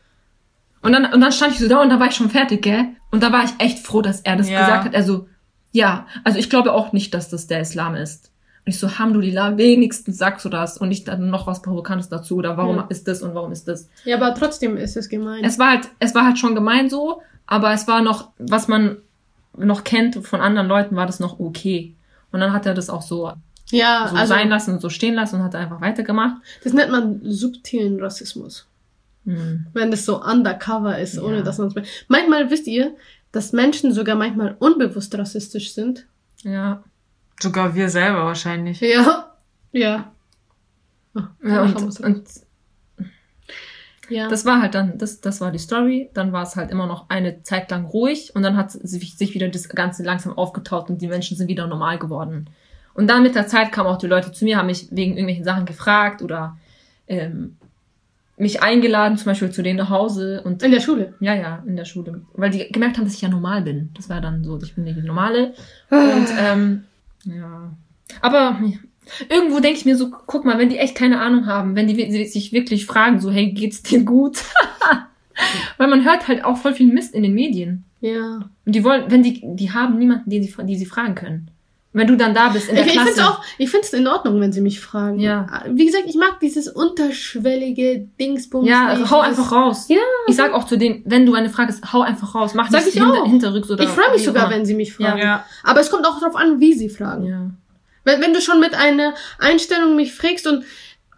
Und 0.83 0.93
dann, 0.93 1.13
und 1.13 1.21
dann 1.21 1.33
stand 1.33 1.53
ich 1.53 1.59
so 1.59 1.69
da 1.69 1.81
und 1.81 1.91
da 1.91 2.01
war 2.01 2.09
ich 2.09 2.15
schon 2.15 2.31
fertig, 2.31 2.63
gell? 2.63 2.87
Und 3.11 3.23
da 3.23 3.33
war 3.33 3.45
ich 3.45 3.51
echt 3.59 3.79
froh, 3.81 4.03
dass 4.03 4.21
er 4.21 4.37
das 4.37 4.49
Ja. 4.51 4.59
gesagt 4.61 4.85
hat. 4.87 4.95
Also, 4.95 5.29
ja, 5.71 6.07
also 6.25 6.39
ich 6.39 6.51
glaube 6.51 6.73
auch 6.73 6.93
nicht, 6.93 7.15
dass 7.15 7.29
das 7.29 7.47
der 7.47 7.61
Islam 7.61 7.95
ist. 7.95 8.31
Und 8.65 8.71
ich 8.73 8.79
so, 8.79 8.87
Alhamdulillah, 8.87 9.57
wenigstens 9.57 10.19
sagst 10.19 10.45
du 10.45 10.49
das 10.49 10.79
und 10.79 10.89
nicht 10.89 11.09
dann 11.09 11.31
noch 11.31 11.47
was 11.47 11.63
Provokantes 11.63 12.09
dazu 12.09 12.37
oder 12.37 12.57
warum 12.57 12.77
Ja. 12.77 12.87
ist 12.89 13.09
das 13.09 13.23
und 13.23 13.35
warum 13.35 13.53
ist 13.53 13.67
das. 13.69 13.89
Ja, 14.05 14.17
aber 14.17 14.35
trotzdem 14.35 14.77
ist 14.77 14.97
es 14.97 15.09
gemein. 15.09 15.45
Es 15.45 15.59
war 15.59 15.71
halt, 15.71 15.89
es 15.99 16.15
war 16.15 16.25
halt 16.25 16.39
schon 16.39 16.55
gemein 16.55 16.89
so, 16.89 17.23
aber 17.47 17.73
es 17.73 17.87
war 17.89 18.03
noch, 18.03 18.31
was 18.39 18.69
man 18.69 18.99
noch 19.57 19.85
kennt 19.85 20.25
von 20.27 20.41
anderen 20.41 20.69
Leuten, 20.69 20.97
war 20.97 21.07
das 21.07 21.21
noch 21.21 21.39
okay. 21.41 21.95
Und 22.31 22.41
dann 22.41 22.53
hat 22.53 22.65
er 22.67 22.75
das 22.75 22.89
auch 22.89 23.03
so, 23.03 23.33
ja, 23.71 24.07
so 24.09 24.17
also 24.17 24.35
sein 24.35 24.49
lassen 24.49 24.75
und 24.75 24.81
so 24.81 24.91
stehen 24.91 25.15
lassen 25.15 25.37
und 25.37 25.43
hat 25.43 25.55
einfach 25.55 25.81
weitergemacht. 25.81 26.37
das 26.63 26.73
nennt 26.73 26.91
man 26.91 27.21
subtilen 27.23 28.01
Rassismus. 28.01 28.67
Hm. 29.25 29.67
Wenn 29.73 29.91
das 29.91 30.05
so 30.05 30.23
undercover 30.23 30.99
ist, 30.99 31.19
ohne 31.19 31.39
Ja. 31.39 31.43
dass 31.43 31.59
man 31.59 31.69
es... 31.69 31.75
Manchmal 32.09 32.51
wisst 32.51 32.67
ihr, 32.67 32.95
dass 33.31 33.53
Menschen 33.53 33.93
sogar 33.93 34.17
manchmal 34.17 34.57
unbewusst 34.59 35.17
rassistisch 35.17 35.73
sind. 35.73 36.07
Ja. 36.43 36.83
Sogar 37.41 37.75
wir 37.75 37.89
selber 37.89 38.25
wahrscheinlich. 38.25 38.81
Ja. 38.81 39.33
Ja. 39.73 40.13
Ah, 41.15 41.29
ja 41.43 41.63
und, 41.63 42.01
und 42.01 42.29
ja. 44.09 44.29
Das 44.29 44.45
war 44.45 44.61
halt 44.61 44.75
dann, 44.75 44.99
das, 44.99 45.21
das 45.21 45.41
war 45.41 45.51
die 45.51 45.59
Story. 45.59 46.11
Dann 46.13 46.33
war 46.33 46.43
es 46.43 46.57
halt 46.57 46.71
immer 46.71 46.87
noch 46.87 47.09
eine 47.09 47.43
Zeit 47.43 47.71
lang 47.71 47.87
ruhig 47.87 48.35
und 48.35 48.43
dann 48.43 48.57
hat 48.57 48.71
sich, 48.73 49.17
sich 49.17 49.35
wieder 49.35 49.49
das 49.49 49.69
Ganze 49.69 50.03
langsam 50.03 50.37
aufgetaut 50.37 50.91
und 50.91 51.01
die 51.01 51.09
Menschen 51.09 51.37
sind 51.37 51.49
wieder 51.49 51.67
normal 51.67 51.99
geworden. 51.99 52.51
Und 52.95 53.09
dann 53.09 53.23
mit 53.23 53.35
der 53.35 53.47
Zeit 53.47 53.73
kamen 53.73 53.89
auch 53.89 53.99
die 53.99 54.07
Leute 54.07 54.33
zu 54.33 54.45
mir, 54.45 54.59
haben 54.59 54.67
mich 54.67 54.89
wegen 54.91 55.13
irgendwelchen 55.13 55.45
Sachen 55.45 55.65
gefragt 55.65 56.23
oder 56.23 56.57
ähm, 57.09 57.57
mich 58.37 58.63
eingeladen, 58.63 59.17
zum 59.17 59.27
Beispiel 59.27 59.51
zu 59.51 59.63
denen 59.63 59.79
nach 59.79 59.91
Hause 59.91 60.43
und 60.45 60.63
in 60.63 60.73
der 60.73 60.81
Schule. 60.81 61.15
ja, 61.21 61.35
ja, 61.35 61.63
in 61.67 61.77
der 61.77 61.85
Schule. 61.85 62.23
Weil 62.35 62.51
die 62.51 62.71
gemerkt 62.71 62.97
haben, 62.97 63.05
dass 63.05 63.15
ich 63.15 63.23
ja 63.23 63.29
normal 63.29 63.63
bin. 63.63 63.91
Das 63.95 64.09
war 64.09 64.21
dann 64.21 64.43
so, 64.43 64.59
ich 64.63 64.75
bin 64.75 64.85
die 64.85 64.95
Normale. 64.95 65.55
Und 65.91 66.27
ähm, 66.39 66.85
ja. 67.25 67.73
Aber 68.21 68.59
irgendwo 69.29 69.61
denke 69.61 69.79
ich 69.79 69.85
mir 69.85 69.97
so, 69.97 70.11
guck 70.11 70.45
mal, 70.45 70.59
wenn 70.59 70.69
die 70.69 70.79
echt 70.79 70.97
keine 70.97 71.21
Ahnung 71.21 71.47
haben, 71.47 71.77
wenn 71.77 71.87
die 71.87 72.27
sich 72.27 72.53
wirklich 72.53 72.87
fragen, 72.87 73.21
so, 73.21 73.31
hey, 73.31 73.53
geht's 73.53 73.83
dir 73.83 74.03
gut? 74.05 74.39
Weil 75.77 75.89
man 75.89 76.05
hört 76.05 76.29
halt 76.29 76.45
auch 76.45 76.57
voll 76.57 76.75
viel 76.75 76.93
Mist 76.93 77.15
in 77.15 77.23
den 77.23 77.35
Medien. 77.35 77.85
ja. 78.01 78.51
Und 78.65 78.75
die 78.75 78.85
wollen, 78.85 79.11
wenn 79.11 79.23
die, 79.23 79.41
die 79.43 79.73
haben 79.73 79.99
niemanden, 79.99 80.31
den 80.31 80.43
sie, 80.43 80.53
die 80.65 80.77
sie 80.77 80.87
fragen 80.87 81.15
können. 81.15 81.51
Wenn 81.95 82.07
du 82.07 82.17
dann 82.17 82.33
da 82.33 82.49
bist 82.49 82.71
in 82.71 82.75
der 82.77 82.85
Ich, 82.87 82.93
ich 82.93 82.97
Klasse. 82.97 83.09
finde 83.13 83.21
es 83.23 83.29
auch, 83.29 83.41
ich 83.59 83.71
finde 83.71 83.87
es 83.87 83.93
in 83.93 84.07
Ordnung, 84.07 84.41
wenn 84.41 84.51
sie 84.53 84.63
mich 84.63 84.81
fragen. 84.81 85.19
Ja. 85.19 85.63
Wie 85.69 85.85
gesagt, 85.85 86.05
ich 86.07 86.15
mag 86.15 86.41
dieses 86.41 86.67
unterschwellige 86.69 88.09
Dingsbums. 88.19 88.67
ja, 88.69 88.95
nicht, 88.95 89.11
hau 89.11 89.21
einfach 89.21 89.53
raus. 89.53 89.87
Ja. 89.89 89.99
Ich 90.27 90.37
sag 90.37 90.53
auch 90.55 90.65
zu 90.65 90.77
denen, 90.79 91.03
wenn 91.05 91.27
du 91.27 91.35
eine 91.35 91.51
Frage 91.51 91.69
hast, 91.73 91.93
hau 91.93 92.01
einfach 92.03 92.35
raus. 92.35 92.55
Mach 92.55 92.71
Sag 92.71 92.85
nicht 92.87 92.97
ich 92.97 93.03
hinter, 93.03 93.23
auch. 93.23 93.27
hinterrücks 93.27 93.71
oder 93.71 93.85
Ich 93.85 93.91
freue 93.91 94.11
mich 94.13 94.25
sogar, 94.25 94.47
immer. 94.47 94.55
wenn 94.57 94.65
sie 94.67 94.75
mich 94.75 94.95
fragen. 94.95 95.19
Ja. 95.19 95.45
Aber 95.65 95.81
es 95.81 95.91
kommt 95.91 96.07
auch 96.07 96.19
darauf 96.19 96.37
an, 96.37 96.61
wie 96.61 96.73
sie 96.75 96.89
fragen. 96.89 97.27
Ja. 97.27 97.51
Wenn, 98.05 98.21
wenn 98.23 98.33
du 98.33 98.41
schon 98.41 98.59
mit 98.59 98.75
einer 98.75 99.15
Einstellung 99.39 99.95
mich 99.95 100.15
fragst 100.15 100.47
und 100.47 100.65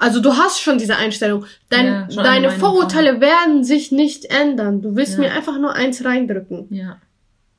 also 0.01 0.21
du 0.21 0.37
hast 0.37 0.61
schon 0.61 0.77
diese 0.79 0.97
Einstellung, 0.97 1.47
dein, 1.71 1.87
Ja, 1.87 2.11
schon 2.11 2.25
deine 2.25 2.51
Vorurteile 2.51 3.21
werden 3.21 3.63
sich 3.65 3.93
nicht 3.93 4.25
ändern. 4.27 4.83
Du 4.83 4.97
willst 4.97 5.15
Ja. 5.15 5.21
mir 5.21 5.33
einfach 5.33 5.57
nur 5.59 5.73
eins 5.73 6.05
reindrücken. 6.05 6.67
Ja. 6.71 6.97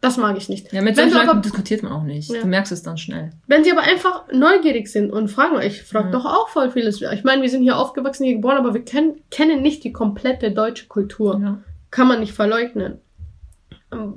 Das 0.06 0.18
mag 0.18 0.38
ich 0.38 0.50
nicht. 0.50 0.72
Ja, 0.72 0.82
mit 0.82 0.96
wenn, 0.98 1.10
solchen 1.10 1.26
Leuten 1.28 1.42
diskutiert 1.42 1.82
man 1.82 1.92
auch 1.92 2.04
nicht. 2.04 2.32
Ja. 2.32 2.42
Du 2.42 2.48
merkst 2.48 2.72
es 2.72 2.84
dann 2.84 2.98
schnell. 2.98 3.32
wenn 3.48 3.64
sie 3.64 3.72
aber 3.72 3.82
einfach 3.82 4.24
neugierig 4.32 4.88
sind 4.88 5.12
und 5.12 5.30
fragen, 5.30 5.60
ich 5.62 5.82
frage 5.84 6.08
Ja. 6.08 6.12
doch 6.12 6.26
auch 6.26 6.50
voll 6.50 6.70
vieles. 6.70 7.02
Ich 7.02 7.24
meine, 7.24 7.42
wir 7.42 7.50
sind 7.50 7.64
hier 7.64 7.78
aufgewachsen, 7.78 8.26
hier 8.26 8.36
geboren, 8.36 8.58
aber 8.58 8.74
wir 8.74 8.86
kennen, 8.86 9.22
kennen 9.32 9.62
nicht 9.62 9.84
die 9.84 9.92
komplette 9.92 10.52
deutsche 10.52 10.88
Kultur. 10.88 11.40
Ja. 11.42 11.58
Kann 11.90 12.08
man 12.08 12.20
nicht 12.20 12.34
verleugnen. 12.34 13.00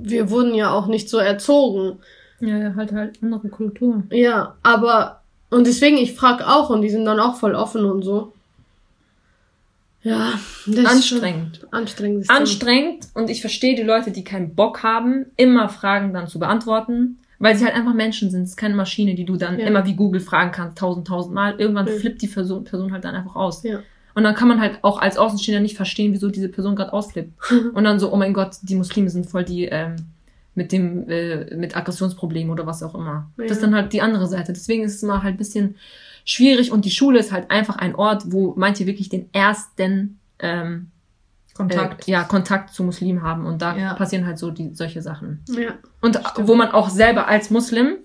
Wir 0.01 0.29
wurden 0.29 0.53
ja 0.53 0.71
auch 0.71 0.87
nicht 0.87 1.09
so 1.09 1.17
erzogen. 1.17 1.99
Ja, 2.39 2.57
ja, 2.57 2.75
halt 2.75 2.91
halt 2.91 3.21
andere 3.23 3.49
Kultur. 3.49 4.03
Ja, 4.11 4.55
aber 4.63 5.21
und 5.49 5.65
deswegen, 5.65 5.97
ich 5.97 6.13
frage 6.13 6.47
auch 6.47 6.69
und 6.69 6.81
die 6.83 6.89
sind 6.89 7.05
dann 7.05 7.19
auch 7.19 7.35
voll 7.35 7.55
offen 7.55 7.85
und 7.85 8.03
so. 8.03 8.33
Ja, 10.01 10.33
das 10.65 10.75
ist 10.75 10.85
Anstrengend. 10.85 11.57
schon 11.57 11.73
anstrengend. 11.73 12.21
ist 12.23 12.29
Anstrengend 12.29 13.07
und 13.15 13.29
ich 13.29 13.41
verstehe 13.41 13.75
die 13.75 13.83
Leute, 13.83 14.11
die 14.11 14.23
keinen 14.23 14.55
Bock 14.55 14.81
haben, 14.83 15.25
immer 15.35 15.67
Fragen 15.69 16.13
dann 16.13 16.27
zu 16.27 16.39
beantworten, 16.39 17.17
weil 17.37 17.55
sie 17.57 17.65
halt 17.65 17.75
einfach 17.75 17.93
Menschen 17.93 18.31
sind. 18.31 18.43
Es 18.43 18.51
ist 18.51 18.57
keine 18.57 18.75
Maschine, 18.75 19.15
die 19.15 19.25
du 19.25 19.35
dann 19.35 19.59
Ja. 19.59 19.67
immer 19.67 19.85
wie 19.85 19.95
Google 19.95 20.21
fragen 20.21 20.51
kannst, 20.51 20.77
tausend, 20.77 21.07
tausend 21.07 21.33
Mal. 21.35 21.55
Irgendwann 21.59 21.87
Ja. 21.87 21.93
flippt 21.93 22.21
die 22.21 22.27
Person, 22.27 22.63
Person 22.63 22.91
halt 22.93 23.03
dann 23.03 23.15
einfach 23.15 23.35
aus. 23.35 23.63
Ja. 23.63 23.79
Und 24.15 24.23
dann 24.23 24.35
kann 24.35 24.47
man 24.47 24.59
halt 24.59 24.79
auch 24.83 24.99
als 24.99 25.17
Außenstehender 25.17 25.61
nicht 25.61 25.75
verstehen, 25.77 26.13
wieso 26.13 26.29
diese 26.29 26.49
Person 26.49 26.75
gerade 26.75 26.93
ausflippt. 26.93 27.31
Und 27.73 27.83
dann 27.83 27.99
so, 27.99 28.11
oh 28.11 28.17
mein 28.17 28.33
Gott, 28.33 28.55
die 28.63 28.75
Muslime 28.75 29.09
sind 29.09 29.25
voll 29.29 29.43
die 29.43 29.65
ähm, 29.65 29.95
mit 30.55 30.71
dem 30.71 31.07
äh, 31.09 31.55
mit 31.55 31.77
Aggressionsproblemen 31.77 32.51
oder 32.51 32.65
was 32.65 32.83
auch 32.83 32.95
immer. 32.95 33.29
Das 33.37 33.51
ist 33.51 33.63
dann 33.63 33.75
halt 33.75 33.93
die 33.93 34.01
andere 34.01 34.27
Seite. 34.27 34.51
Deswegen 34.51 34.83
ist 34.83 34.95
es 34.95 35.03
mal 35.03 35.23
halt 35.23 35.35
ein 35.35 35.37
bisschen 35.37 35.75
schwierig 36.29 36.71
und 36.71 36.85
die 36.85 36.91
Schule 36.91 37.19
ist 37.19 37.31
halt 37.31 37.49
einfach 37.51 37.77
ein 37.77 37.95
Ort, 37.95 38.23
wo 38.31 38.53
manche 38.55 38.85
wirklich 38.85 39.09
den 39.09 39.29
ersten 39.33 40.19
ähm, 40.39 40.87
Kontakt. 41.55 42.07
Äh, 42.07 42.11
ja, 42.11 42.23
Kontakt 42.23 42.73
zu 42.73 42.83
Muslimen 42.83 43.21
haben 43.23 43.45
und 43.45 43.61
da 43.61 43.75
Ja. 43.75 43.93
passieren 43.95 44.25
halt 44.25 44.37
so 44.37 44.51
die 44.51 44.73
solche 44.73 45.01
Sachen. 45.01 45.39
Ja. 45.49 45.73
Und 46.01 46.19
wo 46.37 46.55
man 46.55 46.69
auch 46.71 46.89
selber 46.89 47.27
als 47.27 47.49
Muslim 47.49 47.95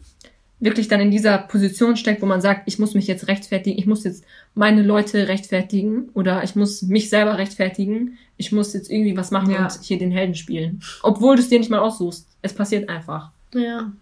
wirklich 0.61 0.89
dann 0.89 1.01
in 1.01 1.11
dieser 1.11 1.37
Position 1.39 1.97
steckt, 1.97 2.23
wo 2.23 2.27
man 2.27 2.41
sagt, 2.41 2.63
ich 2.67 2.79
muss 2.79 2.95
mich 2.95 3.07
jetzt 3.07 3.29
rechtfertigen, 3.29 3.79
ich 3.79 3.87
muss 3.87 4.03
jetzt 4.05 4.25
meine 4.55 4.83
Leute 4.83 5.29
rechtfertigen 5.29 6.09
oder 6.15 6.43
ich 6.43 6.57
muss 6.57 6.83
mich 6.83 7.11
selber 7.11 7.37
rechtfertigen, 7.37 8.17
ich 8.39 8.51
muss 8.53 8.73
jetzt 8.73 8.91
irgendwie 8.91 9.17
was 9.17 9.31
machen 9.31 9.51
Ja. 9.51 9.65
und 9.65 9.79
hier 9.83 9.99
den 9.99 10.11
Helden 10.11 10.35
spielen. 10.35 10.81
Obwohl 11.03 11.37
du 11.37 11.43
es 11.43 11.49
dir 11.51 11.59
nicht 11.59 11.71
mal 11.71 11.81
aussuchst. 11.81 12.27
Es 12.41 12.55
passiert 12.55 12.89
einfach. 12.89 13.31
Ja. 13.55 13.93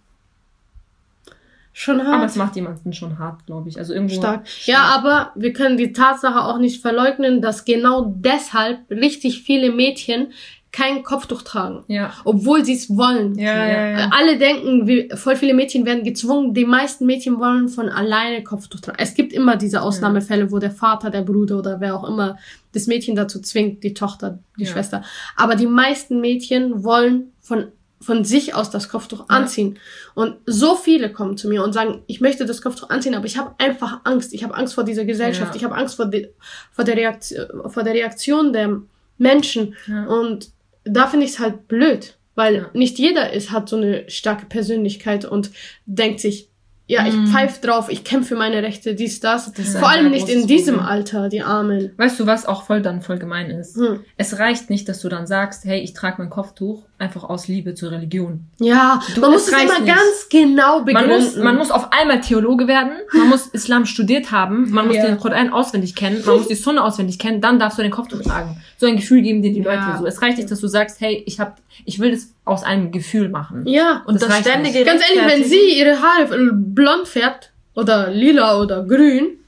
Schon 1.73 2.01
Aber 2.01 2.19
hart. 2.19 2.31
es 2.31 2.37
macht 2.37 2.55
jemanden 2.57 2.93
schon 2.93 3.19
hart, 3.19 3.47
glaube 3.47 3.69
ich. 3.69 3.79
Also 3.79 3.95
irgendwo. 3.95 4.15
Stark. 4.15 4.45
Ja, 4.67 4.83
aber 4.95 5.33
wir 5.35 5.53
können 5.53 5.77
die 5.79 5.93
Tatsache 5.93 6.45
auch 6.45 6.59
nicht 6.59 6.83
verleugnen, 6.83 7.41
dass 7.41 7.65
genau 7.65 8.13
deshalb 8.17 8.91
richtig 8.91 9.43
viele 9.43 9.73
Mädchen 9.73 10.33
kein 10.71 11.03
Kopftuch 11.03 11.43
tragen. 11.43 11.85
Ja. 11.89 12.13
Obwohl 12.25 12.65
sie 12.65 12.73
es 12.73 12.89
wollen. 12.97 13.39
Ja, 13.39 13.67
ja, 13.69 13.91
ja. 13.91 14.11
Alle 14.11 14.39
denken, 14.39 14.87
wie, 14.87 15.11
voll 15.15 15.37
viele 15.37 15.53
Mädchen 15.53 15.85
werden 15.85 16.03
gezwungen. 16.03 16.55
Die 16.55 16.65
meisten 16.65 17.05
Mädchen 17.05 17.39
wollen 17.39 17.69
von 17.69 17.91
alleine 17.91 18.43
Kopftuch 18.43 18.81
tragen. 18.81 18.97
Es 18.99 19.15
gibt 19.15 19.35
immer 19.35 19.57
diese 19.57 19.83
Ausnahmefälle, 19.83 20.51
wo 20.51 20.59
der 20.59 20.71
Vater, 20.71 21.11
der 21.11 21.23
Bruder 21.23 21.59
oder 21.59 21.81
wer 21.81 21.95
auch 21.95 22.09
immer 22.09 22.39
das 22.73 22.87
Mädchen 22.87 23.15
dazu 23.17 23.41
zwingt, 23.43 23.85
die 23.85 23.93
Tochter, 23.93 24.39
die 24.59 24.65
Ja. 24.65 24.71
Schwester. 24.71 25.03
Aber 25.37 25.57
die 25.57 25.67
meisten 25.67 26.21
Mädchen 26.23 26.83
wollen 26.85 27.33
von 27.41 27.67
von 28.03 28.25
sich 28.25 28.55
aus 28.55 28.71
das 28.71 28.89
Kopftuch 28.89 29.29
anziehen. 29.29 29.79
Und 30.15 30.37
so 30.47 30.75
viele 30.77 31.13
kommen 31.13 31.37
zu 31.37 31.49
mir 31.49 31.63
und 31.65 31.73
sagen, 31.73 32.03
ich 32.07 32.21
möchte 32.21 32.45
das 32.45 32.61
Kopftuch 32.61 32.91
anziehen, 32.91 33.15
aber 33.15 33.27
ich 33.27 33.39
habe 33.39 33.55
einfach 33.59 34.01
Angst. 34.05 34.35
Ich 34.35 34.45
habe 34.45 34.55
Angst 34.55 34.75
vor 34.75 34.85
dieser 34.85 35.05
Gesellschaft. 35.05 35.53
Ja. 35.55 35.57
Ich 35.57 35.65
habe 35.65 35.75
Angst 35.77 35.95
vor, 35.97 36.07
de, 36.07 36.31
vor, 36.73 36.85
der 36.85 36.97
Reaktion, 36.97 37.47
vor 37.71 37.83
der 37.85 37.95
Reaktion 37.95 38.53
der 38.53 38.81
Menschen. 39.19 39.77
Ja. 39.87 40.07
Und 40.07 40.51
da 40.85 41.07
finde 41.07 41.27
ich 41.27 41.33
es 41.33 41.39
halt 41.39 41.69
blöd, 41.69 42.17
weil 42.35 42.55
Ja. 42.57 42.71
nicht 42.73 42.99
jeder 42.99 43.33
ist, 43.33 43.51
hat 43.51 43.69
so 43.69 43.77
eine 43.77 44.09
starke 44.11 44.47
Persönlichkeit 44.47 45.25
und 45.25 45.51
denkt 45.87 46.21
sich, 46.21 46.49
ja, 46.87 47.07
ich 47.07 47.15
Mhm. 47.15 47.27
pfeif 47.29 47.61
drauf, 47.61 47.87
ich 47.89 48.05
kämpfe 48.05 48.31
für 48.31 48.37
meine 48.37 48.63
Rechte, 48.63 48.95
dies, 48.95 49.21
das. 49.21 49.53
Das 49.53 49.77
Vor 49.77 49.89
allem 49.89 50.11
nicht 50.11 50.29
in 50.29 50.47
diesem 50.47 50.75
Problem. 50.77 50.91
Alter, 50.93 51.29
die 51.29 51.43
Armen. 51.43 51.93
Weißt 51.97 52.19
du, 52.21 52.27
was 52.27 52.45
auch 52.45 52.65
voll 52.65 52.83
dann 52.83 53.01
voll 53.03 53.19
gemein 53.19 53.51
ist? 53.51 53.77
Hm. 53.77 54.01
Es 54.17 54.39
reicht 54.39 54.69
nicht, 54.69 54.89
dass 54.89 55.01
du 55.01 55.09
dann 55.09 55.27
sagst, 55.27 55.65
hey, 55.65 55.81
ich 55.81 55.95
trage 55.95 56.17
mein 56.19 56.29
Kopftuch 56.29 56.83
einfach 56.99 57.25
aus 57.25 57.49
Liebe 57.49 57.75
zur 57.75 57.91
Religion. 57.93 58.45
Ja, 58.59 59.01
Du, 59.15 59.21
man 59.23 59.31
muss 59.33 59.49
es 59.49 59.53
immer 59.53 59.81
nicht. 59.81 59.87
ganz 59.87 60.29
genau 60.31 60.77
Man 60.79 60.85
begründen. 60.85 61.11
muss, 61.25 61.37
man 61.37 61.57
muss 61.57 61.71
auf 61.71 61.93
einmal 61.93 62.21
Theologe 62.21 62.69
werden, 62.69 62.93
man 63.13 63.29
muss 63.29 63.47
Islam 63.49 63.87
studiert 63.87 64.31
haben, 64.31 64.71
man 64.71 64.87
muss 64.87 64.97
Ja. 64.97 65.07
den 65.07 65.19
Koran 65.19 65.53
auswendig 65.53 65.97
kennen, 65.97 66.23
man 66.25 66.37
muss 66.37 66.49
die 66.49 66.55
Sunna 66.55 66.83
auswendig 66.85 67.19
kennen, 67.19 67.41
dann 67.41 67.59
darfst 67.59 67.79
du 67.79 67.83
den 67.83 67.91
Kopftuch 67.91 68.23
tragen. 68.23 68.61
So 68.79 68.87
ein 68.87 68.97
Gefühl 68.97 69.23
geben 69.23 69.43
dir 69.43 69.53
die 69.53 69.63
Leute 69.63 69.79
Ja. 69.79 69.99
so. 69.99 70.07
Es 70.07 70.21
reicht 70.23 70.37
nicht, 70.37 70.51
dass 70.51 70.61
du 70.61 70.69
sagst, 70.69 71.01
hey, 71.01 71.23
ich 71.27 71.41
hab, 71.41 71.59
ich 71.85 71.99
will 71.99 72.13
das 72.13 72.33
aus 72.45 72.63
einem 72.65 72.91
Gefühl 72.91 73.29
machen. 73.29 73.67
ja, 73.67 74.03
Und 74.07 74.21
Das 74.21 74.29
das, 74.29 74.41
ständige 74.41 74.85
ganz 74.85 75.03
ehrlich, 75.09 75.33
wenn 75.33 75.45
sie 75.45 75.79
ihre 75.79 76.01
Haare 76.03 76.53
blond 76.53 77.07
färbt 77.07 77.53
oder 77.77 78.11
lila 78.11 78.61
oder 78.61 78.85
grün, 78.85 79.39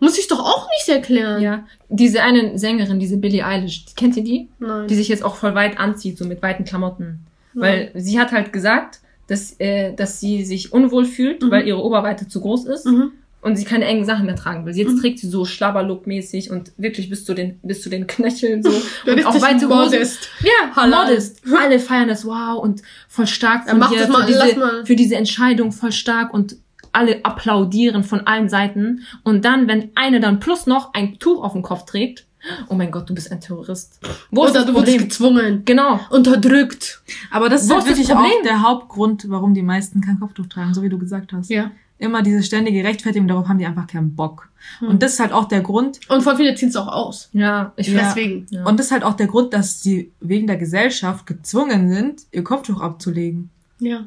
muss 0.00 0.18
ich 0.18 0.28
doch 0.28 0.38
auch 0.40 0.68
nicht 0.70 0.88
erklären. 0.88 1.42
Ja. 1.42 1.66
Diese 1.88 2.22
eine 2.22 2.58
Sängerin, 2.58 2.98
diese 3.00 3.16
Billie 3.16 3.44
Eilish, 3.44 3.86
kennt 3.96 4.16
ihr 4.16 4.24
die? 4.24 4.48
Nein. 4.58 4.86
Die 4.86 4.94
sich 4.94 5.08
jetzt 5.08 5.24
auch 5.24 5.34
voll 5.36 5.54
weit 5.54 5.78
anzieht, 5.80 6.18
so 6.18 6.24
mit 6.26 6.42
weiten 6.42 6.64
Klamotten. 6.64 7.20
Weil 7.54 7.90
sie 7.94 8.18
hat 8.20 8.32
halt 8.32 8.52
gesagt, 8.52 8.98
dass, 9.28 9.54
äh, 9.60 9.94
dass 9.94 10.20
sie 10.20 10.44
sich 10.44 10.72
unwohl 10.72 11.04
fühlt, 11.06 11.42
Mhm. 11.42 11.50
weil 11.50 11.66
ihre 11.66 11.82
Oberweite 11.82 12.28
zu 12.28 12.40
groß 12.40 12.66
ist. 12.66 12.84
Mhm. 12.86 13.12
Und 13.44 13.56
sie 13.56 13.64
keine 13.64 13.84
engen 13.84 14.04
Sachen 14.04 14.26
mehr 14.26 14.34
tragen 14.36 14.64
will. 14.66 14.74
Jetzt 14.74 14.94
Mhm. 14.94 15.00
trägt 15.00 15.18
sie 15.20 15.28
so 15.28 15.44
Schlabberlook-mäßig 15.44 16.50
und 16.50 16.72
wirklich 16.76 17.08
bis 17.10 17.24
zu 17.24 17.34
den, 17.34 17.60
bis 17.62 17.82
zu 17.82 17.90
den 17.90 18.06
Knöcheln 18.06 18.62
so. 18.62 18.70
Und 19.06 19.26
auch 19.26 19.40
weite 19.40 19.66
Hosen. 19.68 19.84
modest. 19.84 20.28
Ja, 20.42 20.74
Halal. 20.74 21.06
modest. 21.08 21.42
Alle 21.56 21.78
feiern 21.78 22.08
das, 22.08 22.24
wow, 22.24 22.62
und 22.62 22.82
voll 23.08 23.26
stark 23.26 23.64
Ja, 23.66 23.70
von 23.70 23.78
mach 23.80 23.90
dir 23.90 23.98
das 24.00 24.08
mal, 24.08 24.26
für, 24.26 24.32
lass 24.32 24.48
diese, 24.48 24.58
mal. 24.58 24.86
für 24.86 24.96
diese 24.96 25.16
Entscheidung, 25.16 25.72
voll 25.72 25.92
stark 25.92 26.32
und 26.34 26.56
alle 26.92 27.24
applaudieren 27.24 28.02
von 28.04 28.20
allen 28.26 28.48
Seiten. 28.48 29.02
Und 29.24 29.44
dann, 29.44 29.68
wenn 29.68 29.90
eine 29.94 30.20
dann 30.20 30.40
plus 30.40 30.66
noch 30.66 30.94
ein 30.94 31.18
Tuch 31.18 31.42
auf 31.42 31.52
dem 31.52 31.62
Kopf 31.62 31.84
trägt, 31.86 32.26
oh 32.68 32.74
mein 32.74 32.90
Gott, 32.90 33.08
du 33.10 33.14
bist 33.14 33.30
ein 33.32 33.40
Terrorist. 33.40 34.00
Wo 34.30 34.44
ist 34.44 34.50
Oder 34.52 34.60
das 34.60 34.66
du 34.68 34.74
wurdest 34.74 34.92
Problem? 34.92 35.08
gezwungen, 35.08 35.62
Genau. 35.64 35.98
unterdrückt. 36.10 37.02
Aber 37.30 37.48
das 37.48 37.62
ist 37.64 37.70
Wo 37.70 37.74
halt 37.74 37.84
ist 37.84 37.88
wirklich 37.90 38.12
auch 38.14 38.42
der 38.44 38.62
Hauptgrund, 38.62 39.24
warum 39.28 39.54
die 39.54 39.62
meisten 39.62 40.00
kein 40.00 40.18
Kopftuch 40.20 40.46
tragen, 40.46 40.72
so 40.74 40.82
wie 40.82 40.88
du 40.88 40.98
gesagt 40.98 41.32
hast. 41.32 41.50
Ja. 41.50 41.70
Immer 41.98 42.22
diese 42.22 42.42
ständige 42.42 42.82
Rechtfertigung, 42.82 43.28
darauf 43.28 43.48
haben 43.48 43.58
die 43.58 43.66
einfach 43.66 43.86
keinen 43.86 44.14
Bock. 44.16 44.48
Hm. 44.80 44.88
Und 44.88 45.02
das 45.02 45.14
ist 45.14 45.20
halt 45.20 45.32
auch 45.32 45.44
der 45.46 45.60
Grund, 45.60 46.00
Und 46.08 46.22
voll 46.22 46.36
viele 46.36 46.54
ziehen 46.56 46.68
es 46.70 46.76
auch 46.76 46.88
aus. 46.88 47.28
Ja, 47.32 47.72
ich 47.76 47.86
Ja. 47.88 48.00
Deswegen. 48.02 48.46
Ja. 48.50 48.64
und 48.66 48.78
das 48.78 48.86
ist 48.86 48.92
halt 48.92 49.04
auch 49.04 49.14
der 49.14 49.28
Grund, 49.28 49.54
dass 49.54 49.80
sie 49.82 50.10
wegen 50.20 50.46
der 50.46 50.56
Gesellschaft 50.56 51.26
gezwungen 51.26 51.88
sind, 51.92 52.22
ihr 52.32 52.42
Kopftuch 52.42 52.80
abzulegen. 52.80 53.50
Ja. 53.78 54.06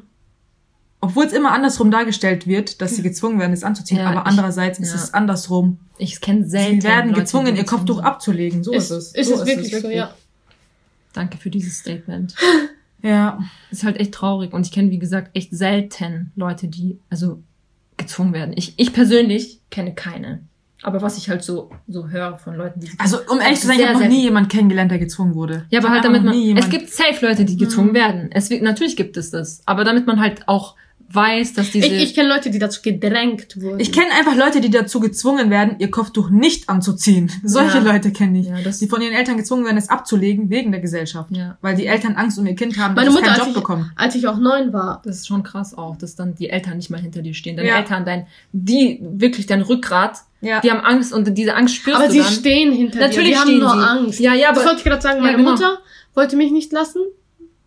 Obwohl 1.00 1.24
es 1.26 1.32
immer 1.32 1.52
andersrum 1.52 1.90
dargestellt 1.90 2.46
wird, 2.46 2.82
dass 2.82 2.96
sie 2.96 3.02
gezwungen 3.02 3.38
werden, 3.38 3.52
es 3.52 3.62
anzuziehen, 3.64 3.98
Ja, 3.98 4.10
aber 4.10 4.20
ich- 4.22 4.26
andererseits 4.26 4.78
ist 4.80 4.90
ja. 4.90 4.96
es 4.96 5.14
andersrum. 5.14 5.78
Ich 5.96 6.20
kenne 6.20 6.44
selten. 6.46 6.80
Sie 6.80 6.86
werden 6.88 7.10
Leute, 7.10 7.20
gezwungen, 7.22 7.56
ihr 7.56 7.64
Kopftuch 7.64 7.96
sind. 7.96 8.04
abzulegen. 8.04 8.64
So 8.64 8.72
ist, 8.72 8.90
ist 8.90 8.90
es. 8.90 9.14
ist 9.14 9.28
so 9.28 9.34
es 9.36 9.46
wirklich 9.46 9.74
so, 9.80 9.88
ja. 9.88 10.10
Danke 11.14 11.38
für 11.38 11.50
dieses 11.50 11.78
Statement. 11.78 12.34
Ja. 13.00 13.38
ist 13.70 13.84
halt 13.84 13.96
echt 14.00 14.12
traurig. 14.12 14.52
Und 14.52 14.66
ich 14.66 14.72
kenne, 14.72 14.90
wie 14.90 14.98
gesagt, 14.98 15.30
echt 15.36 15.52
selten 15.52 16.32
Leute, 16.34 16.66
die 16.66 16.98
also 17.10 17.40
gezwungen 17.98 18.32
werden. 18.32 18.54
Ich, 18.56 18.74
ich 18.78 18.92
persönlich 18.92 19.60
kenne 19.70 19.94
keine. 19.94 20.40
Aber 20.82 21.02
was 21.02 21.18
ich 21.18 21.28
halt 21.28 21.42
so, 21.42 21.70
so 21.88 22.08
höre 22.08 22.38
von 22.38 22.54
Leuten, 22.54 22.80
die. 22.80 22.88
Also, 22.98 23.18
um 23.28 23.40
ehrlich 23.40 23.60
zu 23.60 23.66
sein, 23.66 23.80
ich 23.80 23.88
habe 23.88 23.98
noch 23.98 24.08
nie 24.08 24.22
jemanden 24.22 24.48
kennengelernt, 24.48 24.90
der 24.92 25.00
gezwungen 25.00 25.34
wurde. 25.34 25.66
ja, 25.70 25.80
aber 25.80 25.90
halt 25.90 26.04
damit 26.04 26.22
man. 26.22 26.34
nie 26.34 26.56
Es 26.56 26.70
gibt 26.70 26.88
safe 26.88 27.26
Leute, 27.26 27.44
die 27.44 27.56
gezwungen 27.56 27.94
werden. 27.94 28.30
Es 28.32 28.48
natürlich 28.50 28.96
gibt 28.96 29.16
es 29.16 29.30
das. 29.30 29.60
Aber 29.66 29.82
damit 29.82 30.06
man 30.06 30.20
halt 30.20 30.46
auch 30.46 30.76
weiß, 31.10 31.54
dass 31.54 31.70
diese. 31.70 31.86
Ich, 31.86 32.02
ich 32.02 32.14
kenne 32.14 32.28
Leute, 32.28 32.50
die 32.50 32.58
dazu 32.58 32.80
gedrängt 32.82 33.60
wurden. 33.60 33.80
Ich 33.80 33.92
kenne 33.92 34.08
einfach 34.18 34.36
Leute, 34.36 34.60
die 34.60 34.70
dazu 34.70 35.00
gezwungen 35.00 35.48
werden, 35.50 35.76
ihr 35.78 35.90
Kopftuch 35.90 36.28
nicht 36.30 36.68
anzuziehen. 36.68 37.30
Solche 37.44 37.78
Ja. 37.78 37.82
Leute 37.92 38.12
kenne 38.12 38.40
ich. 38.40 38.46
Ja, 38.46 38.60
das- 38.62 38.78
die 38.78 38.88
von 38.88 39.00
ihren 39.00 39.14
Eltern 39.14 39.36
gezwungen 39.36 39.64
werden, 39.64 39.78
es 39.78 39.88
abzulegen 39.88 40.50
wegen 40.50 40.70
der 40.70 40.80
Gesellschaft. 40.80 41.30
Ja. 41.34 41.56
Weil 41.62 41.76
die 41.76 41.86
Eltern 41.86 42.14
Angst 42.16 42.38
um 42.38 42.46
ihr 42.46 42.54
Kind 42.54 42.76
haben, 42.78 42.94
dass 42.94 43.04
Meine 43.04 43.08
es 43.08 43.14
Mutter, 43.14 43.26
keinen 43.26 43.34
als 43.34 43.38
Job 43.40 43.48
ich, 43.48 43.54
bekommt. 43.54 43.86
als 43.96 44.14
ich 44.14 44.26
auch 44.28 44.38
neun 44.38 44.72
war, 44.72 45.00
das 45.04 45.16
ist 45.16 45.26
schon 45.28 45.42
krass 45.42 45.76
auch, 45.76 45.96
dass 45.96 46.14
dann 46.14 46.34
die 46.34 46.50
Eltern 46.50 46.76
nicht 46.76 46.90
mal 46.90 47.00
hinter 47.00 47.22
dir 47.22 47.34
stehen. 47.34 47.56
Deine 47.56 47.68
Ja. 47.70 47.78
Eltern, 47.78 48.04
dein, 48.04 48.26
die, 48.52 49.00
wirklich 49.02 49.46
dein 49.46 49.62
Rückgrat, 49.62 50.18
Ja. 50.40 50.60
die 50.60 50.70
haben 50.70 50.80
Angst 50.80 51.12
und 51.14 51.36
diese 51.36 51.54
Angst 51.54 51.74
spürst 51.76 51.96
aber 51.98 52.06
du 52.08 52.12
sie 52.12 52.18
dann. 52.20 52.32
stehen 52.32 52.72
hinter 52.72 52.98
Natürlich 53.00 53.30
dir. 53.30 53.44
Die 53.46 53.52
haben 53.52 53.58
nur 53.58 53.70
sie. 53.70 53.88
Angst. 53.88 54.20
Ja, 54.20 54.34
ja, 54.34 54.48
das 54.50 54.58
aber- 54.58 54.66
wollte 54.66 54.78
ich 54.80 54.84
gerade 54.84 55.02
sagen. 55.02 55.16
Ja, 55.18 55.22
Meine 55.22 55.38
genau. 55.38 55.50
Mutter 55.52 55.78
wollte 56.14 56.36
mich 56.36 56.52
nicht 56.52 56.70
lassen. 56.72 57.00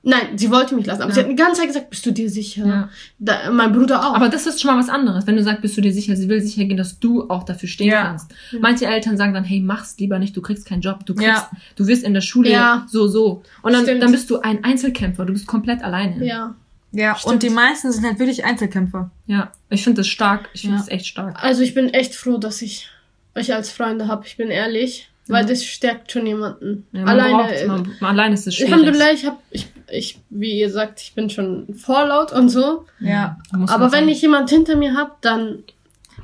Nein, 0.03 0.35
sie 0.35 0.49
wollte 0.49 0.73
mich 0.73 0.87
lassen. 0.87 1.03
Aber 1.03 1.11
Ja. 1.11 1.15
sie 1.15 1.21
hat 1.21 1.29
die 1.29 1.35
ganze 1.35 1.59
Zeit 1.59 1.67
gesagt, 1.67 1.89
bist 1.91 2.03
du 2.07 2.11
dir 2.11 2.27
sicher? 2.27 2.65
Ja. 2.65 2.89
Da, 3.19 3.51
mein 3.51 3.71
Bruder 3.71 3.99
auch. 4.07 4.15
Aber 4.15 4.29
das 4.29 4.47
ist 4.47 4.59
schon 4.59 4.71
mal 4.73 4.79
was 4.79 4.89
anderes, 4.89 5.27
wenn 5.27 5.35
du 5.35 5.43
sagst, 5.43 5.61
bist 5.61 5.77
du 5.77 5.81
dir 5.81 5.93
sicher, 5.93 6.15
sie 6.15 6.27
will 6.27 6.41
sicher 6.41 6.63
gehen, 6.65 6.77
dass 6.77 6.99
du 6.99 7.29
auch 7.29 7.43
dafür 7.43 7.69
stehen 7.69 7.89
Ja. 7.89 8.03
kannst. 8.03 8.31
Manche 8.59 8.87
Eltern 8.87 9.15
sagen 9.15 9.33
dann, 9.35 9.43
hey, 9.43 9.59
mach's 9.59 9.95
lieber 9.99 10.17
nicht, 10.17 10.35
du 10.35 10.41
kriegst 10.41 10.65
keinen 10.65 10.81
Job, 10.81 11.05
du 11.05 11.13
kriegst, 11.13 11.27
Ja. 11.29 11.51
du 11.75 11.85
wirst 11.85 12.03
in 12.03 12.15
der 12.15 12.21
Schule 12.21 12.49
Ja. 12.49 12.87
so, 12.89 13.07
so. 13.07 13.43
Und 13.61 13.73
dann, 13.73 13.83
Stimmt. 13.83 14.01
dann 14.01 14.11
bist 14.11 14.27
du 14.31 14.39
ein 14.39 14.63
Einzelkämpfer, 14.63 15.23
du 15.25 15.33
bist 15.33 15.45
komplett 15.45 15.83
alleine. 15.83 16.25
ja. 16.25 16.55
Ja, 16.93 17.15
Stimmt. 17.15 17.33
und 17.35 17.43
die 17.43 17.49
meisten 17.51 17.89
sind 17.91 18.03
halt 18.03 18.19
wirklich 18.19 18.43
Einzelkämpfer. 18.43 19.11
Ja. 19.27 19.51
Ich 19.69 19.81
finde 19.83 20.01
das 20.01 20.07
stark, 20.07 20.49
ich 20.53 20.61
finde 20.61 20.75
Ja. 20.77 20.81
das 20.81 20.89
echt 20.89 21.05
stark. 21.05 21.41
Also 21.41 21.61
ich 21.61 21.73
bin 21.73 21.87
echt 21.93 22.15
froh, 22.15 22.37
dass 22.37 22.61
ich 22.61 22.89
euch 23.33 23.53
als 23.53 23.71
Freunde 23.71 24.07
habe. 24.09 24.25
Ich 24.25 24.35
bin 24.35 24.49
ehrlich. 24.49 25.07
Weil 25.32 25.43
Ja. 25.43 25.49
das 25.49 25.63
stärkt 25.63 26.11
schon 26.11 26.25
jemanden. 26.27 26.86
Ja, 26.91 27.03
Alleine. 27.05 27.38
braucht's, 27.43 27.65
man, 27.67 27.89
man, 27.99 28.09
alleine 28.11 28.34
ist 28.36 28.47
es 28.47 28.55
schwierig. 28.55 28.73
Alhamdulillah, 28.73 29.11
ich 29.13 29.25
hab, 29.25 29.39
ich, 29.49 29.67
ich, 29.91 30.19
wie 30.29 30.59
ihr 30.59 30.69
sagt, 30.69 31.01
ich 31.01 31.13
bin 31.15 31.29
schon 31.29 31.73
vorlaut 31.75 32.32
und 32.34 32.49
so. 32.49 32.86
Ja. 32.99 33.38
Aber 33.51 33.86
wenn 33.86 33.89
sagen. 33.91 34.07
ich 34.09 34.21
jemand 34.21 34.49
hinter 34.49 34.75
mir 34.75 34.95
hab, 34.95 35.21
dann 35.21 35.63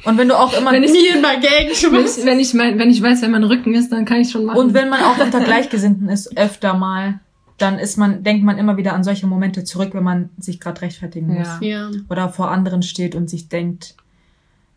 Und 0.06 0.18
wenn 0.18 0.28
du 0.28 0.36
auch 0.38 0.56
immer, 0.58 0.72
Wenn 0.72 0.84
ich- 0.84 0.92
nie 0.92 1.08
in 1.08 1.22
mein 1.22 1.42
Gang 1.42 1.54
wenn 1.92 2.06
ich, 2.06 2.26
wenn 2.26 2.40
ich 2.40 2.54
mein, 2.54 2.78
wenn 2.80 2.90
ich 2.90 3.02
weiß, 3.02 3.22
wer 3.22 3.30
mein 3.30 3.44
Rücken 3.44 3.74
ist, 3.74 3.92
dann 3.92 4.06
kann 4.06 4.22
ich 4.22 4.30
schon 4.30 4.46
machen. 4.46 4.60
und 4.60 4.74
wenn 4.74 4.90
man 4.90 5.02
auch 5.02 5.18
unter 5.18 5.40
Gleichgesinnten 5.40 6.08
ist, 6.10 6.38
öfter 6.38 6.74
mal, 6.76 7.20
dann 7.58 7.80
ist 7.80 7.98
man, 7.98 8.24
denkt 8.24 8.44
man 8.44 8.60
immer 8.60 8.78
wieder 8.78 8.94
an 8.94 9.04
solche 9.04 9.26
Momente 9.26 9.64
zurück, 9.64 9.90
wenn 9.94 10.04
man 10.04 10.30
sich 10.38 10.60
gerade 10.60 10.82
rechtfertigen 10.82 11.28
muss. 11.34 11.48
Ja. 11.62 11.90
Ja. 11.90 11.92
Oder 12.10 12.30
vor 12.30 12.52
anderen 12.52 12.84
steht 12.84 13.16
und 13.16 13.28
sich 13.30 13.50
denkt, 13.50 13.96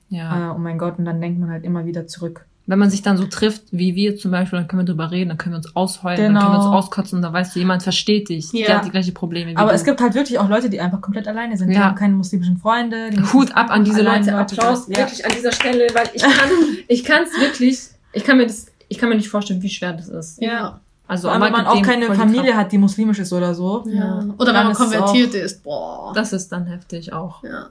ja. 0.08 0.52
äh, 0.52 0.54
oh 0.54 0.58
mein 0.58 0.78
Gott, 0.78 0.98
und 0.98 1.04
dann 1.04 1.20
denkt 1.20 1.38
man 1.38 1.50
halt 1.50 1.64
immer 1.64 1.84
wieder 1.84 2.06
zurück. 2.06 2.46
Wenn 2.70 2.78
man 2.78 2.88
sich 2.88 3.02
dann 3.02 3.16
so 3.16 3.26
trifft, 3.26 3.62
wie 3.72 3.94
wir 3.96 4.16
zum 4.16 4.30
Beispiel, 4.30 4.58
dann 4.60 4.68
können 4.68 4.82
wir 4.82 4.86
drüber 4.86 5.10
reden, 5.10 5.28
dann 5.28 5.38
können 5.38 5.54
wir 5.54 5.58
uns 5.58 5.74
ausheulen, 5.76 6.16
dann 6.18 6.26
Genau. 6.34 6.40
können 6.40 6.52
wir 6.54 6.58
uns 6.66 6.66
auskotzen 6.84 7.16
und 7.16 7.22
dann 7.22 7.32
weißt 7.32 7.54
du, 7.54 7.58
jemand 7.58 7.82
versteht 7.82 8.28
dich. 8.28 8.52
Ja. 8.52 8.66
Der 8.66 8.76
hat 8.78 8.84
die 8.86 8.90
gleichen 8.90 9.12
Probleme 9.12 9.50
wie 9.50 9.56
Aber 9.56 9.70
du. 9.70 9.74
es 9.74 9.84
gibt 9.84 10.00
halt 10.00 10.14
wirklich 10.14 10.38
auch 10.38 10.48
Leute, 10.48 10.70
die 10.70 10.80
einfach 10.80 11.00
komplett 11.00 11.26
alleine 11.28 11.56
sind. 11.56 11.68
Die 11.68 11.74
Ja. 11.74 11.84
haben 11.86 11.96
keine 11.96 12.14
muslimischen 12.14 12.56
Freunde. 12.58 13.10
Die 13.10 13.22
Hut 13.32 13.54
ab 13.56 13.70
an 13.70 13.84
diese 13.84 14.02
Leute, 14.02 14.30
Leute 14.30 14.36
Applaus 14.36 14.86
ja. 14.88 14.96
wirklich 14.98 15.24
an 15.26 15.32
dieser 15.36 15.52
Stelle, 15.52 15.88
weil 15.94 16.08
ich 16.14 16.22
kann, 16.22 16.32
ich 16.88 17.04
kann 17.04 17.22
es 17.24 17.40
wirklich, 17.40 17.80
ich 18.12 18.24
kann 18.24 18.36
mir 18.38 18.46
das, 18.46 18.66
ich 18.88 18.98
kann 18.98 19.08
mir 19.08 19.16
nicht 19.16 19.28
vorstellen, 19.28 19.60
wie 19.62 19.68
schwer 19.68 19.92
das 19.92 20.08
ist. 20.08 20.40
Ja. 20.40 20.80
Also, 21.08 21.28
allem, 21.28 21.42
wenn 21.42 21.48
aber 21.54 21.64
man 21.64 21.66
auch 21.66 21.82
keine 21.82 22.06
die 22.08 22.14
Familie 22.14 22.56
hat, 22.56 22.70
die 22.70 22.78
muslimisch 22.78 23.18
ist 23.18 23.32
oder 23.32 23.52
so. 23.52 23.82
ja. 23.88 24.24
Oder 24.38 24.52
Dann 24.52 24.54
wenn 24.54 24.62
man 24.62 24.72
ist 24.72 24.78
konvertiert 24.78 25.34
ist. 25.34 25.64
Boah. 25.64 26.12
Das 26.14 26.32
ist 26.32 26.50
dann 26.52 26.66
heftig 26.66 27.12
auch. 27.12 27.42
ja. 27.42 27.66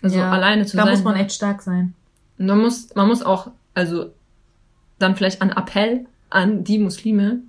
Also 0.00 0.16
Ja, 0.16 0.30
alleine 0.30 0.64
zu 0.64 0.76
Da 0.76 0.84
sein. 0.84 0.92
muss 0.92 1.02
man 1.02 1.16
echt 1.16 1.32
stark 1.32 1.60
sein. 1.60 1.94
Und 2.38 2.46
man 2.46 2.58
muss, 2.58 2.94
man 2.94 3.08
muss 3.08 3.20
auch, 3.24 3.48
also 3.74 4.12
dann 4.98 5.16
vielleicht 5.16 5.42
ein 5.42 5.50
Appell 5.50 6.06
an 6.30 6.64
die 6.64 6.78
Muslime, 6.78 7.40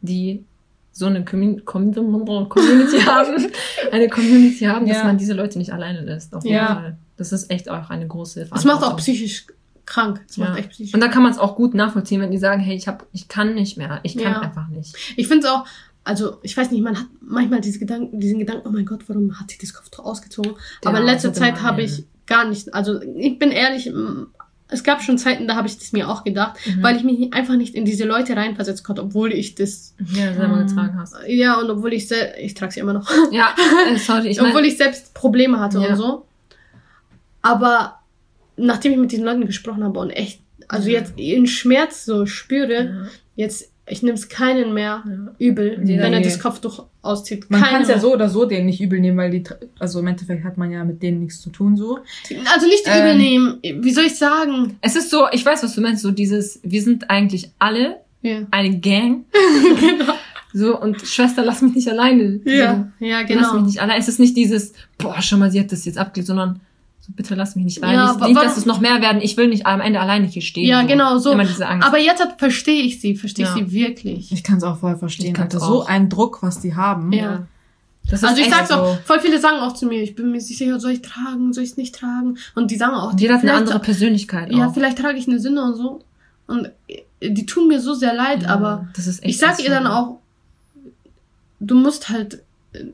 die 0.00 0.44
so 0.92 1.06
eine 1.06 1.24
Commun 1.24 1.64
Com 1.64 1.92
Community 1.92 2.98
haben, 3.06 3.50
eine 3.92 4.08
Community 4.08 4.64
haben, 4.64 4.86
dass 4.86 4.98
Ja. 4.98 5.04
man 5.04 5.18
diese 5.18 5.34
Leute 5.34 5.58
nicht 5.58 5.72
alleine 5.72 6.00
lässt. 6.00 6.34
Auf 6.34 6.42
jeden 6.44 6.56
Ja. 6.56 6.74
Fall. 6.74 6.96
Das 7.18 7.32
ist 7.32 7.50
echt 7.50 7.68
auch 7.68 7.90
eine 7.90 8.06
große 8.06 8.46
Das 8.50 8.64
macht 8.64 8.82
auch 8.82 8.96
psychisch 8.96 9.46
krank. 9.84 10.22
Das 10.26 10.36
macht 10.38 10.54
Ja. 10.54 10.56
echt 10.56 10.70
psychisch 10.70 10.94
Und 10.94 11.00
da 11.00 11.08
kann 11.08 11.22
man 11.22 11.32
es 11.32 11.38
auch 11.38 11.54
gut 11.54 11.74
nachvollziehen, 11.74 12.20
wenn 12.20 12.30
die 12.30 12.38
sagen, 12.38 12.60
hey, 12.62 12.74
ich 12.76 12.88
hab, 12.88 13.06
ich 13.12 13.28
kann 13.28 13.54
nicht 13.54 13.76
mehr, 13.76 14.00
ich 14.04 14.16
kann 14.16 14.36
einfach 14.36 14.68
nicht. 14.68 14.96
Ich 15.16 15.28
finde 15.28 15.46
es 15.46 15.52
auch, 15.52 15.66
also 16.02 16.38
ich 16.42 16.56
weiß 16.56 16.70
nicht, 16.70 16.82
man 16.82 16.96
hat 16.98 17.06
manchmal 17.20 17.60
diese 17.60 17.78
Gedanken, 17.78 18.18
diesen 18.20 18.38
Gedanken, 18.38 18.66
oh 18.68 18.70
mein 18.72 18.86
Gott, 18.86 19.00
warum 19.08 19.38
hat 19.38 19.50
sie 19.50 19.58
das 19.60 19.74
Kopftuch 19.74 20.04
ausgezogen? 20.04 20.52
Aber 20.84 20.98
in 21.00 21.04
letzter 21.04 21.32
Zeit 21.32 21.60
habe 21.62 21.82
ich 21.82 22.04
gar 22.26 22.48
nicht, 22.48 22.72
also 22.74 23.00
ich 23.02 23.38
bin 23.38 23.50
ehrlich, 23.50 23.92
es 24.68 24.82
gab 24.82 25.00
schon 25.02 25.16
Zeiten, 25.18 25.46
da 25.46 25.54
habe 25.54 25.68
ich 25.68 25.78
das 25.78 25.92
mir 25.92 26.08
auch 26.08 26.24
gedacht, 26.24 26.58
Mhm. 26.66 26.82
weil 26.82 26.96
ich 26.96 27.04
mich 27.04 27.32
einfach 27.32 27.54
nicht 27.56 27.74
in 27.74 27.84
diese 27.84 28.04
Leute 28.04 28.36
reinversetzen 28.36 28.84
konnte, 28.84 29.02
obwohl 29.02 29.32
ich 29.32 29.54
das, 29.54 29.94
ja, 30.12 30.32
selber 30.34 30.56
Mhm. 30.56 30.66
getragen 30.66 30.98
hast. 30.98 31.14
ja, 31.28 31.58
und 31.60 31.70
obwohl 31.70 31.92
ich 31.92 32.08
sel- 32.08 32.32
ich 32.40 32.54
trage 32.54 32.72
sie 32.72 32.80
immer 32.80 32.92
noch, 32.94 33.08
Ja, 33.30 33.54
äh, 33.92 33.96
sorry, 33.96 34.28
ich 34.28 34.40
obwohl 34.42 34.64
ich 34.64 34.76
selbst 34.76 35.14
Probleme 35.14 35.60
hatte 35.60 35.78
Ja. 35.80 35.90
und 35.90 35.96
so. 35.96 36.26
Aber 37.42 38.00
nachdem 38.56 38.92
ich 38.92 38.98
mit 38.98 39.12
diesen 39.12 39.24
Leuten 39.24 39.46
gesprochen 39.46 39.84
habe 39.84 39.98
und 40.00 40.10
echt, 40.10 40.40
also 40.68 40.88
Ja. 40.88 41.00
jetzt 41.00 41.18
ihren 41.18 41.46
Schmerz 41.46 42.04
so 42.04 42.26
spüre, 42.26 42.84
ja, 42.84 43.06
jetzt, 43.36 43.70
ich 43.88 44.02
nehme 44.02 44.14
es 44.16 44.28
keinen 44.28 44.74
mehr 44.74 45.04
übel, 45.38 45.78
wenn 45.80 46.12
er 46.12 46.20
das 46.20 46.40
Kopftuch 46.40 46.86
auszieht. 47.06 47.48
Man 47.50 47.62
kann 47.62 47.82
es 47.82 47.88
ja 47.88 47.98
so 47.98 48.12
oder 48.12 48.28
so 48.28 48.44
denen 48.44 48.66
nicht 48.66 48.80
übel 48.80 49.00
nehmen, 49.00 49.16
weil 49.16 49.30
die, 49.30 49.44
also 49.78 50.00
im 50.00 50.06
Endeffekt 50.08 50.44
hat 50.44 50.58
man 50.58 50.70
ja 50.70 50.84
mit 50.84 51.02
denen 51.02 51.20
nichts 51.20 51.40
zu 51.40 51.50
tun 51.50 51.76
so. 51.76 51.98
Also 52.52 52.66
nicht 52.66 52.84
Ähm. 52.86 52.98
übel 53.00 53.16
nehmen. 53.16 53.58
Wie 53.84 53.92
soll 53.92 54.04
ich 54.04 54.16
sagen? 54.16 54.76
Es 54.80 54.96
ist 54.96 55.10
so, 55.10 55.26
ich 55.32 55.44
weiß, 55.44 55.62
was 55.62 55.74
du 55.74 55.80
meinst, 55.80 56.02
so 56.02 56.10
dieses, 56.10 56.60
wir 56.62 56.82
sind 56.82 57.10
eigentlich 57.10 57.50
alle 57.58 57.96
Ja. 58.22 58.40
eine 58.50 58.78
Gang. 58.78 59.24
genau. 59.80 60.14
So, 60.52 60.80
und 60.80 61.02
Schwester, 61.02 61.44
lass 61.44 61.60
mich 61.60 61.74
nicht 61.74 61.88
alleine. 61.88 62.40
Ja, 62.44 62.90
ja, 62.98 63.20
So, 63.20 63.24
Lass 63.28 63.28
mich 63.28 63.28
genau. 63.28 63.60
nicht 63.60 63.80
alleine. 63.82 64.00
Es 64.00 64.08
ist 64.08 64.18
nicht 64.20 64.36
dieses, 64.36 64.72
boah, 64.96 65.20
schon 65.20 65.38
mal, 65.38 65.50
sie 65.50 65.60
hat 65.60 65.70
das 65.70 65.84
jetzt 65.84 65.98
abgelegt, 65.98 66.28
sondern 66.28 66.54
so, 66.54 66.60
bitte 67.08 67.34
lass 67.34 67.56
mich 67.56 67.64
nicht 67.64 67.82
alleine. 67.82 68.18
Ja, 68.20 68.26
nicht, 68.28 68.40
dass 68.42 68.56
es 68.56 68.66
noch 68.66 68.80
mehr 68.80 69.00
werden. 69.00 69.20
Ich 69.22 69.36
will 69.36 69.48
nicht 69.48 69.66
am 69.66 69.80
Ende 69.80 70.00
alleine 70.00 70.26
hier 70.26 70.42
stehen. 70.42 70.66
Ja, 70.66 70.82
genau, 70.82 71.18
so. 71.18 71.32
Immer 71.32 71.44
diese 71.44 71.66
Angst. 71.66 71.86
Aber 71.86 71.98
jetzt 71.98 72.22
verstehe 72.38 72.82
ich 72.82 73.00
sie, 73.00 73.14
verstehe 73.16 73.44
ich 73.44 73.50
Ja. 73.50 73.56
sie 73.66 73.72
wirklich. 73.72 74.32
Ich 74.32 74.42
kann 74.42 74.56
es 74.58 74.64
auch 74.64 74.78
voll 74.78 74.96
verstehen. 74.96 75.28
Ich 75.28 75.34
kann's 75.34 75.54
Alter. 75.54 75.66
So 75.66 75.82
auch. 75.82 75.88
ein 75.88 76.08
Druck, 76.08 76.42
was 76.42 76.60
die 76.60 76.74
haben. 76.74 77.12
Ja. 77.12 77.46
Das 78.10 78.22
ist 78.22 78.28
Also 78.28 78.40
ich 78.40 78.48
sag's 78.50 78.68
so. 78.68 78.74
auch, 78.76 78.98
voll 79.04 79.18
viele 79.20 79.40
sagen 79.40 79.58
auch 79.58 79.72
zu 79.74 79.86
mir, 79.86 80.00
ich 80.02 80.14
bin 80.14 80.26
mir 80.26 80.32
nicht 80.36 80.46
sicher, 80.46 80.78
soll 80.78 80.92
ich 80.92 81.02
tragen, 81.02 81.52
soll 81.52 81.64
ich 81.64 81.70
es 81.70 81.76
nicht 81.76 81.94
tragen? 81.94 82.38
Und 82.54 82.70
die 82.70 82.76
sagen 82.76 82.94
auch, 82.94 83.10
Und 83.12 83.20
jeder 83.20 83.34
hat 83.34 83.42
eine 83.42 83.54
andere 83.54 83.80
Persönlichkeit 83.80 84.52
Ja, 84.52 84.68
auch. 84.68 84.74
vielleicht 84.74 84.98
trage 84.98 85.18
ich 85.18 85.26
eine 85.26 85.40
Sünde 85.40 85.62
und 85.62 85.74
so. 85.74 86.00
Und 86.46 86.70
die 87.20 87.46
tun 87.46 87.66
mir 87.66 87.80
so 87.80 87.94
sehr 87.94 88.14
leid, 88.14 88.44
Ja, 88.44 88.50
aber 88.50 88.86
das 88.94 89.06
ist 89.08 89.24
echt 89.24 89.30
ich 89.30 89.38
sag 89.38 89.56
so 89.56 89.64
ihr 89.64 89.70
dann 89.70 89.86
auch, 89.88 90.20
du 91.58 91.74
musst 91.74 92.08
halt 92.08 92.42
äh, 92.74 92.84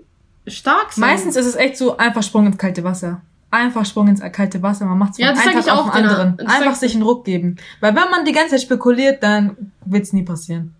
stark 0.51 0.93
sein. 0.93 1.01
Meistens 1.01 1.37
ist 1.37 1.47
es 1.47 1.57
echt 1.57 1.77
so, 1.77 1.97
einfach 1.99 2.23
Sprung 2.23 2.47
ins 2.47 2.57
kalte 2.57 2.83
Wasser. 2.85 3.21
Einfach 3.53 3.85
Sprung 3.87 4.09
ins 4.09 4.21
kalte 4.33 4.61
Wasser. 4.63 4.87
Man 4.87 4.99
macht 4.99 5.11
es 5.13 5.17
von 5.19 5.25
Ja, 5.27 5.33
das 5.33 5.43
einem 5.47 5.53
Tag 5.57 5.65
ich 5.67 5.71
auf 5.71 5.79
auch 5.79 5.93
den 5.93 6.03
genau. 6.03 6.15
anderen. 6.15 6.37
Das 6.39 6.47
Einfach 6.57 6.75
sich 6.75 6.95
einen 6.95 7.03
Ruck 7.05 7.25
geben. 7.25 7.57
Weil 7.81 7.95
wenn 7.95 8.11
man 8.11 8.25
die 8.25 8.33
ganze 8.33 8.53
Zeit 8.53 8.63
spekuliert, 8.63 9.23
dann 9.23 9.73
wird's 9.85 10.13
nie 10.13 10.23
passieren. 10.25 10.75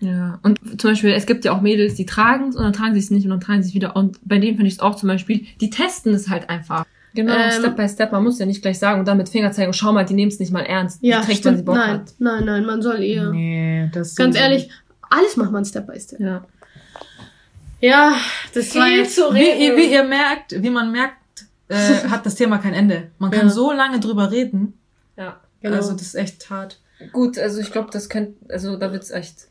Ja, 0.00 0.38
und 0.42 0.58
zum 0.80 0.90
Beispiel, 0.90 1.12
es 1.12 1.26
gibt 1.26 1.44
ja 1.44 1.52
auch 1.52 1.60
Mädels, 1.60 1.94
die 1.94 2.04
tragen 2.06 2.48
es 2.48 2.56
und 2.56 2.62
dann 2.64 2.72
tragen 2.72 2.94
sie 2.94 3.00
es 3.00 3.10
nicht 3.10 3.24
und 3.24 3.30
dann 3.30 3.40
tragen 3.40 3.62
sie 3.62 3.68
es 3.68 3.74
wieder. 3.74 3.94
Und 3.94 4.18
bei 4.26 4.38
denen 4.38 4.56
finde 4.56 4.68
ich 4.68 4.74
es 4.74 4.80
auch 4.80 4.96
zum 4.96 5.08
Beispiel, 5.08 5.46
die 5.60 5.70
testen 5.70 6.12
es 6.14 6.28
halt 6.28 6.48
einfach. 6.50 6.84
Genau, 7.14 7.32
Ähm, 7.32 7.50
Step 7.52 7.76
by 7.76 7.88
Step. 7.88 8.10
Man 8.12 8.24
muss 8.24 8.38
ja 8.38 8.46
nicht 8.46 8.60
gleich 8.62 8.78
sagen 8.78 8.98
und 9.00 9.06
dann 9.06 9.18
mit 9.18 9.28
Finger 9.28 9.52
zeigen, 9.52 9.72
schau 9.72 9.92
mal, 9.92 10.04
die 10.04 10.14
nehmen 10.14 10.32
es 10.32 10.40
nicht 10.40 10.50
mal 10.52 10.62
ernst. 10.64 10.98
Ja, 11.02 11.20
die 11.20 11.26
trägt, 11.26 11.42
sie 11.44 11.48
stimmt. 11.50 11.64
Bock 11.64 11.76
Nein, 11.76 11.90
hat. 11.90 12.12
nein, 12.18 12.44
nein, 12.44 12.64
man 12.66 12.82
soll 12.82 13.02
eher. 13.02 13.30
Nee, 13.30 13.88
das 13.92 14.14
Ganz 14.16 14.36
ehrlich, 14.36 14.68
alles 15.10 15.36
macht 15.36 15.52
man 15.52 15.64
Step 15.64 15.86
by 15.86 15.98
Step. 16.00 16.18
Ja. 16.20 16.44
Ja, 17.80 18.14
das 18.54 18.74
war 18.74 18.88
jetzt 18.88 19.14
zu 19.14 19.22
Wie, 19.34 19.64
ihr- 19.66 19.76
wie 19.76 19.92
ihr 19.92 20.04
merkt, 20.04 20.54
wie 20.62 20.70
man 20.70 20.90
merkt, 20.90 21.14
äh, 21.68 21.74
hat 22.10 22.26
das 22.26 22.34
Thema 22.34 22.58
kein 22.58 22.74
Ende. 22.74 23.10
Man 23.18 23.30
kann 23.30 23.46
Ja. 23.48 23.52
so 23.52 23.72
lange 23.72 24.00
drüber 24.00 24.30
reden. 24.30 24.74
Ja. 25.16 25.40
Genau. 25.60 25.76
Also 25.76 25.92
das 25.92 26.02
ist 26.02 26.14
echt 26.14 26.50
hart. 26.50 26.78
Gut, 27.12 27.38
also 27.38 27.60
ich 27.60 27.72
glaube, 27.72 27.88
das 27.90 28.08
könnte, 28.08 28.34
also 28.52 28.76
da 28.76 28.92
wird's 28.92 29.10
echt. 29.10 29.48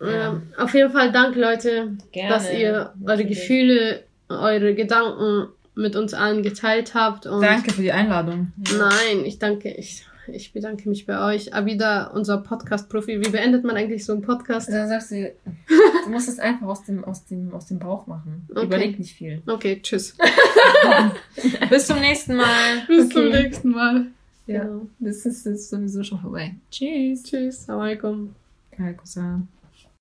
Ähm, 0.00 0.42
auf 0.58 0.74
jeden 0.74 0.92
Fall 0.92 1.12
danke, 1.12 1.40
Leute, 1.40 1.96
Gerne. 2.12 2.28
dass 2.28 2.52
ihr 2.52 2.92
eure. 3.06 3.24
Gefühle, 3.24 4.04
eure 4.28 4.74
Gedanken 4.74 5.48
mit 5.74 5.96
uns 5.96 6.14
allen 6.14 6.42
geteilt 6.42 6.94
habt. 6.94 7.26
Und 7.26 7.40
Danke 7.42 7.72
für 7.72 7.82
die 7.82 7.92
Einladung. 7.92 8.52
Nein, 8.76 9.24
ich 9.24 9.38
danke, 9.38 9.70
ich, 9.72 10.04
ich 10.28 10.52
bedanke 10.52 10.88
mich 10.88 11.06
bei 11.06 11.34
euch. 11.34 11.54
Abida, 11.54 12.08
unser 12.08 12.38
Podcast-Profi. 12.38 13.20
Wie 13.20 13.30
beendet 13.30 13.64
man 13.64 13.76
eigentlich 13.76 14.04
so 14.04 14.12
einen 14.12 14.22
Podcast? 14.22 14.68
Da 14.68 14.86
sagst 14.86 15.10
du, 15.10 15.32
du 16.04 16.10
musst 16.10 16.28
es 16.28 16.38
einfach 16.38 16.66
aus 16.66 16.84
dem, 16.84 17.04
aus 17.04 17.24
dem, 17.26 17.52
aus 17.52 17.66
dem 17.66 17.78
Bauch 17.78 18.06
machen. 18.06 18.46
Okay. 18.50 18.66
Überleg 18.66 18.98
nicht 18.98 19.14
viel. 19.14 19.42
Okay, 19.46 19.80
tschüss. 19.82 20.16
Bis 21.70 21.86
zum 21.86 22.00
nächsten 22.00 22.36
Mal. 22.36 22.86
Bis 22.86 23.08
zum 23.08 23.28
nächsten 23.28 23.70
Mal. 23.70 24.06
Ja. 24.46 24.64
Genau. 24.64 24.86
Das 24.98 25.24
ist, 25.24 25.70
sowieso 25.70 26.02
schon 26.02 26.20
vorbei. 26.20 26.54
Tschüss. 26.70 27.22
Tschüss. 27.22 27.60
Assalamu 27.60 27.84
alaikum. 27.84 28.34